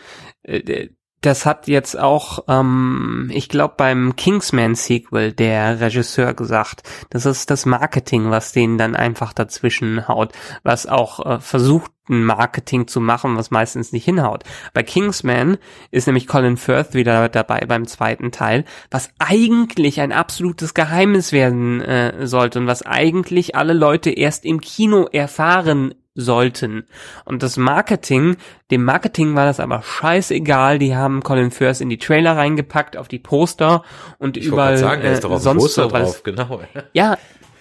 äh, 0.44 0.88
Das 1.22 1.46
hat 1.46 1.68
jetzt 1.68 1.96
auch, 1.96 2.40
ähm, 2.48 3.30
ich 3.32 3.48
glaube, 3.48 3.74
beim 3.76 4.16
Kingsman-Sequel 4.16 5.32
der 5.32 5.80
Regisseur 5.80 6.34
gesagt. 6.34 6.82
Das 7.10 7.26
ist 7.26 7.48
das 7.48 7.64
Marketing, 7.64 8.30
was 8.30 8.50
denen 8.52 8.76
dann 8.76 8.96
einfach 8.96 9.32
dazwischen 9.32 10.08
haut, 10.08 10.32
was 10.64 10.86
auch 10.86 11.24
äh, 11.24 11.40
versucht, 11.40 11.92
ein 12.08 12.24
Marketing 12.24 12.88
zu 12.88 13.00
machen, 13.00 13.36
was 13.36 13.52
meistens 13.52 13.92
nicht 13.92 14.04
hinhaut. 14.04 14.42
Bei 14.74 14.82
Kingsman 14.82 15.58
ist 15.92 16.06
nämlich 16.06 16.26
Colin 16.26 16.56
Firth 16.56 16.94
wieder 16.94 17.28
dabei 17.28 17.60
beim 17.66 17.86
zweiten 17.86 18.32
Teil, 18.32 18.64
was 18.90 19.10
eigentlich 19.20 20.00
ein 20.00 20.10
absolutes 20.10 20.74
Geheimnis 20.74 21.30
werden 21.30 21.80
äh, 21.80 22.26
sollte 22.26 22.58
und 22.58 22.66
was 22.66 22.82
eigentlich 22.82 23.54
alle 23.54 23.74
Leute 23.74 24.10
erst 24.10 24.44
im 24.44 24.60
Kino 24.60 25.06
erfahren 25.12 25.94
sollten. 26.14 26.84
Und 27.24 27.42
das 27.42 27.56
Marketing, 27.56 28.36
dem 28.70 28.84
Marketing 28.84 29.34
war 29.34 29.46
das 29.46 29.60
aber 29.60 29.82
scheißegal. 29.82 30.78
Die 30.78 30.94
haben 30.94 31.22
Colin 31.22 31.50
Firth 31.50 31.80
in 31.80 31.88
die 31.88 31.98
Trailer 31.98 32.36
reingepackt, 32.36 32.96
auf 32.96 33.08
die 33.08 33.18
Poster 33.18 33.82
und 34.18 34.36
ich 34.36 34.46
überall 34.46 34.76
sagen, 34.76 35.02
äh, 35.02 35.20
sonst 35.20 35.62
Poster 35.62 35.88
drauf, 35.88 36.22
genau. 36.22 36.60
Ja, 36.92 37.16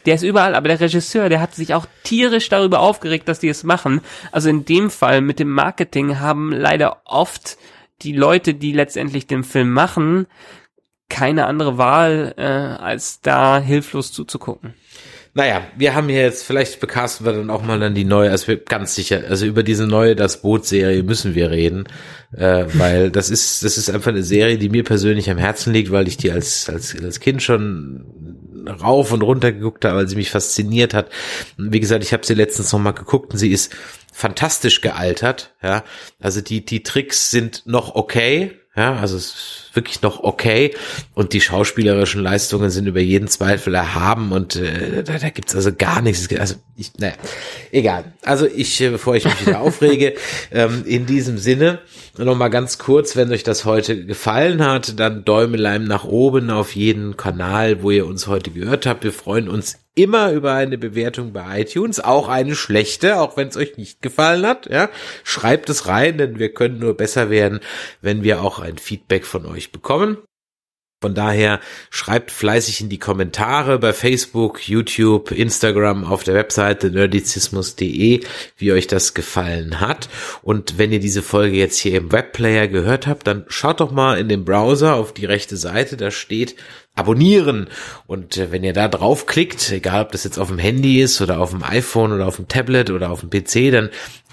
der 0.05 0.15
ist 0.15 0.23
überall, 0.23 0.55
aber 0.55 0.67
der 0.67 0.79
Regisseur, 0.79 1.29
der 1.29 1.41
hat 1.41 1.53
sich 1.53 1.73
auch 1.73 1.85
tierisch 2.03 2.49
darüber 2.49 2.79
aufgeregt, 2.79 3.27
dass 3.27 3.39
die 3.39 3.49
es 3.49 3.63
machen. 3.63 4.01
Also 4.31 4.49
in 4.49 4.65
dem 4.65 4.89
Fall 4.89 5.21
mit 5.21 5.39
dem 5.39 5.51
Marketing 5.51 6.19
haben 6.19 6.51
leider 6.51 7.01
oft 7.05 7.57
die 8.01 8.13
Leute, 8.13 8.55
die 8.55 8.71
letztendlich 8.73 9.27
den 9.27 9.43
Film 9.43 9.71
machen, 9.71 10.25
keine 11.07 11.45
andere 11.45 11.77
Wahl, 11.77 12.33
äh, 12.37 12.41
als 12.43 13.21
da 13.21 13.59
hilflos 13.59 14.11
zuzugucken. 14.11 14.73
Naja, 15.33 15.65
wir 15.77 15.95
haben 15.95 16.09
hier 16.09 16.23
jetzt, 16.23 16.43
vielleicht 16.43 16.81
bekasten 16.81 17.25
wir 17.25 17.31
dann 17.31 17.49
auch 17.49 17.61
mal 17.61 17.79
dann 17.79 17.95
die 17.95 18.03
neue, 18.03 18.31
also 18.31 18.53
ganz 18.67 18.95
sicher, 18.95 19.23
also 19.29 19.45
über 19.45 19.63
diese 19.63 19.87
neue 19.87 20.13
Das 20.13 20.41
Boot-Serie 20.41 21.03
müssen 21.03 21.35
wir 21.35 21.51
reden, 21.51 21.85
äh, 22.35 22.65
weil 22.73 23.11
das 23.11 23.29
ist, 23.29 23.63
das 23.63 23.77
ist 23.77 23.89
einfach 23.89 24.11
eine 24.11 24.23
Serie, 24.23 24.57
die 24.57 24.67
mir 24.67 24.83
persönlich 24.83 25.29
am 25.29 25.37
Herzen 25.37 25.71
liegt, 25.71 25.89
weil 25.89 26.09
ich 26.09 26.17
die 26.17 26.31
als, 26.31 26.67
als, 26.69 27.01
als 27.01 27.21
Kind 27.21 27.41
schon 27.41 28.05
rauf 28.67 29.13
und 29.13 29.21
runter 29.21 29.53
geguckt 29.53 29.85
habe, 29.85 29.99
weil 29.99 30.07
sie 30.09 30.17
mich 30.17 30.31
fasziniert 30.31 30.93
hat. 30.93 31.09
Wie 31.57 31.79
gesagt, 31.79 32.03
ich 32.03 32.11
habe 32.11 32.25
sie 32.25 32.33
letztens 32.33 32.73
noch 32.73 32.79
mal 32.79 32.91
geguckt 32.91 33.31
und 33.31 33.39
sie 33.39 33.51
ist 33.51 33.73
fantastisch 34.11 34.81
gealtert, 34.81 35.55
ja. 35.63 35.85
Also 36.19 36.41
die, 36.41 36.65
die 36.65 36.83
Tricks 36.83 37.31
sind 37.31 37.63
noch 37.65 37.95
okay, 37.95 38.51
ja, 38.75 38.95
also 38.97 39.17
es 39.17 39.69
wirklich 39.73 40.01
noch 40.01 40.23
okay 40.23 40.73
und 41.13 41.33
die 41.33 41.41
schauspielerischen 41.41 42.21
Leistungen 42.21 42.69
sind 42.69 42.87
über 42.87 42.99
jeden 42.99 43.27
Zweifel 43.27 43.73
erhaben 43.73 44.31
und 44.31 44.55
äh, 44.55 45.03
da, 45.03 45.17
da 45.17 45.29
gibt's 45.29 45.55
also 45.55 45.71
gar 45.73 46.01
nichts. 46.01 46.27
Also 46.37 46.55
ich, 46.75 46.91
naja, 46.97 47.13
egal. 47.71 48.05
Also 48.23 48.47
ich, 48.47 48.81
äh, 48.81 48.89
bevor 48.89 49.15
ich 49.15 49.25
mich 49.25 49.45
wieder 49.45 49.61
aufrege, 49.61 50.15
ähm, 50.51 50.83
in 50.85 51.05
diesem 51.05 51.37
Sinne 51.37 51.79
noch 52.17 52.35
mal 52.35 52.49
ganz 52.49 52.77
kurz, 52.77 53.15
wenn 53.15 53.31
euch 53.31 53.43
das 53.43 53.65
heute 53.65 54.05
gefallen 54.05 54.65
hat, 54.65 54.99
dann 54.99 55.23
Däumelein 55.23 55.85
nach 55.85 56.03
oben 56.03 56.49
auf 56.49 56.75
jeden 56.75 57.17
Kanal, 57.17 57.83
wo 57.83 57.91
ihr 57.91 58.05
uns 58.05 58.27
heute 58.27 58.51
gehört 58.51 58.85
habt. 58.85 59.03
Wir 59.03 59.13
freuen 59.13 59.47
uns 59.47 59.77
immer 59.93 60.31
über 60.31 60.53
eine 60.53 60.77
Bewertung 60.77 61.33
bei 61.33 61.61
iTunes, 61.61 61.99
auch 61.99 62.29
eine 62.29 62.55
schlechte, 62.55 63.19
auch 63.19 63.35
wenn 63.35 63.49
es 63.49 63.57
euch 63.57 63.77
nicht 63.77 64.01
gefallen 64.01 64.45
hat. 64.45 64.69
Ja, 64.69 64.89
schreibt 65.23 65.69
es 65.69 65.87
rein, 65.87 66.17
denn 66.17 66.39
wir 66.39 66.53
können 66.53 66.79
nur 66.79 66.95
besser 66.95 67.29
werden, 67.29 67.59
wenn 68.01 68.23
wir 68.23 68.41
auch 68.41 68.59
ein 68.59 68.77
Feedback 68.77 69.25
von 69.25 69.45
euch 69.45 69.60
bekommen. 69.69 70.17
Von 71.03 71.15
daher 71.15 71.59
schreibt 71.89 72.29
fleißig 72.29 72.81
in 72.81 72.89
die 72.89 72.99
Kommentare 72.99 73.79
bei 73.79 73.91
Facebook, 73.91 74.67
YouTube, 74.67 75.31
Instagram, 75.31 76.05
auf 76.05 76.23
der 76.23 76.35
Webseite 76.35 76.91
nerdizismus.de, 76.91 78.21
wie 78.57 78.71
euch 78.71 78.85
das 78.85 79.15
gefallen 79.15 79.79
hat. 79.79 80.09
Und 80.43 80.77
wenn 80.77 80.91
ihr 80.91 80.99
diese 80.99 81.23
Folge 81.23 81.57
jetzt 81.57 81.79
hier 81.79 81.97
im 81.97 82.11
Webplayer 82.11 82.67
gehört 82.67 83.07
habt, 83.07 83.25
dann 83.25 83.45
schaut 83.47 83.79
doch 83.79 83.91
mal 83.91 84.19
in 84.19 84.29
den 84.29 84.45
Browser 84.45 84.93
auf 84.93 85.11
die 85.11 85.25
rechte 85.25 85.57
Seite, 85.57 85.97
da 85.97 86.11
steht 86.11 86.55
abonnieren. 86.93 87.67
Und 88.05 88.37
äh, 88.37 88.51
wenn 88.51 88.63
ihr 88.63 88.73
da 88.73 88.87
draufklickt, 88.87 89.71
egal 89.71 90.03
ob 90.03 90.11
das 90.11 90.23
jetzt 90.23 90.37
auf 90.37 90.49
dem 90.49 90.59
Handy 90.59 91.01
ist 91.01 91.19
oder 91.19 91.39
auf 91.39 91.49
dem 91.49 91.63
iPhone 91.63 92.11
oder 92.11 92.27
auf 92.27 92.35
dem 92.35 92.47
Tablet 92.47 92.91
oder 92.91 93.09
auf 93.09 93.21
dem 93.21 93.31
PC, 93.31 93.71
dann 93.71 93.89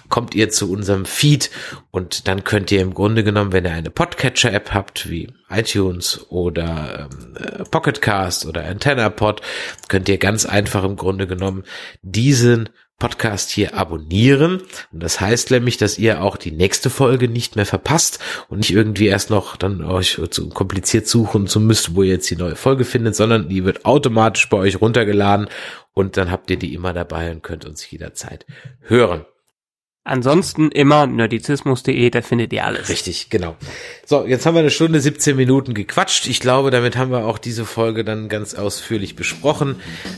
kommt 0.09 0.35
ihr 0.35 0.51
zu 0.51 0.71
unserem 0.71 1.05
Feed 1.05 1.51
und 1.91 2.29
dann 2.29 2.45
könnt 2.45 2.73
ihr 2.73 2.81
im 2.81 2.95
Grunde 2.95 3.25
genommen, 3.25 3.53
wenn 3.53 3.65
ihr 3.65 3.73
eine 3.73 3.91
Podcatcher-App 3.91 4.73
habt, 4.73 5.09
wie 5.09 5.33
iTunes 5.51 6.27
oder 6.31 7.09
ähm, 7.13 7.37
äh, 7.37 7.65
Pocketcast 7.65 8.47
oder 8.47 8.65
AntennaPod, 8.65 9.43
könnt 9.89 10.09
ihr 10.09 10.19
ganz 10.19 10.47
einfach 10.47 10.85
im 10.85 10.97
Grunde 10.97 11.27
genommen 11.27 11.65
diesen 12.03 12.69
Podcast 12.99 13.51
hier 13.51 13.75
abonnieren. 13.75 14.61
Und 14.93 15.03
das 15.03 15.21
heißt 15.21 15.53
nämlich, 15.53 15.77
dass 15.77 15.99
ihr 15.99 16.21
auch 16.21 16.37
die 16.37 16.51
nächste 16.51 16.91
Folge 16.91 17.29
nicht 17.29 17.55
mehr 17.55 17.67
verpasst 17.67 18.19
und 18.49 18.59
nicht 18.59 18.73
irgendwie 18.73 19.07
erst 19.07 19.31
noch 19.31 19.57
dann 19.57 19.85
euch 19.85 20.21
zu 20.31 20.49
kompliziert 20.49 21.07
suchen 21.07 21.47
zu 21.47 21.61
müsst, 21.61 21.95
wo 21.95 22.03
ihr 22.03 22.15
jetzt 22.15 22.29
die 22.29 22.37
neue 22.37 22.57
Folge 22.57 22.85
findet, 22.85 23.15
sondern 23.15 23.49
die 23.49 23.65
wird 23.65 23.85
automatisch 23.85 24.49
bei 24.49 24.57
euch 24.57 24.81
runtergeladen 24.81 25.49
und 25.95 26.17
dann 26.17 26.33
habt 26.33 26.51
ihr 26.51 26.59
die 26.59 26.75
immer 26.75 26.93
dabei 26.93 27.31
und 27.31 27.43
könnt 27.43 27.65
uns 27.65 27.89
jederzeit 27.89 28.47
hören. 28.81 29.25
Ansonsten 30.09 30.71
immer 30.71 31.07
nerdizismus.de, 31.07 32.09
da 32.09 32.23
findet 32.23 32.53
ihr 32.55 32.65
alles. 32.65 32.89
Richtig, 32.89 33.29
genau. 33.29 33.57
So, 34.07 34.25
jetzt 34.25 34.47
haben 34.47 34.55
wir 34.55 34.61
eine 34.61 34.71
Stunde 34.71 35.01
17 35.01 35.37
Minuten 35.37 35.75
gequatscht. 35.75 36.27
Ich 36.29 36.41
glaube, 36.41 36.71
damit 36.71 36.97
haben 36.97 37.11
wir 37.11 37.27
auch 37.27 37.37
diese 37.37 37.67
Folge 37.67 38.05
dann 38.05 38.31
ganz 38.31 38.55
ausführlich 38.55 39.17
besprochen. 39.17 39.77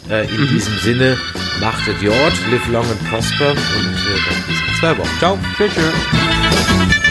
Äh, 0.09 0.27
in 0.33 0.47
diesem 0.49 0.79
Sinne, 0.79 1.19
macht 1.61 1.89
es 1.89 2.01
Jord, 2.01 2.33
live 2.51 2.69
long 2.69 2.87
and 2.89 3.11
prosper 3.11 3.51
und 3.51 3.57
äh, 3.57 4.49
bis 4.49 4.61
in 4.61 4.75
zwei 4.79 4.97
Wochen. 4.97 5.19
Ciao. 5.19 5.39
Tschüss. 5.57 5.73
tschüss. 5.75 7.10